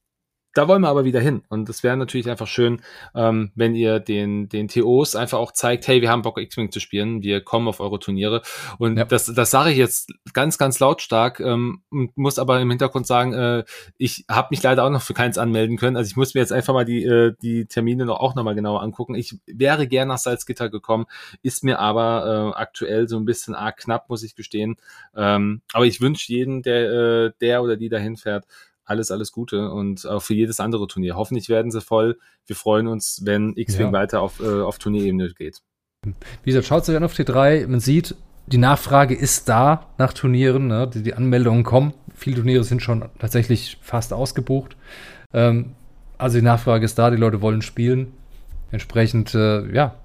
da 0.57 0.69
wollen 0.69 0.81
wir 0.81 0.89
aber 0.89 1.05
wieder 1.05 1.21
hin. 1.21 1.43
Und 1.49 1.69
es 1.69 1.83
wäre 1.83 1.97
natürlich 1.97 2.31
einfach 2.31 2.47
schön, 2.47 2.81
ähm, 3.15 3.51
wenn 3.55 3.75
ihr 3.75 4.01
den, 4.01 4.49
den 4.49 4.69
TOs 4.69 5.15
einfach 5.15 5.39
auch 5.39 5.53
zeigt, 5.53 5.87
hey, 5.87 6.01
wir 6.01 6.11
haben 6.11 6.23
Bock, 6.23 6.39
X-Wing 6.39 6.71
zu 6.71 6.81
spielen, 6.81 7.23
wir 7.23 7.43
kommen 7.43 7.69
auf 7.69 7.81
eure 7.81 7.99
Turniere. 7.99 8.41
Und 8.79 8.97
ja. 8.97 9.05
das, 9.05 9.27
das 9.27 9.51
sage 9.51 9.71
ich 9.71 9.77
jetzt 9.77 10.13
ganz, 10.33 10.57
ganz 10.57 10.81
lautstark, 10.81 11.41
ähm, 11.41 11.83
muss 11.91 12.39
aber 12.39 12.59
im 12.61 12.71
Hintergrund 12.71 13.07
sagen, 13.07 13.35
äh, 13.35 13.65
ich 13.99 14.25
habe 14.31 14.49
mich 14.51 14.63
leider 14.63 14.85
auch 14.85 14.91
noch 14.91 15.03
für 15.03 15.13
keins 15.13 15.37
anmelden 15.37 15.77
können. 15.77 15.97
Also 15.97 16.09
ich 16.09 16.17
muss 16.17 16.35
mir 16.35 16.41
jetzt 16.41 16.53
einfach 16.53 16.73
mal 16.73 16.87
die, 16.87 17.05
äh, 17.05 17.35
die 17.43 17.67
Termine 17.67 18.07
noch 18.07 18.21
auch 18.21 18.35
nochmal 18.35 18.55
genauer 18.55 18.83
angucken. 18.83 19.15
Ich 19.15 19.39
wäre 19.47 19.87
gern 19.87 20.09
nach 20.09 20.19
Salzgitter 20.19 20.71
gekommen, 20.71 21.05
ist 21.43 21.65
mir 21.65 21.81
aber 21.81 22.55
äh, 22.55 22.59
aktuell 22.59 23.09
so 23.09 23.19
ein 23.19 23.27
bisschen 23.27 23.55
arg 23.55 23.77
knapp, 23.77 24.09
muss 24.09 24.23
ich 24.23 24.35
gestehen. 24.35 24.77
Ähm, 25.15 25.61
aber 25.75 25.85
ich 25.85 26.01
wünsche 26.01 26.33
jeden, 26.33 26.63
der, 26.63 26.91
äh, 26.91 27.33
der 27.43 27.63
oder 27.63 27.77
die 27.77 27.91
dahin 27.91 28.17
fährt, 28.17 28.47
alles, 28.87 29.11
alles 29.11 29.32
Gute 29.32 29.70
und 29.70 30.07
auch 30.07 30.22
für 30.22 30.34
jedes 30.34 30.61
andere 30.61 30.87
Turnier. 30.87 31.16
Hoffentlich 31.16 31.49
werden 31.49 31.70
sie 31.70 31.80
voll. 31.80 32.18
Wir 32.47 32.57
freuen 32.57 32.87
uns, 32.87 33.20
wenn 33.24 33.53
X-Wing 33.57 33.89
ja. 33.89 33.93
weiter 33.93 34.22
auf, 34.22 34.41
äh, 34.41 34.62
auf 34.62 34.78
Turnierebene 34.78 35.34
geht. 35.34 35.61
Wie 36.05 36.51
gesagt, 36.51 36.66
schaut 36.66 36.89
euch 36.89 36.97
an 36.97 37.05
auf 37.05 37.14
T3. 37.14 37.66
Man 37.66 37.80
sieht, 37.80 38.14
die 38.47 38.59
Nachfrage 38.59 39.14
ist 39.14 39.49
da 39.49 39.87
nach 39.99 40.12
Turnieren. 40.12 40.68
Ne? 40.68 40.89
Die, 40.93 41.03
die, 41.03 41.14
Anmeldungen 41.14 41.64
kommen. 41.64 41.95
Viele 42.14 42.37
Turniere 42.37 42.64
sind 42.64 42.80
schon 42.80 43.05
tatsächlich 43.18 43.78
fast 43.82 44.12
ausgebucht. 44.12 44.76
Ähm, 45.34 45.72
also 46.16 46.39
die 46.39 46.45
Nachfrage 46.45 46.84
ist 46.84 46.99
da, 46.99 47.11
die 47.11 47.16
Leute 47.16 47.43
wollen 47.43 47.62
spielen. 47.62 48.12
Entsprechend, 48.70 49.34
äh, 49.34 49.70
ja, 49.72 49.97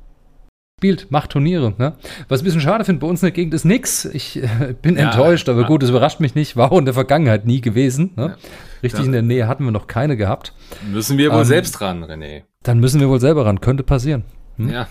spielt, 0.81 1.11
macht 1.11 1.29
Turniere. 1.29 1.75
Ne? 1.77 1.93
Was 2.27 2.39
ich 2.39 2.41
ein 2.41 2.45
bisschen 2.45 2.61
schade 2.61 2.83
finde, 2.85 3.01
bei 3.01 3.07
uns 3.07 3.21
in 3.21 3.27
der 3.27 3.33
Gegend 3.33 3.53
ist 3.53 3.65
nichts. 3.65 4.05
Ich 4.05 4.41
äh, 4.41 4.73
bin 4.81 4.97
ja, 4.97 5.03
enttäuscht, 5.03 5.47
aber 5.47 5.61
ja. 5.61 5.67
gut, 5.67 5.83
es 5.83 5.91
überrascht 5.91 6.19
mich 6.19 6.33
nicht. 6.33 6.57
War 6.57 6.71
auch 6.71 6.79
in 6.79 6.85
der 6.85 6.95
Vergangenheit 6.95 7.45
nie 7.45 7.61
gewesen. 7.61 8.13
Ne? 8.15 8.29
Ja. 8.29 8.49
Richtig 8.81 9.05
in 9.05 9.11
der 9.11 9.21
Nähe 9.21 9.47
hatten 9.47 9.63
wir 9.63 9.71
noch 9.71 9.85
keine 9.85 10.17
gehabt. 10.17 10.53
Müssen 10.91 11.19
wir 11.19 11.31
wohl 11.31 11.41
ähm, 11.41 11.45
selbst 11.45 11.81
ran, 11.81 12.03
René. 12.03 12.41
Dann 12.63 12.79
müssen 12.79 12.99
wir 12.99 13.09
wohl 13.09 13.19
selber 13.19 13.45
ran. 13.45 13.61
Könnte 13.61 13.83
passieren. 13.83 14.23
Hm? 14.57 14.69
Ja. 14.69 14.87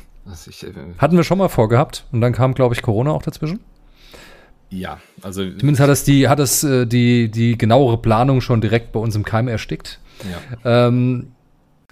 Ich, 0.49 0.65
äh, 0.65 0.71
Hatten 0.99 1.17
wir 1.17 1.25
schon 1.25 1.39
mal 1.39 1.49
vorgehabt 1.49 2.07
und 2.13 2.21
dann 2.21 2.33
kam, 2.33 2.55
glaube 2.55 2.77
ich, 2.77 2.83
Corona 2.83 3.11
auch 3.11 3.23
dazwischen. 3.23 3.59
Ja, 4.69 5.01
also. 5.23 5.43
Zumindest 5.43 5.81
hat 5.81 5.91
es 5.91 6.05
die, 6.05 6.29
hat 6.29 6.39
es 6.39 6.63
äh, 6.63 6.87
die, 6.87 7.33
die 7.33 7.59
genauere 7.59 7.99
Planung 7.99 8.41
schon 8.41 8.61
direkt 8.61 8.93
bei 8.93 9.01
uns 9.01 9.17
im 9.17 9.25
Keim 9.25 9.49
erstickt. 9.49 9.99
Ja. 10.63 10.87
Ähm, 10.87 11.33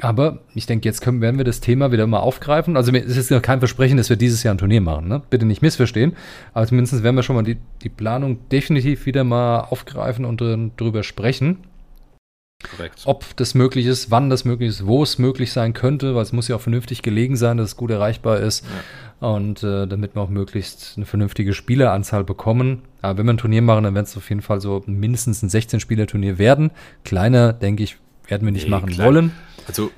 aber 0.01 0.41
ich 0.55 0.67
denke, 0.67 0.89
jetzt 0.89 1.01
können, 1.01 1.21
werden 1.21 1.39
wir 1.39 1.45
das 1.45 1.61
Thema 1.61 1.91
wieder 1.91 2.07
mal 2.07 2.21
aufgreifen. 2.21 2.77
Also 2.77 2.93
es 2.93 3.17
ist 3.17 3.31
ja 3.31 3.41
kein 3.41 3.59
Versprechen, 3.59 3.97
dass 3.97 4.11
wir 4.11 4.17
dieses 4.17 4.43
Jahr 4.43 4.55
ein 4.55 4.59
Turnier 4.59 4.81
machen. 4.81 5.09
Ne? 5.09 5.23
Bitte 5.29 5.45
nicht 5.45 5.63
missverstehen. 5.63 6.17
Aber 6.55 6.67
zumindest 6.67 7.03
werden 7.03 7.17
wir 7.17 7.23
schon 7.23 7.37
mal 7.37 7.43
die, 7.43 7.57
die 7.83 7.89
Planung 7.89 8.49
definitiv 8.49 9.07
wieder 9.07 9.25
mal 9.25 9.61
aufgreifen 9.61 10.25
und 10.25 10.41
darüber 10.41 11.03
sprechen. 11.03 11.59
Korrekt. 12.63 13.03
Ob 13.05 13.37
das 13.37 13.55
möglich 13.55 13.87
ist, 13.87 14.11
wann 14.11 14.31
das 14.31 14.45
möglich 14.45 14.71
ist, 14.71 14.87
wo 14.87 15.03
es 15.03 15.19
möglich 15.19 15.53
sein 15.53 15.75
könnte, 15.75 16.17
weil 16.17 16.23
es 16.23 16.33
muss 16.33 16.49
ja 16.49 16.57
auch 16.57 16.61
vernünftig 16.61 17.03
gelegen 17.03 17.37
sein, 17.37 17.57
dass 17.57 17.69
es 17.69 17.77
gut 17.77 17.91
erreichbar 17.91 18.41
ist. 18.41 18.65
Ja. 19.21 19.29
Und 19.29 19.63
äh, 19.63 19.87
damit 19.87 20.15
wir 20.17 20.23
auch 20.23 20.29
möglichst 20.29 20.95
eine 20.97 21.07
vernünftige 21.07 21.55
Spieleranzahl 21.55 22.25
bekommen. 22.25 22.83
Aber 23.01 23.19
wenn 23.19 23.27
wir 23.27 23.35
ein 23.35 23.39
Turnier 23.39 23.63
machen, 23.63 23.85
dann 23.85 23.95
wird 23.95 24.07
es 24.07 24.17
auf 24.17 24.29
jeden 24.29 24.43
Fall 24.43 24.61
so 24.61 24.83
mindestens 24.87 25.43
ein 25.43 25.49
16-Spieler-Turnier 25.49 26.39
werden. 26.39 26.71
Kleiner, 27.05 27.53
denke 27.53 27.85
ich, 27.85 27.97
werden 28.29 28.45
wir 28.45 28.53
nicht 28.53 28.65
nee, 28.65 28.71
machen 28.71 28.91
klein. 28.91 29.07
wollen. 29.07 29.33
Also 29.67 29.91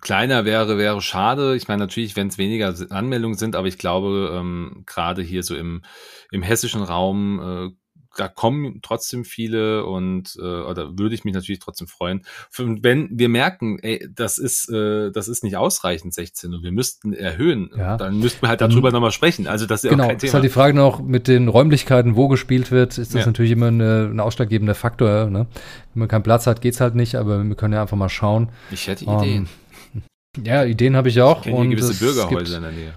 kleiner 0.00 0.44
wäre, 0.44 0.78
wäre 0.78 1.00
schade. 1.00 1.56
Ich 1.56 1.68
meine, 1.68 1.80
natürlich, 1.80 2.16
wenn 2.16 2.28
es 2.28 2.38
weniger 2.38 2.74
Anmeldungen 2.90 3.38
sind, 3.38 3.56
aber 3.56 3.68
ich 3.68 3.78
glaube, 3.78 4.32
ähm, 4.34 4.82
gerade 4.86 5.22
hier 5.22 5.42
so 5.42 5.54
im, 5.54 5.82
im 6.30 6.42
hessischen 6.42 6.82
Raum 6.82 7.40
äh, 7.40 7.81
da 8.16 8.28
kommen 8.28 8.80
trotzdem 8.82 9.24
viele 9.24 9.86
und 9.86 10.36
äh, 10.38 10.42
oder 10.42 10.98
würde 10.98 11.14
ich 11.14 11.24
mich 11.24 11.34
natürlich 11.34 11.60
trotzdem 11.60 11.86
freuen. 11.86 12.24
Und 12.58 12.82
wenn 12.84 13.08
wir 13.10 13.28
merken, 13.28 13.78
ey, 13.80 14.08
das 14.14 14.38
ist 14.38 14.68
äh, 14.70 15.10
das 15.10 15.28
ist 15.28 15.44
nicht 15.44 15.56
ausreichend 15.56 16.14
16 16.14 16.54
und 16.54 16.62
wir 16.62 16.72
müssten 16.72 17.12
erhöhen, 17.12 17.70
ja. 17.76 17.96
dann 17.96 18.18
müssten 18.18 18.42
wir 18.42 18.48
halt 18.48 18.60
darüber 18.60 18.88
mhm. 18.88 18.94
nochmal 18.94 19.12
sprechen. 19.12 19.46
Also 19.46 19.66
das 19.66 19.84
ist 19.84 19.90
genau, 19.90 20.04
auch 20.04 20.08
kein 20.08 20.18
Thema. 20.18 20.28
Ist 20.28 20.34
halt 20.34 20.44
die 20.44 20.48
Frage 20.48 20.74
noch 20.74 21.02
mit 21.02 21.28
den 21.28 21.48
Räumlichkeiten, 21.48 22.16
wo 22.16 22.28
gespielt 22.28 22.70
wird, 22.70 22.98
ist 22.98 23.14
das 23.14 23.20
ja. 23.20 23.26
natürlich 23.26 23.52
immer 23.52 23.68
eine, 23.68 24.10
ein 24.12 24.20
ausschlaggebender 24.20 24.74
Faktor. 24.74 25.26
Ne? 25.26 25.46
Wenn 25.94 26.00
man 26.00 26.08
keinen 26.08 26.22
Platz 26.22 26.46
hat, 26.46 26.60
geht's 26.60 26.80
halt 26.80 26.94
nicht, 26.94 27.14
aber 27.16 27.42
wir 27.42 27.54
können 27.54 27.74
ja 27.74 27.82
einfach 27.82 27.96
mal 27.96 28.08
schauen. 28.08 28.50
Ich 28.70 28.86
hätte 28.86 29.04
Ideen. 29.04 29.48
Um, 29.94 30.02
ja, 30.44 30.64
Ideen 30.64 30.96
habe 30.96 31.08
ich 31.08 31.20
auch. 31.20 31.44
Ich 31.44 31.52
und 31.52 31.70
gewisse 31.70 31.94
Bürgerhäuser 31.94 32.56
in 32.56 32.62
der 32.62 32.72
Nähe. 32.72 32.94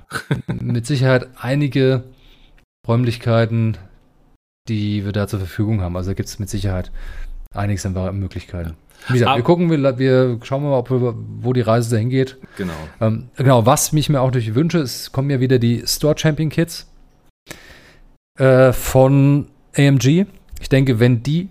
mit 0.62 0.86
Sicherheit 0.86 1.28
einige 1.36 2.04
Räumlichkeiten, 2.88 3.78
die 4.68 5.06
wir 5.06 5.12
da 5.12 5.28
zur 5.28 5.40
Verfügung 5.40 5.82
haben. 5.82 5.96
Also 5.96 6.14
gibt 6.14 6.30
es 6.30 6.40
mit 6.40 6.50
Sicherheit 6.50 6.92
einiges 7.54 7.86
an 7.86 8.20
Möglichkeiten. 8.20 8.76
Wie 9.08 9.14
gesagt, 9.14 9.30
Aber 9.30 9.38
wir 9.38 9.44
gucken, 9.44 9.70
wir, 9.70 9.98
wir 10.00 10.40
schauen 10.44 10.64
mal, 10.64 10.78
ob 10.78 10.90
wo 10.90 11.54
die 11.54 11.62
Reise 11.62 11.92
dahin 11.92 12.10
geht. 12.10 12.38
Genau. 12.58 12.74
Ähm, 13.02 13.30
genau, 13.36 13.66
was 13.66 13.92
mich 13.92 14.10
mir 14.10 14.22
auch 14.22 14.32
durch 14.32 14.56
wünsche, 14.56 14.80
es 14.80 15.12
kommen 15.12 15.30
ja 15.30 15.40
wieder 15.40 15.60
die 15.60 15.84
Store 15.86 16.18
Champion 16.18 16.50
Kits 16.50 16.88
äh, 18.40 18.74
von 18.74 19.48
AMG. 19.78 20.26
Ich 20.60 20.70
denke, 20.70 21.00
wenn 21.00 21.22
die 21.22 21.50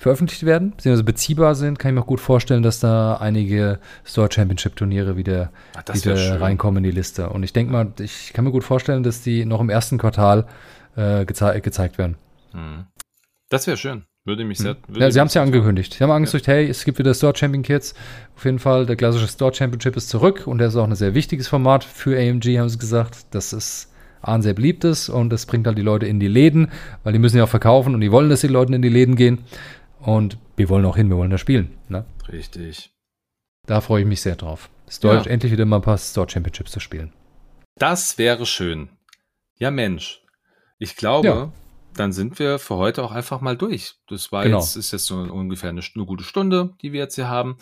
veröffentlicht 0.00 0.44
werden, 0.46 0.70
beziehungsweise 0.70 1.04
beziehbar 1.04 1.54
sind, 1.54 1.78
kann 1.78 1.90
ich 1.90 1.94
mir 1.94 2.00
auch 2.00 2.06
gut 2.06 2.20
vorstellen, 2.20 2.62
dass 2.62 2.80
da 2.80 3.16
einige 3.16 3.78
Store 4.04 4.28
Championship 4.32 4.74
Turniere 4.74 5.16
wieder, 5.16 5.52
Ach, 5.76 5.94
wieder 5.94 6.40
reinkommen 6.40 6.82
in 6.82 6.90
die 6.90 6.96
Liste. 6.96 7.28
Und 7.28 7.42
ich 7.42 7.52
denke 7.52 7.72
mal, 7.72 7.92
ich 8.00 8.32
kann 8.32 8.44
mir 8.44 8.50
gut 8.50 8.64
vorstellen, 8.64 9.02
dass 9.02 9.22
die 9.22 9.44
noch 9.44 9.60
im 9.60 9.68
ersten 9.68 9.98
Quartal 9.98 10.46
äh, 10.96 11.26
geze 11.26 11.60
gezeigt 11.60 11.98
werden. 11.98 12.16
Hm. 12.52 12.86
Das 13.48 13.66
wäre 13.66 13.76
schön. 13.76 14.04
Würde 14.24 14.44
mich 14.44 14.58
sehr. 14.58 14.76
Würde 14.86 15.00
ja, 15.00 15.10
sie 15.10 15.18
haben 15.18 15.28
es 15.28 15.34
ja 15.34 15.42
angekündigt. 15.42 15.94
Sie 15.94 16.04
haben 16.04 16.10
angekündigt, 16.10 16.46
ja. 16.46 16.54
hey, 16.54 16.68
es 16.68 16.84
gibt 16.84 16.98
wieder 16.98 17.14
Store 17.14 17.34
Champion 17.34 17.62
Kits. 17.62 17.94
Auf 18.36 18.44
jeden 18.44 18.58
Fall, 18.58 18.84
der 18.84 18.96
klassische 18.96 19.28
Store 19.28 19.52
Championship 19.52 19.96
ist 19.96 20.10
zurück 20.10 20.46
und 20.46 20.58
der 20.58 20.68
ist 20.68 20.76
auch 20.76 20.84
ein 20.84 20.94
sehr 20.94 21.14
wichtiges 21.14 21.48
Format 21.48 21.82
für 21.84 22.18
AMG, 22.18 22.58
haben 22.58 22.68
sie 22.68 22.78
gesagt. 22.78 23.26
Das 23.30 23.52
ist 23.52 23.92
ein 24.20 24.42
sehr 24.42 24.52
beliebtes 24.52 25.08
und 25.08 25.30
das 25.30 25.46
bringt 25.46 25.66
halt 25.66 25.78
die 25.78 25.82
Leute 25.82 26.06
in 26.06 26.20
die 26.20 26.28
Läden, 26.28 26.70
weil 27.02 27.14
die 27.14 27.18
müssen 27.18 27.38
ja 27.38 27.44
auch 27.44 27.48
verkaufen 27.48 27.94
und 27.94 28.02
die 28.02 28.12
wollen, 28.12 28.28
dass 28.28 28.42
die 28.42 28.48
Leute 28.48 28.74
in 28.74 28.82
die 28.82 28.90
Läden 28.90 29.16
gehen. 29.16 29.38
Und 29.98 30.36
wir 30.56 30.68
wollen 30.68 30.84
auch 30.84 30.96
hin, 30.96 31.08
wir 31.08 31.16
wollen 31.16 31.30
da 31.30 31.38
spielen. 31.38 31.76
Ne? 31.88 32.04
Richtig. 32.28 32.92
Da 33.66 33.80
freue 33.80 34.02
ich 34.02 34.08
mich 34.08 34.20
sehr 34.20 34.36
drauf. 34.36 34.68
Es 34.86 35.00
ja. 35.02 35.22
endlich 35.22 35.52
wieder 35.52 35.64
mal 35.64 35.76
ein 35.76 35.82
paar 35.82 35.98
Store 35.98 36.28
Championships 36.28 36.72
zu 36.72 36.80
spielen. 36.80 37.12
Das 37.76 38.18
wäre 38.18 38.44
schön. 38.44 38.90
Ja, 39.56 39.70
Mensch. 39.70 40.22
Ich 40.78 40.96
glaube, 40.96 41.28
ja 41.28 41.52
dann 41.94 42.12
sind 42.12 42.38
wir 42.38 42.58
für 42.58 42.76
heute 42.76 43.02
auch 43.02 43.12
einfach 43.12 43.40
mal 43.40 43.56
durch. 43.56 43.96
Das 44.08 44.32
war 44.32 44.44
genau. 44.44 44.58
jetzt, 44.58 44.76
ist 44.76 44.92
jetzt 44.92 45.06
so 45.06 45.16
ungefähr 45.16 45.70
eine, 45.70 45.82
eine, 45.94 46.06
gute 46.06 46.24
Stunde, 46.24 46.74
die 46.82 46.92
wir 46.92 47.00
jetzt 47.00 47.14
hier 47.14 47.28
haben. 47.28 47.58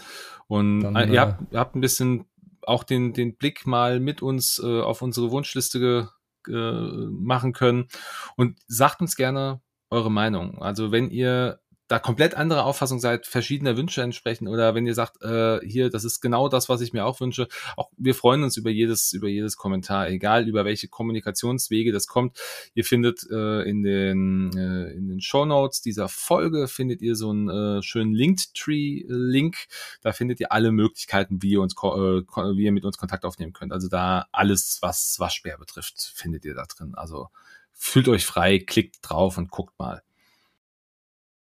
Und 0.46 0.80
dann, 0.80 0.96
äh, 0.96 1.12
ihr, 1.12 1.20
habt, 1.20 1.52
ihr, 1.52 1.58
habt, 1.58 1.76
ein 1.76 1.80
bisschen 1.80 2.26
auch 2.62 2.84
den, 2.84 3.12
den 3.12 3.36
Blick 3.36 3.66
mal 3.66 4.00
mit 4.00 4.22
uns 4.22 4.60
äh, 4.62 4.80
auf 4.80 5.02
unsere 5.02 5.30
Wunschliste 5.30 5.80
ge, 5.80 6.06
äh, 6.54 7.06
machen 7.10 7.52
können. 7.52 7.88
Und 8.36 8.58
sagt 8.66 9.00
uns 9.00 9.16
gerne 9.16 9.60
eure 9.90 10.10
Meinung. 10.10 10.60
Also 10.60 10.92
wenn 10.92 11.10
ihr 11.10 11.60
da 11.88 11.98
komplett 11.98 12.34
andere 12.34 12.64
Auffassung 12.64 13.00
seid, 13.00 13.26
verschiedener 13.26 13.76
Wünsche 13.76 14.02
entsprechen 14.02 14.46
oder 14.46 14.74
wenn 14.74 14.86
ihr 14.86 14.94
sagt, 14.94 15.22
äh, 15.22 15.58
hier, 15.66 15.88
das 15.88 16.04
ist 16.04 16.20
genau 16.20 16.48
das, 16.48 16.68
was 16.68 16.82
ich 16.82 16.92
mir 16.92 17.06
auch 17.06 17.20
wünsche, 17.20 17.48
auch 17.76 17.90
wir 17.96 18.14
freuen 18.14 18.42
uns 18.42 18.56
über 18.58 18.70
jedes, 18.70 19.12
über 19.14 19.28
jedes 19.28 19.56
Kommentar, 19.56 20.08
egal 20.10 20.46
über 20.48 20.66
welche 20.66 20.88
Kommunikationswege 20.88 21.90
das 21.90 22.06
kommt. 22.06 22.38
Ihr 22.74 22.84
findet 22.84 23.26
äh, 23.30 23.62
in 23.62 23.82
den, 23.82 24.50
äh, 24.56 24.92
in 24.92 25.08
den 25.08 25.20
Show 25.20 25.46
Notes 25.46 25.80
dieser 25.80 26.08
Folge 26.08 26.68
findet 26.68 27.00
ihr 27.00 27.16
so 27.16 27.30
einen 27.30 27.48
äh, 27.48 27.82
schönen 27.82 28.12
Linktree-Link. 28.12 29.56
Da 30.02 30.12
findet 30.12 30.40
ihr 30.40 30.52
alle 30.52 30.72
Möglichkeiten, 30.72 31.42
wie 31.42 31.52
ihr 31.52 31.62
uns, 31.62 31.74
äh, 31.74 31.86
wie 31.86 32.64
ihr 32.64 32.72
mit 32.72 32.84
uns 32.84 32.98
Kontakt 32.98 33.24
aufnehmen 33.24 33.54
könnt. 33.54 33.72
Also 33.72 33.88
da 33.88 34.26
alles, 34.30 34.78
was 34.82 35.16
Waschbär 35.18 35.56
betrifft, 35.56 36.12
findet 36.14 36.44
ihr 36.44 36.54
da 36.54 36.64
drin. 36.64 36.94
Also 36.94 37.28
fühlt 37.72 38.08
euch 38.08 38.26
frei, 38.26 38.58
klickt 38.58 38.98
drauf 39.02 39.38
und 39.38 39.50
guckt 39.50 39.78
mal. 39.78 40.02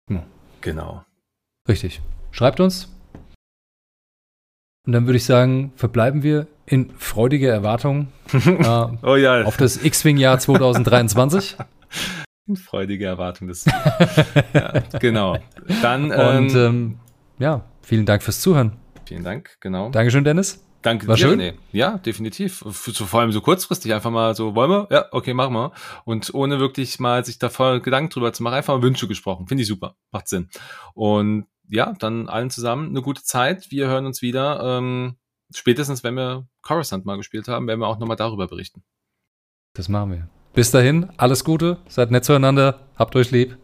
Hm. 0.10 0.24
Genau. 0.62 1.04
Richtig. 1.68 2.02
Schreibt 2.32 2.60
uns. 2.60 2.90
Und 4.86 4.94
dann 4.94 5.06
würde 5.06 5.18
ich 5.18 5.26
sagen, 5.26 5.72
verbleiben 5.76 6.24
wir 6.24 6.48
in 6.66 6.90
freudiger 6.98 7.52
Erwartung 7.52 8.08
äh, 8.34 8.88
oh 9.04 9.16
ja. 9.16 9.44
auf 9.44 9.58
das 9.58 9.84
X-Wing-Jahr 9.84 10.40
2023. 10.40 11.58
In 12.48 12.56
freudiger 12.56 13.10
Erwartung 13.10 13.48
des. 13.48 13.66
ja, 14.54 14.80
genau. 15.00 15.38
Dann. 15.84 16.12
Ähm, 16.12 16.38
Und 16.38 16.56
ähm, 16.56 17.00
ja, 17.38 17.64
vielen 17.84 18.08
Dank 18.08 18.24
fürs 18.24 18.42
Zuhören. 18.42 18.72
Vielen 19.06 19.24
Dank, 19.24 19.58
genau. 19.60 19.92
Dankeschön, 19.92 20.24
Dennis. 20.24 20.60
Danke 20.82 21.08
War 21.08 21.16
dir, 21.16 21.22
schön? 21.22 21.38
Nee. 21.38 21.54
Ja, 21.72 21.98
definitiv. 21.98 22.64
So, 22.66 23.06
vor 23.06 23.20
allem 23.20 23.32
so 23.32 23.42
kurzfristig 23.42 23.94
einfach 23.94 24.12
mal 24.12 24.34
so, 24.36 24.56
wollen 24.56 24.72
wir? 24.72 24.88
Ja, 24.90 25.06
okay, 25.12 25.34
machen 25.34 25.54
wir. 25.54 25.72
Und 26.06 26.34
ohne 26.34 26.60
wirklich 26.60 27.00
mal 27.00 27.26
sich 27.26 27.38
da 27.38 27.50
voll 27.50 27.82
Gedanken 27.82 28.12
drüber 28.12 28.32
zu 28.32 28.44
machen, 28.44 28.56
einfach 28.56 28.76
mal 28.76 28.84
Wünsche 28.84 29.08
gesprochen. 29.08 29.48
Finde 29.48 29.64
ich 29.64 29.68
super. 29.68 29.96
Macht 30.12 30.30
Sinn. 30.30 30.50
Und 30.94 31.48
ja, 31.68 31.94
dann 32.00 32.30
allen 32.30 32.50
zusammen 32.50 32.90
eine 32.90 33.02
gute 33.02 33.24
Zeit. 33.24 33.72
Wir 33.72 33.88
hören 33.88 34.06
uns 34.06 34.22
wieder. 34.22 34.62
Ähm, 34.64 35.18
spätestens, 35.54 36.04
wenn 36.04 36.16
wir 36.16 36.48
Coruscant 36.62 37.06
mal 37.06 37.18
gespielt 37.18 37.48
haben, 37.48 37.68
werden 37.68 37.82
wir 37.82 37.88
auch 37.88 38.00
nochmal 38.00 38.18
darüber 38.18 38.48
berichten. 38.48 38.84
Das 39.74 39.90
machen 39.90 40.12
wir. 40.12 40.30
Bis 40.54 40.72
dahin, 40.72 41.10
alles 41.18 41.44
Gute, 41.44 41.78
seid 41.88 42.10
nett 42.10 42.26
zueinander, 42.26 42.88
habt 42.96 43.16
euch 43.16 43.32
lieb. 43.32 43.58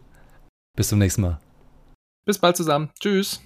Bis 0.76 0.88
zum 0.88 0.98
nächsten 0.98 1.22
Mal. 1.22 1.40
Bis 2.24 2.38
bald 2.38 2.56
zusammen. 2.56 2.90
Tschüss. 3.00 3.40